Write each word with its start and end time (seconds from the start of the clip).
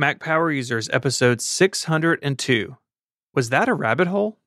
Mac 0.00 0.20
Power 0.20 0.52
Users, 0.52 0.88
episode 0.90 1.40
602. 1.40 2.76
Was 3.34 3.50
that 3.50 3.68
a 3.68 3.74
rabbit 3.74 4.06
hole? 4.06 4.38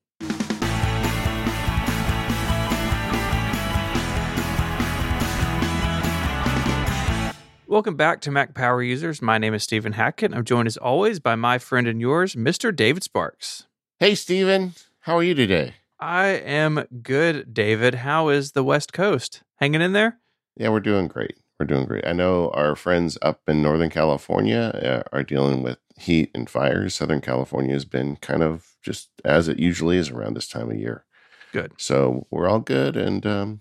Welcome 7.66 7.96
back 7.96 8.22
to 8.22 8.30
Mac 8.30 8.54
Power 8.54 8.82
Users. 8.82 9.20
My 9.20 9.36
name 9.36 9.52
is 9.52 9.62
Stephen 9.62 9.92
Hackett. 9.92 10.32
I'm 10.32 10.46
joined 10.46 10.68
as 10.68 10.78
always 10.78 11.20
by 11.20 11.34
my 11.34 11.58
friend 11.58 11.86
and 11.86 12.00
yours, 12.00 12.34
Mr. 12.34 12.74
David 12.74 13.02
Sparks. 13.02 13.66
Hey, 13.98 14.14
Stephen. 14.14 14.72
How 15.00 15.18
are 15.18 15.22
you 15.22 15.34
today? 15.34 15.74
I 16.00 16.28
am 16.28 16.86
good, 17.02 17.52
David. 17.52 17.96
How 17.96 18.30
is 18.30 18.52
the 18.52 18.64
West 18.64 18.94
Coast? 18.94 19.42
Hanging 19.56 19.82
in 19.82 19.92
there? 19.92 20.18
Yeah, 20.56 20.70
we're 20.70 20.80
doing 20.80 21.08
great. 21.08 21.36
We're 21.62 21.66
doing 21.66 21.86
great. 21.86 22.04
I 22.04 22.12
know 22.12 22.50
our 22.54 22.74
friends 22.74 23.16
up 23.22 23.42
in 23.46 23.62
Northern 23.62 23.88
California 23.88 25.04
uh, 25.12 25.16
are 25.16 25.22
dealing 25.22 25.62
with 25.62 25.78
heat 25.96 26.32
and 26.34 26.50
fires. 26.50 26.96
Southern 26.96 27.20
California 27.20 27.72
has 27.72 27.84
been 27.84 28.16
kind 28.16 28.42
of 28.42 28.74
just 28.82 29.10
as 29.24 29.46
it 29.46 29.60
usually 29.60 29.96
is 29.96 30.10
around 30.10 30.34
this 30.34 30.48
time 30.48 30.72
of 30.72 30.76
year. 30.76 31.04
Good. 31.52 31.74
So 31.78 32.26
we're 32.32 32.48
all 32.48 32.58
good. 32.58 32.96
And, 32.96 33.24
um, 33.24 33.60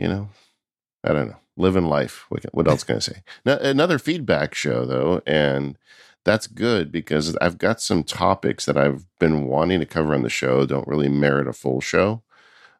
you 0.00 0.08
know, 0.08 0.30
I 1.04 1.12
don't 1.12 1.28
know, 1.28 1.36
living 1.56 1.86
life. 1.86 2.26
What 2.28 2.44
what 2.50 2.66
else 2.66 2.82
can 2.82 2.96
I 2.96 2.98
say? 2.98 3.22
Now, 3.44 3.56
another 3.58 4.00
feedback 4.00 4.52
show, 4.56 4.84
though. 4.84 5.22
And 5.28 5.78
that's 6.24 6.48
good 6.48 6.90
because 6.90 7.36
I've 7.36 7.58
got 7.58 7.80
some 7.80 8.02
topics 8.02 8.66
that 8.66 8.76
I've 8.76 9.06
been 9.20 9.46
wanting 9.46 9.78
to 9.78 9.86
cover 9.86 10.12
on 10.12 10.24
the 10.24 10.28
show, 10.28 10.66
don't 10.66 10.88
really 10.88 11.08
merit 11.08 11.46
a 11.46 11.52
full 11.52 11.80
show 11.80 12.24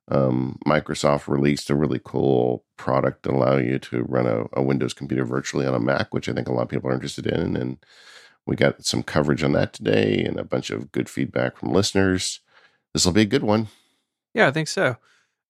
um, 0.08 0.58
Microsoft 0.66 1.26
released 1.26 1.70
a 1.70 1.74
really 1.74 2.00
cool 2.02 2.64
product 2.76 3.22
that 3.22 3.32
allow 3.32 3.56
you 3.56 3.78
to 3.80 4.02
run 4.04 4.26
a, 4.26 4.44
a, 4.52 4.62
Windows 4.62 4.94
computer 4.94 5.24
virtually 5.24 5.66
on 5.66 5.74
a 5.74 5.80
Mac, 5.80 6.14
which 6.14 6.28
I 6.28 6.32
think 6.32 6.46
a 6.46 6.52
lot 6.52 6.62
of 6.62 6.68
people 6.68 6.90
are 6.90 6.94
interested 6.94 7.26
in. 7.26 7.56
And 7.56 7.78
we 8.46 8.54
got 8.54 8.84
some 8.84 9.02
coverage 9.02 9.42
on 9.42 9.52
that 9.52 9.72
today 9.72 10.22
and 10.24 10.38
a 10.38 10.44
bunch 10.44 10.70
of 10.70 10.92
good 10.92 11.08
feedback 11.08 11.56
from 11.56 11.72
listeners. 11.72 12.40
This 12.94 13.04
will 13.04 13.12
be 13.12 13.22
a 13.22 13.26
good 13.26 13.42
one. 13.42 13.66
Yeah, 14.32 14.46
I 14.46 14.52
think 14.52 14.68
so. 14.68 14.96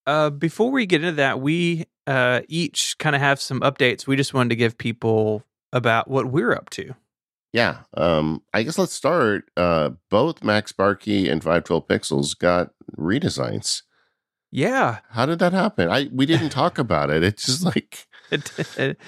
Uh, 0.07 0.31
before 0.31 0.70
we 0.70 0.87
get 0.87 1.03
into 1.03 1.17
that, 1.17 1.41
we 1.41 1.85
uh, 2.07 2.41
each 2.48 2.97
kind 2.98 3.15
of 3.15 3.20
have 3.20 3.41
some 3.41 3.61
updates. 3.61 4.07
We 4.07 4.17
just 4.17 4.33
wanted 4.33 4.51
to 4.51 4.57
give 4.57 4.79
people 4.79 5.45
about 5.73 6.09
what 6.09 6.27
we're 6.27 6.53
up 6.53 6.70
to. 6.70 6.95
Yeah, 7.53 7.79
um, 7.95 8.43
I 8.55 8.63
guess 8.63 8.79
let's 8.79 8.93
start. 8.93 9.51
Uh, 9.57 9.91
both 10.11 10.41
Barkey 10.41 11.31
and 11.31 11.43
512 11.43 11.89
Pixels 11.89 12.39
got 12.39 12.70
redesigns. 12.97 13.83
Yeah. 14.50 14.98
How 15.11 15.27
did 15.27 15.39
that 15.41 15.52
happen? 15.52 15.91
I 15.91 16.08
we 16.12 16.27
didn't 16.27 16.50
talk 16.50 16.78
about 16.78 17.11
it. 17.11 17.22
It's 17.22 17.47
just 17.47 17.64
like 17.64 18.06
it, 18.30 18.50
it, 18.58 18.78
it 18.78 18.98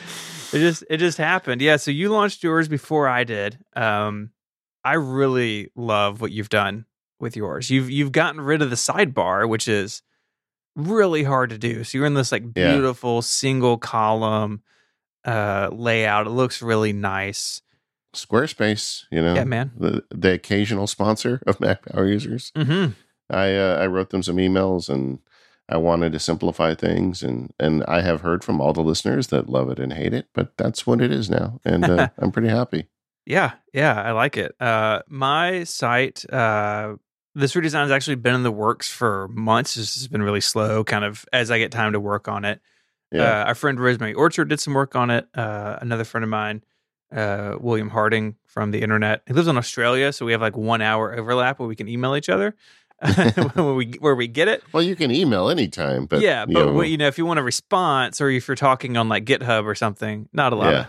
just 0.52 0.84
it 0.90 0.98
just 0.98 1.18
happened. 1.18 1.60
Yeah, 1.60 1.76
so 1.76 1.90
you 1.90 2.10
launched 2.10 2.42
yours 2.42 2.68
before 2.68 3.08
I 3.08 3.24
did. 3.24 3.58
Um 3.76 4.30
I 4.84 4.94
really 4.94 5.70
love 5.74 6.20
what 6.20 6.32
you've 6.32 6.48
done 6.48 6.86
with 7.20 7.36
yours. 7.36 7.70
You've 7.70 7.90
you've 7.90 8.12
gotten 8.12 8.40
rid 8.40 8.62
of 8.62 8.70
the 8.70 8.76
sidebar, 8.76 9.48
which 9.48 9.68
is 9.68 10.02
really 10.76 11.24
hard 11.24 11.50
to 11.50 11.58
do. 11.58 11.84
So 11.84 11.98
you're 11.98 12.06
in 12.06 12.14
this 12.14 12.32
like 12.32 12.52
beautiful 12.52 13.16
yeah. 13.16 13.20
single 13.20 13.78
column 13.78 14.62
uh 15.24 15.70
layout. 15.72 16.26
It 16.26 16.30
looks 16.30 16.62
really 16.62 16.92
nice. 16.92 17.62
Squarespace, 18.14 19.04
you 19.10 19.20
know, 19.20 19.34
yeah, 19.34 19.44
man, 19.44 19.70
the 19.76 20.02
the 20.10 20.32
occasional 20.32 20.86
sponsor 20.86 21.42
of 21.46 21.60
Mac 21.60 21.84
Power 21.84 22.06
users. 22.06 22.52
Mm-hmm. 22.56 22.92
I 23.30 23.54
uh, 23.54 23.76
I 23.80 23.86
wrote 23.86 24.10
them 24.10 24.22
some 24.22 24.36
emails 24.36 24.88
and 24.88 25.18
I 25.68 25.76
wanted 25.76 26.12
to 26.12 26.18
simplify 26.18 26.74
things, 26.74 27.22
and 27.22 27.52
and 27.58 27.84
I 27.86 28.00
have 28.00 28.22
heard 28.22 28.42
from 28.42 28.60
all 28.60 28.72
the 28.72 28.82
listeners 28.82 29.28
that 29.28 29.48
love 29.48 29.70
it 29.70 29.78
and 29.78 29.92
hate 29.92 30.14
it, 30.14 30.26
but 30.32 30.56
that's 30.56 30.86
what 30.86 31.00
it 31.00 31.12
is 31.12 31.28
now, 31.28 31.60
and 31.64 31.84
uh, 31.84 32.08
I'm 32.18 32.32
pretty 32.32 32.48
happy. 32.48 32.86
Yeah, 33.26 33.52
yeah, 33.74 34.00
I 34.00 34.12
like 34.12 34.38
it. 34.38 34.54
Uh, 34.58 35.02
my 35.06 35.64
site, 35.64 36.24
uh, 36.32 36.96
this 37.34 37.52
redesign 37.52 37.82
has 37.82 37.90
actually 37.90 38.16
been 38.16 38.34
in 38.34 38.42
the 38.42 38.50
works 38.50 38.90
for 38.90 39.28
months. 39.28 39.74
This 39.74 39.94
has 39.96 40.08
been 40.08 40.22
really 40.22 40.40
slow, 40.40 40.82
kind 40.82 41.04
of 41.04 41.26
as 41.30 41.50
I 41.50 41.58
get 41.58 41.70
time 41.70 41.92
to 41.92 42.00
work 42.00 42.26
on 42.26 42.46
it. 42.46 42.60
Yeah. 43.12 43.42
Uh, 43.42 43.44
our 43.44 43.54
friend 43.54 43.78
Rosemary 43.78 44.14
Orchard 44.14 44.48
did 44.48 44.60
some 44.60 44.72
work 44.72 44.96
on 44.96 45.10
it. 45.10 45.28
Uh, 45.34 45.78
another 45.80 46.04
friend 46.04 46.24
of 46.24 46.30
mine, 46.30 46.64
uh, 47.14 47.56
William 47.60 47.90
Harding 47.90 48.36
from 48.46 48.70
the 48.70 48.80
internet, 48.80 49.22
he 49.26 49.34
lives 49.34 49.48
in 49.48 49.58
Australia, 49.58 50.12
so 50.12 50.24
we 50.24 50.32
have 50.32 50.40
like 50.40 50.56
one 50.56 50.80
hour 50.80 51.14
overlap 51.14 51.58
where 51.58 51.68
we 51.68 51.76
can 51.76 51.88
email 51.88 52.16
each 52.16 52.30
other. 52.30 52.54
where 53.54 53.74
we 53.74 53.92
where 54.00 54.14
we 54.14 54.26
get 54.26 54.48
it. 54.48 54.62
Well, 54.72 54.82
you 54.82 54.96
can 54.96 55.10
email 55.10 55.50
anytime, 55.50 56.06
but 56.06 56.20
yeah, 56.20 56.46
but 56.46 56.58
you 56.58 56.72
know, 56.72 56.82
you 56.82 56.96
know, 56.96 57.06
if 57.06 57.16
you 57.16 57.24
want 57.24 57.38
a 57.38 57.44
response 57.44 58.20
or 58.20 58.28
if 58.28 58.48
you're 58.48 58.56
talking 58.56 58.96
on 58.96 59.08
like 59.08 59.24
GitHub 59.24 59.64
or 59.64 59.74
something, 59.76 60.28
not 60.32 60.52
a 60.52 60.56
lot 60.56 60.72
yeah. 60.72 60.80
of 60.80 60.86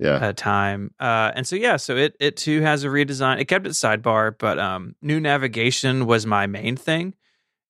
yeah. 0.00 0.14
Uh, 0.14 0.32
time. 0.32 0.92
Uh, 0.98 1.30
and 1.34 1.46
so 1.46 1.54
yeah, 1.54 1.76
so 1.76 1.96
it 1.96 2.16
it 2.18 2.36
too 2.36 2.60
has 2.62 2.82
a 2.82 2.88
redesign. 2.88 3.40
It 3.40 3.44
kept 3.44 3.66
its 3.66 3.78
sidebar, 3.78 4.36
but 4.36 4.58
um, 4.58 4.96
new 5.00 5.20
navigation 5.20 6.06
was 6.06 6.26
my 6.26 6.46
main 6.46 6.76
thing, 6.76 7.14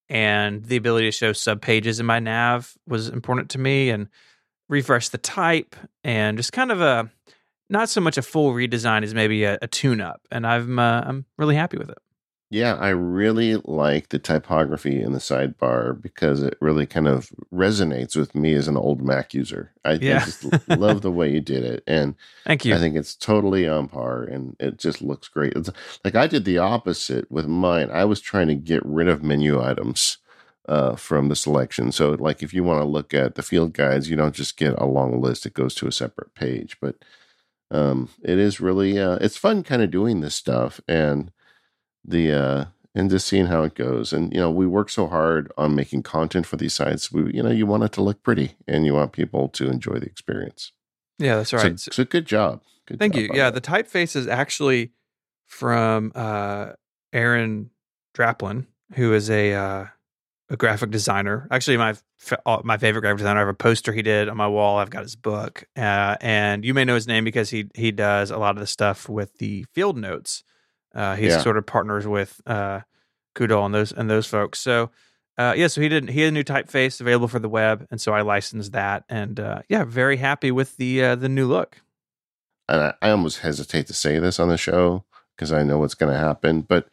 and 0.08 0.64
the 0.64 0.76
ability 0.76 1.08
to 1.08 1.12
show 1.12 1.32
sub 1.34 1.60
pages 1.60 2.00
in 2.00 2.06
my 2.06 2.20
nav 2.20 2.74
was 2.86 3.08
important 3.08 3.50
to 3.50 3.58
me, 3.58 3.90
and 3.90 4.08
refresh 4.70 5.10
the 5.10 5.18
type, 5.18 5.76
and 6.02 6.38
just 6.38 6.54
kind 6.54 6.72
of 6.72 6.80
a 6.80 7.10
not 7.68 7.90
so 7.90 8.00
much 8.00 8.16
a 8.16 8.22
full 8.22 8.52
redesign 8.54 9.02
as 9.02 9.14
maybe 9.14 9.44
a, 9.44 9.58
a 9.60 9.68
tune 9.68 10.00
up, 10.00 10.22
and 10.30 10.46
I'm 10.46 10.78
uh, 10.78 11.02
I'm 11.04 11.26
really 11.36 11.56
happy 11.56 11.76
with 11.76 11.90
it. 11.90 11.98
Yeah, 12.54 12.76
I 12.76 12.90
really 12.90 13.56
like 13.64 14.10
the 14.10 14.20
typography 14.20 15.02
in 15.02 15.12
the 15.12 15.18
sidebar 15.18 16.00
because 16.00 16.40
it 16.40 16.56
really 16.60 16.86
kind 16.86 17.08
of 17.08 17.30
resonates 17.52 18.14
with 18.14 18.32
me 18.36 18.54
as 18.54 18.68
an 18.68 18.76
old 18.76 19.02
Mac 19.02 19.34
user. 19.34 19.72
I 19.84 19.94
yeah. 19.94 20.24
just 20.24 20.68
love 20.68 21.02
the 21.02 21.10
way 21.10 21.32
you 21.32 21.40
did 21.40 21.64
it, 21.64 21.82
and 21.88 22.14
thank 22.46 22.64
you. 22.64 22.72
I 22.72 22.78
think 22.78 22.94
it's 22.94 23.16
totally 23.16 23.66
on 23.66 23.88
par, 23.88 24.22
and 24.22 24.54
it 24.60 24.78
just 24.78 25.02
looks 25.02 25.26
great. 25.26 25.54
It's, 25.56 25.68
like 26.04 26.14
I 26.14 26.28
did 26.28 26.44
the 26.44 26.58
opposite 26.58 27.28
with 27.28 27.48
mine. 27.48 27.90
I 27.90 28.04
was 28.04 28.20
trying 28.20 28.46
to 28.46 28.54
get 28.54 28.86
rid 28.86 29.08
of 29.08 29.24
menu 29.24 29.60
items 29.60 30.18
uh, 30.68 30.94
from 30.94 31.30
the 31.30 31.36
selection. 31.36 31.90
So, 31.90 32.12
like 32.12 32.40
if 32.40 32.54
you 32.54 32.62
want 32.62 32.82
to 32.82 32.86
look 32.86 33.12
at 33.12 33.34
the 33.34 33.42
field 33.42 33.72
guides, 33.72 34.08
you 34.08 34.14
don't 34.14 34.32
just 34.32 34.56
get 34.56 34.78
a 34.78 34.86
long 34.86 35.20
list; 35.20 35.44
it 35.44 35.54
goes 35.54 35.74
to 35.74 35.88
a 35.88 35.92
separate 35.92 36.36
page. 36.36 36.76
But 36.80 36.98
um, 37.72 38.10
it 38.22 38.38
is 38.38 38.60
really 38.60 38.96
uh, 38.96 39.16
it's 39.16 39.36
fun, 39.36 39.64
kind 39.64 39.82
of 39.82 39.90
doing 39.90 40.20
this 40.20 40.36
stuff, 40.36 40.80
and 40.86 41.32
the 42.04 42.32
uh 42.32 42.64
and 42.94 43.10
just 43.10 43.26
seeing 43.26 43.46
how 43.46 43.64
it 43.64 43.74
goes. 43.74 44.12
And 44.12 44.32
you 44.32 44.38
know, 44.38 44.50
we 44.50 44.66
work 44.66 44.88
so 44.88 45.08
hard 45.08 45.50
on 45.58 45.74
making 45.74 46.04
content 46.04 46.46
for 46.46 46.56
these 46.56 46.74
sites. 46.74 47.10
We 47.10 47.32
you 47.32 47.42
know, 47.42 47.50
you 47.50 47.66
want 47.66 47.82
it 47.82 47.92
to 47.92 48.02
look 48.02 48.22
pretty 48.22 48.56
and 48.68 48.86
you 48.86 48.94
want 48.94 49.12
people 49.12 49.48
to 49.50 49.68
enjoy 49.68 49.98
the 49.98 50.06
experience. 50.06 50.72
Yeah, 51.18 51.36
that's 51.36 51.52
right. 51.52 51.78
So, 51.78 51.90
so 51.92 52.04
good 52.04 52.26
job. 52.26 52.62
Good 52.86 52.98
Thank 52.98 53.14
job 53.14 53.22
you. 53.22 53.30
Yeah, 53.32 53.50
that. 53.50 53.62
the 53.62 53.68
typeface 53.68 54.16
is 54.16 54.26
actually 54.26 54.92
from 55.46 56.12
uh 56.14 56.72
Aaron 57.12 57.70
Draplin, 58.16 58.66
who 58.94 59.12
is 59.12 59.30
a 59.30 59.54
uh 59.54 59.86
a 60.50 60.56
graphic 60.56 60.90
designer. 60.90 61.48
Actually, 61.50 61.78
my 61.78 61.94
my 62.62 62.76
favorite 62.76 63.02
graphic 63.02 63.18
designer. 63.18 63.40
I 63.40 63.42
have 63.42 63.48
a 63.48 63.54
poster 63.54 63.92
he 63.92 64.02
did 64.02 64.28
on 64.28 64.36
my 64.36 64.48
wall. 64.48 64.78
I've 64.78 64.90
got 64.90 65.02
his 65.02 65.16
book, 65.16 65.64
uh, 65.76 66.16
and 66.20 66.64
you 66.64 66.74
may 66.74 66.84
know 66.84 66.94
his 66.94 67.06
name 67.06 67.24
because 67.24 67.50
he 67.50 67.70
he 67.74 67.90
does 67.90 68.30
a 68.30 68.38
lot 68.38 68.56
of 68.56 68.60
the 68.60 68.66
stuff 68.66 69.08
with 69.08 69.38
the 69.38 69.64
field 69.72 69.96
notes 69.96 70.44
uh, 70.94 71.16
he's 71.16 71.32
yeah. 71.32 71.40
sort 71.40 71.56
of 71.56 71.66
partners 71.66 72.06
with 72.06 72.40
uh, 72.46 72.80
Coudal 73.34 73.66
and 73.66 73.74
those 73.74 73.92
and 73.92 74.08
those 74.08 74.26
folks. 74.26 74.60
So 74.60 74.90
uh, 75.36 75.54
yeah, 75.56 75.66
so 75.66 75.80
he 75.80 75.88
did 75.88 76.08
he 76.10 76.20
had 76.20 76.28
a 76.28 76.32
new 76.32 76.44
typeface 76.44 77.00
available 77.00 77.28
for 77.28 77.40
the 77.40 77.48
web, 77.48 77.86
and 77.90 78.00
so 78.00 78.12
I 78.12 78.22
licensed 78.22 78.72
that, 78.72 79.04
and 79.08 79.40
uh, 79.40 79.62
yeah, 79.68 79.84
very 79.84 80.16
happy 80.16 80.52
with 80.52 80.76
the 80.76 81.02
uh, 81.02 81.14
the 81.16 81.28
new 81.28 81.46
look. 81.46 81.80
And 82.68 82.80
I, 82.80 82.94
I 83.02 83.10
almost 83.10 83.40
hesitate 83.40 83.88
to 83.88 83.94
say 83.94 84.18
this 84.18 84.38
on 84.38 84.48
the 84.48 84.56
show 84.56 85.04
because 85.36 85.52
I 85.52 85.64
know 85.64 85.78
what's 85.78 85.94
going 85.94 86.12
to 86.12 86.18
happen, 86.18 86.62
but 86.62 86.88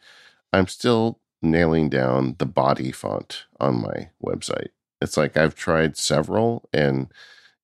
I'm 0.52 0.66
still 0.66 1.20
nailing 1.40 1.88
down 1.88 2.34
the 2.38 2.46
body 2.46 2.90
font 2.90 3.44
on 3.60 3.80
my 3.80 4.10
website. 4.22 4.68
It's 5.00 5.16
like 5.16 5.36
I've 5.36 5.54
tried 5.54 5.96
several, 5.96 6.68
and 6.72 7.12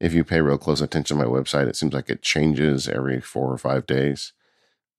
if 0.00 0.12
you 0.15 0.22
pay 0.22 0.41
real 0.41 0.59
close 0.59 0.81
attention 0.81 1.19
to 1.19 1.25
my 1.25 1.28
website, 1.28 1.66
it 1.66 1.75
seems 1.75 1.93
like 1.93 2.09
it 2.09 2.22
changes 2.22 2.88
every 2.88 3.20
four 3.20 3.53
or 3.53 3.59
five 3.59 3.84
days 3.84 4.32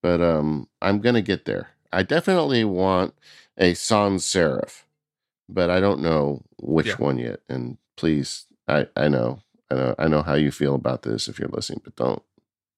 but 0.02 0.22
um, 0.22 0.68
I'm 0.82 1.00
gonna 1.00 1.22
get 1.22 1.46
there. 1.46 1.70
I 1.92 2.04
definitely 2.04 2.64
want 2.64 3.14
a 3.58 3.74
sans 3.74 4.24
serif, 4.26 4.84
but 5.48 5.70
I 5.70 5.80
don't 5.80 6.02
know 6.02 6.44
which 6.62 6.88
yeah. 6.88 6.96
one 6.96 7.18
yet. 7.18 7.42
And 7.50 7.78
please, 7.98 8.46
I 8.68 8.88
I 8.96 9.08
know 9.08 9.42
I 9.70 9.76
know 9.76 9.96
I 10.00 10.08
know 10.08 10.22
how 10.22 10.36
you 10.36 10.52
feel 10.52 10.76
about 10.76 11.04
this 11.04 11.28
if 11.28 11.40
you're 11.40 11.50
listening, 11.50 11.82
but 11.84 11.96
don't 11.96 12.22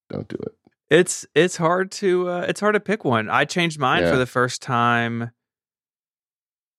don't 0.09 0.27
do 0.27 0.37
it. 0.43 0.55
It's 0.89 1.25
it's 1.35 1.57
hard 1.57 1.91
to 1.93 2.29
uh, 2.29 2.45
it's 2.47 2.59
hard 2.59 2.73
to 2.73 2.79
pick 2.79 3.05
one. 3.05 3.29
I 3.29 3.45
changed 3.45 3.79
mine 3.79 4.03
yeah. 4.03 4.11
for 4.11 4.17
the 4.17 4.25
first 4.25 4.61
time. 4.61 5.31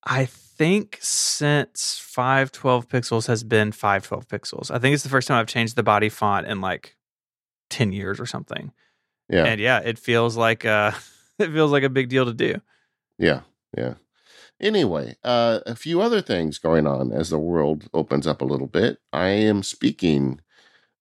I 0.05 0.26
think 0.26 0.99
since 1.00 1.99
512 2.02 2.88
pixels 2.88 3.26
has 3.26 3.44
been 3.44 3.72
512 3.72 4.28
pixels. 4.28 4.70
I 4.70 4.78
think 4.78 4.94
it's 4.94 5.02
the 5.02 5.08
first 5.08 5.28
time 5.28 5.38
I've 5.38 5.46
changed 5.46 5.76
the 5.76 5.82
body 5.82 6.08
font 6.08 6.46
in 6.46 6.61
like 6.61 6.96
10 7.70 7.93
years 7.93 8.20
or 8.20 8.26
something. 8.26 8.72
Yeah. 9.32 9.44
And 9.44 9.61
yeah, 9.61 9.79
it 9.81 9.99
feels 9.99 10.37
like 10.37 10.64
uh 10.64 10.93
it 11.38 11.50
feels 11.50 11.73
like 11.73 11.82
a 11.82 11.88
big 11.88 12.08
deal 12.08 12.26
to 12.26 12.34
do. 12.34 12.61
Yeah. 13.19 13.40
Yeah. 13.76 13.94
Anyway, 14.61 15.17
uh, 15.25 15.58
a 15.67 15.75
few 15.75 16.00
other 16.00 16.20
things 16.20 16.58
going 16.58 16.87
on 16.87 17.11
as 17.11 17.31
the 17.31 17.38
world 17.38 17.88
opens 17.93 18.29
up 18.29 18.40
a 18.40 18.44
little 18.44 18.69
bit. 18.69 18.99
I 19.12 19.29
am 19.29 19.64
speaking 19.64 20.40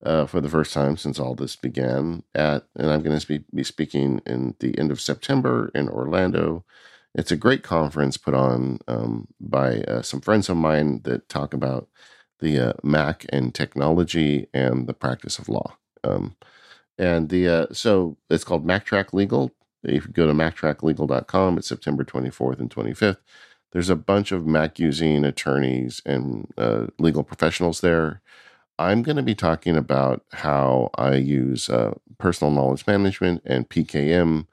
uh, 0.03 0.25
for 0.25 0.41
the 0.41 0.49
first 0.49 0.73
time 0.73 0.97
since 0.97 1.19
all 1.19 1.35
this 1.35 1.55
began. 1.55 2.23
At 2.33 2.65
and 2.75 2.89
I'm 2.89 3.03
going 3.03 3.19
to 3.19 3.27
be, 3.27 3.43
be 3.53 3.63
speaking 3.63 4.21
in 4.25 4.55
the 4.59 4.77
end 4.79 4.91
of 4.91 4.99
September 4.99 5.69
in 5.75 5.89
Orlando. 5.89 6.65
It's 7.13 7.31
a 7.31 7.37
great 7.37 7.61
conference 7.61 8.17
put 8.17 8.33
on 8.33 8.79
um, 8.87 9.27
by 9.39 9.81
uh, 9.81 10.01
some 10.01 10.21
friends 10.21 10.49
of 10.49 10.57
mine 10.57 11.01
that 11.03 11.29
talk 11.29 11.53
about 11.53 11.87
the 12.39 12.69
uh, 12.69 12.73
Mac 12.83 13.25
and 13.29 13.53
technology 13.53 14.47
and 14.53 14.87
the 14.87 14.93
practice 14.93 15.37
of 15.37 15.49
law. 15.49 15.77
Um, 16.03 16.35
and 17.01 17.29
the 17.29 17.47
uh, 17.47 17.65
so 17.73 18.15
it's 18.29 18.43
called 18.43 18.65
MacTrack 18.65 19.11
Legal. 19.11 19.51
If 19.83 20.05
you 20.05 20.13
go 20.13 20.27
to 20.27 20.33
mactracklegal.com, 20.33 21.57
it's 21.57 21.67
September 21.67 22.03
24th 22.03 22.59
and 22.59 22.69
25th. 22.69 23.17
There's 23.71 23.89
a 23.89 23.95
bunch 23.95 24.31
of 24.31 24.45
Mac 24.45 24.77
using 24.77 25.25
attorneys 25.25 26.03
and 26.05 26.53
uh, 26.57 26.87
legal 26.99 27.23
professionals 27.23 27.81
there. 27.81 28.21
I'm 28.77 29.01
going 29.01 29.15
to 29.15 29.23
be 29.23 29.33
talking 29.33 29.75
about 29.75 30.23
how 30.33 30.91
I 30.95 31.15
use 31.15 31.69
uh, 31.69 31.95
personal 32.19 32.53
knowledge 32.53 32.85
management 32.85 33.41
and 33.45 33.67
PKM 33.67 34.45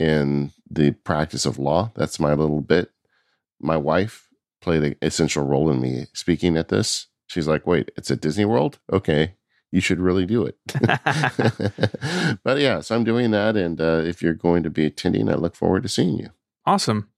in 0.00 0.52
the 0.68 0.90
practice 0.90 1.46
of 1.46 1.58
law. 1.58 1.92
That's 1.94 2.18
my 2.18 2.34
little 2.34 2.62
bit. 2.62 2.90
My 3.60 3.76
wife 3.76 4.28
played 4.60 4.82
an 4.82 4.96
essential 5.00 5.46
role 5.46 5.70
in 5.70 5.80
me 5.80 6.06
speaking 6.12 6.56
at 6.56 6.68
this. 6.68 7.06
She's 7.28 7.46
like, 7.46 7.64
wait, 7.64 7.92
it's 7.96 8.10
at 8.10 8.20
Disney 8.20 8.44
World? 8.44 8.80
Okay, 8.92 9.35
you 9.72 9.80
should 9.80 10.00
really 10.00 10.26
do 10.26 10.46
it. 10.46 10.56
but 12.44 12.58
yeah, 12.58 12.80
so 12.80 12.94
I'm 12.94 13.04
doing 13.04 13.30
that. 13.32 13.56
And 13.56 13.80
uh, 13.80 14.02
if 14.04 14.22
you're 14.22 14.34
going 14.34 14.62
to 14.62 14.70
be 14.70 14.86
attending, 14.86 15.28
I 15.28 15.34
look 15.34 15.54
forward 15.54 15.82
to 15.82 15.88
seeing 15.88 16.18
you. 16.18 16.30
Awesome. 16.64 17.08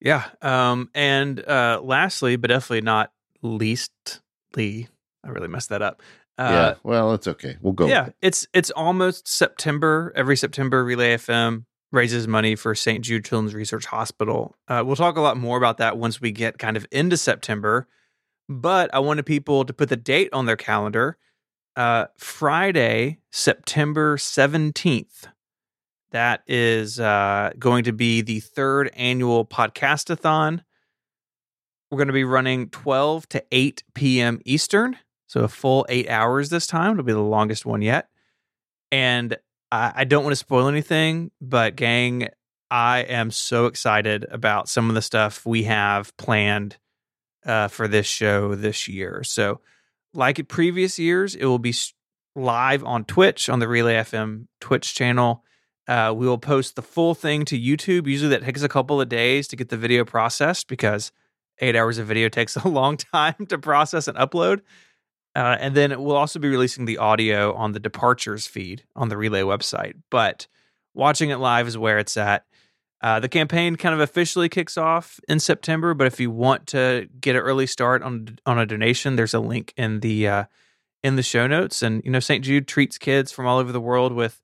Yeah. 0.00 0.24
Um, 0.40 0.90
and 0.94 1.46
uh, 1.46 1.80
lastly, 1.82 2.36
but 2.36 2.48
definitely 2.48 2.82
not 2.82 3.12
leastly, 3.42 4.88
I 5.24 5.28
really 5.28 5.48
messed 5.48 5.68
that 5.68 5.82
up. 5.82 6.02
Uh, 6.38 6.48
yeah. 6.50 6.74
Well, 6.82 7.12
it's 7.14 7.28
okay. 7.28 7.56
We'll 7.60 7.72
go. 7.72 7.86
Yeah. 7.86 8.06
It. 8.06 8.14
It's 8.22 8.46
it's 8.52 8.70
almost 8.70 9.28
September. 9.28 10.12
Every 10.16 10.36
September, 10.36 10.84
Relay 10.84 11.16
FM 11.16 11.64
raises 11.92 12.26
money 12.26 12.56
for 12.56 12.74
St. 12.74 13.04
Jude 13.04 13.24
Children's 13.24 13.54
Research 13.54 13.84
Hospital. 13.86 14.56
Uh, 14.66 14.82
we'll 14.84 14.96
talk 14.96 15.16
a 15.16 15.20
lot 15.20 15.36
more 15.36 15.58
about 15.58 15.76
that 15.76 15.98
once 15.98 16.20
we 16.20 16.32
get 16.32 16.58
kind 16.58 16.76
of 16.76 16.86
into 16.90 17.16
September. 17.16 17.86
But 18.52 18.94
I 18.94 18.98
wanted 18.98 19.24
people 19.24 19.64
to 19.64 19.72
put 19.72 19.88
the 19.88 19.96
date 19.96 20.28
on 20.32 20.44
their 20.44 20.56
calendar. 20.56 21.16
Uh, 21.74 22.06
Friday, 22.18 23.18
September 23.30 24.18
17th. 24.18 25.24
That 26.10 26.42
is 26.46 27.00
uh, 27.00 27.52
going 27.58 27.84
to 27.84 27.92
be 27.92 28.20
the 28.20 28.40
third 28.40 28.90
annual 28.94 29.46
podcastathon. 29.46 30.62
We're 31.90 31.96
going 31.96 32.08
to 32.08 32.12
be 32.12 32.24
running 32.24 32.68
12 32.68 33.28
to 33.30 33.44
8 33.50 33.84
p.m. 33.94 34.40
Eastern. 34.44 34.98
So 35.28 35.44
a 35.44 35.48
full 35.48 35.86
eight 35.88 36.10
hours 36.10 36.50
this 36.50 36.66
time. 36.66 36.92
It'll 36.92 37.04
be 37.04 37.12
the 37.14 37.20
longest 37.20 37.64
one 37.64 37.80
yet. 37.80 38.08
And 38.90 39.38
I, 39.70 39.92
I 39.96 40.04
don't 40.04 40.24
want 40.24 40.32
to 40.32 40.36
spoil 40.36 40.68
anything, 40.68 41.30
but 41.40 41.74
gang, 41.74 42.28
I 42.70 42.98
am 43.00 43.30
so 43.30 43.64
excited 43.64 44.26
about 44.30 44.68
some 44.68 44.90
of 44.90 44.94
the 44.94 45.00
stuff 45.00 45.46
we 45.46 45.62
have 45.62 46.14
planned 46.18 46.76
uh, 47.44 47.68
for 47.68 47.88
this 47.88 48.06
show 48.06 48.54
this 48.54 48.88
year. 48.88 49.22
So, 49.24 49.60
like 50.14 50.46
previous 50.48 50.98
years, 50.98 51.34
it 51.34 51.44
will 51.44 51.58
be 51.58 51.74
live 52.34 52.84
on 52.84 53.04
Twitch 53.04 53.48
on 53.48 53.58
the 53.58 53.68
Relay 53.68 53.94
FM 53.94 54.46
Twitch 54.60 54.94
channel. 54.94 55.44
Uh, 55.88 56.12
we 56.16 56.26
will 56.26 56.38
post 56.38 56.76
the 56.76 56.82
full 56.82 57.14
thing 57.14 57.44
to 57.46 57.58
YouTube. 57.58 58.06
Usually, 58.06 58.30
that 58.30 58.44
takes 58.44 58.62
a 58.62 58.68
couple 58.68 59.00
of 59.00 59.08
days 59.08 59.48
to 59.48 59.56
get 59.56 59.68
the 59.68 59.76
video 59.76 60.04
processed 60.04 60.68
because 60.68 61.12
eight 61.58 61.76
hours 61.76 61.98
of 61.98 62.06
video 62.06 62.28
takes 62.30 62.56
a 62.56 62.68
long 62.68 62.96
time 62.96 63.46
to 63.48 63.58
process 63.58 64.08
and 64.08 64.16
upload. 64.18 64.60
Uh, 65.34 65.56
and 65.58 65.74
then 65.74 66.02
we'll 66.02 66.16
also 66.16 66.38
be 66.38 66.48
releasing 66.48 66.84
the 66.84 66.98
audio 66.98 67.54
on 67.54 67.72
the 67.72 67.80
departures 67.80 68.46
feed 68.46 68.84
on 68.94 69.08
the 69.08 69.16
Relay 69.16 69.40
website. 69.40 69.94
But 70.10 70.46
watching 70.94 71.30
it 71.30 71.36
live 71.36 71.66
is 71.66 71.78
where 71.78 71.98
it's 71.98 72.16
at. 72.18 72.44
Uh, 73.02 73.18
the 73.18 73.28
campaign 73.28 73.74
kind 73.74 73.94
of 73.94 74.00
officially 74.00 74.48
kicks 74.48 74.78
off 74.78 75.18
in 75.28 75.40
September, 75.40 75.92
but 75.92 76.06
if 76.06 76.20
you 76.20 76.30
want 76.30 76.68
to 76.68 77.08
get 77.20 77.34
an 77.34 77.42
early 77.42 77.66
start 77.66 78.02
on 78.02 78.38
on 78.46 78.58
a 78.58 78.66
donation, 78.66 79.16
there's 79.16 79.34
a 79.34 79.40
link 79.40 79.74
in 79.76 80.00
the 80.00 80.28
uh, 80.28 80.44
in 81.02 81.16
the 81.16 81.22
show 81.22 81.48
notes. 81.48 81.82
And 81.82 82.02
you 82.04 82.10
know, 82.12 82.20
St. 82.20 82.44
Jude 82.44 82.68
treats 82.68 82.98
kids 82.98 83.32
from 83.32 83.46
all 83.46 83.58
over 83.58 83.72
the 83.72 83.80
world 83.80 84.12
with 84.12 84.40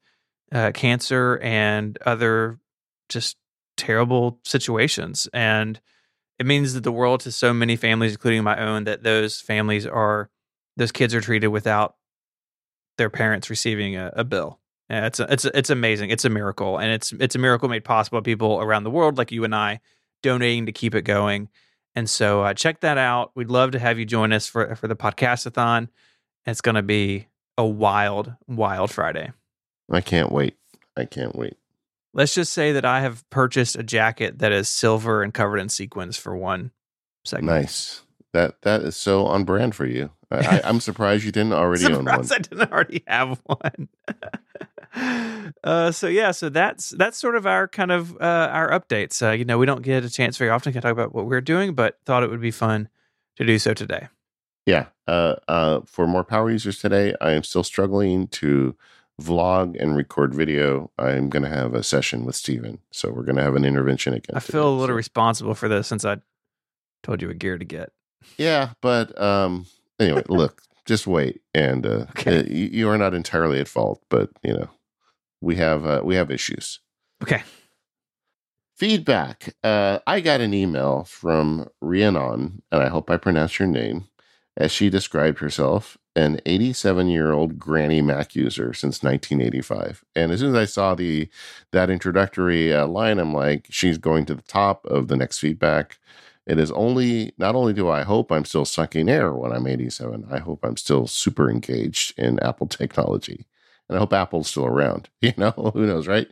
uh, 0.51 0.73
cancer 0.73 1.39
and 1.41 1.97
other 2.05 2.59
just 3.09 3.37
terrible 3.77 4.41
situations, 4.45 5.29
and 5.33 5.81
it 6.41 6.47
means 6.47 6.75
that 6.75 6.83
the 6.83 6.93
world 6.93 7.21
to 7.21 7.33
so 7.33 7.55
many 7.55 7.77
families, 7.77 8.13
including 8.13 8.43
my 8.43 8.59
own, 8.59 8.85
that 8.85 9.05
those 9.05 9.41
families 9.41 9.87
are 9.87 10.31
those 10.77 10.91
kids 10.91 11.15
are 11.15 11.21
treated 11.21 11.49
without 11.49 11.95
their 12.97 13.11
parents 13.11 13.51
receiving 13.51 13.97
a, 13.97 14.13
a 14.15 14.25
bill. 14.25 14.59
Yeah, 14.91 15.07
it's 15.07 15.21
a, 15.21 15.33
it's 15.33 15.45
a, 15.45 15.59
it's 15.59 15.71
amazing. 15.71 16.11
It's 16.11 16.25
a 16.25 16.31
miracle, 16.31 16.79
and 16.79 16.91
it's 16.91 17.13
it's 17.13 17.35
a 17.35 17.39
miracle 17.39 17.69
made 17.69 17.85
possible 17.85 18.21
by 18.21 18.25
people 18.25 18.61
around 18.61 18.85
the 18.85 18.91
world 18.91 19.19
like 19.19 19.31
you 19.31 19.45
and 19.45 19.55
I 19.55 19.81
donating 20.23 20.67
to 20.67 20.73
keep 20.73 20.95
it 20.95 21.03
going. 21.03 21.49
And 21.95 22.09
so 22.09 22.43
uh, 22.43 22.55
check 22.55 22.81
that 22.81 22.97
out. 22.97 23.33
We'd 23.35 23.51
love 23.51 23.73
to 23.73 23.79
have 23.79 23.99
you 23.99 24.05
join 24.05 24.33
us 24.33 24.47
for 24.47 24.75
for 24.77 24.89
the 24.89 24.97
podcastathon. 24.97 25.89
It's 26.47 26.61
going 26.61 26.77
to 26.77 26.83
be 26.83 27.29
a 27.59 27.67
wild, 27.67 28.33
wild 28.47 28.91
Friday. 28.91 29.33
I 29.91 30.01
can't 30.01 30.33
wait. 30.33 30.57
I 30.97 31.05
can't 31.05 31.37
wait. 31.37 31.57
Let's 32.15 32.35
just 32.35 32.53
say 32.53 32.73
that 32.73 32.85
I 32.85 33.01
have 33.01 33.29
purchased 33.31 33.77
a 33.77 33.83
jacket 33.83 34.39
that 34.39 34.53
is 34.53 34.69
silver 34.69 35.23
and 35.23 35.35
covered 35.35 35.59
in 35.59 35.69
sequins 35.69 36.17
for 36.17 36.35
one 36.35 36.71
segment. 37.25 37.63
Nice. 37.63 38.03
That 38.33 38.63
that 38.63 38.83
is 38.83 38.97
so 38.97 39.27
on 39.27 39.45
brand 39.45 39.75
for 39.75 39.87
you. 39.87 40.11
I, 40.31 40.61
am 40.65 40.81
surprised 40.81 41.25
you 41.25 41.33
didn't 41.33 41.55
already 41.55 41.87
own 41.87 42.05
one. 42.05 42.21
I 42.31 42.39
didn't 42.39 42.71
already 42.71 43.03
have 43.07 43.41
one. 43.45 43.89
uh, 45.65 45.91
so 45.91 46.07
yeah, 46.07 46.33
so 46.33 46.49
that's 46.49 46.91
that's 46.91 47.19
sort 47.19 47.37
of 47.37 47.47
our 47.47 47.69
kind 47.69 47.91
of 47.91 48.15
uh, 48.21 48.51
our 48.53 48.71
updates. 48.71 49.27
Uh, 49.27 49.33
you 49.33 49.45
know, 49.45 49.59
we 49.59 49.67
don't 49.67 49.83
get 49.83 50.05
a 50.05 50.11
chance 50.11 50.37
very 50.37 50.51
often 50.51 50.73
to 50.73 50.81
talk 50.81 50.93
about 50.93 51.15
what 51.15 51.27
we're 51.27 51.41
doing, 51.41 51.75
but 51.75 51.99
thought 52.05 52.23
it 52.23 52.31
would 52.31 52.41
be 52.41 52.51
fun 52.51 52.89
to 53.37 53.45
do 53.45 53.59
so 53.59 53.73
today. 53.73 54.09
Yeah. 54.67 54.87
Uh, 55.07 55.37
uh, 55.49 55.81
for 55.87 56.07
more 56.07 56.25
power 56.25 56.51
users 56.51 56.79
today, 56.79 57.15
I 57.23 57.33
am 57.33 57.43
still 57.43 57.65
struggling 57.65 58.29
to 58.29 58.77
vlog 59.21 59.81
and 59.81 59.97
record 59.97 60.35
video. 60.35 60.91
I'm 60.99 61.31
going 61.31 61.43
to 61.43 61.49
have 61.49 61.75
a 61.75 61.83
session 61.83 62.27
with 62.27 62.37
Steven. 62.37 62.79
So 62.91 63.11
we're 63.11 63.23
going 63.23 63.37
to 63.37 63.43
have 63.43 63.57
an 63.57 63.65
intervention 63.65 64.13
again. 64.13 64.37
I 64.37 64.41
feel 64.41 64.69
a 64.69 64.71
little 64.71 64.93
so. 64.93 64.97
responsible 64.97 65.55
for 65.55 65.69
this 65.69 65.87
since 65.87 66.05
I 66.05 66.19
told 67.03 67.23
you 67.23 67.29
what 67.29 67.39
gear 67.39 67.57
to 67.57 67.65
get. 67.65 67.93
Yeah, 68.37 68.71
but 68.81 69.21
um, 69.21 69.67
anyway, 69.99 70.23
look, 70.29 70.63
just 70.85 71.07
wait, 71.07 71.41
and 71.55 71.87
uh, 71.87 72.07
okay. 72.11 72.39
uh, 72.39 72.43
you, 72.45 72.67
you, 72.73 72.89
are 72.89 72.99
not 72.99 73.15
entirely 73.15 73.61
at 73.61 73.69
fault, 73.69 74.03
but 74.09 74.31
you 74.43 74.53
know, 74.53 74.69
we 75.41 75.57
have 75.57 75.85
uh, 75.87 76.01
we 76.05 76.15
have 76.15 76.31
issues. 76.31 76.81
Okay. 77.23 77.43
Feedback. 78.77 79.57
Uh, 79.65 79.99
I 80.07 80.21
got 80.21 80.41
an 80.41 80.55
email 80.55 81.03
from 81.05 81.69
Rhiannon, 81.81 82.63
and 82.71 82.83
I 82.83 82.89
hope 82.89 83.11
I 83.11 83.17
pronounced 83.17 83.59
your 83.59 83.67
name, 83.67 84.07
as 84.57 84.71
she 84.71 84.89
described 84.89 85.41
herself, 85.41 85.99
an 86.15 86.41
87 86.47 87.09
year 87.09 87.33
old 87.33 87.59
Granny 87.59 88.03
Mac 88.03 88.35
user 88.35 88.73
since 88.73 89.03
1985. 89.03 90.05
And 90.15 90.31
as 90.33 90.41
soon 90.41 90.51
as 90.51 90.55
I 90.55 90.65
saw 90.65 90.95
the 90.95 91.29
that 91.73 91.91
introductory 91.91 92.73
uh, 92.73 92.87
line, 92.87 93.19
I'm 93.19 93.35
like, 93.35 93.67
she's 93.71 93.99
going 93.99 94.27
to 94.27 94.35
the 94.35 94.43
top 94.43 94.85
of 94.87 95.09
the 95.09 95.17
next 95.17 95.39
feedback. 95.39 95.99
It 96.49 96.59
is 96.59 96.73
only, 96.73 97.33
not 97.37 97.55
only 97.55 97.75
do 97.75 97.91
I 97.91 98.05
hope 98.05 98.33
I'm 98.33 98.47
still 98.47 98.65
sucking 98.65 99.09
air 99.09 99.35
when 99.35 99.53
I'm 99.53 99.67
87, 99.67 100.27
I 100.31 100.39
hope 100.39 100.65
I'm 100.65 100.79
still 100.79 101.07
super 101.07 101.51
engaged 101.51 102.19
in 102.19 102.41
Apple 102.41 102.67
technology. 102.67 103.47
And 103.87 103.97
I 103.97 104.01
hope 104.01 104.15
Apple's 104.15 104.49
still 104.49 104.67
around. 104.67 105.11
You 105.21 105.35
know, 105.37 105.51
who 105.75 105.87
knows, 105.87 106.07
right? 106.07 106.27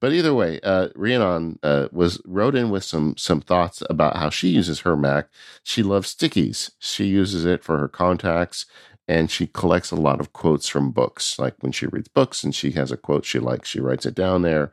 But 0.00 0.12
either 0.12 0.34
way, 0.34 0.58
uh, 0.64 0.88
Rhiannon 0.96 1.60
uh, 1.62 1.88
was 1.92 2.20
wrote 2.24 2.56
in 2.56 2.70
with 2.70 2.82
some 2.84 3.14
some 3.16 3.40
thoughts 3.40 3.82
about 3.88 4.16
how 4.16 4.30
she 4.30 4.48
uses 4.48 4.80
her 4.80 4.96
Mac. 4.96 5.28
She 5.62 5.82
loves 5.84 6.12
stickies. 6.14 6.72
She 6.80 7.04
uses 7.04 7.44
it 7.44 7.62
for 7.62 7.78
her 7.78 7.88
contacts, 7.88 8.66
and 9.06 9.30
she 9.30 9.46
collects 9.46 9.90
a 9.92 9.96
lot 9.96 10.20
of 10.20 10.32
quotes 10.32 10.68
from 10.68 10.90
books. 10.90 11.38
Like 11.38 11.54
when 11.60 11.72
she 11.72 11.86
reads 11.86 12.08
books 12.08 12.42
and 12.42 12.54
she 12.54 12.72
has 12.72 12.90
a 12.90 12.96
quote 12.96 13.24
she 13.24 13.38
likes, 13.38 13.68
she 13.68 13.80
writes 13.80 14.06
it 14.06 14.14
down 14.14 14.42
there 14.42 14.72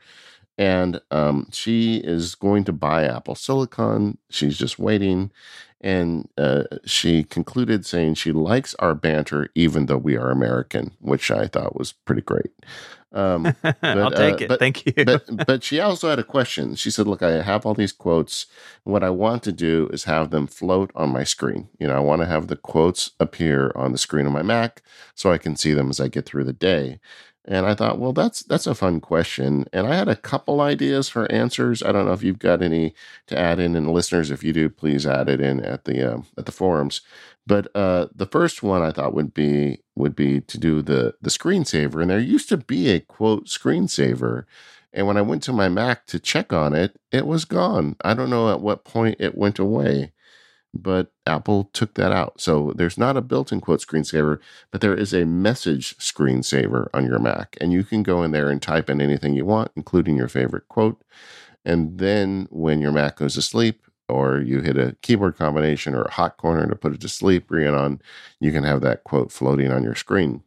and 0.58 1.00
um, 1.12 1.48
she 1.52 1.98
is 1.98 2.36
going 2.36 2.64
to 2.66 2.74
buy 2.74 3.06
Apple 3.06 3.36
Silicon. 3.36 4.18
She's 4.30 4.58
just 4.58 4.80
waiting. 4.80 5.32
And 5.80 6.28
uh, 6.38 6.64
she 6.86 7.24
concluded 7.24 7.86
saying 7.86 8.16
she 8.16 8.32
likes 8.32 8.74
our 8.76 8.96
banter, 8.96 9.50
even 9.54 9.86
though 9.86 9.98
we 9.98 10.18
are 10.18 10.32
American, 10.32 10.92
which 11.00 11.30
I 11.30 11.46
thought 11.46 11.78
was 11.78 11.92
pretty 11.94 12.24
great. 12.24 12.52
Um, 13.14 13.56
but, 13.62 13.78
I'll 13.84 14.12
take 14.12 14.42
uh, 14.42 14.46
it. 14.46 14.48
But, 14.48 14.60
Thank 14.60 14.86
you. 14.86 15.06
but, 15.06 15.46
but 15.46 15.64
she 15.64 15.80
also 15.80 16.10
had 16.10 16.20
a 16.20 16.24
question. 16.24 16.76
She 16.76 16.92
said, 16.92 17.08
Look, 17.08 17.22
I 17.22 17.42
have 17.42 17.66
all 17.66 17.74
these 17.74 17.92
quotes. 17.92 18.48
What 18.84 19.04
I 19.04 19.10
want 19.10 19.44
to 19.44 19.52
do 19.52 19.90
is 19.94 20.06
have 20.06 20.32
them 20.32 20.48
float 20.48 20.92
on 20.96 21.10
my 21.10 21.24
screen. 21.24 21.70
You 21.80 21.88
know, 21.88 21.96
I 21.96 22.00
want 22.00 22.22
to 22.22 22.28
have 22.28 22.48
the 22.48 22.56
quotes 22.56 23.12
appear 23.20 23.72
on 23.76 23.92
the 23.92 23.98
screen 23.98 24.26
of 24.26 24.32
my 24.32 24.44
Mac 24.44 24.82
so 25.16 25.32
I 25.32 25.38
can 25.38 25.56
see 25.56 25.74
them 25.74 25.90
as 25.90 26.00
I 26.00 26.08
get 26.08 26.26
through 26.26 26.46
the 26.46 26.54
day. 26.54 27.00
And 27.48 27.66
I 27.66 27.76
thought, 27.76 27.98
well, 27.98 28.12
that's 28.12 28.44
that's 28.44 28.68
a 28.68 28.76
fun 28.76 29.00
question. 29.00 29.68
And 29.72 29.88
I 29.88 29.96
had 29.96 30.10
a 30.10 30.18
couple 30.18 30.60
ideas 30.60 31.08
for 31.08 31.32
answers. 31.32 31.82
I 31.82 31.94
don't 31.94 32.06
know 32.06 32.12
if 32.12 32.24
you've 32.24 32.40
got 32.40 32.62
any 32.62 32.94
to 33.28 33.40
add 33.40 33.60
in, 33.60 33.76
and 33.76 33.90
listeners, 33.90 34.30
if 34.30 34.44
you 34.44 34.52
do, 34.52 34.70
please 34.70 35.08
add 35.08 35.30
it 35.30 35.40
in 35.40 35.64
at 35.64 35.86
the 35.86 36.16
uh, 36.16 36.22
at 36.38 36.46
the 36.46 36.52
forums. 36.52 37.02
But 37.46 37.74
uh, 37.74 38.08
the 38.14 38.26
first 38.26 38.62
one 38.62 38.82
I 38.82 38.92
thought 38.92 39.14
would 39.14 39.34
be 39.34 39.80
would 39.96 40.16
be 40.16 40.42
to 40.42 40.58
do 40.58 40.82
the 40.82 41.16
the 41.22 41.30
screensaver, 41.30 42.02
and 42.02 42.12
there 42.12 42.20
used 42.20 42.50
to 42.50 42.58
be 42.58 42.90
a 42.90 43.00
quote 43.00 43.46
screensaver, 43.46 44.44
and 44.92 45.08
when 45.08 45.16
I 45.16 45.22
went 45.22 45.42
to 45.44 45.54
my 45.54 45.70
Mac 45.70 46.06
to 46.08 46.20
check 46.20 46.52
on 46.52 46.74
it, 46.74 47.00
it 47.14 47.26
was 47.26 47.46
gone. 47.46 47.96
I 48.04 48.14
don't 48.14 48.30
know 48.30 48.52
at 48.52 48.60
what 48.60 48.84
point 48.84 49.18
it 49.20 49.38
went 49.38 49.58
away 49.58 50.12
but 50.74 51.12
Apple 51.26 51.70
took 51.74 51.96
that 51.96 52.12
out. 52.12 52.40
So 52.40 52.74
there's 52.76 52.98
not 52.98 53.18
a 53.18 53.22
built 53.22 53.52
in 53.52 53.62
quote 53.62 53.82
screensaver, 53.82 54.40
but 54.72 54.82
there 54.82 54.96
is 54.96 55.14
a 55.14 55.26
message 55.26 55.98
screensaver 55.98 56.88
on 56.94 57.06
your 57.06 57.20
Mac. 57.20 57.58
And 57.60 57.74
you 57.74 57.84
can 57.84 58.04
go 58.04 58.24
in 58.24 58.32
there 58.32 58.50
and 58.50 58.62
type 58.62 58.90
in 58.90 59.02
anything 59.02 59.34
you 59.34 59.46
want, 59.46 59.72
including 59.76 60.18
your 60.18 60.28
favorite 60.28 60.68
quote. 60.68 61.02
And 61.66 61.98
then 61.98 62.48
when 62.50 62.82
your 62.82 62.92
Mac 62.92 63.18
goes 63.18 63.34
to 63.36 63.42
sleep, 63.42 63.82
or 64.10 64.40
you 64.40 64.62
hit 64.62 64.78
a 64.78 64.96
keyboard 65.02 65.38
combination 65.38 65.94
or 65.94 66.04
a 66.04 66.12
hot 66.12 66.38
corner 66.38 66.66
to 66.68 66.76
put 66.76 66.94
it 66.94 67.02
to 67.02 67.10
sleep, 67.10 67.52
Rhiannon, 67.52 68.02
you 68.40 68.52
can 68.52 68.64
have 68.64 68.82
that 68.82 69.04
quote 69.04 69.32
floating 69.32 69.72
on 69.72 69.84
your 69.84 69.96
screen. 69.96 70.44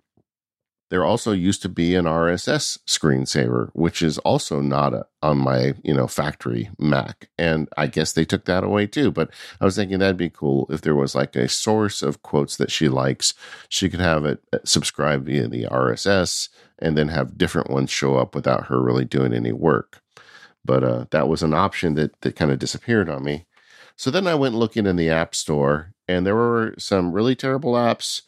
There 0.90 1.04
also 1.04 1.30
used 1.30 1.62
to 1.62 1.68
be 1.68 1.94
an 1.94 2.04
RSS 2.04 2.78
screensaver, 2.84 3.70
which 3.74 4.02
is 4.02 4.18
also 4.18 4.60
not 4.60 4.92
a, 4.92 5.06
on 5.22 5.38
my 5.38 5.74
you 5.84 5.94
know 5.94 6.08
factory 6.08 6.68
Mac, 6.78 7.30
and 7.38 7.68
I 7.76 7.86
guess 7.86 8.12
they 8.12 8.24
took 8.24 8.44
that 8.46 8.64
away 8.64 8.88
too. 8.88 9.12
But 9.12 9.30
I 9.60 9.64
was 9.64 9.76
thinking 9.76 10.00
that'd 10.00 10.16
be 10.16 10.30
cool 10.30 10.66
if 10.68 10.80
there 10.80 10.96
was 10.96 11.14
like 11.14 11.36
a 11.36 11.48
source 11.48 12.02
of 12.02 12.22
quotes 12.22 12.56
that 12.56 12.72
she 12.72 12.88
likes. 12.88 13.34
She 13.68 13.88
could 13.88 14.00
have 14.00 14.24
it 14.24 14.42
uh, 14.52 14.58
subscribe 14.64 15.26
via 15.26 15.46
the 15.46 15.64
RSS, 15.66 16.48
and 16.80 16.98
then 16.98 17.08
have 17.08 17.38
different 17.38 17.70
ones 17.70 17.90
show 17.90 18.16
up 18.16 18.34
without 18.34 18.66
her 18.66 18.82
really 18.82 19.04
doing 19.04 19.32
any 19.32 19.52
work. 19.52 20.02
But 20.64 20.82
uh, 20.82 21.04
that 21.12 21.28
was 21.28 21.44
an 21.44 21.54
option 21.54 21.94
that 21.94 22.20
that 22.22 22.34
kind 22.34 22.50
of 22.50 22.58
disappeared 22.58 23.08
on 23.08 23.22
me. 23.22 23.46
So 23.94 24.10
then 24.10 24.26
I 24.26 24.34
went 24.34 24.56
looking 24.56 24.86
in 24.86 24.96
the 24.96 25.10
App 25.10 25.36
Store, 25.36 25.92
and 26.08 26.26
there 26.26 26.34
were 26.34 26.74
some 26.78 27.12
really 27.12 27.36
terrible 27.36 27.74
apps 27.74 28.22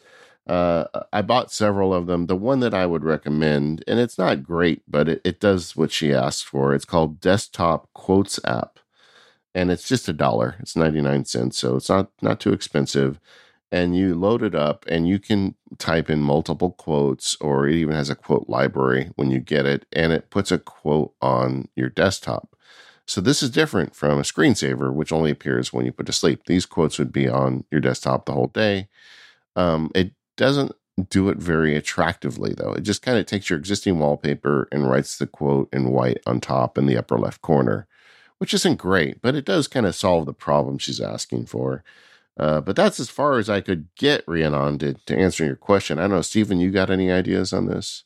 uh, 0.47 0.85
I 1.13 1.23
bought 1.23 1.53
several 1.53 1.95
of 1.95 2.07
them. 2.07 2.27
The 2.27 2.37
one 2.37 2.61
that 2.61 2.75
I 2.75 2.87
would 2.87 3.05
recommend, 3.05 3.85
and 3.87 4.01
it's 4.01 4.19
not 4.19 4.43
great, 4.43 4.83
but 4.89 5.09
it, 5.09 5.21
it 5.25 5.41
does 5.41 5.77
what 5.77 5.93
she 5.93 6.13
asked 6.13 6.47
for. 6.47 6.75
It's 6.75 6.85
called 6.85 7.21
Desktop 7.21 7.89
Quotes 7.95 8.41
App, 8.45 8.79
and 9.55 9.71
it's 9.71 9.87
just 9.87 10.09
a 10.09 10.13
dollar. 10.13 10.57
It's 10.61 10.77
ninety 10.77 11.01
nine 11.01 11.25
cents, 11.25 11.59
so 11.59 11.77
it's 11.77 11.89
not 11.89 12.11
not 12.21 12.41
too 12.41 12.53
expensive. 12.53 13.21
And 13.71 13.97
you 13.97 14.15
load 14.15 14.43
it 14.43 14.55
up, 14.55 14.85
and 14.87 15.09
you 15.09 15.19
can 15.19 15.55
type 15.79 16.11
in 16.11 16.21
multiple 16.21 16.73
quotes, 16.73 17.37
or 17.41 17.67
it 17.67 17.77
even 17.77 17.95
has 17.95 18.11
a 18.11 18.15
quote 18.15 18.47
library 18.47 19.11
when 19.17 19.31
you 19.31 19.41
get 19.41 19.65
it, 19.65 19.87
and 19.93 20.13
it 20.13 20.29
puts 20.29 20.53
a 20.53 20.59
quote 20.59 21.15
on 21.23 21.69
your 21.75 21.89
desktop. 21.89 22.55
So 23.07 23.21
this 23.23 23.43
is 23.43 23.49
different 23.49 23.97
from 23.97 24.19
a 24.19 24.23
screensaver, 24.23 24.93
which 24.93 25.11
only 25.11 25.31
appears 25.31 25.73
when 25.73 25.87
you 25.87 25.93
put 25.93 26.07
to 26.07 26.13
sleep. 26.13 26.45
These 26.47 26.67
quotes 26.67 26.99
would 26.99 27.13
be 27.13 27.29
on 27.29 27.65
your 27.71 27.81
desktop 27.81 28.27
the 28.27 28.33
whole 28.33 28.49
day. 28.49 28.89
Um, 29.57 29.91
it 29.95 30.13
doesn't 30.37 30.73
do 31.09 31.29
it 31.29 31.39
very 31.39 31.75
attractively 31.75 32.55
though. 32.57 32.73
It 32.73 32.83
just 32.83 33.03
kind 33.03 33.19
of 33.19 33.27
takes 33.27 33.49
your 33.49 33.59
existing 33.59 33.99
wallpaper 33.99 34.69
and 34.71 34.89
writes 34.89 35.17
the 35.17 35.27
quote 35.27 35.69
in 35.73 35.91
white 35.91 36.21
on 36.27 36.41
top 36.41 36.77
in 36.77 36.87
the 36.87 36.97
upper 36.97 37.19
left 37.19 37.41
corner, 37.41 37.87
which 38.39 38.55
isn't 38.55 38.77
great, 38.77 39.23
but 39.23 39.35
it 39.35 39.45
does 39.45 39.69
kind 39.69 39.87
of 39.87 39.95
solve 39.95 40.27
the 40.27 40.35
problem 40.35 40.79
she's 40.79 41.01
asking 41.01 41.47
for. 41.47 41.83
Uh, 42.39 42.61
but 42.61 42.77
that's 42.77 42.99
as 42.99 43.11
far 43.11 43.39
as 43.39 43.51
I 43.51 43.61
could 43.61 43.89
get, 43.97 44.25
Rhiannon, 44.27 44.79
to, 44.79 44.95
to 44.95 45.17
answer 45.17 45.45
your 45.45 45.57
question. 45.57 45.99
I 45.99 46.03
don't 46.03 46.13
know, 46.13 46.23
Stephen, 46.23 46.61
you 46.61 46.71
got 46.71 46.91
any 46.91 47.11
ideas 47.11 47.53
on 47.53 47.67
this? 47.67 48.05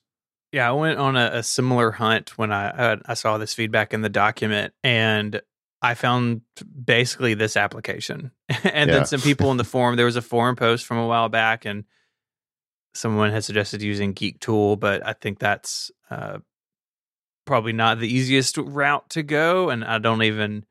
Yeah, 0.52 0.68
I 0.68 0.72
went 0.72 0.98
on 0.98 1.16
a, 1.16 1.30
a 1.34 1.42
similar 1.42 1.92
hunt 1.92 2.38
when 2.38 2.52
I 2.52 2.68
uh, 2.68 2.96
I 3.06 3.14
saw 3.14 3.36
this 3.36 3.52
feedback 3.52 3.92
in 3.92 4.02
the 4.02 4.08
document, 4.08 4.72
and 4.82 5.40
I 5.82 5.94
found 5.94 6.42
basically 6.82 7.34
this 7.34 7.56
application, 7.56 8.30
and 8.48 8.88
yeah. 8.88 8.96
then 8.96 9.06
some 9.06 9.20
people 9.20 9.50
in 9.50 9.56
the 9.56 9.64
forum. 9.64 9.96
There 9.96 10.06
was 10.06 10.16
a 10.16 10.22
forum 10.22 10.56
post 10.56 10.86
from 10.86 10.98
a 10.98 11.06
while 11.06 11.28
back, 11.28 11.64
and 11.64 11.84
someone 12.96 13.30
has 13.30 13.46
suggested 13.46 13.82
using 13.82 14.14
GeekTool, 14.14 14.80
but 14.80 15.06
I 15.06 15.12
think 15.12 15.38
that's 15.38 15.90
uh, 16.10 16.38
probably 17.44 17.72
not 17.72 17.98
the 17.98 18.12
easiest 18.12 18.56
route 18.58 19.08
to 19.10 19.22
go, 19.22 19.70
and 19.70 19.84
I 19.84 19.98
don't 19.98 20.22
even 20.22 20.64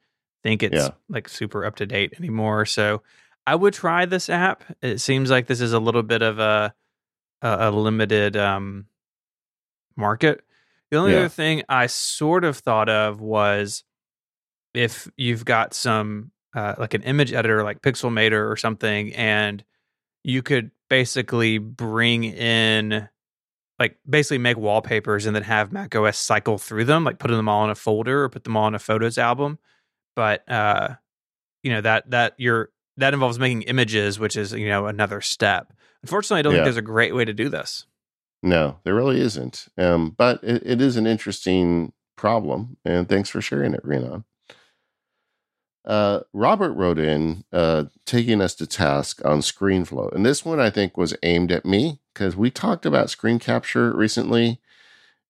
think 0.43 0.63
it's 0.63 0.75
yeah. 0.75 0.89
like 1.09 1.27
super 1.27 1.65
up 1.65 1.75
to 1.77 1.85
date 1.85 2.13
anymore. 2.17 2.65
So 2.65 3.01
I 3.47 3.55
would 3.55 3.73
try 3.73 4.05
this 4.05 4.29
app. 4.29 4.63
It 4.81 4.99
seems 4.99 5.29
like 5.29 5.47
this 5.47 5.61
is 5.61 5.73
a 5.73 5.79
little 5.79 6.03
bit 6.03 6.21
of 6.21 6.39
a 6.39 6.73
a, 7.41 7.69
a 7.69 7.71
limited 7.71 8.37
um, 8.37 8.85
market. 9.95 10.41
The 10.91 10.97
only 10.97 11.13
yeah. 11.13 11.19
other 11.19 11.29
thing 11.29 11.63
I 11.67 11.87
sort 11.87 12.43
of 12.43 12.57
thought 12.57 12.89
of 12.89 13.21
was 13.21 13.83
if 14.73 15.09
you've 15.17 15.45
got 15.45 15.73
some 15.73 16.31
uh, 16.55 16.75
like 16.77 16.93
an 16.93 17.03
image 17.03 17.33
editor 17.33 17.63
like 17.63 17.81
Pixelmator 17.81 18.49
or 18.49 18.55
something, 18.55 19.13
and 19.13 19.63
you 20.23 20.41
could 20.41 20.71
basically 20.89 21.57
bring 21.57 22.23
in 22.23 23.09
like 23.79 23.97
basically 24.09 24.37
make 24.37 24.57
wallpapers 24.57 25.25
and 25.25 25.35
then 25.35 25.43
have 25.43 25.71
Mac 25.71 25.95
OS 25.95 26.17
cycle 26.17 26.57
through 26.57 26.85
them, 26.85 27.03
like 27.03 27.19
putting 27.19 27.37
them 27.37 27.49
all 27.49 27.63
in 27.65 27.69
a 27.69 27.75
folder 27.75 28.23
or 28.23 28.29
put 28.29 28.43
them 28.43 28.55
all 28.55 28.67
in 28.67 28.75
a 28.75 28.79
photos 28.79 29.17
album. 29.17 29.59
But 30.15 30.49
uh, 30.49 30.95
you 31.63 31.71
know 31.71 31.81
that 31.81 32.09
that 32.11 32.35
you're 32.37 32.69
that 32.97 33.13
involves 33.13 33.37
making 33.39 33.63
images, 33.63 34.19
which 34.19 34.37
is 34.37 34.53
you 34.53 34.67
know 34.67 34.87
another 34.87 35.21
step. 35.21 35.73
Unfortunately, 36.03 36.39
I 36.39 36.41
don't 36.43 36.53
yeah. 36.53 36.57
think 36.59 36.65
there's 36.65 36.77
a 36.77 36.81
great 36.81 37.15
way 37.15 37.25
to 37.25 37.33
do 37.33 37.49
this. 37.49 37.85
No, 38.43 38.77
there 38.83 38.95
really 38.95 39.19
isn't. 39.19 39.67
Um, 39.77 40.11
but 40.11 40.43
it, 40.43 40.61
it 40.65 40.81
is 40.81 40.97
an 40.97 41.07
interesting 41.07 41.91
problem, 42.15 42.77
and 42.85 43.09
thanks 43.09 43.29
for 43.29 43.41
sharing 43.41 43.73
it, 43.73 43.81
Rhiannon. 43.83 44.23
Uh, 45.85 46.21
Robert 46.33 46.73
wrote 46.73 46.97
in 46.97 47.43
uh, 47.53 47.85
taking 48.05 48.41
us 48.41 48.55
to 48.55 48.65
task 48.65 49.23
on 49.23 49.39
ScreenFloat. 49.39 50.13
And 50.15 50.25
this 50.25 50.43
one 50.43 50.59
I 50.59 50.71
think 50.71 50.97
was 50.97 51.15
aimed 51.21 51.51
at 51.51 51.65
me 51.65 51.99
because 52.13 52.35
we 52.35 52.49
talked 52.49 52.85
about 52.85 53.11
screen 53.11 53.37
capture 53.37 53.95
recently. 53.95 54.59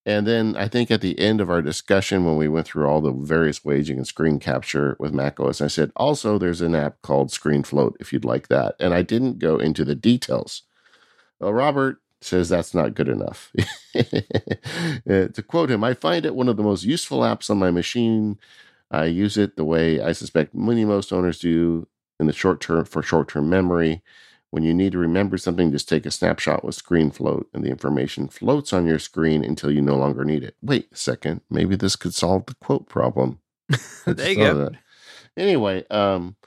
And 0.05 0.25
then 0.25 0.55
I 0.55 0.67
think 0.67 0.91
at 0.91 1.01
the 1.01 1.19
end 1.19 1.41
of 1.41 1.49
our 1.49 1.61
discussion, 1.61 2.25
when 2.25 2.37
we 2.37 2.47
went 2.47 2.67
through 2.67 2.85
all 2.87 3.01
the 3.01 3.11
various 3.11 3.65
ways 3.65 3.89
you 3.89 3.95
can 3.95 4.05
screen 4.05 4.39
capture 4.39 4.95
with 4.99 5.13
macOS, 5.13 5.61
I 5.61 5.67
said, 5.67 5.91
also, 5.95 6.37
there's 6.37 6.61
an 6.61 6.75
app 6.75 7.01
called 7.01 7.31
ScreenFloat 7.31 7.93
if 7.99 8.13
you'd 8.13 8.23
like 8.23 8.47
that. 8.47 8.75
And 8.79 8.93
I 8.93 9.01
didn't 9.01 9.39
go 9.39 9.57
into 9.57 9.83
the 9.83 9.95
details. 9.95 10.61
Well, 11.39 11.53
Robert 11.53 11.97
says 12.21 12.47
that's 12.47 12.73
not 12.73 12.95
good 12.95 13.09
enough. 13.09 13.51
Uh, 15.07 15.27
to 15.27 15.43
quote 15.47 15.71
him, 15.71 15.83
I 15.83 15.93
find 15.93 16.25
it 16.25 16.35
one 16.35 16.49
of 16.49 16.57
the 16.57 16.63
most 16.63 16.83
useful 16.83 17.19
apps 17.19 17.49
on 17.49 17.57
my 17.57 17.71
machine 17.71 18.37
I 18.91 19.05
use 19.05 19.37
it 19.37 19.55
the 19.55 19.65
way 19.65 20.01
I 20.01 20.11
suspect 20.11 20.53
many 20.53 20.85
most 20.85 21.11
owners 21.11 21.39
do 21.39 21.87
in 22.19 22.27
the 22.27 22.33
short 22.33 22.61
term 22.61 22.85
for 22.85 23.01
short 23.01 23.29
term 23.29 23.49
memory. 23.49 24.01
When 24.51 24.63
you 24.63 24.73
need 24.73 24.93
to 24.93 24.97
remember 24.99 25.37
something, 25.37 25.71
just 25.71 25.89
take 25.89 26.05
a 26.05 26.11
snapshot 26.11 26.63
with 26.63 26.81
ScreenFloat 26.81 27.45
and 27.53 27.63
the 27.63 27.69
information 27.69 28.29
floats 28.29 28.71
on 28.71 28.85
your 28.85 28.99
screen 28.99 29.43
until 29.43 29.69
you 29.69 29.81
no 29.81 29.97
longer 29.97 30.23
need 30.23 30.43
it. 30.43 30.55
Wait 30.61 30.87
a 30.93 30.95
second, 30.95 31.41
maybe 31.49 31.75
this 31.75 31.97
could 31.97 32.13
solve 32.13 32.45
the 32.45 32.55
quote 32.55 32.87
problem. 32.87 33.39
there 34.05 34.29
you 34.29 34.35
go. 34.37 34.53
That. 34.53 34.73
Anyway, 35.35 35.85
um, 35.89 36.37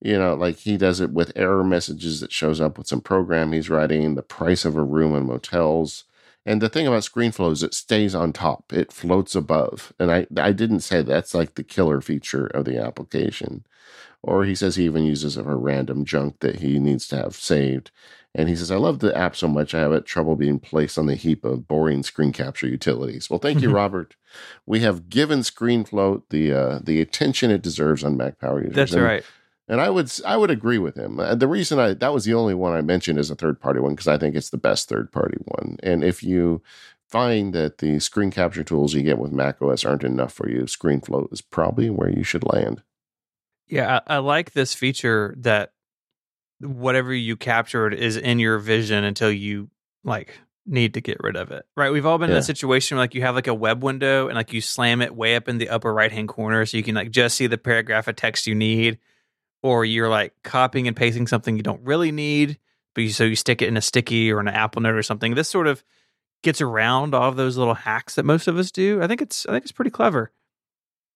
you 0.00 0.18
know, 0.18 0.34
like 0.34 0.56
he 0.56 0.76
does 0.76 1.00
it 1.00 1.12
with 1.12 1.32
error 1.36 1.62
messages 1.62 2.20
that 2.20 2.32
shows 2.32 2.60
up 2.60 2.76
with 2.76 2.88
some 2.88 3.00
program 3.00 3.52
he's 3.52 3.70
writing, 3.70 4.14
the 4.14 4.22
price 4.22 4.64
of 4.64 4.76
a 4.76 4.82
room 4.82 5.14
in 5.14 5.26
motels, 5.26 6.04
and 6.46 6.60
the 6.60 6.68
thing 6.68 6.86
about 6.86 7.02
ScreenFloat 7.02 7.52
is 7.52 7.62
it 7.62 7.74
stays 7.74 8.14
on 8.14 8.32
top. 8.32 8.72
It 8.72 8.92
floats 8.92 9.34
above. 9.34 9.92
And 9.98 10.12
I, 10.12 10.26
I 10.36 10.52
didn't 10.52 10.80
say 10.80 11.02
that's 11.02 11.34
like 11.34 11.54
the 11.54 11.64
killer 11.64 12.00
feature 12.00 12.46
of 12.46 12.66
the 12.66 12.78
application. 12.78 13.64
Or 14.22 14.44
he 14.44 14.54
says 14.54 14.76
he 14.76 14.84
even 14.84 15.04
uses 15.04 15.36
it 15.36 15.44
for 15.44 15.56
random 15.56 16.04
junk 16.04 16.40
that 16.40 16.56
he 16.56 16.78
needs 16.78 17.06
to 17.08 17.16
have 17.16 17.34
saved. 17.34 17.90
And 18.34 18.48
he 18.48 18.56
says, 18.56 18.70
I 18.70 18.76
love 18.76 18.98
the 18.98 19.16
app 19.16 19.36
so 19.36 19.46
much 19.46 19.74
I 19.74 19.80
have 19.80 19.92
it 19.92 20.06
trouble 20.06 20.34
being 20.34 20.58
placed 20.58 20.98
on 20.98 21.06
the 21.06 21.14
heap 21.14 21.44
of 21.44 21.68
boring 21.68 22.02
screen 22.02 22.32
capture 22.32 22.66
utilities. 22.66 23.30
Well, 23.30 23.38
thank 23.38 23.62
you, 23.62 23.70
Robert. 23.74 24.16
We 24.66 24.80
have 24.80 25.08
given 25.08 25.40
ScreenFloat 25.40 26.22
the 26.30 26.52
uh, 26.52 26.78
the 26.82 27.00
attention 27.00 27.52
it 27.52 27.62
deserves 27.62 28.02
on 28.02 28.16
Mac 28.16 28.40
Power 28.40 28.60
users. 28.60 28.74
That's 28.74 28.92
and, 28.92 29.04
right. 29.04 29.24
And 29.66 29.80
I 29.80 29.88
would 29.88 30.12
I 30.26 30.36
would 30.36 30.50
agree 30.50 30.78
with 30.78 30.96
him. 30.96 31.16
The 31.16 31.48
reason 31.48 31.78
I 31.78 31.94
that 31.94 32.12
was 32.12 32.24
the 32.24 32.34
only 32.34 32.54
one 32.54 32.74
I 32.74 32.82
mentioned 32.82 33.18
as 33.18 33.30
a 33.30 33.34
third 33.34 33.60
party 33.60 33.80
one 33.80 33.92
because 33.92 34.08
I 34.08 34.18
think 34.18 34.34
it's 34.34 34.50
the 34.50 34.58
best 34.58 34.88
third 34.88 35.10
party 35.10 35.38
one. 35.46 35.78
And 35.82 36.04
if 36.04 36.22
you 36.22 36.62
find 37.08 37.54
that 37.54 37.78
the 37.78 37.98
screen 38.00 38.30
capture 38.30 38.64
tools 38.64 38.92
you 38.92 39.02
get 39.02 39.18
with 39.18 39.32
macOS 39.32 39.84
aren't 39.84 40.04
enough 40.04 40.32
for 40.32 40.48
you, 40.48 40.62
ScreenFloat 40.62 41.32
is 41.32 41.40
probably 41.40 41.88
where 41.88 42.10
you 42.10 42.24
should 42.24 42.44
land. 42.52 42.82
Yeah, 43.68 44.00
I, 44.06 44.16
I 44.16 44.18
like 44.18 44.52
this 44.52 44.74
feature 44.74 45.34
that 45.38 45.72
whatever 46.60 47.14
you 47.14 47.36
captured 47.36 47.94
is 47.94 48.16
in 48.16 48.38
your 48.38 48.58
vision 48.58 49.04
until 49.04 49.30
you 49.30 49.70
like 50.02 50.38
need 50.66 50.94
to 50.94 51.00
get 51.00 51.18
rid 51.20 51.36
of 51.36 51.52
it. 51.52 51.64
Right? 51.76 51.90
We've 51.92 52.04
all 52.04 52.18
been 52.18 52.30
yeah. 52.30 52.36
in 52.36 52.40
a 52.40 52.44
situation 52.44 52.96
where 52.96 53.04
like 53.04 53.14
you 53.14 53.22
have 53.22 53.34
like 53.34 53.46
a 53.46 53.54
web 53.54 53.82
window 53.82 54.28
and 54.28 54.36
like 54.36 54.52
you 54.52 54.60
slam 54.60 55.00
it 55.00 55.14
way 55.14 55.36
up 55.36 55.48
in 55.48 55.58
the 55.58 55.68
upper 55.68 55.92
right 55.92 56.12
hand 56.12 56.28
corner 56.28 56.66
so 56.66 56.76
you 56.76 56.82
can 56.82 56.94
like 56.94 57.10
just 57.10 57.36
see 57.36 57.46
the 57.46 57.58
paragraph 57.58 58.08
of 58.08 58.16
text 58.16 58.46
you 58.46 58.54
need 58.54 58.98
or 59.64 59.82
you're 59.82 60.10
like 60.10 60.34
copying 60.42 60.86
and 60.86 60.94
pasting 60.94 61.26
something 61.26 61.56
you 61.56 61.62
don't 61.62 61.80
really 61.82 62.12
need, 62.12 62.58
but 62.94 63.00
you, 63.00 63.08
so 63.08 63.24
you 63.24 63.34
stick 63.34 63.62
it 63.62 63.68
in 63.68 63.78
a 63.78 63.80
sticky 63.80 64.30
or 64.30 64.38
an 64.38 64.46
Apple 64.46 64.82
Note 64.82 64.94
or 64.94 65.02
something. 65.02 65.34
This 65.34 65.48
sort 65.48 65.66
of 65.66 65.82
gets 66.42 66.60
around 66.60 67.14
all 67.14 67.30
of 67.30 67.36
those 67.36 67.56
little 67.56 67.72
hacks 67.72 68.14
that 68.14 68.26
most 68.26 68.46
of 68.46 68.58
us 68.58 68.70
do. 68.70 69.02
I 69.02 69.06
think 69.06 69.22
it's 69.22 69.46
I 69.46 69.52
think 69.52 69.64
it's 69.64 69.72
pretty 69.72 69.90
clever. 69.90 70.32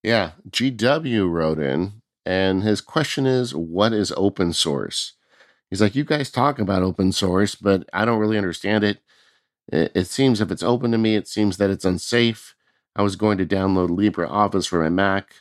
Yeah, 0.02 0.30
GW 0.48 1.30
wrote 1.30 1.58
in, 1.58 2.00
and 2.24 2.62
his 2.62 2.80
question 2.80 3.26
is, 3.26 3.54
"What 3.54 3.92
is 3.92 4.14
open 4.16 4.54
source?" 4.54 5.12
He's 5.68 5.82
like, 5.82 5.94
"You 5.94 6.04
guys 6.04 6.30
talk 6.30 6.58
about 6.58 6.82
open 6.82 7.12
source, 7.12 7.54
but 7.54 7.86
I 7.92 8.06
don't 8.06 8.18
really 8.18 8.38
understand 8.38 8.82
it. 8.82 9.02
It, 9.70 9.92
it 9.94 10.06
seems 10.06 10.40
if 10.40 10.50
it's 10.50 10.62
open 10.62 10.92
to 10.92 10.98
me, 10.98 11.16
it 11.16 11.28
seems 11.28 11.58
that 11.58 11.68
it's 11.68 11.84
unsafe. 11.84 12.54
I 12.96 13.02
was 13.02 13.14
going 13.14 13.36
to 13.36 13.46
download 13.46 13.90
LibreOffice 13.90 14.66
for 14.66 14.80
my 14.80 14.88
Mac. 14.88 15.34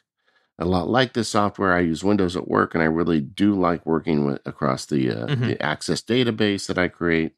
A 0.59 0.65
lot 0.65 0.89
like 0.89 1.13
this 1.13 1.29
software. 1.29 1.73
I 1.75 1.81
use 1.81 2.03
Windows 2.03 2.35
at 2.35 2.47
work, 2.47 2.73
and 2.73 2.81
I 2.81 2.87
really 2.87 3.21
do 3.21 3.53
like 3.53 3.85
working 3.85 4.25
with 4.25 4.41
across 4.45 4.85
the 4.85 5.11
uh, 5.11 5.27
Mhm. 5.27 5.47
the 5.47 5.61
Access 5.61 6.01
database 6.01 6.67
that 6.67 6.77
I 6.79 6.87
create. 6.87 7.33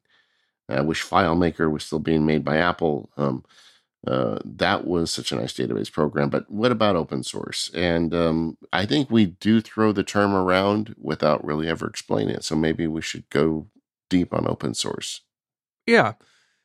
I 0.69 0.81
wish 0.81 1.03
FileMaker 1.03 1.69
was 1.71 1.83
still 1.83 1.99
being 1.99 2.25
made 2.25 2.45
by 2.45 2.57
Apple. 2.57 3.09
Um, 3.17 3.43
uh, 4.07 4.39
that 4.45 4.85
was 4.87 5.11
such 5.11 5.31
a 5.31 5.35
nice 5.35 5.51
database 5.53 5.91
program. 5.91 6.29
But 6.29 6.49
what 6.49 6.71
about 6.71 6.95
open 6.95 7.23
source? 7.23 7.69
And 7.73 8.13
um, 8.13 8.57
I 8.71 8.85
think 8.85 9.09
we 9.11 9.25
do 9.25 9.59
throw 9.59 9.91
the 9.91 10.03
term 10.03 10.33
around 10.33 10.95
without 10.97 11.43
really 11.43 11.67
ever 11.67 11.87
explaining 11.87 12.35
it. 12.35 12.43
So 12.45 12.55
maybe 12.55 12.87
we 12.87 13.01
should 13.01 13.29
go 13.29 13.67
deep 14.09 14.33
on 14.33 14.47
open 14.47 14.73
source. 14.75 15.21
Yeah. 15.85 16.13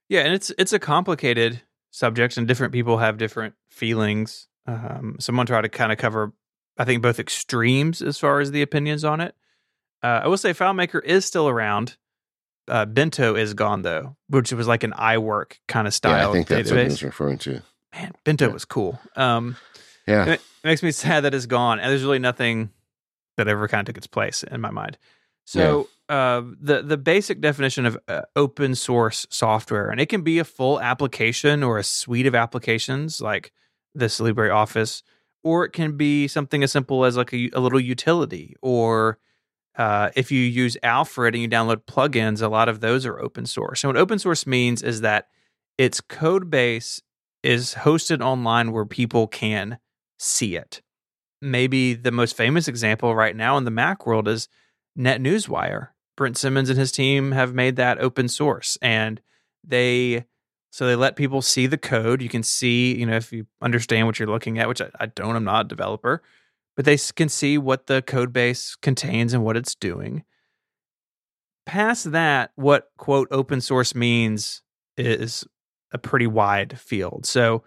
Yeah, 0.09 0.21
and 0.21 0.35
it's 0.35 0.53
it's 0.59 0.73
a 0.73 0.79
complicated 0.79 1.63
subject 1.91 2.37
and 2.37 2.47
different 2.47 2.73
people 2.73 2.99
have 2.99 3.17
different 3.19 3.55
feelings. 3.71 4.47
Um 4.67 5.17
someone 5.19 5.47
tried 5.47 5.63
to 5.63 5.69
kind 5.69 5.91
of 5.91 5.99
cover 5.99 6.35
I 6.79 6.85
think 6.85 7.03
both 7.03 7.19
extremes 7.21 8.03
as 8.03 8.19
far 8.19 8.41
as 8.41 8.51
the 8.51 8.63
opinions 8.63 9.05
on 9.05 9.21
it. 9.21 9.35
Uh, 10.03 10.23
I 10.25 10.29
will 10.29 10.37
say 10.37 10.53
FileMaker 10.53 11.03
is 11.05 11.25
still 11.25 11.49
around. 11.49 11.97
Uh, 12.67 12.85
Bento 12.87 13.37
is 13.37 13.55
gone 13.55 13.83
though, 13.83 14.17
which 14.29 14.53
was 14.53 14.67
like 14.67 14.83
an 14.85 14.93
iWork 14.93 15.59
kind 15.69 15.87
of 15.87 15.95
style 15.95 16.19
yeah, 16.19 16.29
I 16.29 16.33
think 16.33 16.49
that's 16.49 16.71
what 16.71 16.81
he 16.81 16.85
was 16.87 17.03
referring 17.03 17.39
to. 17.39 17.63
Man, 17.95 18.13
Bento 18.25 18.47
Yeah. 18.47 18.53
was 18.53 18.65
cool. 18.65 18.99
Um, 19.17 19.57
Yeah. 20.07 20.27
it 20.31 20.41
makes 20.65 20.83
me 20.83 20.91
sad 20.93 21.23
that 21.25 21.35
it's 21.35 21.47
gone, 21.47 21.79
and 21.79 21.91
there's 21.91 22.03
really 22.03 22.19
nothing 22.19 22.71
that 23.37 23.49
ever 23.49 23.69
kind 23.69 23.81
of 23.81 23.87
took 23.93 23.99
its 23.99 24.07
place 24.07 24.43
in 24.43 24.61
my 24.61 24.71
mind. 24.71 24.97
So 25.47 25.89
uh, 26.09 26.43
the 26.61 26.83
the 26.83 26.97
basic 26.97 27.41
definition 27.41 27.85
of 27.85 27.99
uh, 28.09 28.23
open 28.35 28.75
source 28.75 29.27
software, 29.31 29.91
and 29.91 30.01
it 30.01 30.07
can 30.09 30.23
be 30.23 30.39
a 30.39 30.45
full 30.45 30.81
application 30.81 31.63
or 31.63 31.77
a 31.79 31.85
suite 31.85 32.27
of 32.27 32.35
applications 32.35 33.21
like 33.21 33.53
this 33.95 34.21
LibreOffice, 34.21 35.03
or 35.45 35.65
it 35.65 35.73
can 35.73 35.97
be 35.97 36.27
something 36.27 36.65
as 36.65 36.73
simple 36.73 37.05
as 37.05 37.17
like 37.17 37.33
a, 37.33 37.51
a 37.53 37.61
little 37.61 37.81
utility, 37.81 38.57
or 38.63 39.19
uh, 39.77 40.11
if 40.17 40.33
you 40.33 40.41
use 40.41 40.77
Alfred 40.83 41.35
and 41.35 41.43
you 41.43 41.49
download 41.49 41.85
plugins, 41.85 42.43
a 42.43 42.49
lot 42.49 42.69
of 42.69 42.81
those 42.81 43.05
are 43.07 43.21
open 43.21 43.47
source. 43.47 43.81
So 43.81 43.89
what 43.89 43.97
open 43.97 44.19
source 44.19 44.47
means 44.47 44.83
is 44.83 45.01
that 45.03 45.29
its 45.79 46.01
code 46.01 46.51
base 46.51 47.03
is 47.43 47.75
hosted 47.75 48.21
online 48.23 48.73
where 48.73 48.87
people 48.87 49.27
can 49.27 49.79
see 50.19 50.57
it. 50.57 50.81
Maybe 51.43 51.93
the 51.95 52.13
most 52.13 52.37
famous 52.37 52.69
example 52.69 53.15
right 53.15 53.37
now 53.37 53.57
in 53.59 53.65
the 53.65 53.71
Mac 53.71 54.07
world 54.07 54.29
is 54.29 54.49
NetNewsWire. 54.99 55.89
Brent 56.17 56.39
Simmons 56.39 56.71
and 56.71 56.79
his 56.79 56.93
team 56.93 57.33
have 57.33 57.53
made 57.53 57.77
that 57.77 57.99
open 57.99 58.29
source 58.29 58.79
and 58.81 59.21
they 59.65 60.25
so 60.75 60.89
they 60.89 60.97
let 60.97 61.15
people 61.15 61.41
see 61.41 61.69
the 61.69 61.79
code. 61.79 62.21
You 62.21 62.29
can 62.29 62.43
see, 62.43 62.99
you 62.99 63.07
know, 63.07 63.15
if 63.15 63.33
you 63.33 63.47
understand 63.63 64.09
what 64.09 64.19
you're 64.19 64.27
looking 64.27 64.59
at, 64.59 64.67
which 64.67 64.83
I, 64.83 64.89
I 64.99 65.07
don't, 65.07 65.37
I'm 65.37 65.45
not 65.45 65.67
a 65.67 65.69
developer, 65.69 66.21
but 66.75 66.85
they 66.85 66.99
can 67.15 67.29
see 67.29 67.57
what 67.57 67.87
the 67.87 68.03
code 68.03 68.33
base 68.33 68.75
contains 68.75 69.33
and 69.33 69.45
what 69.45 69.57
it's 69.57 69.77
doing. 69.77 70.25
Past 71.65 72.11
that, 72.11 72.51
what 72.57 72.91
quote 72.97 73.29
open 73.31 73.61
source 73.61 73.95
means 73.95 74.63
is 74.97 75.45
a 75.93 75.99
pretty 75.99 76.27
wide 76.27 76.77
field. 76.81 77.25
So 77.25 77.63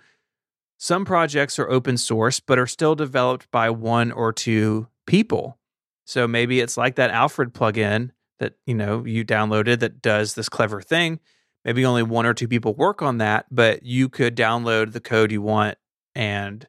some 0.77 1.05
projects 1.05 1.57
are 1.59 1.69
open 1.69 1.95
source, 1.95 2.41
but 2.41 2.59
are 2.59 2.67
still 2.67 2.93
developed 2.93 3.49
by 3.51 3.69
one 3.69 4.11
or 4.11 4.33
two 4.33 4.89
people. 5.05 5.57
So 6.03 6.27
maybe 6.27 6.59
it's 6.59 6.75
like 6.75 6.95
that 6.95 7.11
Alfred 7.11 7.53
plugin 7.53 8.09
that 8.39 8.55
you 8.65 8.75
know 8.75 9.05
you 9.05 9.23
downloaded 9.23 9.79
that 9.79 10.01
does 10.01 10.33
this 10.33 10.49
clever 10.49 10.81
thing. 10.81 11.21
Maybe 11.67 11.85
only 11.85 12.01
one 12.01 12.25
or 12.25 12.33
two 12.33 12.47
people 12.47 12.73
work 12.73 13.01
on 13.01 13.17
that, 13.17 13.45
but 13.51 13.83
you 13.83 14.07
could 14.07 14.37
download 14.37 14.93
the 14.93 15.01
code 15.01 15.33
you 15.33 15.41
want 15.41 15.77
and 16.15 16.65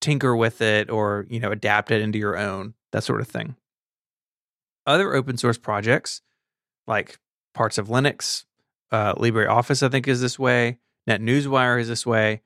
tinker 0.00 0.34
with 0.34 0.60
it 0.60 0.90
or 0.90 1.26
you 1.30 1.38
know 1.38 1.52
adapt 1.52 1.90
it 1.90 2.02
into 2.02 2.18
your 2.18 2.36
own 2.36 2.74
that 2.90 3.04
sort 3.04 3.20
of 3.20 3.28
thing. 3.28 3.54
Other 4.86 5.14
open 5.14 5.36
source 5.36 5.56
projects 5.56 6.20
like 6.88 7.18
parts 7.54 7.78
of 7.78 7.86
Linux, 7.88 8.44
uh, 8.90 9.14
LibreOffice, 9.14 9.84
I 9.84 9.88
think 9.88 10.08
is 10.08 10.20
this 10.20 10.38
way. 10.38 10.78
NetNewsWire 11.08 11.80
is 11.80 11.88
this 11.88 12.04
way 12.04 12.42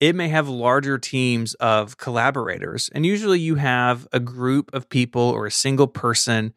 it 0.00 0.14
may 0.14 0.28
have 0.28 0.48
larger 0.48 0.98
teams 0.98 1.54
of 1.54 1.96
collaborators. 1.96 2.90
And 2.92 3.06
usually 3.06 3.40
you 3.40 3.54
have 3.54 4.08
a 4.12 4.20
group 4.20 4.74
of 4.74 4.88
people 4.88 5.22
or 5.22 5.46
a 5.46 5.50
single 5.52 5.86
person 5.86 6.52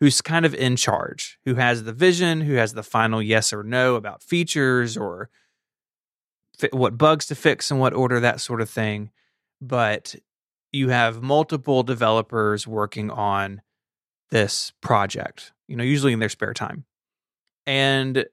who's 0.00 0.22
kind 0.22 0.46
of 0.46 0.54
in 0.54 0.76
charge, 0.76 1.38
who 1.44 1.54
has 1.56 1.84
the 1.84 1.92
vision, 1.92 2.40
who 2.40 2.54
has 2.54 2.72
the 2.72 2.82
final 2.82 3.22
yes 3.22 3.52
or 3.52 3.62
no 3.62 3.94
about 3.94 4.22
features 4.22 4.96
or 4.96 5.28
fi- 6.58 6.70
what 6.72 6.98
bugs 6.98 7.26
to 7.26 7.34
fix 7.34 7.70
in 7.70 7.78
what 7.78 7.92
order, 7.92 8.18
that 8.18 8.40
sort 8.40 8.60
of 8.60 8.70
thing. 8.70 9.10
But 9.60 10.14
you 10.72 10.88
have 10.88 11.22
multiple 11.22 11.82
developers 11.82 12.66
working 12.66 13.10
on 13.10 13.60
this 14.30 14.72
project, 14.80 15.52
you 15.68 15.76
know, 15.76 15.84
usually 15.84 16.12
in 16.12 16.18
their 16.18 16.28
spare 16.28 16.54
time. 16.54 16.84
And 17.66 18.24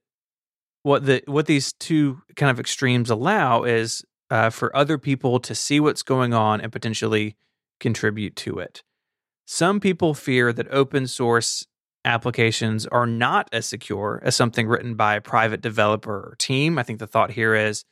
what 0.83 1.05
the 1.05 1.21
what 1.25 1.47
these 1.47 1.73
two 1.73 2.21
kind 2.35 2.49
of 2.49 2.59
extremes 2.59 3.09
allow 3.09 3.63
is 3.63 4.05
uh, 4.29 4.49
for 4.49 4.75
other 4.75 4.97
people 4.97 5.39
to 5.41 5.53
see 5.53 5.79
what's 5.79 6.03
going 6.03 6.33
on 6.33 6.61
and 6.61 6.71
potentially 6.71 7.35
contribute 7.79 8.35
to 8.37 8.59
it. 8.59 8.83
Some 9.49 9.79
people 9.79 10.13
fear 10.13 10.51
that 10.51 10.67
open 10.71 11.07
source 11.07 11.65
applications 12.03 12.85
are 12.85 13.07
not 13.07 13.47
as 13.53 13.65
secure 13.65 14.19
as 14.21 14.35
something 14.35 14.67
written 14.67 14.95
by 14.95 15.15
a 15.15 15.21
private 15.21 15.61
developer 15.61 16.11
or 16.11 16.35
team. 16.37 16.77
I 16.77 16.83
think 16.83 16.99
the 16.99 17.07
thought 17.07 17.31
here 17.31 17.55
is 17.55 17.85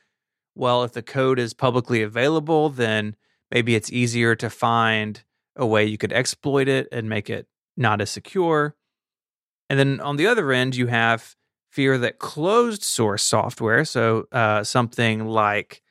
well, 0.54 0.84
if 0.84 0.92
the 0.92 1.02
code 1.02 1.38
is 1.38 1.54
publicly 1.54 2.02
available, 2.02 2.68
then 2.68 3.16
maybe 3.50 3.74
it's 3.74 3.90
easier 3.90 4.34
to 4.36 4.50
find 4.50 5.22
a 5.56 5.66
way 5.66 5.84
you 5.86 5.96
could 5.96 6.12
exploit 6.12 6.68
it 6.68 6.88
and 6.92 7.08
make 7.08 7.30
it 7.30 7.46
not 7.74 8.02
as 8.02 8.10
secure. 8.10 8.74
And 9.70 9.78
then 9.78 9.98
on 10.00 10.16
the 10.16 10.26
other 10.26 10.52
end, 10.52 10.76
you 10.76 10.88
have 10.88 11.36
fear 11.70 11.96
that 11.98 12.18
closed 12.18 12.82
source 12.82 13.22
software, 13.22 13.84
so 13.86 14.28
uh, 14.30 14.62
something 14.62 15.26
like 15.26 15.82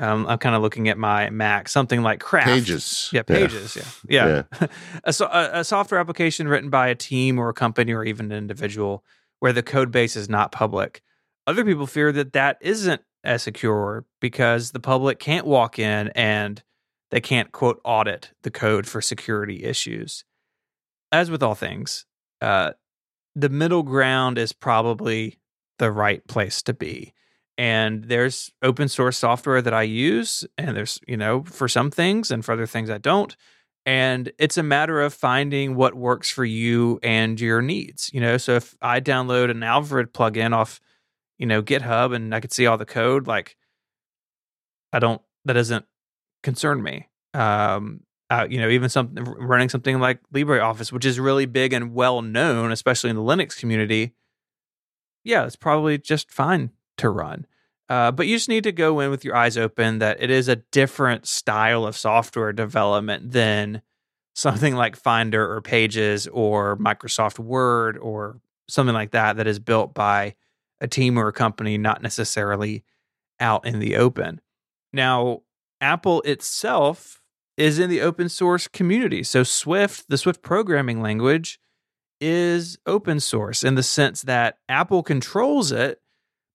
um, 0.00 0.26
I'm 0.26 0.38
kind 0.38 0.56
of 0.56 0.62
looking 0.62 0.88
at 0.88 0.96
my 0.96 1.28
Mac, 1.28 1.68
something 1.68 2.02
like 2.02 2.20
Craft. 2.20 2.48
Pages. 2.48 3.10
Yeah, 3.12 3.22
pages. 3.22 4.02
Yeah. 4.08 4.44
Yeah. 4.60 4.66
a, 5.04 5.12
so- 5.12 5.26
a, 5.26 5.60
a 5.60 5.64
software 5.64 6.00
application 6.00 6.48
written 6.48 6.70
by 6.70 6.88
a 6.88 6.94
team 6.94 7.38
or 7.38 7.50
a 7.50 7.54
company 7.54 7.92
or 7.92 8.02
even 8.02 8.32
an 8.32 8.38
individual 8.38 9.04
where 9.40 9.52
the 9.52 9.62
code 9.62 9.92
base 9.92 10.16
is 10.16 10.28
not 10.28 10.52
public. 10.52 11.02
Other 11.46 11.64
people 11.64 11.86
fear 11.86 12.12
that 12.12 12.32
that 12.32 12.56
isn't 12.62 13.02
as 13.24 13.42
secure 13.42 14.06
because 14.20 14.70
the 14.70 14.80
public 14.80 15.18
can't 15.18 15.46
walk 15.46 15.78
in 15.78 16.08
and 16.08 16.62
they 17.10 17.20
can't, 17.20 17.52
quote, 17.52 17.80
audit 17.84 18.30
the 18.42 18.50
code 18.50 18.86
for 18.86 19.02
security 19.02 19.64
issues. 19.64 20.24
As 21.12 21.30
with 21.30 21.42
all 21.42 21.54
things, 21.54 22.06
uh, 22.40 22.72
the 23.34 23.48
middle 23.50 23.82
ground 23.82 24.38
is 24.38 24.52
probably 24.54 25.38
the 25.78 25.90
right 25.90 26.26
place 26.26 26.62
to 26.62 26.72
be 26.72 27.12
and 27.60 28.04
there's 28.04 28.50
open 28.62 28.88
source 28.88 29.18
software 29.18 29.60
that 29.60 29.74
I 29.74 29.82
use, 29.82 30.46
and 30.56 30.74
there's, 30.74 30.98
you 31.06 31.18
know, 31.18 31.42
for 31.42 31.68
some 31.68 31.90
things 31.90 32.30
and 32.30 32.42
for 32.42 32.52
other 32.52 32.64
things 32.64 32.88
I 32.88 32.96
don't. 32.96 33.36
And 33.84 34.32
it's 34.38 34.56
a 34.56 34.62
matter 34.62 35.02
of 35.02 35.12
finding 35.12 35.74
what 35.74 35.92
works 35.94 36.30
for 36.30 36.42
you 36.42 36.98
and 37.02 37.38
your 37.38 37.60
needs. 37.60 38.10
You 38.14 38.22
know, 38.22 38.38
so 38.38 38.54
if 38.54 38.78
I 38.80 39.02
download 39.02 39.50
an 39.50 39.62
Alfred 39.62 40.14
plugin 40.14 40.54
off, 40.54 40.80
you 41.36 41.44
know, 41.44 41.60
GitHub 41.62 42.16
and 42.16 42.34
I 42.34 42.40
could 42.40 42.50
see 42.50 42.64
all 42.64 42.78
the 42.78 42.86
code, 42.86 43.26
like 43.26 43.58
I 44.94 44.98
don't, 44.98 45.20
that 45.44 45.52
doesn't 45.52 45.84
concern 46.42 46.82
me. 46.82 47.10
Um, 47.34 48.04
uh, 48.30 48.46
you 48.48 48.58
know, 48.58 48.70
even 48.70 48.88
something 48.88 49.22
running 49.22 49.68
something 49.68 50.00
like 50.00 50.20
LibreOffice, 50.32 50.92
which 50.92 51.04
is 51.04 51.20
really 51.20 51.44
big 51.44 51.74
and 51.74 51.92
well 51.92 52.22
known, 52.22 52.72
especially 52.72 53.10
in 53.10 53.16
the 53.16 53.22
Linux 53.22 53.54
community. 53.54 54.14
Yeah, 55.24 55.44
it's 55.44 55.56
probably 55.56 55.98
just 55.98 56.30
fine 56.30 56.70
to 56.96 57.10
run. 57.10 57.46
Uh, 57.90 58.12
but 58.12 58.28
you 58.28 58.36
just 58.36 58.48
need 58.48 58.62
to 58.64 58.72
go 58.72 59.00
in 59.00 59.10
with 59.10 59.24
your 59.24 59.34
eyes 59.34 59.58
open 59.58 59.98
that 59.98 60.22
it 60.22 60.30
is 60.30 60.46
a 60.46 60.56
different 60.56 61.26
style 61.26 61.84
of 61.84 61.96
software 61.96 62.52
development 62.52 63.32
than 63.32 63.82
something 64.32 64.76
like 64.76 64.94
Finder 64.94 65.52
or 65.52 65.60
Pages 65.60 66.28
or 66.28 66.76
Microsoft 66.76 67.40
Word 67.40 67.98
or 67.98 68.40
something 68.68 68.94
like 68.94 69.10
that 69.10 69.36
that 69.38 69.48
is 69.48 69.58
built 69.58 69.92
by 69.92 70.36
a 70.80 70.86
team 70.86 71.18
or 71.18 71.26
a 71.26 71.32
company, 71.32 71.76
not 71.78 72.00
necessarily 72.00 72.84
out 73.40 73.66
in 73.66 73.80
the 73.80 73.96
open. 73.96 74.40
Now, 74.92 75.42
Apple 75.80 76.22
itself 76.22 77.20
is 77.56 77.80
in 77.80 77.90
the 77.90 78.02
open 78.02 78.28
source 78.28 78.68
community. 78.68 79.24
So, 79.24 79.42
Swift, 79.42 80.08
the 80.08 80.16
Swift 80.16 80.42
programming 80.42 81.02
language, 81.02 81.58
is 82.20 82.78
open 82.86 83.18
source 83.18 83.64
in 83.64 83.74
the 83.74 83.82
sense 83.82 84.22
that 84.22 84.58
Apple 84.68 85.02
controls 85.02 85.72
it, 85.72 86.00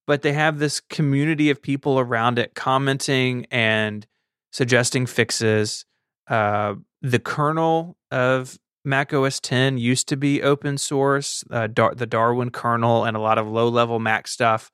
but 0.07 0.21
they 0.21 0.33
have 0.33 0.59
this 0.59 0.79
community 0.79 1.49
of 1.49 1.61
people 1.61 1.99
around 1.99 2.39
it 2.39 2.53
commenting 2.55 3.45
and 3.51 4.05
suggesting 4.51 5.05
fixes. 5.05 5.85
Uh, 6.27 6.75
the 7.01 7.19
kernel 7.19 7.97
of 8.11 8.57
Mac 8.83 9.13
OS 9.13 9.39
10 9.39 9.77
used 9.77 10.07
to 10.09 10.15
be 10.15 10.43
open 10.43 10.77
source. 10.77 11.43
Uh, 11.49 11.67
Dar- 11.67 11.95
the 11.95 12.05
Darwin 12.05 12.51
kernel 12.51 13.03
and 13.03 13.17
a 13.17 13.19
lot 13.19 13.37
of 13.37 13.47
low 13.47 13.67
level 13.67 13.99
Mac 13.99 14.27
stuff 14.27 14.71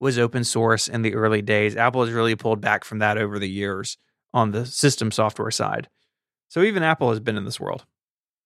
was 0.00 0.18
open 0.18 0.44
source 0.44 0.88
in 0.88 1.02
the 1.02 1.14
early 1.14 1.42
days. 1.42 1.76
Apple 1.76 2.04
has 2.04 2.12
really 2.12 2.34
pulled 2.34 2.60
back 2.60 2.84
from 2.84 2.98
that 2.98 3.18
over 3.18 3.38
the 3.38 3.48
years 3.48 3.98
on 4.32 4.52
the 4.52 4.64
system 4.64 5.10
software 5.10 5.50
side. 5.50 5.88
So 6.48 6.62
even 6.62 6.82
Apple 6.82 7.10
has 7.10 7.20
been 7.20 7.36
in 7.36 7.44
this 7.44 7.60
world. 7.60 7.84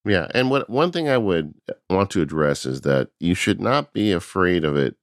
Yeah, 0.04 0.26
and 0.34 0.50
what 0.50 0.68
one 0.68 0.92
thing 0.92 1.08
I 1.08 1.16
would 1.16 1.54
want 1.88 2.10
to 2.10 2.20
address 2.20 2.66
is 2.66 2.82
that 2.82 3.08
you 3.20 3.34
should 3.34 3.60
not 3.60 3.94
be 3.94 4.12
afraid 4.12 4.64
of 4.64 4.76
it 4.76 4.96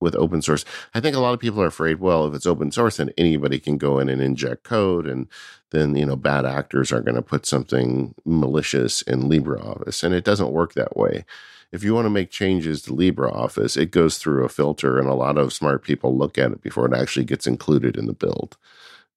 with 0.00 0.16
open 0.16 0.42
source. 0.42 0.64
I 0.94 1.00
think 1.00 1.14
a 1.14 1.20
lot 1.20 1.34
of 1.34 1.40
people 1.40 1.62
are 1.62 1.66
afraid, 1.66 2.00
well, 2.00 2.26
if 2.26 2.34
it's 2.34 2.46
open 2.46 2.72
source, 2.72 2.96
then 2.96 3.10
anybody 3.18 3.58
can 3.58 3.78
go 3.78 3.98
in 3.98 4.08
and 4.08 4.20
inject 4.22 4.64
code, 4.64 5.06
and 5.06 5.28
then 5.70 5.94
you 5.94 6.06
know 6.06 6.16
bad 6.16 6.44
actors 6.44 6.92
are 6.92 7.02
going 7.02 7.14
to 7.14 7.22
put 7.22 7.46
something 7.46 8.14
malicious 8.24 9.02
in 9.02 9.22
LibreOffice, 9.22 10.02
and 10.02 10.14
it 10.14 10.24
doesn't 10.24 10.52
work 10.52 10.74
that 10.74 10.96
way. 10.96 11.24
If 11.72 11.84
you 11.84 11.94
want 11.94 12.06
to 12.06 12.10
make 12.10 12.30
changes 12.30 12.82
to 12.82 12.92
LibreOffice, 12.92 13.76
it 13.76 13.92
goes 13.92 14.18
through 14.18 14.44
a 14.44 14.48
filter, 14.48 14.98
and 14.98 15.08
a 15.08 15.14
lot 15.14 15.38
of 15.38 15.52
smart 15.52 15.84
people 15.84 16.16
look 16.16 16.38
at 16.38 16.50
it 16.50 16.62
before 16.62 16.86
it 16.86 16.94
actually 16.94 17.24
gets 17.24 17.46
included 17.46 17.96
in 17.96 18.06
the 18.06 18.12
build. 18.12 18.56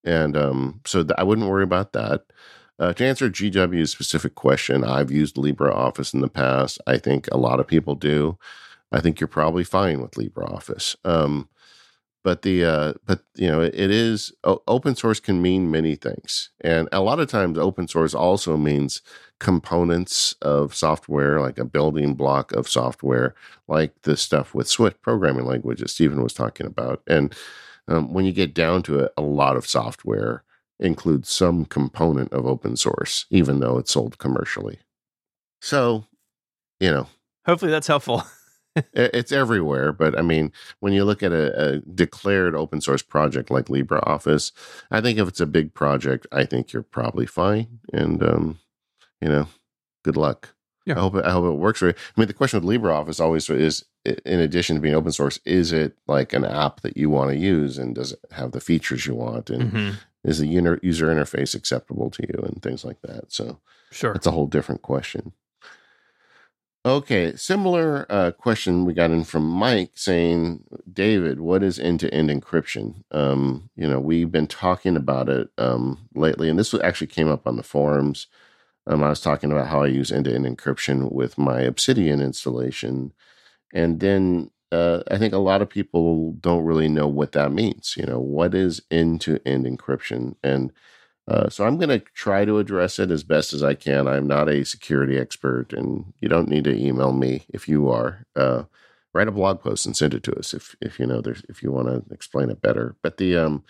And 0.04 0.38
um, 0.38 0.82
so 0.86 1.04
th- 1.04 1.16
I 1.18 1.24
wouldn't 1.24 1.50
worry 1.50 1.64
about 1.64 1.94
that. 1.94 2.26
Uh, 2.80 2.92
to 2.94 3.06
answer 3.06 3.30
GW's 3.30 3.92
specific 3.92 4.36
question, 4.36 4.84
I've 4.84 5.12
used 5.12 5.36
LibreOffice 5.36 6.14
in 6.14 6.22
the 6.22 6.28
past. 6.28 6.80
I 6.86 6.98
think 6.98 7.28
a 7.32 7.38
lot 7.38 7.60
of 7.60 7.68
people 7.68 7.96
do. 7.96 8.38
I 8.94 9.02
think 9.02 9.20
you're 9.20 9.28
probably 9.28 9.64
fine 9.64 10.02
with 10.02 10.12
LibreOffice. 10.12 10.96
Um, 11.04 11.50
but 12.24 12.44
the 12.44 12.64
uh, 12.64 12.94
but 13.06 13.22
you 13.36 13.50
know 13.50 13.62
it, 13.62 13.76
is 13.76 14.32
open 14.46 14.96
source 14.96 15.20
can 15.20 15.42
mean 15.42 15.70
many 15.70 15.96
things, 15.96 16.52
and 16.62 16.88
a 16.94 17.02
lot 17.02 17.20
of 17.20 17.28
times 17.28 17.58
open 17.58 17.88
source 17.88 18.14
also 18.14 18.56
means 18.56 19.02
components 19.40 20.34
of 20.42 20.74
software, 20.74 21.42
like 21.42 21.60
a 21.60 21.66
building 21.66 22.14
block 22.14 22.54
of 22.54 22.70
software, 22.70 23.36
like 23.68 24.04
the 24.04 24.16
stuff 24.16 24.56
with 24.56 24.70
Swift 24.70 25.02
programming 25.02 25.46
language 25.46 25.82
that 25.82 25.90
Stephen 25.90 26.24
was 26.24 26.34
talking 26.34 26.66
about. 26.66 27.04
And 27.08 27.36
um, 27.90 28.14
when 28.14 28.24
you 28.24 28.32
get 28.32 28.54
down 28.54 28.84
to 28.84 29.00
it, 29.00 29.12
a 29.18 29.22
lot 29.22 29.58
of 29.58 29.68
software 29.68 30.46
includes 30.80 31.30
some 31.30 31.66
component 31.66 32.32
of 32.32 32.46
open 32.46 32.78
source, 32.78 33.26
even 33.30 33.60
though 33.60 33.78
it's 33.78 33.92
sold 33.92 34.18
commercially. 34.18 34.80
So, 35.62 36.06
you 36.80 36.90
know, 36.90 37.08
hopefully 37.46 37.72
that's 37.72 37.88
helpful. 37.88 38.24
It's 38.94 39.32
everywhere, 39.32 39.94
but 39.94 40.18
I 40.18 40.22
mean, 40.22 40.52
when 40.80 40.94
you 40.94 41.06
look 41.06 41.22
at 41.22 41.32
a, 41.32 41.76
a, 41.76 41.80
declared 41.80 42.56
open 42.56 42.82
source 42.82 43.04
project 43.04 43.52
like 43.52 43.66
LibreOffice, 43.66 44.52
I 44.90 45.02
think 45.02 45.20
if 45.20 45.28
it's 45.28 45.42
a 45.42 45.46
big 45.46 45.74
project, 45.74 46.26
I 46.32 46.46
think 46.46 46.74
you're 46.74 46.84
probably 46.84 47.26
fine. 47.26 47.80
And 47.92 48.24
um, 48.24 48.60
you 49.22 49.30
know, 49.30 49.48
good 50.04 50.18
luck. 50.18 50.56
Yeah. 50.86 50.98
I 50.98 51.00
hope 51.00 51.16
it, 51.16 51.26
I 51.26 51.32
hope 51.32 51.46
it 51.46 51.58
works 51.58 51.80
for 51.80 51.88
you. 51.88 51.94
I 51.96 52.20
mean, 52.20 52.28
the 52.28 52.34
question 52.34 52.60
with 52.60 52.82
LibreOffice 52.82 53.22
always 53.22 53.50
is, 53.50 53.86
in 54.04 54.40
addition 54.40 54.76
to 54.76 54.82
being 54.82 54.96
open 54.96 55.12
source, 55.12 55.40
is 55.46 55.72
it 55.72 55.98
like 56.08 56.34
an 56.34 56.44
app 56.44 56.82
that 56.82 56.98
you 56.98 57.10
want 57.10 57.32
to 57.32 57.38
use, 57.38 57.78
and 57.78 57.96
does 57.96 58.12
it 58.12 58.20
have 58.32 58.52
the 58.52 58.60
features 58.60 59.06
you 59.06 59.16
want, 59.16 59.50
and 59.50 59.72
mm-hmm. 59.72 59.92
is 60.26 60.40
the 60.40 60.48
user 60.48 61.08
interface 61.08 61.56
acceptable 61.56 62.10
to 62.10 62.24
you, 62.24 62.44
and 62.44 62.62
things 62.62 62.84
like 62.84 63.02
that. 63.04 63.32
So, 63.32 63.60
sure, 63.92 64.14
it's 64.14 64.28
a 64.28 64.32
whole 64.32 64.48
different 64.48 64.82
question. 64.82 65.32
Okay, 66.86 67.34
similar 67.38 68.06
uh, 68.10 68.32
question 68.32 68.84
we 68.84 68.94
got 68.94 69.10
in 69.10 69.24
from 69.24 69.48
Mike 69.48 69.92
saying, 69.96 70.66
David, 70.92 71.40
what 71.40 71.64
is 71.64 71.80
end 71.80 72.02
to 72.02 72.14
end 72.14 72.30
encryption? 72.30 73.04
Um, 73.12 73.70
you 73.78 73.88
know, 73.88 74.02
we've 74.02 74.32
been 74.32 74.48
talking 74.48 74.98
about 74.98 75.30
it 75.30 75.48
um, 75.58 76.10
lately, 76.14 76.50
and 76.50 76.60
this 76.60 76.74
actually 76.74 77.08
came 77.08 77.30
up 77.30 77.48
on 77.48 77.56
the 77.56 77.64
forums. 77.64 78.28
Um, 78.86 79.02
I 79.02 79.08
was 79.08 79.22
talking 79.22 79.50
about 79.50 79.68
how 79.68 79.84
I 79.84 79.88
use 79.88 80.12
end 80.12 80.26
to 80.26 80.36
end 80.36 80.46
encryption 80.46 81.10
with 81.10 81.38
my 81.38 81.62
Obsidian 81.62 82.22
installation. 82.22 83.14
And 83.74 84.02
then 84.02 84.52
uh, 84.70 85.04
I 85.10 85.18
think 85.18 85.34
a 85.34 85.38
lot 85.38 85.62
of 85.62 85.70
people 85.70 86.34
don't 86.34 86.66
really 86.66 86.90
know 86.90 87.08
what 87.08 87.32
that 87.32 87.54
means. 87.54 87.96
You 87.98 88.06
know, 88.06 88.20
what 88.20 88.54
is 88.54 88.82
end 88.92 89.22
to 89.22 89.40
end 89.46 89.66
encryption? 89.66 90.36
And 90.44 90.74
uh, 91.28 91.50
so 91.50 91.66
I'm 91.66 91.78
going 91.78 91.90
to 91.90 92.06
try 92.14 92.46
to 92.46 92.60
address 92.60 93.00
it 93.00 93.12
as 93.12 93.24
best 93.24 93.54
as 93.54 93.64
I 93.64 93.76
can. 93.76 94.08
I'm 94.08 94.28
not 94.28 94.50
a 94.50 94.66
security 94.66 95.18
expert, 95.18 95.72
and 95.72 96.14
you 96.20 96.28
don't 96.28 96.50
need 96.50 96.66
to 96.66 96.76
email 96.76 97.14
me 97.14 97.46
if 97.50 97.68
you 97.68 97.90
are. 97.90 98.26
Uh, 98.36 98.64
write 99.14 99.28
a 99.28 99.32
blog 99.32 99.62
post 99.62 99.86
and 99.86 99.96
send 99.96 100.14
it 100.14 100.24
to 100.24 100.36
us 100.36 100.54
if 100.54 100.76
if 100.82 101.00
you 101.00 101.06
know 101.06 101.22
there's 101.22 101.44
if 101.48 101.62
you 101.62 101.72
want 101.72 101.88
to 101.88 102.14
explain 102.14 102.50
it 102.50 102.62
better. 102.62 102.96
But 103.02 103.18
the 103.18 103.38
um, 103.38 103.64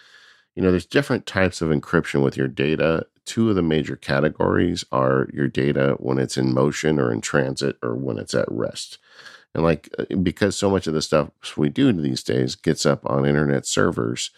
you 0.56 0.62
know, 0.62 0.72
there's 0.72 0.86
different 0.86 1.26
types 1.26 1.62
of 1.62 1.70
encryption 1.70 2.24
with 2.24 2.38
your 2.38 2.48
data. 2.48 3.08
Two 3.26 3.50
of 3.50 3.56
the 3.56 3.62
major 3.62 3.96
categories 3.96 4.86
are 4.92 5.30
your 5.34 5.48
data 5.48 5.96
when 6.00 6.20
it's 6.20 6.38
in 6.38 6.54
motion 6.54 7.00
or 7.00 7.12
in 7.12 7.22
transit 7.22 7.78
or 7.82 7.96
when 7.96 8.18
it's 8.18 8.34
at 8.36 8.52
rest. 8.52 8.98
And 9.56 9.64
like 9.64 9.90
uh, 9.98 10.16
because 10.18 10.56
so 10.56 10.70
much 10.70 10.88
of 10.88 10.94
the 10.94 11.02
stuff 11.02 11.30
we 11.58 11.70
do 11.70 11.92
these 11.94 12.24
days 12.24 12.56
gets 12.56 12.86
up 12.86 13.02
on 13.06 13.26
internet 13.26 13.66
servers, 13.66 14.32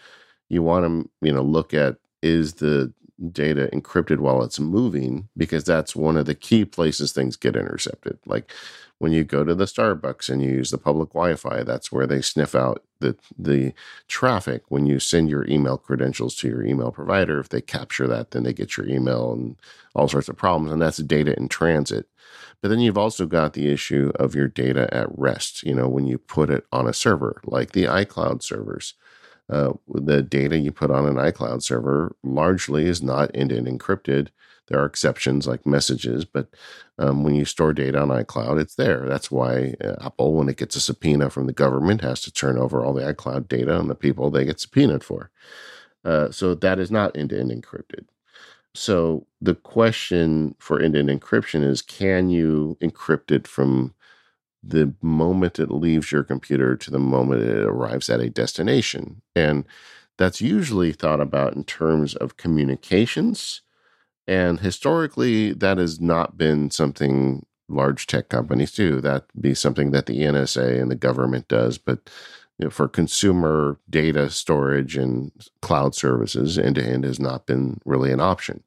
you 0.48 0.62
want 0.62 0.84
to 0.84 1.26
you 1.26 1.32
know 1.32 1.42
look 1.42 1.74
at 1.74 1.96
is 2.22 2.54
the 2.54 2.92
data 3.32 3.68
encrypted 3.72 4.18
while 4.18 4.42
it's 4.42 4.60
moving 4.60 5.28
because 5.36 5.64
that's 5.64 5.96
one 5.96 6.16
of 6.16 6.26
the 6.26 6.34
key 6.34 6.64
places 6.64 7.12
things 7.12 7.36
get 7.36 7.56
intercepted. 7.56 8.18
Like 8.26 8.52
when 8.98 9.12
you 9.12 9.24
go 9.24 9.44
to 9.44 9.54
the 9.54 9.64
Starbucks 9.64 10.28
and 10.28 10.42
you 10.42 10.50
use 10.50 10.70
the 10.70 10.78
public 10.78 11.10
Wi-Fi, 11.10 11.62
that's 11.62 11.92
where 11.92 12.06
they 12.06 12.22
sniff 12.22 12.54
out 12.54 12.82
the 13.00 13.16
the 13.38 13.72
traffic. 14.08 14.62
When 14.68 14.86
you 14.86 14.98
send 14.98 15.28
your 15.28 15.46
email 15.48 15.76
credentials 15.76 16.34
to 16.36 16.48
your 16.48 16.64
email 16.64 16.90
provider, 16.90 17.38
if 17.38 17.48
they 17.48 17.60
capture 17.60 18.06
that, 18.06 18.30
then 18.30 18.42
they 18.42 18.52
get 18.52 18.76
your 18.76 18.88
email 18.88 19.32
and 19.32 19.56
all 19.94 20.08
sorts 20.08 20.28
of 20.28 20.36
problems. 20.36 20.72
And 20.72 20.80
that's 20.80 20.98
data 20.98 21.36
in 21.36 21.48
transit. 21.48 22.08
But 22.62 22.68
then 22.68 22.80
you've 22.80 22.98
also 22.98 23.26
got 23.26 23.52
the 23.52 23.70
issue 23.70 24.12
of 24.16 24.34
your 24.34 24.48
data 24.48 24.92
at 24.92 25.08
rest. 25.16 25.62
You 25.62 25.74
know, 25.74 25.88
when 25.88 26.06
you 26.06 26.18
put 26.18 26.50
it 26.50 26.66
on 26.72 26.88
a 26.88 26.92
server, 26.92 27.40
like 27.44 27.72
the 27.72 27.84
iCloud 27.84 28.42
servers 28.42 28.94
uh, 29.48 29.72
the 29.88 30.22
data 30.22 30.58
you 30.58 30.72
put 30.72 30.90
on 30.90 31.06
an 31.06 31.16
iCloud 31.16 31.62
server 31.62 32.16
largely 32.22 32.86
is 32.86 33.02
not 33.02 33.30
end 33.34 33.50
to 33.50 33.56
end 33.56 33.66
encrypted. 33.66 34.28
There 34.68 34.80
are 34.80 34.86
exceptions 34.86 35.46
like 35.46 35.64
messages, 35.64 36.24
but 36.24 36.48
um, 36.98 37.22
when 37.22 37.36
you 37.36 37.44
store 37.44 37.72
data 37.72 38.00
on 38.00 38.08
iCloud, 38.08 38.60
it's 38.60 38.74
there. 38.74 39.06
That's 39.06 39.30
why 39.30 39.74
uh, 39.82 39.94
Apple, 40.04 40.34
when 40.34 40.48
it 40.48 40.56
gets 40.56 40.74
a 40.74 40.80
subpoena 40.80 41.30
from 41.30 41.46
the 41.46 41.52
government, 41.52 42.00
has 42.00 42.20
to 42.22 42.32
turn 42.32 42.58
over 42.58 42.84
all 42.84 42.92
the 42.92 43.14
iCloud 43.14 43.48
data 43.48 43.76
on 43.76 43.86
the 43.86 43.94
people 43.94 44.30
they 44.30 44.44
get 44.44 44.58
subpoenaed 44.58 45.04
for. 45.04 45.30
Uh, 46.04 46.30
so 46.30 46.54
that 46.54 46.80
is 46.80 46.90
not 46.90 47.16
end 47.16 47.30
to 47.30 47.38
end 47.38 47.50
encrypted. 47.50 48.06
So 48.74 49.26
the 49.40 49.54
question 49.54 50.54
for 50.58 50.80
end 50.80 50.94
to 50.94 51.00
end 51.00 51.08
encryption 51.08 51.64
is 51.64 51.80
can 51.80 52.28
you 52.28 52.76
encrypt 52.82 53.30
it 53.30 53.46
from 53.46 53.94
the 54.62 54.94
moment 55.00 55.58
it 55.58 55.70
leaves 55.70 56.10
your 56.10 56.24
computer 56.24 56.76
to 56.76 56.90
the 56.90 56.98
moment 56.98 57.42
it 57.42 57.64
arrives 57.64 58.10
at 58.10 58.20
a 58.20 58.30
destination. 58.30 59.22
And 59.34 59.64
that's 60.18 60.40
usually 60.40 60.92
thought 60.92 61.20
about 61.20 61.54
in 61.54 61.64
terms 61.64 62.14
of 62.14 62.36
communications. 62.36 63.62
And 64.26 64.60
historically, 64.60 65.52
that 65.52 65.78
has 65.78 66.00
not 66.00 66.36
been 66.36 66.70
something 66.70 67.46
large 67.68 68.06
tech 68.06 68.28
companies 68.28 68.72
do. 68.72 69.00
That 69.00 69.24
be 69.40 69.54
something 69.54 69.90
that 69.92 70.06
the 70.06 70.20
NSA 70.20 70.80
and 70.80 70.90
the 70.90 70.96
government 70.96 71.48
does. 71.48 71.78
But 71.78 72.10
you 72.58 72.66
know, 72.66 72.70
for 72.70 72.88
consumer 72.88 73.78
data 73.88 74.30
storage 74.30 74.96
and 74.96 75.30
cloud 75.60 75.94
services, 75.94 76.58
end 76.58 76.76
to 76.76 76.84
end 76.84 77.04
has 77.04 77.20
not 77.20 77.46
been 77.46 77.80
really 77.84 78.12
an 78.12 78.20
option. 78.20 78.62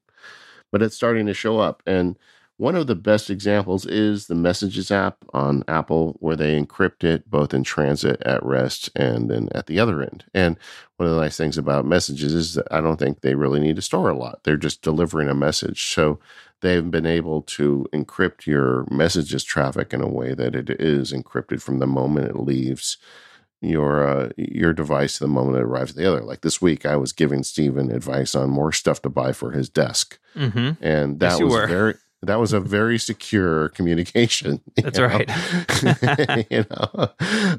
But 0.70 0.82
it's 0.82 0.94
starting 0.94 1.26
to 1.26 1.34
show 1.34 1.58
up. 1.58 1.82
And 1.86 2.16
one 2.60 2.76
of 2.76 2.86
the 2.86 2.94
best 2.94 3.30
examples 3.30 3.86
is 3.86 4.26
the 4.26 4.34
Messages 4.34 4.90
app 4.90 5.24
on 5.32 5.64
Apple, 5.66 6.18
where 6.20 6.36
they 6.36 6.60
encrypt 6.60 7.02
it 7.02 7.30
both 7.30 7.54
in 7.54 7.64
transit, 7.64 8.20
at 8.20 8.44
rest, 8.44 8.90
and 8.94 9.30
then 9.30 9.48
at 9.54 9.66
the 9.66 9.80
other 9.80 10.02
end. 10.02 10.26
And 10.34 10.58
one 10.98 11.08
of 11.08 11.14
the 11.14 11.22
nice 11.22 11.38
things 11.38 11.56
about 11.56 11.86
Messages 11.86 12.34
is 12.34 12.54
that 12.54 12.66
I 12.70 12.82
don't 12.82 12.98
think 12.98 13.22
they 13.22 13.34
really 13.34 13.60
need 13.60 13.76
to 13.76 13.82
store 13.82 14.10
a 14.10 14.16
lot. 14.16 14.44
They're 14.44 14.58
just 14.58 14.82
delivering 14.82 15.30
a 15.30 15.34
message. 15.34 15.90
So 15.90 16.20
they've 16.60 16.90
been 16.90 17.06
able 17.06 17.40
to 17.42 17.86
encrypt 17.94 18.44
your 18.44 18.86
messages 18.90 19.42
traffic 19.42 19.94
in 19.94 20.02
a 20.02 20.06
way 20.06 20.34
that 20.34 20.54
it 20.54 20.68
is 20.68 21.14
encrypted 21.14 21.62
from 21.62 21.78
the 21.78 21.86
moment 21.86 22.28
it 22.28 22.36
leaves 22.36 22.98
your 23.62 24.06
uh, 24.06 24.28
your 24.36 24.74
device 24.74 25.14
to 25.14 25.24
the 25.24 25.28
moment 25.28 25.56
it 25.56 25.62
arrives 25.62 25.92
at 25.92 25.96
the 25.96 26.06
other. 26.06 26.20
Like 26.20 26.42
this 26.42 26.60
week, 26.60 26.84
I 26.84 26.96
was 26.96 27.14
giving 27.14 27.42
Stephen 27.42 27.90
advice 27.90 28.34
on 28.34 28.50
more 28.50 28.72
stuff 28.72 29.00
to 29.02 29.08
buy 29.08 29.32
for 29.32 29.52
his 29.52 29.70
desk, 29.70 30.18
mm-hmm. 30.36 30.82
and 30.84 31.20
that 31.20 31.40
yes, 31.40 31.42
was 31.42 31.70
very 31.70 31.94
that 32.22 32.38
was 32.38 32.52
a 32.52 32.60
very 32.60 32.98
secure 32.98 33.68
communication. 33.70 34.60
That's 34.76 34.98
know? 34.98 35.06
right. 35.06 36.46
you 36.50 36.66
know, 36.70 37.08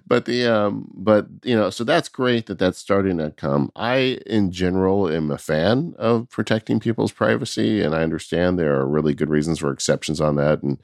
but 0.07 0.25
the 0.25 0.47
um, 0.47 0.91
but 0.93 1.27
you 1.43 1.55
know, 1.55 1.69
so 1.69 1.83
that's 1.83 2.09
great 2.09 2.45
that 2.45 2.59
that's 2.59 2.77
starting 2.77 3.17
to 3.17 3.31
come. 3.31 3.71
I, 3.75 4.19
in 4.25 4.51
general, 4.51 5.09
am 5.09 5.31
a 5.31 5.37
fan 5.37 5.95
of 5.97 6.29
protecting 6.29 6.79
people's 6.79 7.11
privacy, 7.11 7.81
and 7.81 7.95
I 7.95 8.03
understand 8.03 8.57
there 8.57 8.79
are 8.79 8.87
really 8.87 9.13
good 9.13 9.29
reasons 9.29 9.59
for 9.59 9.71
exceptions 9.71 10.21
on 10.21 10.35
that. 10.35 10.61
And 10.61 10.79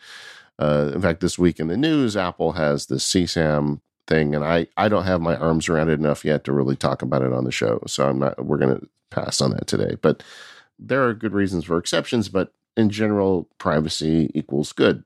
uh, 0.57 0.91
in 0.93 1.01
fact, 1.01 1.19
this 1.19 1.37
week 1.37 1.59
in 1.59 1.67
the 1.67 1.77
news, 1.77 2.17
Apple 2.17 2.53
has 2.53 2.87
the 2.87 2.95
CSAM 2.95 3.81
thing, 4.07 4.33
and 4.33 4.43
I 4.43 4.67
I 4.75 4.89
don't 4.89 5.05
have 5.05 5.21
my 5.21 5.35
arms 5.35 5.69
around 5.69 5.89
it 5.89 5.99
enough 5.99 6.25
yet 6.25 6.43
to 6.45 6.53
really 6.53 6.75
talk 6.75 7.01
about 7.03 7.21
it 7.21 7.33
on 7.33 7.43
the 7.43 7.51
show. 7.51 7.83
So 7.85 8.09
I'm 8.09 8.19
not. 8.19 8.43
We're 8.43 8.57
gonna 8.57 8.81
pass 9.11 9.39
on 9.39 9.51
that 9.51 9.67
today. 9.67 9.97
But 10.01 10.23
there 10.79 11.07
are 11.07 11.13
good 11.13 11.33
reasons 11.33 11.65
for 11.65 11.77
exceptions. 11.77 12.29
But 12.29 12.53
in 12.77 12.89
general, 12.89 13.49
privacy 13.57 14.31
equals 14.33 14.71
good. 14.71 15.03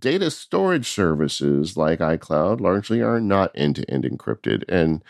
Data 0.00 0.30
storage 0.30 0.88
services 0.88 1.76
like 1.76 2.00
iCloud 2.00 2.60
largely 2.60 3.00
are 3.02 3.20
not 3.20 3.50
end 3.54 3.76
to 3.76 3.90
end 3.90 4.04
encrypted, 4.04 4.64
and 4.68 5.02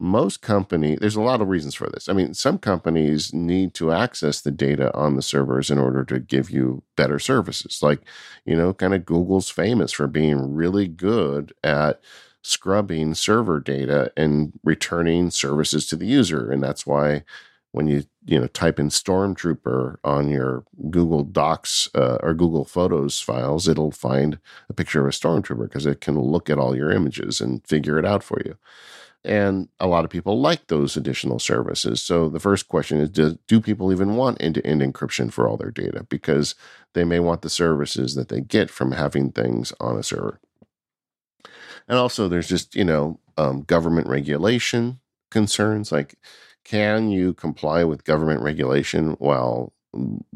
most 0.00 0.42
company 0.42 0.96
there's 0.96 1.16
a 1.16 1.20
lot 1.20 1.40
of 1.40 1.48
reasons 1.48 1.74
for 1.74 1.88
this 1.90 2.08
i 2.08 2.12
mean 2.12 2.32
some 2.34 2.58
companies 2.58 3.34
need 3.34 3.74
to 3.74 3.92
access 3.92 4.40
the 4.40 4.50
data 4.50 4.94
on 4.96 5.16
the 5.16 5.22
servers 5.22 5.70
in 5.70 5.78
order 5.78 6.04
to 6.04 6.20
give 6.20 6.50
you 6.50 6.82
better 6.96 7.18
services 7.18 7.82
like 7.82 8.00
you 8.44 8.56
know 8.56 8.72
kind 8.72 8.94
of 8.94 9.04
google's 9.04 9.50
famous 9.50 9.92
for 9.92 10.06
being 10.06 10.54
really 10.54 10.86
good 10.86 11.52
at 11.64 12.00
scrubbing 12.42 13.14
server 13.14 13.58
data 13.60 14.12
and 14.16 14.52
returning 14.62 15.30
services 15.30 15.86
to 15.86 15.96
the 15.96 16.06
user 16.06 16.50
and 16.50 16.62
that's 16.62 16.86
why 16.86 17.22
when 17.72 17.88
you 17.88 18.04
you 18.28 18.38
know 18.38 18.46
type 18.48 18.78
in 18.78 18.88
stormtrooper 18.88 19.96
on 20.04 20.28
your 20.28 20.64
google 20.90 21.24
docs 21.24 21.88
uh, 21.94 22.18
or 22.22 22.34
google 22.34 22.64
photos 22.64 23.20
files 23.20 23.66
it'll 23.66 23.90
find 23.90 24.38
a 24.68 24.72
picture 24.72 25.00
of 25.00 25.06
a 25.06 25.10
stormtrooper 25.10 25.64
because 25.64 25.86
it 25.86 26.00
can 26.00 26.18
look 26.20 26.50
at 26.50 26.58
all 26.58 26.76
your 26.76 26.90
images 26.90 27.40
and 27.40 27.66
figure 27.66 27.98
it 27.98 28.04
out 28.04 28.22
for 28.22 28.40
you 28.44 28.56
and 29.24 29.68
a 29.80 29.86
lot 29.86 30.04
of 30.04 30.10
people 30.10 30.40
like 30.40 30.68
those 30.68 30.96
additional 30.96 31.38
services. 31.38 32.00
So 32.00 32.28
the 32.28 32.40
first 32.40 32.68
question 32.68 32.98
is 33.00 33.10
do, 33.10 33.38
do 33.48 33.60
people 33.60 33.92
even 33.92 34.14
want 34.14 34.40
end 34.40 34.54
to 34.54 34.66
end 34.66 34.80
encryption 34.80 35.32
for 35.32 35.48
all 35.48 35.56
their 35.56 35.70
data? 35.70 36.06
Because 36.08 36.54
they 36.94 37.04
may 37.04 37.18
want 37.18 37.42
the 37.42 37.50
services 37.50 38.14
that 38.14 38.28
they 38.28 38.40
get 38.40 38.70
from 38.70 38.92
having 38.92 39.32
things 39.32 39.72
on 39.80 39.98
a 39.98 40.02
server. 40.02 40.40
And 41.88 41.98
also, 41.98 42.28
there's 42.28 42.48
just, 42.48 42.74
you 42.76 42.84
know, 42.84 43.18
um, 43.36 43.62
government 43.62 44.06
regulation 44.06 45.00
concerns 45.30 45.90
like, 45.90 46.16
can 46.68 47.08
you 47.10 47.32
comply 47.32 47.84
with 47.84 48.04
government 48.04 48.42
regulation 48.42 49.12
while 49.18 49.72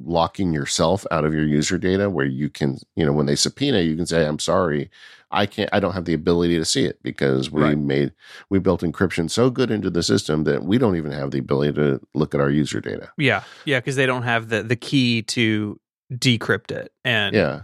locking 0.03 0.53
yourself 0.53 1.05
out 1.11 1.25
of 1.25 1.35
your 1.35 1.45
user 1.45 1.77
data 1.77 2.09
where 2.09 2.27
you 2.27 2.49
can 2.49 2.79
you 2.97 3.05
know 3.05 3.12
when 3.12 3.27
they 3.27 3.37
subpoena 3.37 3.81
you 3.81 3.95
can 3.95 4.07
say 4.07 4.27
i'm 4.27 4.38
sorry 4.38 4.90
i 5.31 5.45
can't 5.45 5.68
i 5.75 5.79
don't 5.79 5.92
have 5.92 6.07
the 6.07 6.14
ability 6.14 6.57
to 6.57 6.64
see 6.64 6.85
it 6.85 6.99
because 7.03 7.51
we 7.51 7.62
right. 7.62 7.77
made 7.77 8.12
we 8.49 8.59
built 8.59 8.81
encryption 8.81 9.31
so 9.31 9.51
good 9.51 9.71
into 9.71 9.90
the 9.90 10.03
system 10.03 10.45
that 10.45 10.64
we 10.64 10.79
don't 10.79 10.97
even 10.97 11.12
have 11.12 11.33
the 11.33 11.38
ability 11.38 11.73
to 11.75 12.01
look 12.14 12.35
at 12.35 12.40
our 12.40 12.51
user 12.51 12.81
data. 12.81 13.11
Yeah 13.18 13.45
yeah 13.66 13.79
because 13.79 13.97
they 13.97 14.07
don't 14.07 14.23
have 14.23 14.49
the 14.49 14.62
the 14.62 14.77
key 14.77 15.23
to 15.23 15.79
decrypt 16.11 16.71
it. 16.71 16.92
And 17.05 17.35
yeah. 17.37 17.61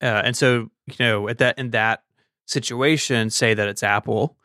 uh, 0.00 0.22
and 0.24 0.36
so 0.36 0.70
you 0.86 0.96
know 1.00 1.28
at 1.28 1.38
that 1.38 1.58
in 1.58 1.70
that 1.70 2.04
situation 2.46 3.30
say 3.30 3.54
that 3.54 3.68
it's 3.68 3.82
apple 3.82 4.36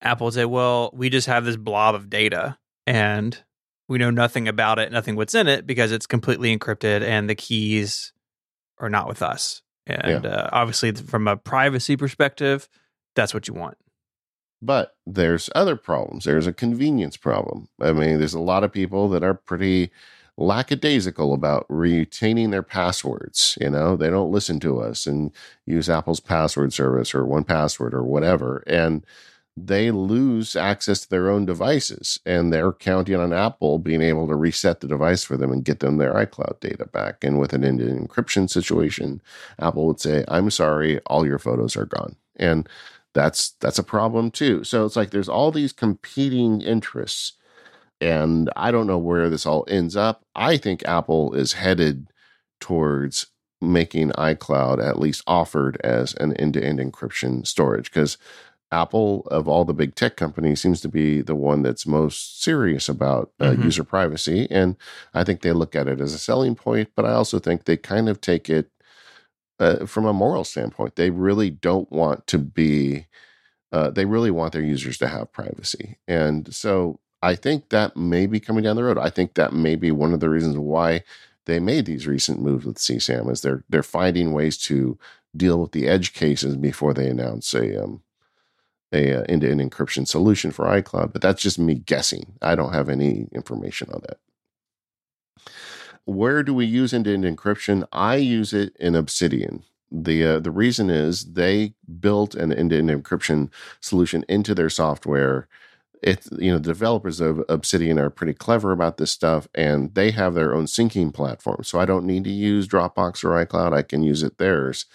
apple 0.00 0.24
would 0.26 0.34
say 0.34 0.44
well 0.44 0.90
we 0.92 1.08
just 1.08 1.28
have 1.28 1.44
this 1.44 1.56
blob 1.56 1.94
of 1.94 2.10
data 2.10 2.58
and 2.92 3.42
we 3.88 3.96
know 3.96 4.10
nothing 4.10 4.48
about 4.48 4.78
it, 4.78 4.92
nothing 4.92 5.16
what's 5.16 5.34
in 5.34 5.48
it 5.48 5.66
because 5.66 5.92
it's 5.92 6.06
completely 6.06 6.56
encrypted 6.56 7.02
and 7.02 7.28
the 7.28 7.34
keys 7.34 8.12
are 8.78 8.90
not 8.90 9.08
with 9.08 9.22
us. 9.22 9.62
And 9.86 10.24
yeah. 10.24 10.30
uh, 10.30 10.50
obviously, 10.52 10.92
from 10.92 11.26
a 11.26 11.36
privacy 11.36 11.96
perspective, 11.96 12.68
that's 13.16 13.32
what 13.32 13.48
you 13.48 13.54
want. 13.54 13.78
But 14.60 14.94
there's 15.06 15.48
other 15.54 15.74
problems. 15.74 16.24
There's 16.24 16.46
a 16.46 16.52
convenience 16.52 17.16
problem. 17.16 17.68
I 17.80 17.92
mean, 17.92 18.18
there's 18.18 18.34
a 18.34 18.40
lot 18.40 18.62
of 18.62 18.72
people 18.72 19.08
that 19.08 19.24
are 19.24 19.34
pretty 19.34 19.90
lackadaisical 20.36 21.32
about 21.32 21.64
retaining 21.68 22.50
their 22.50 22.62
passwords. 22.62 23.56
You 23.60 23.70
know, 23.70 23.96
they 23.96 24.10
don't 24.10 24.30
listen 24.30 24.60
to 24.60 24.80
us 24.80 25.06
and 25.06 25.32
use 25.66 25.88
Apple's 25.88 26.20
password 26.20 26.72
service 26.72 27.14
or 27.14 27.24
1Password 27.24 27.94
or 27.94 28.04
whatever. 28.04 28.62
And 28.66 29.04
they 29.56 29.90
lose 29.90 30.56
access 30.56 31.00
to 31.00 31.10
their 31.10 31.28
own 31.28 31.44
devices 31.44 32.18
and 32.24 32.52
they're 32.52 32.72
counting 32.72 33.16
on 33.16 33.32
Apple 33.32 33.78
being 33.78 34.00
able 34.00 34.26
to 34.26 34.34
reset 34.34 34.80
the 34.80 34.88
device 34.88 35.24
for 35.24 35.36
them 35.36 35.52
and 35.52 35.64
get 35.64 35.80
them 35.80 35.98
their 35.98 36.14
iCloud 36.14 36.60
data 36.60 36.86
back. 36.86 37.22
And 37.22 37.38
with 37.38 37.52
an 37.52 37.64
end 37.64 37.80
to 37.80 37.88
end 37.88 38.08
encryption 38.08 38.48
situation, 38.48 39.20
Apple 39.58 39.86
would 39.86 40.00
say, 40.00 40.24
I'm 40.28 40.48
sorry, 40.50 41.00
all 41.00 41.26
your 41.26 41.38
photos 41.38 41.76
are 41.76 41.84
gone. 41.84 42.16
And 42.36 42.66
that's 43.12 43.50
that's 43.60 43.78
a 43.78 43.84
problem 43.84 44.30
too. 44.30 44.64
So 44.64 44.86
it's 44.86 44.96
like 44.96 45.10
there's 45.10 45.28
all 45.28 45.50
these 45.50 45.72
competing 45.72 46.62
interests. 46.62 47.34
And 48.00 48.50
I 48.56 48.70
don't 48.70 48.86
know 48.86 48.98
where 48.98 49.28
this 49.28 49.46
all 49.46 49.66
ends 49.68 49.96
up. 49.96 50.24
I 50.34 50.56
think 50.56 50.82
Apple 50.86 51.34
is 51.34 51.52
headed 51.52 52.08
towards 52.58 53.26
making 53.60 54.10
iCloud 54.12 54.84
at 54.84 54.98
least 54.98 55.22
offered 55.26 55.76
as 55.84 56.14
an 56.14 56.34
end 56.34 56.54
to 56.54 56.64
end 56.64 56.80
encryption 56.80 57.46
storage 57.46 57.92
because 57.92 58.18
Apple, 58.72 59.26
of 59.30 59.46
all 59.46 59.64
the 59.64 59.74
big 59.74 59.94
tech 59.94 60.16
companies, 60.16 60.60
seems 60.60 60.80
to 60.80 60.88
be 60.88 61.20
the 61.20 61.34
one 61.34 61.62
that's 61.62 61.86
most 61.86 62.42
serious 62.42 62.88
about 62.88 63.30
uh, 63.38 63.50
mm-hmm. 63.50 63.64
user 63.64 63.84
privacy. 63.84 64.48
And 64.50 64.76
I 65.14 65.22
think 65.22 65.42
they 65.42 65.52
look 65.52 65.76
at 65.76 65.86
it 65.86 66.00
as 66.00 66.14
a 66.14 66.18
selling 66.18 66.54
point, 66.54 66.90
but 66.96 67.04
I 67.04 67.12
also 67.12 67.38
think 67.38 67.64
they 67.64 67.76
kind 67.76 68.08
of 68.08 68.20
take 68.20 68.48
it 68.48 68.70
uh, 69.60 69.86
from 69.86 70.06
a 70.06 70.12
moral 70.12 70.44
standpoint. 70.44 70.96
They 70.96 71.10
really 71.10 71.50
don't 71.50 71.92
want 71.92 72.26
to 72.28 72.38
be, 72.38 73.06
uh, 73.70 73.90
they 73.90 74.06
really 74.06 74.30
want 74.30 74.54
their 74.54 74.62
users 74.62 74.98
to 74.98 75.08
have 75.08 75.32
privacy. 75.32 75.98
And 76.08 76.52
so 76.52 76.98
I 77.22 77.36
think 77.36 77.68
that 77.68 77.96
may 77.96 78.26
be 78.26 78.40
coming 78.40 78.64
down 78.64 78.76
the 78.76 78.84
road. 78.84 78.98
I 78.98 79.10
think 79.10 79.34
that 79.34 79.52
may 79.52 79.76
be 79.76 79.92
one 79.92 80.14
of 80.14 80.20
the 80.20 80.30
reasons 80.30 80.56
why 80.56 81.04
they 81.46 81.60
made 81.60 81.86
these 81.86 82.06
recent 82.06 82.40
moves 82.40 82.64
with 82.64 82.78
CSAM 82.78 83.30
is 83.30 83.42
they're 83.42 83.64
they're 83.68 83.82
finding 83.82 84.32
ways 84.32 84.56
to 84.58 84.98
deal 85.36 85.60
with 85.60 85.72
the 85.72 85.88
edge 85.88 86.12
cases 86.12 86.56
before 86.56 86.94
they 86.94 87.08
announce 87.08 87.52
a 87.54 87.82
um, 87.82 88.02
a 88.92 89.20
uh, 89.20 89.24
end-to-end 89.28 89.60
encryption 89.60 90.06
solution 90.06 90.50
for 90.50 90.66
iCloud, 90.66 91.12
but 91.12 91.22
that's 91.22 91.42
just 91.42 91.58
me 91.58 91.74
guessing. 91.74 92.34
I 92.42 92.54
don't 92.54 92.72
have 92.72 92.88
any 92.88 93.28
information 93.32 93.88
on 93.92 94.02
that. 94.08 94.18
Where 96.04 96.42
do 96.42 96.52
we 96.54 96.66
use 96.66 96.92
end-to-end 96.92 97.24
encryption? 97.24 97.86
I 97.92 98.16
use 98.16 98.52
it 98.52 98.76
in 98.78 98.94
Obsidian. 98.94 99.62
The 99.90 100.24
uh, 100.24 100.40
the 100.40 100.50
reason 100.50 100.88
is 100.88 101.32
they 101.32 101.74
built 102.00 102.34
an 102.34 102.52
end-to-end 102.52 102.90
encryption 102.90 103.50
solution 103.80 104.24
into 104.28 104.54
their 104.54 104.70
software. 104.70 105.48
It 106.02 106.26
you 106.38 106.50
know 106.50 106.58
the 106.58 106.72
developers 106.72 107.20
of 107.20 107.44
Obsidian 107.48 107.98
are 107.98 108.10
pretty 108.10 108.32
clever 108.32 108.72
about 108.72 108.96
this 108.96 109.12
stuff, 109.12 109.48
and 109.54 109.94
they 109.94 110.10
have 110.10 110.34
their 110.34 110.54
own 110.54 110.64
syncing 110.64 111.12
platform. 111.12 111.62
So 111.62 111.78
I 111.78 111.84
don't 111.84 112.06
need 112.06 112.24
to 112.24 112.30
use 112.30 112.66
Dropbox 112.66 113.22
or 113.22 113.44
iCloud. 113.44 113.74
I 113.74 113.82
can 113.82 114.02
use 114.02 114.22
it 114.22 114.38
theirs 114.38 114.86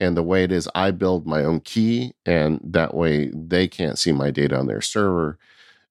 and 0.00 0.16
the 0.16 0.22
way 0.22 0.44
it 0.44 0.52
is, 0.52 0.68
I 0.74 0.90
build 0.90 1.26
my 1.26 1.44
own 1.44 1.60
key, 1.60 2.14
and 2.24 2.60
that 2.62 2.94
way 2.94 3.30
they 3.34 3.68
can't 3.68 3.98
see 3.98 4.12
my 4.12 4.30
data 4.30 4.58
on 4.58 4.66
their 4.66 4.80
server. 4.80 5.38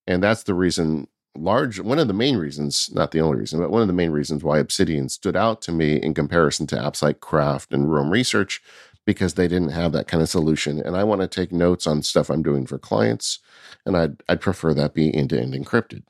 And 0.06 0.22
that's 0.22 0.44
the 0.44 0.54
reason, 0.54 1.08
large, 1.36 1.80
one 1.80 1.98
of 1.98 2.08
the 2.08 2.14
main 2.14 2.36
reasons, 2.36 2.90
not 2.94 3.10
the 3.10 3.20
only 3.20 3.38
reason, 3.38 3.58
but 3.58 3.70
one 3.70 3.82
of 3.82 3.88
the 3.88 3.94
main 3.94 4.10
reasons 4.10 4.44
why 4.44 4.58
Obsidian 4.58 5.08
stood 5.08 5.36
out 5.36 5.60
to 5.62 5.72
me 5.72 5.96
in 5.96 6.14
comparison 6.14 6.66
to 6.68 6.76
apps 6.76 7.02
like 7.02 7.20
Craft 7.20 7.72
and 7.72 7.92
Roam 7.92 8.10
Research, 8.10 8.62
because 9.04 9.34
they 9.34 9.48
didn't 9.48 9.70
have 9.70 9.92
that 9.92 10.08
kind 10.08 10.22
of 10.22 10.28
solution. 10.28 10.80
And 10.80 10.96
I 10.96 11.04
want 11.04 11.20
to 11.20 11.28
take 11.28 11.52
notes 11.52 11.86
on 11.86 12.02
stuff 12.02 12.30
I'm 12.30 12.42
doing 12.42 12.66
for 12.66 12.78
clients, 12.78 13.40
and 13.84 13.96
I'd, 13.96 14.22
I'd 14.28 14.40
prefer 14.40 14.74
that 14.74 14.94
be 14.94 15.14
end 15.14 15.30
to 15.30 15.40
end 15.40 15.54
encrypted. 15.54 16.02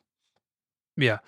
Yeah. 0.96 1.18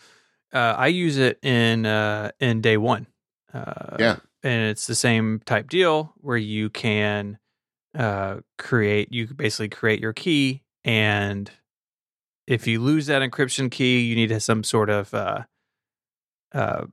Uh, 0.50 0.74
I 0.78 0.86
use 0.86 1.18
it 1.18 1.38
in 1.44 1.84
uh, 1.84 2.30
in 2.40 2.62
day 2.62 2.78
one. 2.78 3.06
Uh, 3.52 3.96
yeah, 3.98 4.16
and 4.42 4.70
it's 4.70 4.86
the 4.86 4.94
same 4.94 5.40
type 5.44 5.68
deal 5.68 6.12
where 6.16 6.36
you 6.36 6.70
can 6.70 7.38
uh, 7.96 8.36
create 8.58 9.12
you 9.12 9.26
basically 9.26 9.68
create 9.68 10.00
your 10.00 10.12
key 10.12 10.62
and 10.84 11.50
if 12.46 12.66
you 12.66 12.80
lose 12.80 13.06
that 13.06 13.22
encryption 13.22 13.70
key 13.70 14.00
you 14.00 14.14
need 14.14 14.40
some 14.42 14.62
sort 14.62 14.90
of 14.90 15.12
uh, 15.14 15.42
uh, 16.54 16.84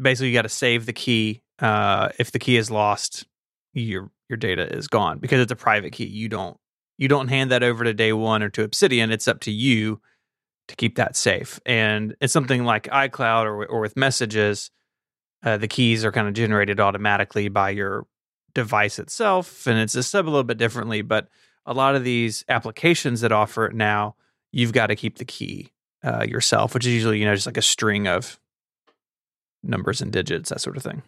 basically 0.00 0.28
you 0.28 0.34
got 0.34 0.42
to 0.42 0.48
save 0.48 0.86
the 0.86 0.92
key 0.92 1.42
uh, 1.60 2.08
if 2.18 2.32
the 2.32 2.38
key 2.38 2.56
is 2.56 2.70
lost 2.70 3.26
your 3.74 4.10
your 4.28 4.36
data 4.36 4.74
is 4.74 4.88
gone 4.88 5.18
because 5.18 5.40
it's 5.40 5.52
a 5.52 5.56
private 5.56 5.92
key. 5.92 6.06
You 6.06 6.28
don't 6.28 6.56
you 6.98 7.08
don't 7.08 7.28
hand 7.28 7.50
that 7.50 7.62
over 7.62 7.84
to 7.84 7.94
day 7.94 8.12
one 8.12 8.42
or 8.42 8.48
to 8.50 8.64
obsidian. 8.64 9.10
It's 9.10 9.28
up 9.28 9.40
to 9.40 9.50
you 9.50 10.00
to 10.68 10.76
keep 10.76 10.96
that 10.96 11.16
safe. 11.16 11.60
And 11.66 12.14
it's 12.20 12.32
something 12.32 12.64
like 12.64 12.84
icloud 12.84 13.44
or, 13.44 13.66
or 13.66 13.80
with 13.80 13.96
messages 13.96 14.70
uh, 15.42 15.56
the 15.56 15.68
keys 15.68 16.04
are 16.04 16.12
kind 16.12 16.28
of 16.28 16.34
generated 16.34 16.80
automatically 16.80 17.48
by 17.48 17.70
your 17.70 18.06
device 18.54 18.98
itself, 18.98 19.66
and 19.66 19.78
it's 19.78 19.92
set 20.06 20.24
a 20.24 20.28
little 20.28 20.44
bit 20.44 20.58
differently. 20.58 21.02
But 21.02 21.28
a 21.66 21.74
lot 21.74 21.94
of 21.94 22.04
these 22.04 22.44
applications 22.48 23.20
that 23.20 23.32
offer 23.32 23.66
it 23.66 23.74
now, 23.74 24.14
you've 24.52 24.72
got 24.72 24.88
to 24.88 24.96
keep 24.96 25.18
the 25.18 25.24
key 25.24 25.70
uh, 26.04 26.24
yourself, 26.28 26.74
which 26.74 26.86
is 26.86 26.92
usually 26.92 27.18
you 27.18 27.24
know 27.24 27.34
just 27.34 27.46
like 27.46 27.56
a 27.56 27.62
string 27.62 28.06
of 28.06 28.38
numbers 29.62 30.00
and 30.00 30.12
digits, 30.12 30.50
that 30.50 30.60
sort 30.60 30.76
of 30.76 30.82
thing. 30.82 31.02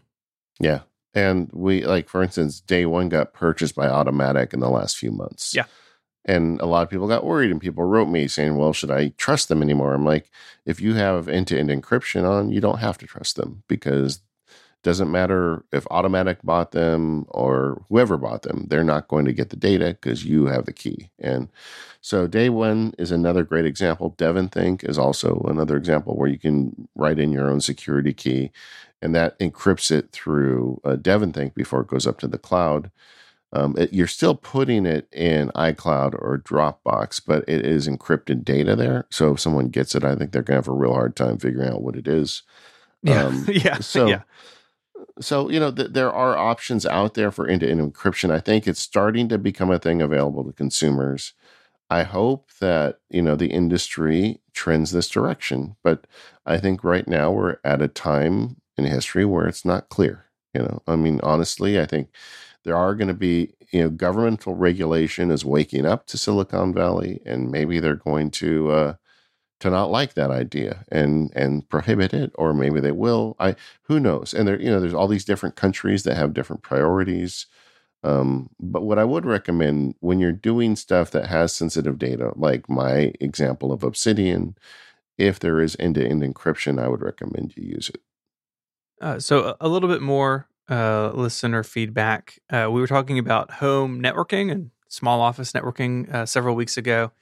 Yeah, 0.60 0.80
and 1.14 1.50
we 1.52 1.84
like 1.84 2.08
for 2.08 2.22
instance, 2.22 2.60
day 2.60 2.86
one 2.86 3.08
got 3.08 3.32
purchased 3.32 3.74
by 3.74 3.86
Automattic 3.86 4.52
in 4.52 4.60
the 4.60 4.70
last 4.70 4.96
few 4.96 5.10
months. 5.10 5.54
Yeah. 5.54 5.64
And 6.26 6.60
a 6.60 6.66
lot 6.66 6.82
of 6.82 6.90
people 6.90 7.08
got 7.08 7.24
worried, 7.24 7.50
and 7.50 7.60
people 7.60 7.84
wrote 7.84 8.08
me 8.08 8.28
saying, 8.28 8.56
Well, 8.56 8.72
should 8.72 8.90
I 8.90 9.10
trust 9.18 9.48
them 9.48 9.62
anymore? 9.62 9.94
I'm 9.94 10.04
like, 10.06 10.30
if 10.66 10.80
you 10.80 10.94
have 10.94 11.28
end 11.28 11.48
to 11.48 11.58
end 11.58 11.70
encryption 11.70 12.28
on, 12.28 12.50
you 12.50 12.60
don't 12.60 12.78
have 12.80 12.98
to 12.98 13.06
trust 13.06 13.36
them 13.36 13.62
because 13.68 14.16
it 14.16 14.22
Doesn't 14.84 15.10
matter 15.10 15.64
if 15.72 15.84
Automattic 15.86 16.38
bought 16.44 16.72
them 16.72 17.26
or 17.28 17.82
whoever 17.88 18.18
bought 18.18 18.42
them, 18.42 18.66
they're 18.68 18.84
not 18.84 19.08
going 19.08 19.24
to 19.26 19.32
get 19.34 19.50
the 19.50 19.56
data 19.56 19.96
because 20.00 20.24
you 20.24 20.46
have 20.46 20.66
the 20.66 20.72
key. 20.74 21.10
And 21.18 21.48
so 22.00 22.26
day 22.26 22.50
one 22.50 22.94
is 22.98 23.10
another 23.10 23.44
great 23.44 23.66
example. 23.66 24.14
DevonThink 24.18 24.88
is 24.88 24.98
also 24.98 25.44
another 25.48 25.76
example 25.76 26.16
where 26.16 26.28
you 26.28 26.38
can 26.38 26.88
write 26.94 27.18
in 27.18 27.32
your 27.32 27.50
own 27.50 27.60
security 27.60 28.12
key 28.14 28.52
and 29.02 29.14
that 29.14 29.38
encrypts 29.38 29.90
it 29.90 30.12
through 30.12 30.80
uh, 30.84 30.96
DevonThink 30.96 31.54
before 31.54 31.80
it 31.82 31.88
goes 31.88 32.06
up 32.06 32.18
to 32.20 32.28
the 32.28 32.38
cloud. 32.38 32.90
Um, 33.54 33.76
it, 33.78 33.92
you're 33.92 34.08
still 34.08 34.34
putting 34.34 34.84
it 34.84 35.08
in 35.12 35.50
iCloud 35.54 36.14
or 36.14 36.42
Dropbox, 36.44 37.22
but 37.24 37.44
it 37.48 37.64
is 37.64 37.86
encrypted 37.86 38.44
data 38.44 38.74
there. 38.74 39.06
So 39.10 39.34
if 39.34 39.40
someone 39.40 39.68
gets 39.68 39.94
it, 39.94 40.02
I 40.02 40.16
think 40.16 40.32
they're 40.32 40.42
going 40.42 40.56
to 40.56 40.66
have 40.66 40.68
a 40.68 40.72
real 40.72 40.92
hard 40.92 41.14
time 41.14 41.38
figuring 41.38 41.70
out 41.70 41.82
what 41.82 41.94
it 41.94 42.08
is. 42.08 42.42
Yeah, 43.02 43.26
um, 43.26 43.46
yeah. 43.48 43.78
So, 43.78 44.06
yeah. 44.08 44.22
so 45.20 45.48
you 45.50 45.60
know, 45.60 45.70
th- 45.70 45.92
there 45.92 46.12
are 46.12 46.36
options 46.36 46.84
out 46.84 47.14
there 47.14 47.30
for 47.30 47.46
end-to-end 47.46 47.80
encryption. 47.80 48.32
I 48.32 48.40
think 48.40 48.66
it's 48.66 48.80
starting 48.80 49.28
to 49.28 49.38
become 49.38 49.70
a 49.70 49.78
thing 49.78 50.02
available 50.02 50.42
to 50.44 50.52
consumers. 50.52 51.32
I 51.90 52.02
hope 52.02 52.50
that 52.60 52.98
you 53.08 53.22
know 53.22 53.36
the 53.36 53.52
industry 53.52 54.40
trends 54.52 54.90
this 54.90 55.08
direction, 55.08 55.76
but 55.84 56.06
I 56.44 56.58
think 56.58 56.82
right 56.82 57.06
now 57.06 57.30
we're 57.30 57.58
at 57.62 57.82
a 57.82 57.88
time 57.88 58.56
in 58.76 58.84
history 58.86 59.24
where 59.24 59.46
it's 59.46 59.64
not 59.64 59.90
clear. 59.90 60.24
You 60.54 60.62
know, 60.62 60.82
I 60.88 60.96
mean, 60.96 61.20
honestly, 61.22 61.78
I 61.78 61.86
think 61.86 62.08
there 62.64 62.76
are 62.76 62.94
going 62.94 63.08
to 63.08 63.14
be, 63.14 63.54
you 63.70 63.82
know, 63.82 63.90
governmental 63.90 64.54
regulation 64.54 65.30
is 65.30 65.44
waking 65.44 65.86
up 65.86 66.06
to 66.06 66.18
Silicon 66.18 66.72
Valley, 66.72 67.20
and 67.24 67.50
maybe 67.50 67.78
they're 67.78 67.94
going 67.94 68.30
to 68.32 68.70
uh, 68.70 68.94
to 69.60 69.70
not 69.70 69.90
like 69.90 70.14
that 70.14 70.30
idea 70.30 70.84
and 70.90 71.30
and 71.34 71.68
prohibit 71.68 72.12
it, 72.12 72.32
or 72.34 72.52
maybe 72.52 72.80
they 72.80 72.92
will. 72.92 73.36
I 73.38 73.56
who 73.82 74.00
knows? 74.00 74.34
And 74.34 74.48
there, 74.48 74.60
you 74.60 74.70
know, 74.70 74.80
there's 74.80 74.94
all 74.94 75.08
these 75.08 75.24
different 75.24 75.56
countries 75.56 76.02
that 76.02 76.16
have 76.16 76.34
different 76.34 76.62
priorities. 76.62 77.46
Um, 78.02 78.50
but 78.60 78.82
what 78.82 78.98
I 78.98 79.04
would 79.04 79.24
recommend 79.24 79.94
when 80.00 80.18
you're 80.18 80.32
doing 80.32 80.76
stuff 80.76 81.10
that 81.12 81.26
has 81.28 81.54
sensitive 81.54 81.98
data, 81.98 82.32
like 82.36 82.68
my 82.68 83.12
example 83.18 83.72
of 83.72 83.82
Obsidian, 83.82 84.56
if 85.16 85.40
there 85.40 85.58
is 85.58 85.74
end-to-end 85.80 86.22
encryption, 86.22 86.78
I 86.78 86.88
would 86.88 87.00
recommend 87.00 87.56
you 87.56 87.64
use 87.64 87.88
it. 87.88 88.02
Uh, 89.00 89.18
so 89.18 89.56
a 89.58 89.68
little 89.68 89.88
bit 89.88 90.02
more 90.02 90.46
uh, 90.70 91.10
listener 91.14 91.62
feedback. 91.62 92.38
Uh, 92.50 92.68
we 92.70 92.80
were 92.80 92.86
talking 92.86 93.18
about 93.18 93.50
home 93.50 94.00
networking 94.02 94.50
and 94.50 94.70
small 94.88 95.20
office 95.20 95.52
networking 95.52 96.12
uh, 96.12 96.26
several 96.26 96.54
weeks 96.54 96.76
ago, 96.76 97.12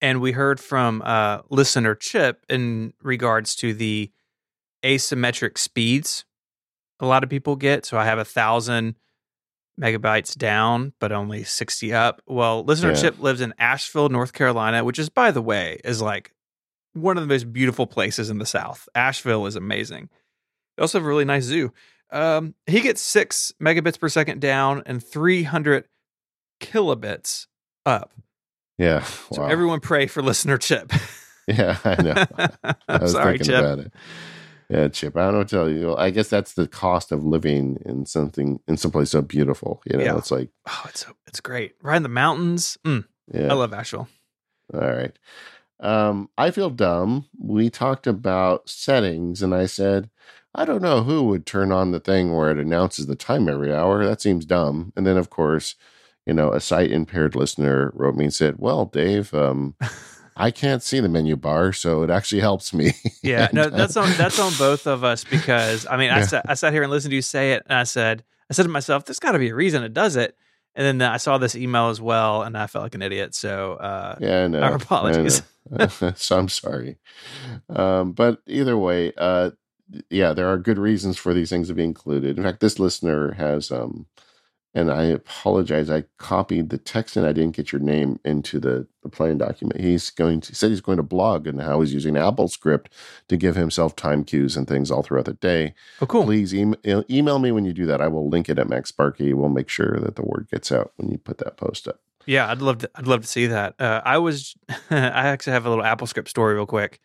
and 0.00 0.20
we 0.20 0.32
heard 0.32 0.60
from 0.60 1.02
uh, 1.04 1.40
listener 1.50 1.94
Chip 1.94 2.44
in 2.48 2.92
regards 3.02 3.54
to 3.56 3.74
the 3.74 4.10
asymmetric 4.82 5.58
speeds 5.58 6.24
a 7.00 7.06
lot 7.06 7.24
of 7.24 7.30
people 7.30 7.56
get. 7.56 7.84
So 7.84 7.98
I 7.98 8.04
have 8.04 8.18
a 8.18 8.24
thousand 8.24 8.94
megabytes 9.80 10.36
down, 10.36 10.92
but 11.00 11.12
only 11.12 11.42
sixty 11.44 11.92
up. 11.92 12.22
Well, 12.26 12.62
listener 12.64 12.90
yeah. 12.90 13.00
Chip 13.00 13.20
lives 13.20 13.40
in 13.40 13.54
Asheville, 13.58 14.10
North 14.10 14.32
Carolina, 14.32 14.84
which 14.84 14.98
is, 14.98 15.08
by 15.08 15.30
the 15.30 15.42
way, 15.42 15.80
is 15.84 16.02
like 16.02 16.32
one 16.92 17.16
of 17.16 17.22
the 17.22 17.32
most 17.32 17.52
beautiful 17.52 17.86
places 17.86 18.30
in 18.30 18.38
the 18.38 18.46
South. 18.46 18.88
Asheville 18.94 19.46
is 19.46 19.56
amazing. 19.56 20.10
They 20.76 20.82
also 20.82 20.98
have 20.98 21.04
a 21.04 21.08
really 21.08 21.24
nice 21.24 21.44
zoo. 21.44 21.72
Um, 22.12 22.54
he 22.66 22.80
gets 22.80 23.00
six 23.00 23.52
megabits 23.62 23.98
per 23.98 24.08
second 24.08 24.40
down 24.40 24.82
and 24.86 25.02
300 25.02 25.84
kilobits 26.60 27.46
up. 27.86 28.12
Yeah. 28.78 29.04
Wow. 29.30 29.36
So 29.36 29.44
everyone 29.44 29.78
pray 29.80 30.06
for 30.06 30.22
listener 30.22 30.58
Chip. 30.58 30.92
yeah, 31.46 31.76
I 31.84 32.02
know. 32.02 32.24
I 32.88 32.98
was 32.98 33.12
sorry, 33.12 33.38
thinking 33.38 33.46
Chip. 33.54 33.60
about 33.60 33.78
it. 33.78 33.92
Yeah, 34.68 34.88
Chip. 34.88 35.16
I 35.16 35.20
don't 35.20 35.32
know 35.32 35.38
what 35.38 35.48
to 35.48 35.56
tell 35.56 35.70
you. 35.70 35.96
I 35.96 36.10
guess 36.10 36.28
that's 36.28 36.54
the 36.54 36.66
cost 36.66 37.12
of 37.12 37.24
living 37.24 37.78
in 37.84 38.06
something 38.06 38.58
in 38.66 38.76
someplace 38.76 39.10
so 39.10 39.22
beautiful. 39.22 39.82
You 39.84 39.98
know, 39.98 40.04
yeah. 40.04 40.16
it's 40.16 40.30
like 40.30 40.48
oh, 40.68 40.82
it's 40.88 41.06
so 41.06 41.12
it's 41.26 41.40
great. 41.40 41.74
Right 41.82 41.96
in 41.96 42.02
the 42.02 42.08
mountains. 42.08 42.76
Mm, 42.84 43.04
yeah, 43.32 43.50
I 43.50 43.54
love 43.54 43.72
Asheville. 43.72 44.08
All 44.74 44.80
right. 44.80 45.16
Um, 45.80 46.28
I 46.36 46.50
feel 46.50 46.70
dumb. 46.70 47.26
We 47.38 47.70
talked 47.70 48.06
about 48.06 48.68
settings, 48.68 49.42
and 49.42 49.54
I 49.54 49.66
said 49.66 50.10
I 50.54 50.64
don't 50.64 50.82
know 50.82 51.02
who 51.02 51.24
would 51.24 51.46
turn 51.46 51.70
on 51.70 51.92
the 51.92 52.00
thing 52.00 52.34
where 52.34 52.50
it 52.50 52.58
announces 52.58 53.06
the 53.06 53.16
time 53.16 53.48
every 53.48 53.72
hour. 53.72 54.04
That 54.04 54.20
seems 54.20 54.44
dumb. 54.44 54.92
And 54.96 55.06
then, 55.06 55.16
of 55.16 55.30
course, 55.30 55.76
you 56.26 56.34
know, 56.34 56.52
a 56.52 56.60
sight 56.60 56.90
impaired 56.90 57.34
listener 57.34 57.92
wrote 57.94 58.16
me 58.16 58.24
and 58.24 58.34
said, 58.34 58.56
Well, 58.58 58.86
Dave, 58.86 59.32
um, 59.32 59.76
I 60.36 60.50
can't 60.50 60.82
see 60.82 61.00
the 61.00 61.08
menu 61.08 61.36
bar, 61.36 61.72
so 61.72 62.02
it 62.02 62.10
actually 62.10 62.40
helps 62.40 62.72
me. 62.72 62.92
Yeah, 63.22 63.44
and, 63.50 63.54
no, 63.54 63.68
that's 63.68 63.96
on 63.96 64.10
that's 64.16 64.38
on 64.38 64.52
both 64.58 64.86
of 64.86 65.04
us 65.04 65.22
because 65.22 65.86
I 65.86 65.96
mean, 65.96 66.08
yeah. 66.08 66.16
I 66.16 66.22
sat 66.22 66.46
I 66.48 66.54
sat 66.54 66.72
here 66.72 66.82
and 66.82 66.90
listened 66.90 67.10
to 67.10 67.16
you 67.16 67.22
say 67.22 67.52
it, 67.52 67.62
and 67.66 67.78
I 67.78 67.84
said 67.84 68.24
I 68.48 68.54
said 68.54 68.62
to 68.62 68.68
myself, 68.68 69.04
"There's 69.04 69.20
got 69.20 69.32
to 69.32 69.38
be 69.38 69.50
a 69.50 69.54
reason 69.54 69.82
it 69.82 69.92
does 69.92 70.16
it." 70.16 70.36
And 70.74 71.00
then 71.00 71.02
I 71.06 71.18
saw 71.18 71.36
this 71.36 71.56
email 71.56 71.88
as 71.88 72.00
well, 72.00 72.42
and 72.42 72.56
I 72.56 72.68
felt 72.68 72.84
like 72.84 72.94
an 72.94 73.02
idiot. 73.02 73.34
So 73.34 73.74
uh, 73.74 74.16
yeah, 74.18 74.46
no, 74.46 74.62
our 74.62 74.76
apologies. 74.76 75.42
so 76.16 76.38
I'm 76.38 76.48
sorry, 76.48 76.96
um, 77.68 78.12
but 78.12 78.40
either 78.46 78.78
way, 78.78 79.12
uh, 79.18 79.50
yeah, 80.08 80.32
there 80.32 80.48
are 80.48 80.58
good 80.58 80.78
reasons 80.78 81.16
for 81.16 81.34
these 81.34 81.50
things 81.50 81.68
to 81.68 81.74
be 81.74 81.84
included. 81.84 82.36
In 82.38 82.44
fact, 82.44 82.60
this 82.60 82.78
listener 82.78 83.32
has, 83.32 83.70
um, 83.70 84.06
and 84.72 84.90
I 84.90 85.04
apologize, 85.04 85.90
I 85.90 86.04
copied 86.18 86.70
the 86.70 86.78
text 86.78 87.16
and 87.16 87.26
I 87.26 87.32
didn't 87.32 87.56
get 87.56 87.72
your 87.72 87.80
name 87.80 88.20
into 88.24 88.60
the, 88.60 88.86
the 89.02 89.08
plan 89.08 89.38
document. 89.38 89.80
He's 89.80 90.10
going 90.10 90.40
to, 90.42 90.48
he 90.48 90.54
said 90.54 90.70
he's 90.70 90.80
going 90.80 90.98
to 90.98 91.02
blog 91.02 91.46
and 91.46 91.60
how 91.60 91.80
he's 91.80 91.92
using 91.92 92.14
AppleScript 92.14 92.86
to 93.28 93.36
give 93.36 93.56
himself 93.56 93.96
time 93.96 94.22
cues 94.22 94.56
and 94.56 94.68
things 94.68 94.90
all 94.90 95.02
throughout 95.02 95.24
the 95.24 95.34
day. 95.34 95.74
Oh, 96.00 96.06
cool. 96.06 96.24
Please 96.24 96.54
email, 96.54 97.04
email 97.10 97.38
me 97.40 97.50
when 97.50 97.64
you 97.64 97.72
do 97.72 97.86
that. 97.86 98.00
I 98.00 98.08
will 98.08 98.28
link 98.28 98.48
it 98.48 98.58
at 98.58 98.68
MacSparky. 98.68 99.34
We'll 99.34 99.48
make 99.48 99.68
sure 99.68 99.98
that 99.98 100.16
the 100.16 100.24
word 100.24 100.48
gets 100.50 100.70
out 100.70 100.92
when 100.96 101.10
you 101.10 101.18
put 101.18 101.38
that 101.38 101.56
post 101.56 101.88
up. 101.88 102.00
Yeah, 102.26 102.48
I'd 102.48 102.62
love 102.62 102.78
to. 102.78 102.90
I'd 102.94 103.06
love 103.06 103.22
to 103.22 103.26
see 103.26 103.46
that. 103.46 103.74
Uh, 103.80 104.02
I 104.04 104.18
was. 104.18 104.54
I 104.90 105.28
actually 105.28 105.54
have 105.54 105.66
a 105.66 105.70
little 105.70 105.82
AppleScript 105.82 106.28
story, 106.28 106.54
real 106.54 106.66
quick. 106.66 107.00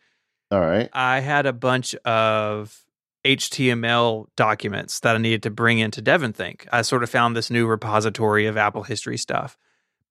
All 0.50 0.60
right. 0.60 0.88
I 0.92 1.20
had 1.20 1.46
a 1.46 1.52
bunch 1.52 1.94
of 1.96 2.84
HTML 3.24 4.26
documents 4.36 5.00
that 5.00 5.16
I 5.16 5.18
needed 5.18 5.42
to 5.44 5.50
bring 5.50 5.78
into 5.78 6.00
DevonThink. 6.00 6.66
I 6.72 6.82
sort 6.82 7.02
of 7.02 7.10
found 7.10 7.36
this 7.36 7.50
new 7.50 7.66
repository 7.66 8.46
of 8.46 8.56
Apple 8.56 8.84
history 8.84 9.16
stuff. 9.16 9.58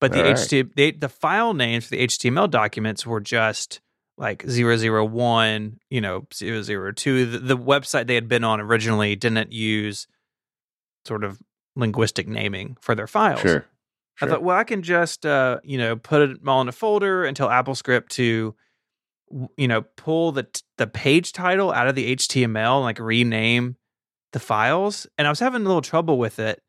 But 0.02 0.12
the 0.12 0.24
right. 0.24 0.36
HTML, 0.36 0.76
they, 0.76 0.92
the 0.92 1.10
file 1.10 1.54
names 1.54 1.86
for 1.86 1.92
the 1.92 2.06
HTML 2.06 2.50
documents 2.50 3.06
were 3.06 3.22
just 3.22 3.80
like 4.18 4.44
001, 4.44 5.80
you 5.90 6.02
know, 6.02 6.26
002. 6.34 7.26
The, 7.26 7.40
the 7.40 7.58
website 7.58 8.08
they 8.08 8.16
had 8.16 8.28
been 8.28 8.44
on 8.44 8.60
originally 8.60 9.16
didn't 9.16 9.52
use 9.52 10.08
sort 11.06 11.24
of 11.24 11.40
linguistic 11.76 12.28
naming 12.28 12.78
for 12.82 12.96
their 12.96 13.08
files. 13.08 13.42
Sure. 13.42 13.66
Sure. 14.18 14.28
I 14.30 14.32
thought, 14.32 14.44
well, 14.44 14.58
I 14.58 14.64
can 14.64 14.82
just, 14.82 15.26
uh, 15.26 15.60
you 15.64 15.78
know, 15.78 15.98
put 15.98 16.22
it 16.22 16.38
all 16.48 16.62
in 16.62 16.70
a 16.70 16.72
folder 16.72 17.26
and 17.26 17.36
tell 17.36 17.50
AppleScript 17.50 18.08
to 18.10 18.56
you 19.58 19.68
know 19.68 19.82
pull 19.96 20.32
the 20.32 20.48
the 20.78 20.88
page 20.88 21.34
title 21.34 21.72
out 21.72 21.88
of 21.88 21.96
the 21.96 22.16
HTML 22.16 22.76
and 22.76 22.84
like 22.84 23.00
rename 23.00 23.76
the 24.34 24.40
files 24.40 25.08
and 25.18 25.28
I 25.28 25.30
was 25.30 25.40
having 25.40 25.62
a 25.62 25.66
little 25.66 25.82
trouble 25.82 26.18
with 26.18 26.40
it 26.40 26.62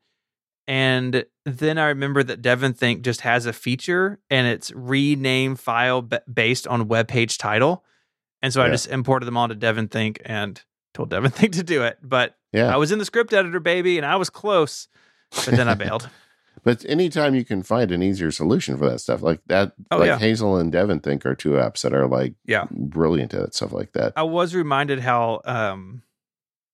and 0.67 1.25
then 1.45 1.77
I 1.77 1.87
remember 1.87 2.23
that 2.23 2.41
DevonThink 2.41 3.01
just 3.01 3.21
has 3.21 3.45
a 3.45 3.53
feature 3.53 4.19
and 4.29 4.47
it's 4.47 4.71
rename 4.71 5.55
file 5.55 6.01
b- 6.01 6.17
based 6.31 6.67
on 6.67 6.87
web 6.87 7.07
page 7.07 7.37
title 7.37 7.83
and 8.41 8.53
so 8.53 8.61
yeah. 8.61 8.67
I 8.67 8.71
just 8.71 8.87
imported 8.87 9.25
them 9.25 9.37
onto 9.37 9.55
DevonThink 9.55 10.19
and 10.25 10.61
told 10.93 11.09
DevonThink 11.09 11.51
to 11.53 11.63
do 11.63 11.83
it 11.83 11.99
but 12.01 12.37
yeah. 12.53 12.73
I 12.73 12.77
was 12.77 12.91
in 12.91 12.99
the 12.99 13.05
script 13.05 13.33
editor 13.33 13.59
baby 13.59 13.97
and 13.97 14.05
I 14.05 14.15
was 14.15 14.29
close 14.29 14.87
but 15.45 15.55
then 15.55 15.67
I 15.67 15.73
bailed 15.75 16.09
But 16.67 16.83
anytime 16.83 17.33
you 17.33 17.45
can 17.45 17.63
find 17.63 17.93
an 17.93 18.03
easier 18.03 18.29
solution 18.29 18.77
for 18.77 18.89
that 18.89 18.99
stuff, 18.99 19.21
like 19.21 19.39
that, 19.45 19.71
oh, 19.89 19.99
like 19.99 20.07
yeah. 20.07 20.17
Hazel 20.19 20.57
and 20.57 20.69
DevonThink 20.73 21.25
are 21.25 21.33
two 21.33 21.51
apps 21.51 21.83
that 21.83 21.93
are 21.93 22.07
like 22.07 22.33
yeah 22.43 22.65
brilliant 22.69 23.33
at 23.33 23.55
stuff 23.55 23.71
like 23.71 23.93
that. 23.93 24.11
I 24.17 24.23
was 24.23 24.53
reminded 24.53 24.99
how 24.99 25.39
um 25.45 26.03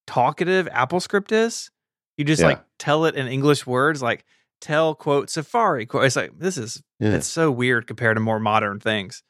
talkative 0.08 0.68
AppleScript 0.70 1.32
is. 1.32 1.70
You 2.18 2.26
just 2.26 2.42
yeah. 2.42 2.48
like 2.48 2.64
tell 2.80 3.06
it 3.06 3.14
in 3.14 3.28
English 3.28 3.68
words, 3.68 4.02
like 4.02 4.26
tell 4.60 4.96
quote 4.96 5.30
Safari 5.30 5.86
quote. 5.86 6.06
It's 6.06 6.16
like 6.16 6.40
this 6.40 6.58
is 6.58 6.82
yeah. 7.00 7.12
it's 7.12 7.28
so 7.28 7.52
weird 7.52 7.86
compared 7.86 8.18
to 8.18 8.20
more 8.20 8.40
modern 8.40 8.80
things. 8.80 9.22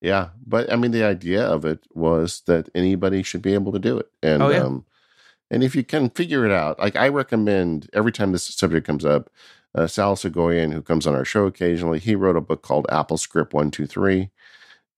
Yeah, 0.00 0.30
but 0.46 0.72
I 0.72 0.76
mean, 0.76 0.92
the 0.92 1.04
idea 1.04 1.44
of 1.44 1.66
it 1.66 1.80
was 1.92 2.40
that 2.46 2.70
anybody 2.74 3.22
should 3.22 3.42
be 3.42 3.52
able 3.52 3.72
to 3.72 3.78
do 3.78 3.98
it, 3.98 4.06
and 4.22 4.42
oh, 4.42 4.48
yeah. 4.48 4.62
um, 4.62 4.86
and 5.50 5.62
if 5.62 5.76
you 5.76 5.84
can 5.84 6.08
figure 6.08 6.46
it 6.46 6.52
out, 6.52 6.78
like 6.78 6.96
I 6.96 7.08
recommend 7.08 7.90
every 7.92 8.12
time 8.12 8.32
this 8.32 8.44
subject 8.44 8.86
comes 8.86 9.04
up, 9.04 9.28
uh, 9.76 9.86
Sal 9.86 10.16
Soghoian, 10.16 10.72
who 10.72 10.82
comes 10.82 11.06
on 11.06 11.14
our 11.14 11.24
show 11.24 11.46
occasionally, 11.46 11.98
he 11.98 12.14
wrote 12.14 12.36
a 12.36 12.40
book 12.40 12.62
called 12.62 12.86
AppleScript 12.90 13.52
123. 13.52 14.30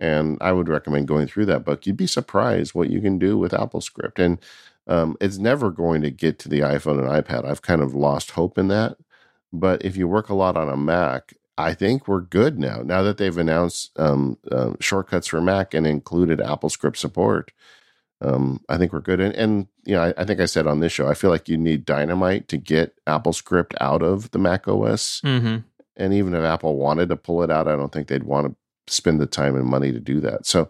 And 0.00 0.38
I 0.40 0.52
would 0.52 0.68
recommend 0.68 1.08
going 1.08 1.26
through 1.26 1.46
that 1.46 1.64
book. 1.64 1.84
You'd 1.84 1.96
be 1.96 2.06
surprised 2.06 2.74
what 2.74 2.88
you 2.88 3.00
can 3.00 3.18
do 3.18 3.36
with 3.36 3.50
AppleScript. 3.50 4.18
And 4.24 4.38
um, 4.86 5.16
it's 5.20 5.38
never 5.38 5.70
going 5.70 6.02
to 6.02 6.10
get 6.10 6.38
to 6.40 6.48
the 6.48 6.60
iPhone 6.60 6.98
and 7.00 7.08
iPad. 7.08 7.44
I've 7.44 7.62
kind 7.62 7.82
of 7.82 7.94
lost 7.94 8.32
hope 8.32 8.56
in 8.56 8.68
that. 8.68 8.96
But 9.52 9.84
if 9.84 9.96
you 9.96 10.06
work 10.06 10.28
a 10.28 10.34
lot 10.34 10.56
on 10.56 10.68
a 10.68 10.76
Mac, 10.76 11.34
I 11.56 11.74
think 11.74 12.06
we're 12.06 12.20
good 12.20 12.60
now. 12.60 12.82
Now 12.82 13.02
that 13.02 13.18
they've 13.18 13.36
announced 13.36 13.90
um, 13.98 14.38
uh, 14.52 14.74
shortcuts 14.78 15.26
for 15.26 15.40
Mac 15.40 15.74
and 15.74 15.86
included 15.86 16.38
AppleScript 16.38 16.96
support, 16.96 17.50
um, 18.20 18.60
I 18.68 18.78
think 18.78 18.92
we're 18.92 19.00
good. 19.00 19.20
And, 19.20 19.34
and 19.34 19.66
you 19.84 19.94
know, 19.94 20.02
I, 20.02 20.14
I, 20.16 20.24
think 20.24 20.40
I 20.40 20.46
said 20.46 20.66
on 20.66 20.80
this 20.80 20.92
show, 20.92 21.08
I 21.08 21.14
feel 21.14 21.30
like 21.30 21.48
you 21.48 21.56
need 21.56 21.84
dynamite 21.84 22.48
to 22.48 22.56
get 22.56 22.94
AppleScript 23.06 23.74
out 23.80 24.02
of 24.02 24.30
the 24.32 24.38
Mac 24.38 24.66
OS. 24.66 25.20
Mm-hmm. 25.20 25.58
And 25.96 26.14
even 26.14 26.34
if 26.34 26.42
Apple 26.42 26.76
wanted 26.76 27.08
to 27.10 27.16
pull 27.16 27.42
it 27.42 27.50
out, 27.50 27.68
I 27.68 27.76
don't 27.76 27.92
think 27.92 28.08
they'd 28.08 28.24
want 28.24 28.48
to 28.48 28.92
spend 28.92 29.20
the 29.20 29.26
time 29.26 29.54
and 29.54 29.66
money 29.66 29.92
to 29.92 30.00
do 30.00 30.20
that. 30.20 30.46
So, 30.46 30.68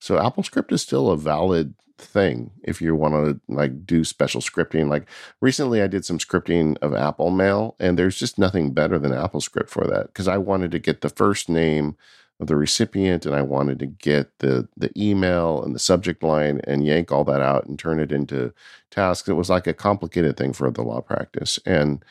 so 0.00 0.16
AppleScript 0.16 0.72
is 0.72 0.82
still 0.82 1.10
a 1.10 1.16
valid 1.16 1.74
thing 1.98 2.52
if 2.62 2.80
you 2.80 2.94
want 2.94 3.14
to 3.14 3.40
like 3.52 3.84
do 3.84 4.04
special 4.04 4.40
scripting. 4.40 4.88
Like 4.88 5.08
recently, 5.40 5.82
I 5.82 5.88
did 5.88 6.04
some 6.04 6.18
scripting 6.18 6.76
of 6.78 6.94
Apple 6.94 7.30
Mail, 7.30 7.76
and 7.80 7.98
there's 7.98 8.18
just 8.18 8.38
nothing 8.38 8.72
better 8.72 8.98
than 8.98 9.12
AppleScript 9.12 9.68
for 9.68 9.86
that 9.86 10.06
because 10.06 10.28
I 10.28 10.38
wanted 10.38 10.70
to 10.72 10.78
get 10.78 11.00
the 11.00 11.08
first 11.08 11.48
name 11.48 11.96
of 12.40 12.46
the 12.46 12.56
recipient 12.56 13.26
and 13.26 13.34
I 13.34 13.42
wanted 13.42 13.78
to 13.80 13.86
get 13.86 14.38
the 14.38 14.68
the 14.76 14.90
email 14.96 15.62
and 15.62 15.74
the 15.74 15.80
subject 15.80 16.22
line 16.22 16.60
and 16.64 16.86
yank 16.86 17.10
all 17.10 17.24
that 17.24 17.40
out 17.40 17.66
and 17.66 17.78
turn 17.78 17.98
it 18.00 18.12
into 18.12 18.52
tasks. 18.90 19.28
It 19.28 19.32
was 19.34 19.50
like 19.50 19.66
a 19.66 19.74
complicated 19.74 20.36
thing 20.36 20.52
for 20.52 20.70
the 20.70 20.82
law 20.82 21.00
practice. 21.00 21.58
And 21.66 22.04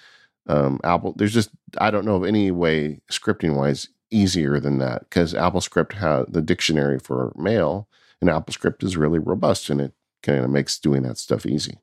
um, 0.48 0.80
Apple, 0.84 1.14
there's 1.16 1.34
just 1.34 1.50
I 1.78 1.92
don't 1.92 2.06
know 2.06 2.16
of 2.16 2.26
any 2.26 2.52
way 2.52 3.00
scripting 3.12 3.56
wise 3.56 3.90
easier 4.12 4.60
than 4.60 4.78
that 4.80 5.02
because 5.02 5.34
AppleScript 5.34 5.94
has 5.94 6.26
the 6.30 6.42
dictionary 6.42 7.00
for 7.00 7.34
mail 7.36 7.88
and 8.22 8.30
AppleScript 8.30 8.84
is 8.84 8.98
really 8.98 9.20
robust 9.20 9.70
and 9.70 9.82
it 9.82 9.94
kind 10.24 10.44
of 10.44 10.50
makes 10.50 10.80
doing 10.80 11.04
that 11.04 11.18
stuff 11.18 11.46
easy. 11.46 11.80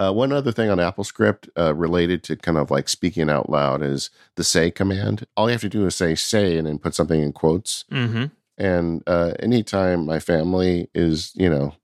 Uh, 0.00 0.10
one 0.10 0.32
other 0.32 0.50
thing 0.50 0.70
on 0.70 0.78
AppleScript 0.78 1.50
uh, 1.58 1.74
related 1.74 2.22
to 2.22 2.34
kind 2.34 2.56
of 2.56 2.70
like 2.70 2.88
speaking 2.88 3.28
out 3.28 3.50
loud 3.50 3.82
is 3.82 4.08
the 4.36 4.42
say 4.42 4.70
command. 4.70 5.26
All 5.36 5.48
you 5.48 5.52
have 5.52 5.60
to 5.60 5.68
do 5.68 5.84
is 5.84 5.94
say 5.94 6.14
say 6.14 6.56
and 6.56 6.66
then 6.66 6.78
put 6.78 6.94
something 6.94 7.20
in 7.20 7.34
quotes. 7.34 7.84
Mm-hmm. 7.92 8.26
And 8.56 9.02
uh, 9.06 9.32
anytime 9.40 10.06
my 10.06 10.18
family 10.18 10.88
is, 10.94 11.32
you 11.34 11.50
know, 11.50 11.74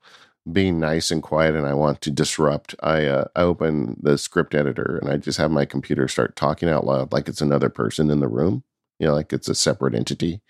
being 0.50 0.80
nice 0.80 1.10
and 1.10 1.22
quiet 1.22 1.54
and 1.54 1.66
I 1.66 1.74
want 1.74 2.00
to 2.02 2.10
disrupt, 2.10 2.74
I, 2.80 3.04
uh, 3.04 3.24
I 3.36 3.42
open 3.42 3.98
the 4.02 4.16
script 4.16 4.54
editor 4.54 4.98
and 5.02 5.10
I 5.10 5.18
just 5.18 5.36
have 5.36 5.50
my 5.50 5.66
computer 5.66 6.08
start 6.08 6.36
talking 6.36 6.70
out 6.70 6.86
loud 6.86 7.12
like 7.12 7.28
it's 7.28 7.42
another 7.42 7.68
person 7.68 8.10
in 8.10 8.20
the 8.20 8.28
room, 8.28 8.64
you 8.98 9.06
know, 9.06 9.12
like 9.12 9.30
it's 9.34 9.48
a 9.48 9.54
separate 9.54 9.94
entity. 9.94 10.40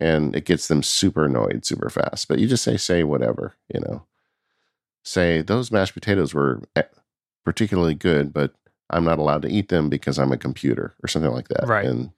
And 0.00 0.34
it 0.34 0.46
gets 0.46 0.68
them 0.68 0.82
super 0.82 1.26
annoyed 1.26 1.66
super 1.66 1.90
fast. 1.90 2.26
But 2.26 2.38
you 2.38 2.46
just 2.46 2.64
say, 2.64 2.78
say 2.78 3.02
whatever, 3.04 3.54
you 3.72 3.80
know 3.80 4.06
say 5.06 5.42
those 5.42 5.70
mashed 5.70 5.94
potatoes 5.94 6.34
were 6.34 6.62
eh, 6.74 6.82
particularly 7.44 7.94
good, 7.94 8.32
but 8.32 8.52
I'm 8.90 9.04
not 9.04 9.18
allowed 9.18 9.42
to 9.42 9.48
eat 9.48 9.68
them 9.68 9.88
because 9.88 10.18
I'm 10.18 10.32
a 10.32 10.36
computer 10.36 10.94
or 11.02 11.08
something 11.08 11.30
like 11.30 11.48
that. 11.48 11.66
Right. 11.66 11.86
And 11.86 12.10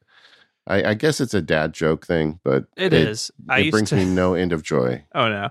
I, 0.66 0.90
I 0.90 0.94
guess 0.94 1.20
it's 1.20 1.34
a 1.34 1.42
dad 1.42 1.72
joke 1.72 2.06
thing, 2.06 2.40
but 2.42 2.64
it, 2.76 2.92
it 2.92 3.08
is. 3.08 3.30
It 3.50 3.70
brings 3.70 3.90
to, 3.90 3.96
me 3.96 4.04
no 4.04 4.34
end 4.34 4.52
of 4.52 4.62
joy. 4.62 5.04
Oh 5.14 5.28
no. 5.28 5.50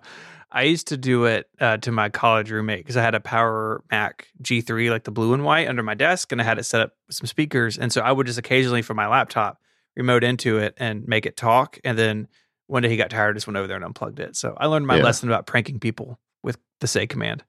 I 0.50 0.64
used 0.64 0.88
to 0.88 0.98
do 0.98 1.26
it 1.26 1.50
uh, 1.60 1.78
to 1.78 1.92
my 1.92 2.08
college 2.08 2.50
roommate 2.52 2.80
because 2.80 2.96
I 2.96 3.04
had 3.04 3.16
a 3.16 3.20
Power 3.20 3.84
Mac 3.92 4.28
G3, 4.42 4.90
like 4.90 5.04
the 5.04 5.12
blue 5.12 5.34
and 5.34 5.44
white, 5.44 5.68
under 5.68 5.84
my 5.84 5.94
desk, 5.94 6.32
and 6.32 6.40
I 6.40 6.46
had 6.46 6.58
it 6.58 6.64
set 6.64 6.80
up 6.80 6.94
with 7.06 7.18
some 7.18 7.28
speakers. 7.28 7.78
And 7.78 7.92
so 7.92 8.00
I 8.00 8.14
would 8.14 8.28
just 8.28 8.40
occasionally, 8.40 8.82
from 8.82 8.96
my 8.96 9.08
laptop, 9.08 9.60
remote 9.98 10.24
into 10.24 10.58
it 10.58 10.74
and 10.78 11.06
make 11.06 11.26
it 11.26 11.36
talk. 11.36 11.80
And 11.84 12.00
then 12.00 12.30
one 12.68 12.82
day 12.82 12.90
he 12.90 12.96
got 12.96 13.10
tired, 13.10 13.36
just 13.36 13.46
went 13.46 13.58
over 13.58 13.68
there 13.68 13.76
and 13.76 13.84
unplugged 13.84 14.22
it. 14.22 14.38
So 14.38 14.56
I 14.58 14.68
learned 14.68 14.88
my 14.88 14.98
yeah. 14.98 15.04
lesson 15.04 15.28
about 15.28 15.48
pranking 15.48 15.82
people 15.82 16.18
with 16.48 16.58
the 16.80 16.88
say 16.88 17.06
command. 17.06 17.44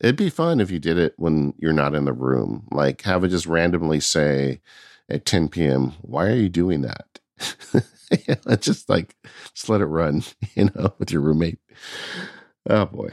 It'd 0.00 0.16
be 0.16 0.30
fun 0.30 0.60
if 0.60 0.70
you 0.70 0.80
did 0.80 0.98
it 0.98 1.14
when 1.18 1.54
you're 1.58 1.72
not 1.72 1.94
in 1.94 2.04
the 2.04 2.12
room. 2.12 2.66
Like 2.72 3.02
have 3.02 3.22
it 3.22 3.28
just 3.28 3.46
randomly 3.46 4.00
say 4.00 4.60
at 5.08 5.24
10 5.24 5.48
p.m., 5.48 5.92
why 6.00 6.26
are 6.26 6.34
you 6.34 6.48
doing 6.48 6.80
that? 6.82 7.20
just 8.60 8.88
like 8.88 9.14
just 9.54 9.68
let 9.68 9.80
it 9.80 9.86
run, 9.86 10.24
you 10.54 10.70
know, 10.74 10.94
with 10.98 11.12
your 11.12 11.20
roommate. 11.20 11.58
Oh 12.68 12.86
boy. 12.86 13.10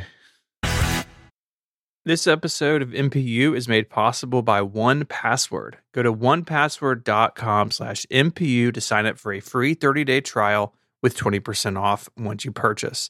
This 2.08 2.28
episode 2.28 2.84
of 2.84 2.90
MPU 2.90 3.58
is 3.58 3.68
made 3.68 3.90
possible 3.90 4.44
by 4.44 4.62
1Password. 4.62 5.74
Go 5.92 6.04
to 6.04 6.14
onepassword.com 6.14 7.72
slash 7.72 8.06
MPU 8.12 8.72
to 8.72 8.80
sign 8.80 9.08
up 9.08 9.18
for 9.18 9.34
a 9.34 9.40
free 9.40 9.76
30-day 9.76 10.22
trial 10.22 10.76
with 11.02 11.18
20% 11.18 11.82
off 11.82 12.08
once 12.16 12.46
you 12.46 12.52
purchase. 12.52 13.10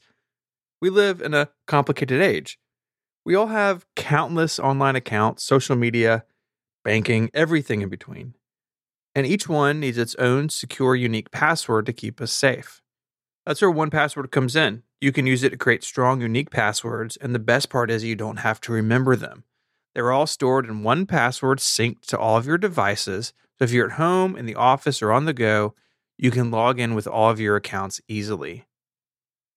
We 0.86 0.91
live 0.91 1.19
in 1.19 1.33
a 1.33 1.49
complicated 1.65 2.21
age. 2.21 2.59
We 3.25 3.33
all 3.33 3.47
have 3.47 3.88
countless 3.95 4.59
online 4.59 4.95
accounts, 4.95 5.43
social 5.43 5.75
media, 5.75 6.25
banking, 6.83 7.31
everything 7.33 7.81
in 7.81 7.89
between. 7.89 8.36
And 9.15 9.25
each 9.25 9.49
one 9.49 9.79
needs 9.79 9.97
its 9.97 10.13
own 10.19 10.49
secure, 10.49 10.95
unique 10.95 11.31
password 11.31 11.88
to 11.88 11.91
keep 11.91 12.21
us 12.21 12.31
safe. 12.31 12.83
That's 13.47 13.63
where 13.63 13.73
1Password 13.73 14.29
comes 14.29 14.55
in. 14.55 14.83
You 15.01 15.11
can 15.11 15.25
use 15.25 15.41
it 15.41 15.49
to 15.49 15.57
create 15.57 15.83
strong, 15.83 16.21
unique 16.21 16.51
passwords, 16.51 17.17
and 17.17 17.33
the 17.33 17.39
best 17.39 17.71
part 17.71 17.89
is 17.89 18.03
you 18.03 18.15
don't 18.15 18.41
have 18.41 18.61
to 18.61 18.71
remember 18.71 19.15
them. 19.15 19.43
They're 19.95 20.11
all 20.11 20.27
stored 20.27 20.67
in 20.67 20.83
1Password 20.83 21.57
synced 21.57 22.05
to 22.09 22.19
all 22.19 22.38
of 22.38 22.45
your 22.45 22.59
devices. 22.59 23.33
So 23.57 23.65
if 23.65 23.71
you're 23.71 23.88
at 23.88 23.93
home, 23.93 24.36
in 24.36 24.45
the 24.45 24.53
office, 24.53 25.01
or 25.01 25.11
on 25.11 25.25
the 25.25 25.33
go, 25.33 25.73
you 26.15 26.29
can 26.29 26.51
log 26.51 26.79
in 26.79 26.93
with 26.93 27.07
all 27.07 27.31
of 27.31 27.39
your 27.39 27.55
accounts 27.55 28.01
easily. 28.07 28.67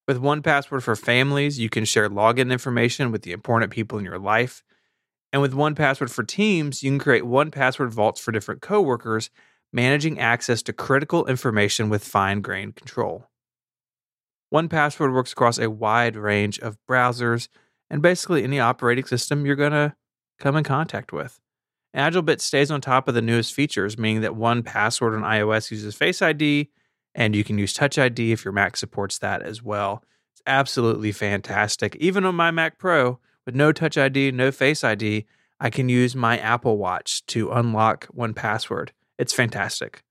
With 0.08 0.22
1Password 0.22 0.82
for 0.82 0.96
families, 0.96 1.58
you 1.58 1.68
can 1.68 1.84
share 1.84 2.08
login 2.08 2.50
information 2.50 3.12
with 3.12 3.22
the 3.22 3.32
important 3.32 3.70
people 3.70 3.98
in 3.98 4.06
your 4.06 4.18
life. 4.18 4.64
And 5.34 5.42
with 5.42 5.52
1Password 5.52 6.08
for 6.08 6.22
teams, 6.22 6.82
you 6.82 6.90
can 6.90 6.98
create 6.98 7.24
1Password 7.24 7.90
vaults 7.90 8.18
for 8.18 8.32
different 8.32 8.62
coworkers, 8.62 9.28
managing 9.70 10.18
access 10.18 10.62
to 10.62 10.72
critical 10.72 11.26
information 11.26 11.90
with 11.90 12.02
fine 12.02 12.40
grained 12.40 12.74
control. 12.74 13.26
1Password 14.52 15.12
works 15.12 15.32
across 15.32 15.58
a 15.58 15.68
wide 15.68 16.16
range 16.16 16.58
of 16.60 16.78
browsers 16.88 17.48
and 17.90 18.00
basically 18.00 18.42
any 18.42 18.58
operating 18.58 19.04
system 19.04 19.44
you're 19.44 19.56
going 19.56 19.72
to 19.72 19.94
come 20.38 20.56
in 20.56 20.64
contact 20.64 21.12
with. 21.12 21.38
AgileBits 21.94 22.40
stays 22.40 22.70
on 22.70 22.80
top 22.80 23.08
of 23.08 23.14
the 23.14 23.20
newest 23.20 23.52
features, 23.52 23.98
meaning 23.98 24.22
that 24.22 24.32
1Password 24.32 25.14
on 25.14 25.22
iOS 25.22 25.70
uses 25.70 25.94
Face 25.94 26.22
ID 26.22 26.70
and 27.18 27.34
you 27.34 27.42
can 27.42 27.58
use 27.58 27.74
Touch 27.74 27.98
ID 27.98 28.30
if 28.30 28.44
your 28.44 28.52
Mac 28.52 28.76
supports 28.76 29.18
that 29.18 29.42
as 29.42 29.60
well. 29.60 30.04
It's 30.32 30.42
absolutely 30.46 31.10
fantastic. 31.10 31.96
Even 31.96 32.24
on 32.24 32.36
my 32.36 32.52
Mac 32.52 32.78
Pro 32.78 33.18
with 33.44 33.56
no 33.56 33.72
Touch 33.72 33.98
ID, 33.98 34.30
no 34.30 34.52
Face 34.52 34.84
ID, 34.84 35.26
I 35.58 35.68
can 35.68 35.88
use 35.88 36.14
my 36.14 36.38
Apple 36.38 36.78
Watch 36.78 37.26
to 37.26 37.50
unlock 37.50 38.06
1Password. 38.16 38.90
It's 39.18 39.34
fantastic. 39.34 40.04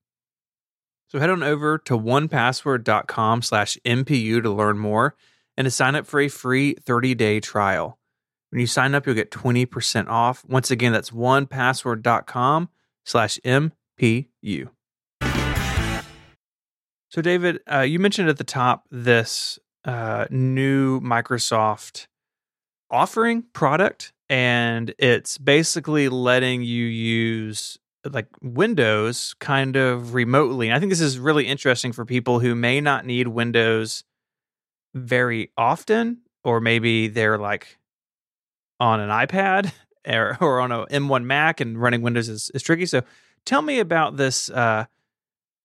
So 1.07 1.19
head 1.19 1.29
on 1.29 1.43
over 1.43 1.77
to 1.77 1.97
onepassword.com 1.97 3.41
slash 3.41 3.77
MPU 3.85 4.43
to 4.43 4.49
learn 4.49 4.77
more 4.77 5.15
and 5.55 5.63
to 5.63 5.71
sign 5.71 5.95
up 5.95 6.05
for 6.05 6.19
a 6.19 6.27
free 6.27 6.75
30-day 6.75 7.39
trial. 7.39 7.97
When 8.49 8.59
you 8.59 8.67
sign 8.67 8.93
up, 8.93 9.05
you'll 9.05 9.15
get 9.15 9.31
20% 9.31 10.09
off. 10.09 10.43
Once 10.45 10.71
again, 10.71 10.91
that's 10.91 11.11
onepassword.com 11.11 12.67
slash 13.05 13.39
MPU. 13.45 14.69
So, 17.09 17.21
David, 17.21 17.61
uh, 17.71 17.81
you 17.81 17.99
mentioned 17.99 18.27
at 18.27 18.37
the 18.37 18.43
top 18.43 18.85
this 18.91 19.57
uh, 19.85 20.25
new 20.29 20.99
Microsoft 20.99 22.07
offering 22.91 23.43
product, 23.53 24.11
and 24.29 24.93
it's 24.99 25.37
basically 25.37 26.09
letting 26.09 26.63
you 26.63 26.85
use 26.85 27.77
like 28.03 28.27
Windows 28.41 29.35
kind 29.39 29.75
of 29.77 30.13
remotely. 30.13 30.67
And 30.67 30.75
I 30.75 30.79
think 30.79 30.91
this 30.91 31.01
is 31.01 31.17
really 31.17 31.47
interesting 31.47 31.93
for 31.93 32.05
people 32.05 32.39
who 32.39 32.55
may 32.55 32.81
not 32.81 33.05
need 33.05 33.29
Windows 33.29 34.03
very 34.93 35.51
often, 35.57 36.19
or 36.43 36.59
maybe 36.59 37.07
they're 37.07 37.37
like 37.37 37.77
on 38.81 38.99
an 38.99 39.09
iPad 39.09 39.71
or, 40.07 40.37
or 40.41 40.59
on 40.59 40.73
a 40.73 40.85
M1 40.87 41.23
Mac 41.23 41.61
and 41.61 41.81
running 41.81 42.01
Windows 42.01 42.27
is, 42.27 42.51
is 42.53 42.63
tricky. 42.63 42.85
So, 42.85 43.01
tell 43.45 43.61
me 43.61 43.79
about 43.79 44.17
this. 44.17 44.49
Uh, 44.49 44.87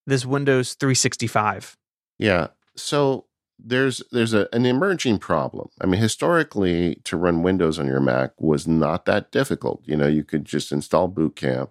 this 0.07 0.27
Windows 0.27 0.75
365? 0.75 1.77
Yeah. 2.19 2.49
So 2.77 3.27
there's 3.65 4.03
there's 4.11 4.35
a, 4.35 4.49
an 4.53 4.67
emerging 4.67 5.19
problem. 5.19 5.69
I 5.81 5.87
mean, 5.87 6.01
historically, 6.01 6.97
to 7.05 7.17
run 7.17 7.43
Windows 7.43 7.79
on 7.79 7.87
your 7.87 8.01
Mac 8.01 8.33
was 8.41 8.67
not 8.67 9.05
that 9.07 9.31
difficult. 9.31 9.83
You 9.85 9.97
know, 9.97 10.07
you 10.07 10.25
could 10.25 10.45
just 10.45 10.73
install 10.73 11.09
Boot 11.09 11.37
Camp 11.37 11.71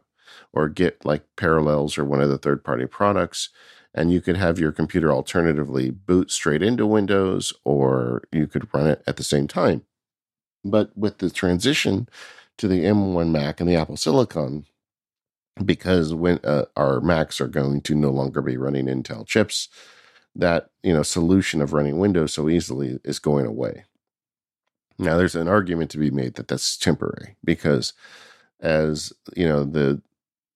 or 0.54 0.70
get 0.70 1.06
like 1.06 1.24
Parallels 1.36 1.98
or 1.98 2.06
one 2.06 2.22
of 2.22 2.30
the 2.30 2.38
third 2.38 2.64
party 2.64 2.86
products, 2.86 3.50
and 3.94 4.12
you 4.12 4.22
could 4.22 4.38
have 4.38 4.60
your 4.60 4.72
computer 4.72 5.12
alternatively 5.12 5.90
boot 5.90 6.32
straight 6.32 6.64
into 6.64 6.86
Windows, 6.86 7.54
or 7.64 8.24
you 8.32 8.48
could 8.48 8.74
run 8.74 8.88
it 8.88 9.04
at 9.06 9.18
the 9.18 9.24
same 9.24 9.48
time. 9.48 9.84
But 10.64 10.96
with 10.98 11.18
the 11.18 11.30
transition 11.30 12.08
to 12.58 12.68
the 12.68 12.84
M1 12.84 13.32
Mac 13.32 13.60
and 13.60 13.68
the 13.68 13.76
Apple 13.76 13.98
Silicon, 13.98 14.66
because 15.66 16.14
when 16.14 16.40
uh, 16.44 16.66
our 16.76 17.02
Macs 17.02 17.42
are 17.42 17.48
going 17.48 17.82
to 17.82 17.96
no 17.96 18.10
longer 18.10 18.42
be 18.42 18.58
running 18.58 18.86
Intel 18.86 19.26
chips, 19.26 19.70
that 20.36 20.70
you 20.84 20.94
know 20.94 21.04
solution 21.04 21.62
of 21.62 21.74
running 21.74 22.00
Windows 22.00 22.34
so 22.34 22.50
easily 22.50 23.00
is 23.04 23.20
going 23.20 23.46
away. 23.46 23.86
Now, 24.98 25.18
there's 25.18 25.36
an 25.36 25.48
argument 25.48 25.90
to 25.92 25.98
be 25.98 26.12
made 26.12 26.36
that 26.36 26.48
that's 26.48 26.78
temporary 26.78 27.36
because, 27.44 27.94
as 28.60 29.12
you 29.36 29.48
know, 29.48 29.64
the 29.64 30.02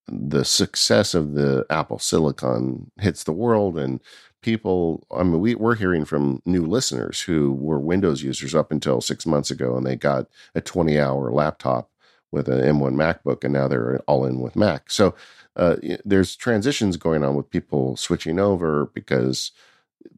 the 0.08 0.46
success 0.46 1.16
of 1.16 1.34
the 1.34 1.66
Apple 1.70 1.98
Silicon 1.98 2.92
hits 3.00 3.24
the 3.24 3.34
world 3.34 3.78
and 3.78 4.00
people, 4.46 5.04
I 5.12 5.24
mean, 5.24 5.40
we, 5.40 5.56
we're 5.56 5.74
hearing 5.74 6.06
from 6.06 6.44
new 6.46 6.64
listeners 6.64 7.22
who 7.22 7.54
were 7.54 7.80
Windows 7.80 8.22
users 8.22 8.54
up 8.54 8.72
until 8.72 9.02
six 9.02 9.26
months 9.26 9.50
ago, 9.50 9.76
and 9.76 9.84
they 9.84 9.96
got 9.96 10.28
a 10.54 10.62
20 10.62 11.00
hour 11.00 11.32
laptop 11.32 11.90
with 12.36 12.50
an 12.50 12.60
M1 12.60 12.96
MacBook, 12.96 13.44
and 13.44 13.54
now 13.54 13.68
they're 13.68 14.02
all 14.08 14.26
in 14.26 14.42
with 14.42 14.58
Mac. 14.58 14.92
So 14.92 15.16
uh, 15.56 15.78
there's 16.04 16.36
transitions 16.36 16.98
going 16.98 17.24
on 17.24 17.36
with 17.36 17.50
people 17.50 17.96
switching 17.96 18.40
over 18.40 18.88
because 18.94 19.52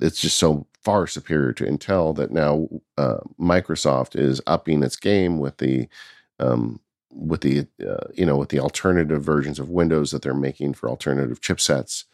it's 0.01 0.19
just 0.19 0.37
so 0.37 0.65
far 0.83 1.05
superior 1.05 1.53
to 1.53 1.65
Intel 1.65 2.15
that 2.15 2.31
now 2.31 2.67
uh, 2.97 3.19
Microsoft 3.39 4.19
is 4.19 4.41
upping 4.47 4.81
its 4.81 4.95
game 4.95 5.37
with 5.37 5.57
the 5.57 5.87
um, 6.39 6.79
with 7.11 7.41
the 7.41 7.67
uh, 7.87 8.07
you 8.15 8.25
know 8.25 8.37
with 8.37 8.49
the 8.49 8.59
alternative 8.59 9.23
versions 9.23 9.59
of 9.59 9.69
Windows 9.69 10.11
that 10.11 10.23
they're 10.23 10.33
making 10.33 10.73
for 10.73 10.89
alternative 10.89 11.39
chipsets, 11.39 12.05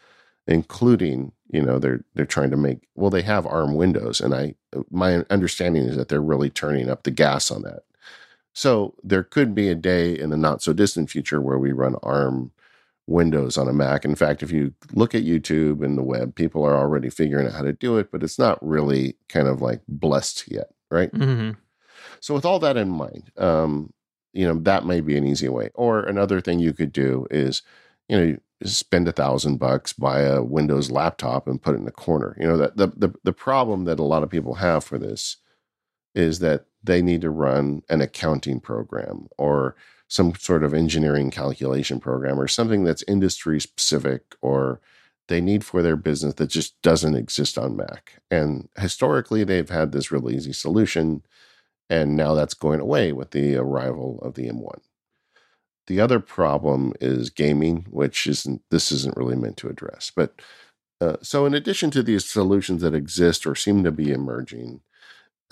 including 0.46 1.32
you 1.50 1.62
know 1.62 1.78
they're 1.78 2.04
they're 2.14 2.26
trying 2.26 2.50
to 2.50 2.58
make 2.58 2.86
well 2.94 3.10
they 3.10 3.22
have 3.22 3.46
ARM 3.46 3.74
Windows, 3.74 4.20
and 4.20 4.34
I 4.34 4.54
my 4.90 5.24
understanding 5.30 5.84
is 5.84 5.96
that 5.96 6.08
they're 6.08 6.20
really 6.20 6.50
turning 6.50 6.90
up 6.90 7.04
the 7.04 7.10
gas 7.10 7.50
on 7.50 7.62
that. 7.62 7.84
So 8.54 8.94
there 9.02 9.24
could 9.24 9.54
be 9.54 9.68
a 9.68 9.74
day 9.74 10.18
in 10.18 10.30
the 10.30 10.36
not 10.36 10.62
so 10.62 10.72
distant 10.72 11.10
future 11.10 11.40
where 11.40 11.58
we 11.58 11.72
run 11.72 11.96
ARM 12.02 12.52
Windows 13.06 13.58
on 13.58 13.68
a 13.68 13.72
Mac. 13.72 14.04
In 14.04 14.14
fact, 14.14 14.42
if 14.42 14.50
you 14.50 14.72
look 14.92 15.14
at 15.14 15.24
YouTube 15.24 15.84
and 15.84 15.98
the 15.98 16.02
web, 16.02 16.34
people 16.34 16.64
are 16.64 16.76
already 16.76 17.10
figuring 17.10 17.46
out 17.46 17.52
how 17.52 17.62
to 17.62 17.72
do 17.72 17.98
it, 17.98 18.10
but 18.10 18.22
it's 18.22 18.38
not 18.38 18.64
really 18.66 19.16
kind 19.28 19.48
of 19.48 19.60
like 19.60 19.80
blessed 19.88 20.50
yet, 20.50 20.70
right? 20.90 21.12
Mm-hmm. 21.12 21.58
So 22.20 22.32
with 22.32 22.44
all 22.44 22.58
that 22.60 22.76
in 22.76 22.88
mind, 22.88 23.30
um, 23.36 23.92
you 24.32 24.46
know 24.46 24.58
that 24.60 24.86
may 24.86 25.00
be 25.00 25.16
an 25.16 25.26
easy 25.26 25.48
way. 25.48 25.70
Or 25.74 26.00
another 26.00 26.40
thing 26.40 26.60
you 26.60 26.72
could 26.72 26.92
do 26.92 27.26
is, 27.30 27.62
you 28.08 28.18
know, 28.18 28.36
spend 28.64 29.06
a 29.08 29.12
thousand 29.12 29.58
bucks, 29.58 29.92
buy 29.92 30.22
a 30.22 30.42
Windows 30.42 30.90
laptop, 30.90 31.46
and 31.46 31.60
put 31.60 31.74
it 31.74 31.78
in 31.78 31.84
the 31.84 31.92
corner. 31.92 32.36
You 32.40 32.46
know 32.46 32.56
that 32.56 32.76
the, 32.76 32.86
the 32.88 33.14
the 33.24 33.32
problem 33.32 33.84
that 33.84 33.98
a 33.98 34.04
lot 34.04 34.22
of 34.22 34.30
people 34.30 34.54
have 34.54 34.84
for 34.84 34.98
this 34.98 35.36
is 36.14 36.38
that 36.38 36.66
they 36.84 37.02
need 37.02 37.22
to 37.22 37.30
run 37.30 37.82
an 37.88 38.00
accounting 38.00 38.60
program 38.60 39.26
or 39.38 39.74
some 40.08 40.34
sort 40.34 40.62
of 40.62 40.74
engineering 40.74 41.30
calculation 41.30 41.98
program 41.98 42.38
or 42.38 42.46
something 42.46 42.84
that's 42.84 43.02
industry 43.08 43.60
specific 43.60 44.36
or 44.42 44.80
they 45.28 45.40
need 45.40 45.64
for 45.64 45.82
their 45.82 45.96
business 45.96 46.34
that 46.34 46.48
just 46.48 46.80
doesn't 46.82 47.16
exist 47.16 47.56
on 47.56 47.76
Mac. 47.76 48.20
And 48.30 48.68
historically, 48.78 49.42
they've 49.42 49.70
had 49.70 49.92
this 49.92 50.12
really 50.12 50.36
easy 50.36 50.52
solution. 50.52 51.22
And 51.88 52.16
now 52.16 52.34
that's 52.34 52.54
going 52.54 52.80
away 52.80 53.12
with 53.12 53.30
the 53.30 53.56
arrival 53.56 54.20
of 54.22 54.34
the 54.34 54.48
M1. 54.48 54.80
The 55.86 56.00
other 56.00 56.20
problem 56.20 56.92
is 57.00 57.30
gaming, 57.30 57.86
which 57.90 58.26
isn't 58.26 58.62
this 58.70 58.90
isn't 58.90 59.16
really 59.16 59.36
meant 59.36 59.56
to 59.58 59.68
address. 59.68 60.10
But 60.14 60.40
uh, 61.00 61.16
so, 61.22 61.44
in 61.44 61.52
addition 61.52 61.90
to 61.90 62.02
these 62.02 62.24
solutions 62.24 62.80
that 62.82 62.94
exist 62.94 63.46
or 63.46 63.54
seem 63.54 63.84
to 63.84 63.92
be 63.92 64.10
emerging, 64.10 64.80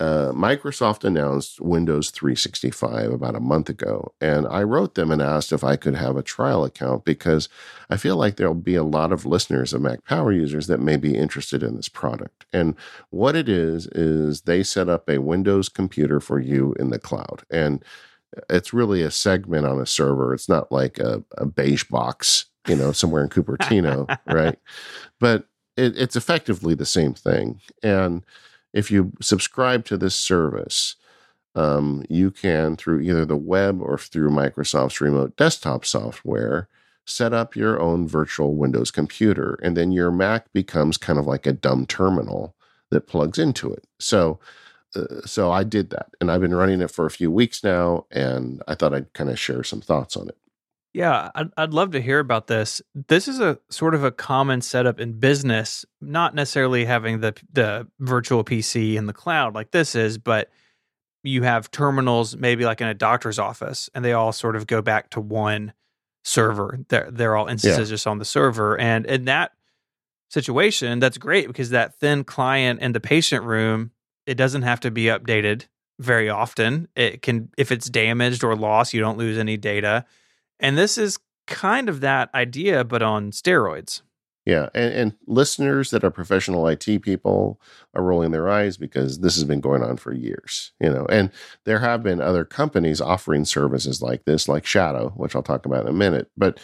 uh, 0.03 0.33
Microsoft 0.33 1.05
announced 1.05 1.61
Windows 1.61 2.09
365 2.09 3.13
about 3.13 3.37
a 3.37 3.39
month 3.39 3.69
ago, 3.69 4.13
and 4.19 4.45
I 4.45 4.61
wrote 4.63 4.95
them 4.95 5.11
and 5.11 5.21
asked 5.21 5.53
if 5.53 5.63
I 5.63 5.77
could 5.77 5.95
have 5.95 6.17
a 6.17 6.21
trial 6.21 6.65
account 6.65 7.05
because 7.05 7.47
I 7.89 7.95
feel 7.95 8.17
like 8.17 8.35
there'll 8.35 8.53
be 8.53 8.75
a 8.75 8.83
lot 8.83 9.13
of 9.13 9.25
listeners 9.25 9.71
of 9.71 9.79
Mac 9.79 10.03
Power 10.03 10.33
users 10.33 10.67
that 10.67 10.81
may 10.81 10.97
be 10.97 11.15
interested 11.15 11.63
in 11.63 11.77
this 11.77 11.87
product. 11.87 12.45
And 12.51 12.75
what 13.11 13.37
it 13.37 13.47
is, 13.47 13.87
is 13.87 14.41
they 14.41 14.61
set 14.61 14.89
up 14.89 15.09
a 15.09 15.21
Windows 15.21 15.69
computer 15.69 16.19
for 16.19 16.37
you 16.37 16.75
in 16.77 16.89
the 16.89 16.99
cloud. 16.99 17.43
And 17.49 17.81
it's 18.49 18.73
really 18.73 19.03
a 19.03 19.11
segment 19.11 19.65
on 19.65 19.79
a 19.79 19.85
server. 19.85 20.33
It's 20.33 20.49
not 20.49 20.69
like 20.69 20.99
a, 20.99 21.23
a 21.37 21.45
beige 21.45 21.85
box, 21.85 22.47
you 22.67 22.75
know, 22.75 22.91
somewhere 22.91 23.23
in 23.23 23.29
Cupertino, 23.29 24.19
right? 24.27 24.59
But 25.21 25.47
it, 25.77 25.97
it's 25.97 26.17
effectively 26.17 26.75
the 26.75 26.85
same 26.85 27.13
thing. 27.13 27.61
And 27.81 28.25
if 28.73 28.91
you 28.91 29.13
subscribe 29.21 29.85
to 29.85 29.97
this 29.97 30.15
service, 30.15 30.95
um, 31.55 32.03
you 32.09 32.31
can, 32.31 32.75
through 32.75 33.01
either 33.01 33.25
the 33.25 33.37
web 33.37 33.81
or 33.81 33.97
through 33.97 34.29
Microsoft's 34.29 34.99
remote 34.99 35.37
desktop 35.37 35.85
software, 35.85 36.67
set 37.05 37.33
up 37.33 37.55
your 37.55 37.79
own 37.79 38.07
virtual 38.07 38.55
Windows 38.55 38.89
computer. 38.89 39.59
And 39.61 39.77
then 39.77 39.91
your 39.91 40.11
Mac 40.11 40.51
becomes 40.53 40.97
kind 40.97 41.19
of 41.19 41.27
like 41.27 41.45
a 41.45 41.53
dumb 41.53 41.85
terminal 41.85 42.55
that 42.89 43.07
plugs 43.07 43.37
into 43.37 43.71
it. 43.71 43.85
So, 43.99 44.39
uh, 44.95 45.21
so 45.25 45.51
I 45.51 45.63
did 45.63 45.89
that, 45.89 46.09
and 46.21 46.31
I've 46.31 46.41
been 46.41 46.55
running 46.55 46.81
it 46.81 46.91
for 46.91 47.05
a 47.05 47.11
few 47.11 47.31
weeks 47.31 47.63
now, 47.63 48.05
and 48.11 48.61
I 48.67 48.75
thought 48.75 48.93
I'd 48.93 49.11
kind 49.13 49.29
of 49.29 49.39
share 49.39 49.63
some 49.63 49.81
thoughts 49.81 50.15
on 50.15 50.29
it. 50.29 50.37
Yeah, 50.93 51.31
I'd, 51.33 51.49
I'd 51.57 51.73
love 51.73 51.91
to 51.91 52.01
hear 52.01 52.19
about 52.19 52.45
this. 52.45 52.79
This 52.93 53.27
is 53.27 53.39
a 53.39 53.57
sort 53.69 53.95
of 53.95 54.03
a 54.03 54.11
common 54.11 54.61
setup 54.61 54.99
in 54.99 55.13
business, 55.13 55.85
not 55.99 56.35
necessarily 56.35 56.85
having 56.85 57.19
the 57.19 57.33
the 57.51 57.87
virtual 57.99 58.43
PC 58.43 58.95
in 58.95 59.07
the 59.07 59.13
cloud 59.13 59.55
like 59.55 59.71
this 59.71 59.95
is, 59.95 60.19
but 60.19 60.51
you 61.23 61.43
have 61.43 61.71
terminals 61.71 62.37
maybe 62.37 62.63
like 62.63 62.79
in 62.79 62.87
a 62.87 62.93
doctor's 62.93 63.39
office, 63.39 63.89
and 63.95 64.05
they 64.05 64.13
all 64.13 64.31
sort 64.31 64.55
of 64.55 64.67
go 64.67 64.83
back 64.83 65.09
to 65.11 65.19
one 65.19 65.73
server. 66.23 66.79
They're 66.89 67.09
they're 67.09 67.35
all 67.35 67.47
instances 67.47 67.89
yeah. 67.89 67.93
just 67.93 68.05
on 68.05 68.19
the 68.19 68.25
server, 68.25 68.79
and 68.79 69.07
in 69.07 69.25
that 69.25 69.53
situation, 70.29 70.99
that's 70.99 71.17
great 71.17 71.47
because 71.47 71.71
that 71.71 71.95
thin 71.95 72.23
client 72.23 72.81
in 72.81 72.91
the 72.91 72.99
patient 72.99 73.43
room, 73.45 73.89
it 74.27 74.35
doesn't 74.35 74.61
have 74.61 74.79
to 74.81 74.91
be 74.91 75.05
updated 75.05 75.65
very 75.99 76.29
often. 76.29 76.87
It 76.95 77.23
can 77.23 77.49
if 77.57 77.71
it's 77.71 77.89
damaged 77.89 78.43
or 78.43 78.55
lost, 78.55 78.93
you 78.93 78.99
don't 78.99 79.17
lose 79.17 79.39
any 79.39 79.57
data 79.57 80.05
and 80.63 80.77
this 80.77 80.97
is 80.97 81.19
kind 81.45 81.89
of 81.89 81.99
that 81.99 82.33
idea, 82.33 82.83
but 82.83 83.03
on 83.03 83.31
steroids. 83.31 84.01
Yeah, 84.45 84.69
and, 84.73 84.93
and, 84.93 85.15
listeners 85.25 85.91
that 85.91 86.03
are 86.03 86.11
professional 86.11 86.67
IT 86.67 87.01
people 87.01 87.61
are 87.93 88.03
rolling 88.03 88.31
their 88.31 88.49
eyes 88.49 88.75
because 88.75 89.19
this 89.19 89.35
has 89.35 89.45
been 89.45 89.61
going 89.61 89.83
on 89.83 89.95
for 89.95 90.13
years, 90.13 90.73
you 90.81 90.89
know. 90.89 91.05
And 91.05 91.31
there 91.63 91.79
have 91.79 92.03
been 92.03 92.19
other 92.19 92.43
companies 92.43 92.99
offering 92.99 93.45
services 93.45 94.01
like 94.01 94.25
this, 94.25 94.49
like 94.49 94.65
Shadow, 94.65 95.13
which 95.15 95.33
I'll 95.33 95.43
talk 95.43 95.65
about 95.65 95.83
in 95.83 95.87
a 95.87 95.93
minute. 95.93 96.29
But 96.35 96.59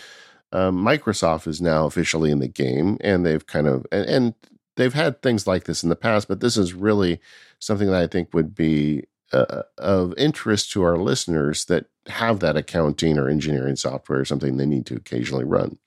um, 0.51 0.77
Microsoft 0.77 1.47
is 1.47 1.61
now 1.61 1.85
officially 1.85 2.31
in 2.31 2.39
the 2.39 2.49
game, 2.49 2.97
and 2.99 3.25
they've 3.25 3.47
kind 3.47 3.67
of 3.67 3.85
and, 3.93 4.05
and 4.09 4.33
they've 4.75 4.93
had 4.93 5.21
things 5.21 5.47
like 5.47 5.63
this 5.63 5.81
in 5.81 5.87
the 5.87 5.95
past, 5.95 6.27
but 6.27 6.41
this 6.41 6.57
is 6.57 6.73
really 6.73 7.21
something 7.59 7.87
that 7.87 8.01
I 8.01 8.07
think 8.07 8.33
would 8.33 8.55
be 8.55 9.05
uh, 9.31 9.63
of 9.77 10.13
interest 10.17 10.71
to 10.71 10.83
our 10.83 10.97
listeners 10.97 11.65
that 11.65 11.85
have 12.09 12.39
that 12.39 12.57
accounting 12.57 13.17
or 13.17 13.29
engineering 13.29 13.75
software 13.75 14.19
or 14.19 14.25
something 14.25 14.57
they 14.57 14.65
need 14.65 14.85
to 14.87 14.95
occasionally 14.95 15.45
run. 15.45 15.77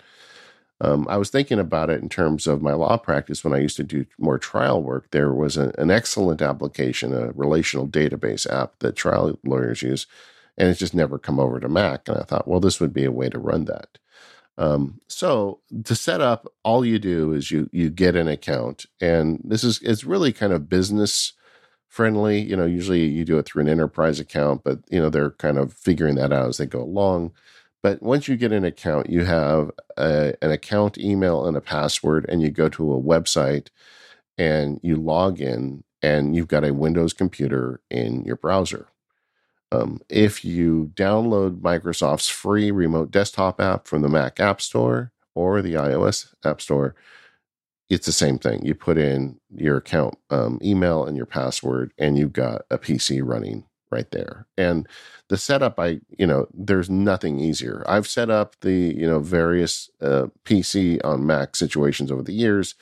Um, 0.81 1.07
I 1.09 1.17
was 1.17 1.31
thinking 1.31 1.61
about 1.61 1.91
it 1.91 2.03
in 2.03 2.09
terms 2.09 2.49
of 2.49 2.61
my 2.61 2.73
law 2.73 2.97
practice 2.97 3.45
when 3.45 3.53
I 3.53 3.59
used 3.59 3.77
to 3.77 3.85
do 3.85 4.05
more 4.19 4.39
trial 4.39 4.83
work. 4.83 5.11
There 5.13 5.33
was 5.33 5.57
a, 5.57 5.73
an 5.79 5.93
excellent 5.93 6.43
application, 6.43 7.15
a 7.15 7.31
relational 7.33 7.87
database 7.87 8.51
app 8.53 8.81
that 8.81 8.97
trial 8.97 9.39
lawyers 9.45 9.83
use, 9.83 10.09
and 10.59 10.69
it's 10.69 10.81
just 10.81 10.95
never 10.95 11.19
come 11.19 11.39
over 11.39 11.61
to 11.61 11.69
Mac. 11.69 12.09
And 12.09 12.19
I 12.19 12.23
thought, 12.23 12.49
well, 12.49 12.59
this 12.59 12.81
would 12.81 12.93
be 12.93 13.05
a 13.05 13.13
way 13.13 13.29
to 13.29 13.39
run 13.39 13.67
that. 13.67 13.99
Um, 14.59 15.01
so 15.07 15.61
to 15.85 15.95
set 15.95 16.21
up, 16.21 16.53
all 16.65 16.85
you 16.85 16.99
do 16.99 17.33
is 17.33 17.51
you 17.51 17.71
you 17.73 17.89
get 17.89 18.17
an 18.17 18.29
account, 18.29 18.87
and 19.01 19.41
this 19.45 19.63
is 19.63 19.81
it's 19.83 20.05
really 20.05 20.33
kind 20.33 20.53
of 20.53 20.69
business 20.69 21.33
friendly. 21.93 22.41
You 22.41 22.57
know, 22.57 22.65
usually 22.65 23.05
you 23.05 23.23
do 23.23 23.39
it 23.39 23.45
through 23.45 23.61
an 23.63 23.69
enterprise 23.69 24.19
account, 24.19 24.65
but 24.65 24.79
you 24.89 24.99
know 24.99 25.11
they're 25.11 25.33
kind 25.33 25.59
of 25.59 25.75
figuring 25.75 26.15
that 26.15 26.33
out 26.33 26.49
as 26.49 26.57
they 26.57 26.67
go 26.67 26.81
along. 26.83 27.33
But 27.83 28.03
once 28.03 28.29
you 28.29 28.37
get 28.37 28.53
an 28.53 28.65
account, 28.65 29.11
you 29.11 29.25
have 29.25 29.71
a, 29.99 30.35
an 30.41 30.51
account 30.51 30.97
email 30.97 31.45
and 31.47 31.57
a 31.57 31.61
password, 31.61 32.25
and 32.29 32.41
you 32.41 32.51
go 32.51 32.69
to 32.71 32.95
a 32.95 33.01
website 33.01 33.69
and 34.39 34.81
you 34.83 34.97
log 34.97 35.41
in, 35.41 35.85
and 36.01 36.35
you've 36.35 36.49
got 36.49 36.65
a 36.65 36.73
Windows 36.73 37.13
computer 37.13 37.81
in 37.91 38.25
your 38.25 38.37
browser. 38.37 38.89
Um, 39.71 40.01
if 40.09 40.45
you 40.45 40.93
download 40.95 41.61
Microsoft's 41.61 42.29
free 42.29 42.71
remote 42.71 43.11
desktop 43.11 43.61
app 43.61 43.87
from 43.87 44.01
the 44.01 44.09
Mac 44.09 44.41
App 44.41 44.63
Store 44.63 45.13
or 45.35 45.61
the 45.61 45.75
iOS 45.75 46.35
App 46.45 46.63
Store, 46.63 46.95
it's 47.93 48.07
the 48.07 48.13
same 48.13 48.39
thing. 48.39 48.65
You 48.65 48.75
put 48.75 48.97
in 48.97 49.39
your 49.55 49.77
account 49.77 50.15
um, 50.31 50.59
email 50.63 51.05
and 51.05 51.15
your 51.15 51.27
password, 51.27 51.93
and 51.99 52.17
you've 52.17 52.33
got 52.33 52.63
a 52.71 52.79
PC 52.79 53.21
running 53.23 53.65
right 53.91 54.11
there. 54.13 54.47
And 54.57 54.89
the 55.29 55.37
setup, 55.37 55.79
I 55.79 56.01
you 56.17 56.27
know, 56.27 56.47
there's 56.55 56.89
nothing 56.89 57.39
easier. 57.39 57.85
I've 57.87 58.09
set 58.09 58.31
up 58.31 58.57
the 58.63 58.73
you 58.73 59.07
know 59.07 59.21
various 59.21 59.91
uh, 60.01 60.29
PC 60.47 61.01
on 61.05 61.27
Mac 61.27 61.55
situations 61.55 62.11
over 62.11 62.23
the 62.23 62.33
years. 62.33 62.75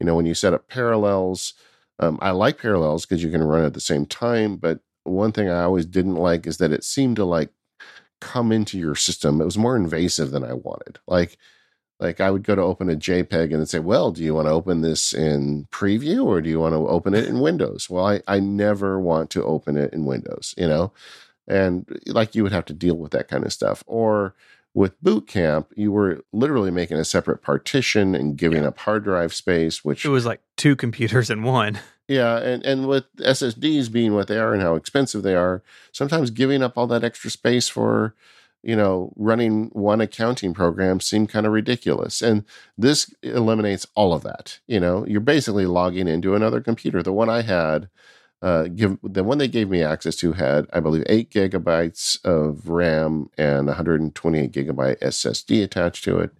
You 0.00 0.06
know, 0.06 0.14
when 0.14 0.26
you 0.26 0.34
set 0.34 0.52
up 0.52 0.68
Parallels, 0.68 1.54
um, 1.98 2.18
I 2.20 2.30
like 2.32 2.60
Parallels 2.60 3.06
because 3.06 3.24
you 3.24 3.30
can 3.30 3.42
run 3.42 3.64
at 3.64 3.72
the 3.72 3.80
same 3.80 4.04
time. 4.04 4.56
But 4.56 4.80
one 5.04 5.32
thing 5.32 5.48
I 5.48 5.62
always 5.62 5.86
didn't 5.86 6.16
like 6.16 6.46
is 6.46 6.58
that 6.58 6.72
it 6.72 6.84
seemed 6.84 7.16
to 7.16 7.24
like 7.24 7.48
come 8.20 8.52
into 8.52 8.78
your 8.78 8.94
system. 8.94 9.40
It 9.40 9.46
was 9.46 9.56
more 9.56 9.76
invasive 9.76 10.30
than 10.30 10.44
I 10.44 10.52
wanted. 10.52 10.98
Like 11.06 11.38
like 12.00 12.20
I 12.20 12.30
would 12.30 12.44
go 12.44 12.54
to 12.54 12.62
open 12.62 12.90
a 12.90 12.94
JPEG 12.94 13.52
and 13.52 13.68
say, 13.68 13.80
well, 13.80 14.12
do 14.12 14.22
you 14.22 14.34
want 14.34 14.46
to 14.46 14.52
open 14.52 14.82
this 14.82 15.12
in 15.12 15.66
preview 15.72 16.24
or 16.24 16.40
do 16.40 16.48
you 16.48 16.60
want 16.60 16.74
to 16.74 16.86
open 16.86 17.14
it 17.14 17.26
in 17.26 17.40
Windows? 17.40 17.90
Well, 17.90 18.06
I, 18.06 18.20
I 18.28 18.40
never 18.40 19.00
want 19.00 19.30
to 19.30 19.44
open 19.44 19.76
it 19.76 19.92
in 19.92 20.04
Windows, 20.04 20.54
you 20.56 20.68
know? 20.68 20.92
And 21.48 21.86
like 22.06 22.34
you 22.34 22.42
would 22.42 22.52
have 22.52 22.66
to 22.66 22.72
deal 22.72 22.96
with 22.96 23.10
that 23.12 23.28
kind 23.28 23.44
of 23.44 23.52
stuff. 23.52 23.82
Or 23.86 24.34
With 24.74 25.00
Boot 25.02 25.26
Camp, 25.26 25.72
you 25.74 25.90
were 25.90 26.22
literally 26.32 26.70
making 26.70 26.98
a 26.98 27.04
separate 27.04 27.42
partition 27.42 28.14
and 28.14 28.36
giving 28.36 28.64
up 28.64 28.78
hard 28.78 29.02
drive 29.04 29.34
space, 29.34 29.84
which 29.84 30.04
It 30.04 30.10
was 30.10 30.26
like 30.26 30.40
two 30.56 30.76
computers 30.76 31.30
in 31.30 31.42
one. 31.42 31.80
yeah, 32.06 32.36
and 32.38 32.64
and 32.64 32.86
with 32.86 33.12
SSDs 33.16 33.90
being 33.90 34.14
what 34.14 34.28
they 34.28 34.38
are 34.38 34.52
and 34.52 34.62
how 34.62 34.76
expensive 34.76 35.22
they 35.22 35.34
are, 35.34 35.62
sometimes 35.90 36.30
giving 36.30 36.62
up 36.62 36.76
all 36.76 36.86
that 36.86 37.02
extra 37.02 37.30
space 37.30 37.68
for 37.68 38.14
you 38.68 38.76
know 38.76 39.14
running 39.16 39.70
one 39.72 40.02
accounting 40.02 40.52
program 40.52 41.00
seemed 41.00 41.30
kind 41.30 41.46
of 41.46 41.52
ridiculous. 41.52 42.20
And 42.20 42.44
this 42.76 43.12
eliminates 43.22 43.86
all 43.94 44.12
of 44.12 44.22
that. 44.24 44.58
You 44.66 44.78
know, 44.78 45.06
you're 45.06 45.22
basically 45.22 45.64
logging 45.64 46.06
into 46.06 46.34
another 46.34 46.60
computer. 46.60 47.02
The 47.02 47.12
one 47.14 47.30
I 47.30 47.40
had 47.40 47.88
uh, 48.42 48.64
give 48.64 48.98
the 49.02 49.24
one 49.24 49.38
they 49.38 49.48
gave 49.48 49.70
me 49.70 49.82
access 49.82 50.16
to 50.16 50.32
had, 50.32 50.66
I 50.70 50.80
believe, 50.80 51.02
eight 51.06 51.30
gigabytes 51.30 52.22
of 52.26 52.68
RAM 52.68 53.30
and 53.38 53.68
128 53.68 54.52
gigabyte 54.52 54.98
SSD 55.00 55.64
attached 55.64 56.04
to 56.04 56.18
it, 56.18 56.32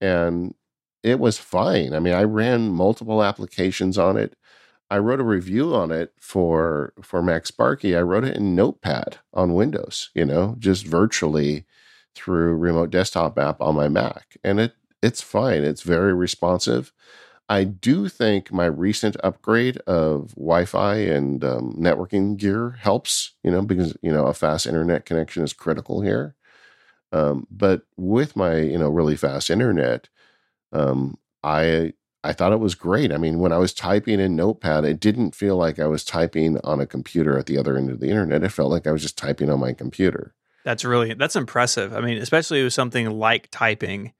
and 0.00 0.54
it 1.04 1.20
was 1.20 1.38
fine. 1.38 1.94
I 1.94 2.00
mean, 2.00 2.14
I 2.14 2.24
ran 2.24 2.70
multiple 2.70 3.22
applications 3.22 3.96
on 3.96 4.16
it. 4.16 4.34
I 4.90 4.98
wrote 4.98 5.20
a 5.20 5.24
review 5.24 5.74
on 5.74 5.92
it 5.92 6.12
for 6.20 6.92
for 7.02 7.22
MacSparky. 7.22 7.96
I 7.96 8.02
wrote 8.02 8.24
it 8.24 8.36
in 8.36 8.54
Notepad 8.56 9.18
on 9.32 9.54
Windows, 9.54 10.10
you 10.14 10.24
know, 10.24 10.56
just 10.58 10.86
virtually 10.86 11.64
through 12.14 12.56
remote 12.56 12.90
desktop 12.90 13.38
app 13.38 13.60
on 13.60 13.76
my 13.76 13.88
Mac, 13.88 14.36
and 14.44 14.60
it 14.60 14.74
it's 15.02 15.22
fine. 15.22 15.64
It's 15.64 15.82
very 15.82 16.12
responsive. 16.14 16.92
I 17.48 17.64
do 17.64 18.08
think 18.08 18.52
my 18.52 18.66
recent 18.66 19.16
upgrade 19.24 19.78
of 19.78 20.34
Wi-Fi 20.36 20.96
and 20.96 21.44
um, 21.44 21.74
networking 21.78 22.36
gear 22.36 22.72
helps, 22.80 23.32
you 23.44 23.50
know, 23.50 23.62
because 23.62 23.96
you 24.02 24.12
know 24.12 24.26
a 24.26 24.34
fast 24.34 24.66
internet 24.66 25.06
connection 25.06 25.44
is 25.44 25.52
critical 25.52 26.00
here. 26.02 26.34
Um, 27.12 27.46
but 27.50 27.82
with 27.96 28.36
my 28.36 28.56
you 28.58 28.78
know 28.78 28.88
really 28.90 29.16
fast 29.16 29.50
internet, 29.50 30.08
um, 30.72 31.18
I 31.44 31.94
I 32.22 32.32
thought 32.32 32.52
it 32.52 32.60
was 32.60 32.74
great. 32.74 33.12
I 33.12 33.16
mean, 33.16 33.38
when 33.38 33.52
I 33.52 33.58
was 33.58 33.72
typing 33.72 34.20
in 34.20 34.36
Notepad, 34.36 34.84
it 34.84 35.00
didn't 35.00 35.34
feel 35.34 35.56
like 35.56 35.78
I 35.78 35.86
was 35.86 36.04
typing 36.04 36.58
on 36.62 36.80
a 36.80 36.86
computer 36.86 37.38
at 37.38 37.46
the 37.46 37.56
other 37.56 37.76
end 37.78 37.90
of 37.90 38.00
the 38.00 38.10
internet. 38.10 38.44
It 38.44 38.50
felt 38.50 38.70
like 38.70 38.86
I 38.86 38.92
was 38.92 39.02
just 39.02 39.16
typing 39.16 39.50
on 39.50 39.60
my 39.60 39.72
computer. 39.72 40.34
That's 40.64 40.84
really 40.84 41.14
that's 41.14 41.36
impressive. 41.36 41.94
I 41.94 42.00
mean, 42.00 42.18
especially 42.18 42.62
with 42.62 42.74
something 42.74 43.10
like 43.10 43.48
typing. 43.50 44.12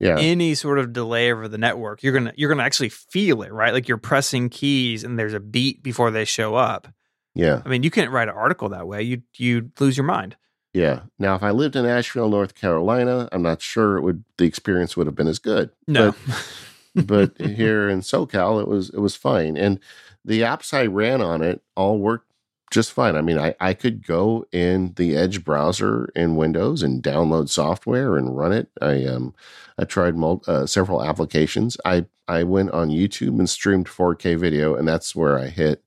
Yeah. 0.00 0.18
Any 0.18 0.56
sort 0.56 0.80
of 0.80 0.92
delay 0.92 1.30
over 1.32 1.46
the 1.46 1.56
network, 1.56 2.02
you're 2.02 2.12
gonna 2.12 2.32
you're 2.36 2.48
gonna 2.48 2.64
actually 2.64 2.88
feel 2.88 3.42
it, 3.42 3.52
right? 3.52 3.72
Like 3.72 3.86
you're 3.88 3.96
pressing 3.96 4.48
keys 4.48 5.04
and 5.04 5.16
there's 5.16 5.34
a 5.34 5.40
beat 5.40 5.82
before 5.84 6.10
they 6.10 6.24
show 6.24 6.56
up. 6.56 6.88
Yeah. 7.34 7.62
I 7.64 7.68
mean, 7.68 7.84
you 7.84 7.90
can't 7.90 8.10
write 8.10 8.28
an 8.28 8.34
article 8.34 8.70
that 8.70 8.88
way. 8.88 9.02
You 9.02 9.22
you 9.36 9.70
lose 9.78 9.96
your 9.96 10.04
mind. 10.04 10.36
Yeah. 10.72 11.02
Now, 11.20 11.36
if 11.36 11.44
I 11.44 11.52
lived 11.52 11.76
in 11.76 11.86
Asheville, 11.86 12.28
North 12.28 12.56
Carolina, 12.56 13.28
I'm 13.30 13.42
not 13.42 13.62
sure 13.62 13.96
it 13.96 14.02
would 14.02 14.24
the 14.36 14.44
experience 14.44 14.96
would 14.96 15.06
have 15.06 15.14
been 15.14 15.28
as 15.28 15.38
good. 15.38 15.70
No. 15.86 16.14
But, 16.94 17.36
here 17.40 17.88
in 17.88 18.00
SoCal, 18.00 18.60
it 18.60 18.68
was 18.68 18.90
it 18.90 19.00
was 19.00 19.16
fine, 19.16 19.56
and 19.56 19.80
the 20.24 20.42
apps 20.42 20.72
I 20.72 20.86
ran 20.86 21.20
on 21.20 21.42
it 21.42 21.62
all 21.76 21.98
worked 21.98 22.30
just 22.70 22.92
fine. 22.92 23.14
I 23.16 23.20
mean, 23.20 23.38
I 23.38 23.54
I 23.60 23.74
could 23.74 24.06
go 24.06 24.46
in 24.52 24.94
the 24.96 25.16
Edge 25.16 25.44
browser 25.44 26.10
in 26.16 26.36
Windows 26.36 26.82
and 26.82 27.02
download 27.02 27.48
software 27.48 28.16
and 28.16 28.36
run 28.36 28.52
it. 28.52 28.68
I 28.80 29.04
um 29.04 29.34
I 29.78 29.84
tried 29.84 30.16
mul- 30.16 30.42
uh, 30.46 30.66
several 30.66 31.02
applications. 31.02 31.76
I 31.84 32.06
I 32.28 32.42
went 32.42 32.70
on 32.72 32.90
YouTube 32.90 33.38
and 33.38 33.48
streamed 33.48 33.86
4K 33.86 34.38
video, 34.38 34.74
and 34.74 34.88
that's 34.88 35.14
where 35.14 35.38
I 35.38 35.48
hit 35.48 35.84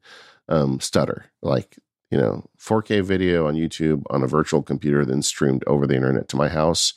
um, 0.49 0.79
stutter. 0.79 1.25
Like 1.41 1.77
you 2.11 2.17
know, 2.17 2.49
4K 2.59 3.03
video 3.03 3.47
on 3.47 3.55
YouTube 3.55 4.03
on 4.09 4.23
a 4.23 4.27
virtual 4.27 4.63
computer, 4.63 5.03
then 5.03 5.21
streamed 5.21 5.63
over 5.67 5.85
the 5.85 5.95
internet 5.95 6.29
to 6.29 6.37
my 6.37 6.47
house 6.47 6.93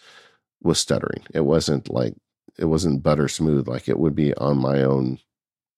was 0.63 0.79
stuttering. 0.79 1.25
It 1.35 1.41
wasn't 1.41 1.91
like 1.91 2.15
it 2.61 2.67
wasn't 2.67 3.03
butter 3.03 3.27
smooth 3.27 3.67
like 3.67 3.89
it 3.89 3.99
would 3.99 4.15
be 4.15 4.35
on 4.35 4.59
my 4.59 4.83
own, 4.83 5.19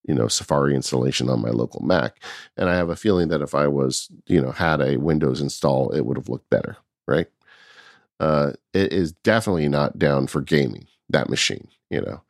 you 0.05 0.15
know, 0.15 0.27
Safari 0.27 0.75
installation 0.75 1.31
on 1.31 1.41
my 1.41 1.51
local 1.51 1.81
Mac. 1.83 2.23
And 2.57 2.69
I 2.69 2.75
have 2.75 2.91
a 2.91 2.97
feeling 2.97 3.29
that 3.29 3.41
if 3.41 3.55
I 3.55 3.69
was, 3.69 4.09
you 4.27 4.41
know, 4.41 4.51
had 4.51 4.81
a 4.81 4.97
Windows 4.97 5.41
install, 5.41 5.91
it 5.91 6.05
would 6.05 6.17
have 6.17 6.29
looked 6.29 6.51
better, 6.51 6.77
right? 7.07 7.29
Uh, 8.19 8.53
it 8.75 8.93
is 8.93 9.13
definitely 9.13 9.69
not 9.69 9.99
down 9.99 10.27
for 10.27 10.41
gaming 10.41 10.87
that 11.09 11.31
machine, 11.31 11.69
you 11.89 12.01
know. 12.01 12.23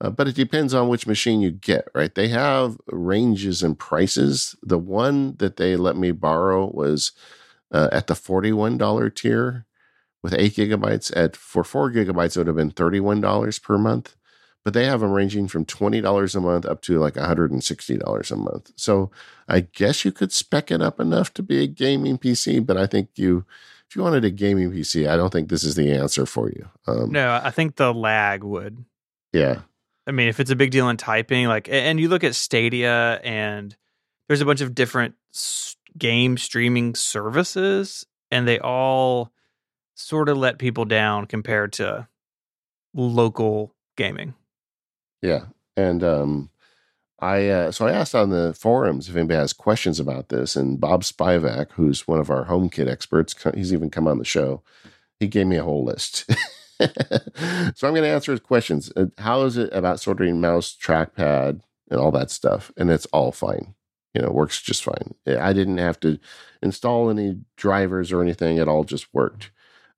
Uh, 0.00 0.10
but 0.10 0.26
it 0.26 0.34
depends 0.34 0.74
on 0.74 0.88
which 0.88 1.06
machine 1.06 1.40
you 1.40 1.52
get, 1.52 1.86
right? 1.94 2.16
They 2.16 2.28
have 2.28 2.76
ranges 2.88 3.62
and 3.62 3.78
prices. 3.78 4.56
The 4.60 4.78
one 4.78 5.36
that 5.36 5.58
they 5.58 5.76
let 5.76 5.96
me 5.96 6.10
borrow 6.10 6.68
was 6.72 7.12
uh, 7.70 7.88
at 7.92 8.08
the 8.08 8.14
$41 8.14 9.14
tier 9.14 9.64
with 10.22 10.34
eight 10.34 10.54
gigabytes. 10.54 11.14
At 11.16 11.36
for 11.36 11.64
four 11.64 11.90
gigabytes, 11.90 12.36
it 12.36 12.40
would 12.40 12.46
have 12.46 12.56
been 12.56 12.72
$31 12.72 13.62
per 13.62 13.78
month. 13.78 14.16
But 14.64 14.74
they 14.74 14.84
have 14.84 15.00
them 15.00 15.10
ranging 15.10 15.48
from 15.48 15.64
$20 15.64 16.34
a 16.36 16.40
month 16.40 16.66
up 16.66 16.82
to 16.82 17.00
like 17.00 17.14
$160 17.14 18.30
a 18.30 18.36
month. 18.36 18.72
So 18.76 19.10
I 19.48 19.60
guess 19.60 20.04
you 20.04 20.12
could 20.12 20.32
spec 20.32 20.70
it 20.70 20.80
up 20.80 21.00
enough 21.00 21.34
to 21.34 21.42
be 21.42 21.64
a 21.64 21.66
gaming 21.66 22.16
PC, 22.16 22.64
but 22.64 22.76
I 22.76 22.86
think 22.86 23.08
you 23.16 23.44
if 23.92 23.96
you 23.96 24.02
wanted 24.02 24.24
a 24.24 24.30
gaming 24.30 24.72
PC, 24.72 25.06
I 25.06 25.16
don't 25.16 25.30
think 25.30 25.50
this 25.50 25.64
is 25.64 25.74
the 25.74 25.92
answer 25.92 26.24
for 26.24 26.48
you. 26.48 26.66
Um, 26.86 27.10
no, 27.10 27.38
I 27.44 27.50
think 27.50 27.76
the 27.76 27.92
lag 27.92 28.42
would. 28.42 28.86
Yeah. 29.34 29.60
I 30.06 30.12
mean, 30.12 30.28
if 30.28 30.40
it's 30.40 30.50
a 30.50 30.56
big 30.56 30.70
deal 30.70 30.88
in 30.88 30.96
typing, 30.96 31.46
like, 31.46 31.68
and 31.68 32.00
you 32.00 32.08
look 32.08 32.24
at 32.24 32.34
Stadia, 32.34 33.20
and 33.22 33.76
there's 34.28 34.40
a 34.40 34.46
bunch 34.46 34.62
of 34.62 34.74
different 34.74 35.14
game 35.98 36.38
streaming 36.38 36.94
services, 36.94 38.06
and 38.30 38.48
they 38.48 38.58
all 38.58 39.30
sort 39.94 40.28
of 40.28 40.36
let 40.36 40.58
people 40.58 40.84
down 40.84 41.26
compared 41.26 41.72
to 41.74 42.08
local 42.94 43.74
gaming. 43.96 44.34
Yeah. 45.20 45.46
And 45.76 46.02
um, 46.02 46.50
I 47.20 47.48
uh, 47.48 47.70
so 47.70 47.86
I 47.86 47.92
asked 47.92 48.14
on 48.14 48.30
the 48.30 48.52
forums 48.52 49.08
if 49.08 49.16
anybody 49.16 49.38
has 49.38 49.52
questions 49.52 50.00
about 50.00 50.28
this, 50.28 50.56
and 50.56 50.80
Bob 50.80 51.02
Spivak, 51.02 51.70
who's 51.72 52.06
one 52.08 52.18
of 52.18 52.30
our 52.30 52.46
HomeKit 52.46 52.90
experts, 52.90 53.34
he's 53.54 53.72
even 53.72 53.90
come 53.90 54.08
on 54.08 54.18
the 54.18 54.24
show. 54.24 54.62
He 55.20 55.28
gave 55.28 55.46
me 55.46 55.56
a 55.56 55.64
whole 55.64 55.84
list. 55.84 56.28
so 56.80 57.86
I'm 57.86 57.94
going 57.94 58.02
to 58.02 58.08
answer 58.08 58.32
his 58.32 58.40
questions. 58.40 58.92
Uh, 58.96 59.06
How 59.18 59.42
is 59.42 59.56
it 59.56 59.70
about 59.72 60.00
sorting 60.00 60.40
mouse, 60.40 60.76
trackpad, 60.76 61.60
and 61.90 62.00
all 62.00 62.10
that 62.10 62.30
stuff? 62.30 62.72
And 62.76 62.90
it's 62.90 63.06
all 63.06 63.30
fine. 63.30 63.74
You 64.14 64.22
know, 64.22 64.30
works 64.30 64.60
just 64.60 64.82
fine. 64.82 65.14
I 65.26 65.52
didn't 65.52 65.78
have 65.78 66.00
to 66.00 66.18
install 66.60 67.08
any 67.08 67.38
drivers 67.56 68.10
or 68.10 68.20
anything. 68.20 68.58
It 68.58 68.68
all 68.68 68.84
just 68.84 69.06
worked. 69.14 69.52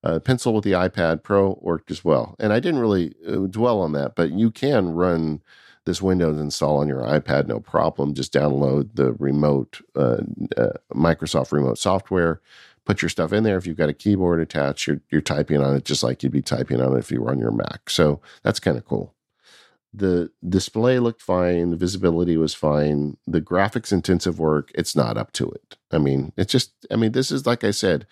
Uh, 0.05 0.19
Pencil 0.19 0.53
with 0.53 0.65
the 0.65 0.73
iPad 0.73 1.23
Pro 1.23 1.59
worked 1.63 1.91
as 1.91 2.05
well. 2.05 2.37
And 2.39 2.53
I 2.53 2.61
didn't 2.61 2.81
really 2.81 3.15
uh, 3.27 3.47
dwell 3.47 3.81
on 3.81 3.93
that, 3.93 4.15
but 4.15 4.33
you 4.33 4.51
can 4.51 4.91
run 4.91 5.41
this 5.87 6.03
Windows 6.03 6.39
install 6.39 6.79
on 6.79 6.89
your 6.89 7.01
iPad 7.01 7.47
no 7.47 7.59
problem. 7.59 8.15
Just 8.15 8.33
download 8.33 8.91
the 8.95 9.15
remote 9.15 9.81
uh, 9.97 10.19
uh, 10.57 10.73
Microsoft 10.95 11.53
remote 11.53 11.79
software, 11.79 12.41
put 12.85 13.01
your 13.01 13.09
stuff 13.09 13.33
in 13.33 13.45
there. 13.45 13.57
If 13.57 13.67
you've 13.67 13.79
got 13.79 13.89
a 13.89 13.95
keyboard 13.95 14.41
attached, 14.41 14.87
you're, 14.87 15.01
you're 15.11 15.21
typing 15.21 15.63
on 15.63 15.75
it 15.75 15.85
just 15.85 16.03
like 16.03 16.23
you'd 16.23 16.33
be 16.33 16.43
typing 16.43 16.81
on 16.81 16.95
it 16.95 16.99
if 16.99 17.11
you 17.11 17.23
were 17.23 17.31
on 17.31 17.39
your 17.39 17.51
Mac. 17.51 17.89
So 17.89 18.21
that's 18.43 18.61
kind 18.61 18.77
of 18.77 18.85
cool. 18.85 19.15
The 19.93 20.31
display 20.47 20.99
looked 20.99 21.23
fine. 21.23 21.71
The 21.71 21.77
visibility 21.77 22.37
was 22.37 22.53
fine. 22.53 23.17
The 23.27 23.41
graphics 23.41 23.93
intensive 23.93 24.39
work, 24.39 24.73
it's 24.75 24.97
not 24.97 25.17
up 25.17 25.33
to 25.33 25.49
it. 25.51 25.77
I 25.93 25.99
mean, 25.99 26.33
it's 26.37 26.51
just, 26.51 26.73
I 26.91 26.97
mean, 26.97 27.13
this 27.13 27.31
is 27.31 27.47
like 27.47 27.63
I 27.63 27.71
said, 27.71 28.07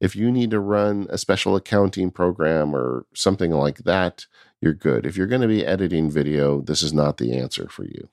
if 0.00 0.14
you 0.14 0.30
need 0.30 0.50
to 0.50 0.60
run 0.60 1.06
a 1.10 1.18
special 1.18 1.56
accounting 1.56 2.10
program 2.10 2.74
or 2.74 3.06
something 3.14 3.50
like 3.50 3.78
that, 3.78 4.26
you're 4.60 4.74
good. 4.74 5.06
If 5.06 5.16
you're 5.16 5.26
going 5.26 5.42
to 5.42 5.48
be 5.48 5.64
editing 5.64 6.10
video, 6.10 6.60
this 6.60 6.82
is 6.82 6.92
not 6.92 7.16
the 7.16 7.36
answer 7.36 7.68
for 7.68 7.84
you. 7.84 8.08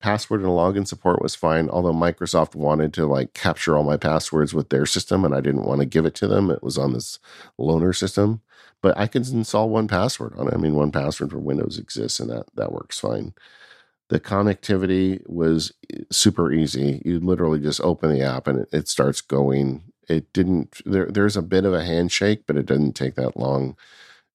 Password 0.00 0.40
and 0.42 0.50
login 0.50 0.86
support 0.86 1.22
was 1.22 1.34
fine, 1.34 1.70
although 1.70 1.92
Microsoft 1.92 2.54
wanted 2.54 2.92
to 2.94 3.06
like 3.06 3.32
capture 3.32 3.76
all 3.76 3.82
my 3.82 3.96
passwords 3.96 4.52
with 4.52 4.68
their 4.68 4.84
system 4.84 5.24
and 5.24 5.34
I 5.34 5.40
didn't 5.40 5.64
want 5.64 5.80
to 5.80 5.86
give 5.86 6.04
it 6.04 6.14
to 6.16 6.26
them. 6.26 6.50
It 6.50 6.62
was 6.62 6.76
on 6.76 6.92
this 6.92 7.18
loaner 7.58 7.96
system, 7.96 8.42
but 8.82 8.96
I 8.98 9.06
can 9.06 9.22
install 9.22 9.70
1Password 9.70 10.38
on 10.38 10.48
it. 10.48 10.54
I 10.54 10.58
mean, 10.58 10.74
1Password 10.74 11.30
for 11.30 11.38
Windows 11.38 11.78
exists 11.78 12.20
and 12.20 12.28
that 12.30 12.44
that 12.54 12.72
works 12.72 13.00
fine. 13.00 13.32
The 14.08 14.20
connectivity 14.20 15.22
was 15.26 15.72
eh, 15.92 16.02
super 16.10 16.52
easy. 16.52 17.02
You 17.04 17.18
literally 17.18 17.58
just 17.58 17.80
open 17.80 18.10
the 18.10 18.22
app 18.22 18.46
and 18.46 18.66
it 18.72 18.88
starts 18.88 19.20
going. 19.20 19.92
It 20.08 20.32
didn't 20.32 20.80
there 20.84 21.06
there's 21.06 21.36
a 21.36 21.42
bit 21.42 21.64
of 21.64 21.74
a 21.74 21.84
handshake, 21.84 22.44
but 22.46 22.56
it 22.56 22.66
didn't 22.66 22.92
take 22.92 23.14
that 23.16 23.36
long. 23.36 23.76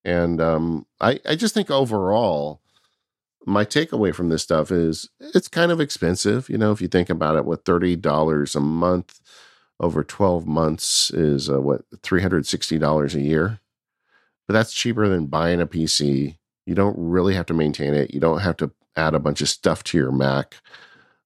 And 0.04 0.42
um, 0.42 0.86
I, 1.00 1.20
I 1.28 1.36
just 1.36 1.54
think 1.54 1.70
overall, 1.70 2.62
my 3.46 3.66
takeaway 3.66 4.14
from 4.14 4.30
this 4.30 4.44
stuff 4.44 4.72
is 4.72 5.10
it's 5.20 5.48
kind 5.48 5.72
of 5.72 5.80
expensive. 5.80 6.50
You 6.50 6.58
know, 6.58 6.72
if 6.72 6.82
you 6.82 6.88
think 6.88 7.10
about 7.10 7.38
it, 7.38 7.46
what 7.46 7.66
thirty 7.66 7.96
dollars 7.96 8.56
a 8.56 8.60
month 8.60 9.20
over 9.80 10.04
twelve 10.04 10.46
months 10.48 11.12
is 11.12 11.50
uh, 11.50 11.62
what 11.62 11.84
three 12.04 12.22
hundred 12.22 12.46
sixty 12.46 12.78
dollars 12.78 13.16
a 13.16 13.22
year. 13.22 13.60
But 14.48 14.54
that's 14.54 14.74
cheaper 14.74 15.08
than 15.08 15.28
buying 15.28 15.62
a 15.62 15.68
PC. 15.68 16.38
You 16.66 16.76
don't 16.76 16.96
really 16.98 17.36
have 17.36 17.46
to 17.48 17.54
maintain 17.54 17.94
it. 17.94 18.14
You 18.14 18.20
don't 18.20 18.40
have 18.40 18.58
to 18.58 18.72
add 18.96 19.14
a 19.14 19.20
bunch 19.20 19.42
of 19.42 19.50
stuff 19.50 19.84
to 19.86 19.98
your 19.98 20.12
Mac. 20.12 20.56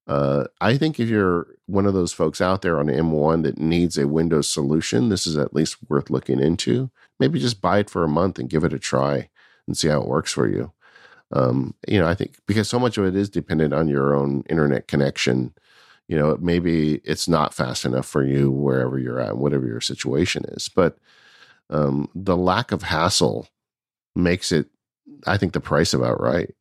Uh, 0.08 0.46
I 0.62 0.78
think 0.78 1.00
if 1.00 1.10
you're 1.10 1.48
one 1.66 1.86
of 1.86 1.94
those 1.94 2.14
folks 2.14 2.40
out 2.40 2.62
there 2.62 2.80
on 2.80 2.88
M1 2.88 3.44
that 3.44 3.58
needs 3.58 3.98
a 3.98 4.08
Windows 4.08 4.50
solution, 4.50 5.10
this 5.10 5.26
is 5.26 5.36
at 5.36 5.54
least 5.54 5.78
worth 5.90 6.10
looking 6.10 6.40
into. 6.40 6.92
Maybe 7.20 7.40
just 7.40 7.62
buy 7.62 7.80
it 7.80 7.90
for 7.90 8.04
a 8.04 8.10
month 8.10 8.38
and 8.38 8.50
give 8.50 8.64
it 8.64 8.74
a 8.74 8.80
try 8.80 9.30
and 9.68 9.76
see 9.76 9.88
how 9.88 10.02
it 10.02 10.08
works 10.08 10.32
for 10.32 10.48
you. 10.48 10.72
Um, 11.32 11.74
you 11.88 12.00
know, 12.00 12.08
I 12.08 12.14
think 12.14 12.38
because 12.46 12.70
so 12.70 12.80
much 12.80 12.98
of 12.98 13.06
it 13.06 13.16
is 13.16 13.30
dependent 13.30 13.74
on 13.74 13.88
your 13.88 14.16
own 14.16 14.44
internet 14.48 14.88
connection. 14.88 15.54
You 16.08 16.18
know, 16.18 16.38
maybe 16.40 17.02
it's 17.04 17.28
not 17.28 17.54
fast 17.54 17.84
enough 17.84 18.06
for 18.06 18.24
you 18.24 18.52
wherever 18.52 19.00
you're 19.00 19.20
at, 19.20 19.38
whatever 19.38 19.66
your 19.66 19.82
situation 19.82 20.46
is. 20.50 20.70
But 20.70 21.00
um, 21.72 22.10
the 22.14 22.38
lack 22.38 22.72
of 22.72 22.84
hassle 22.84 23.48
makes 24.16 24.52
it, 24.52 24.68
I 25.26 25.38
think, 25.38 25.54
the 25.54 25.60
price 25.60 25.96
about 25.96 26.22
right. 26.22 26.54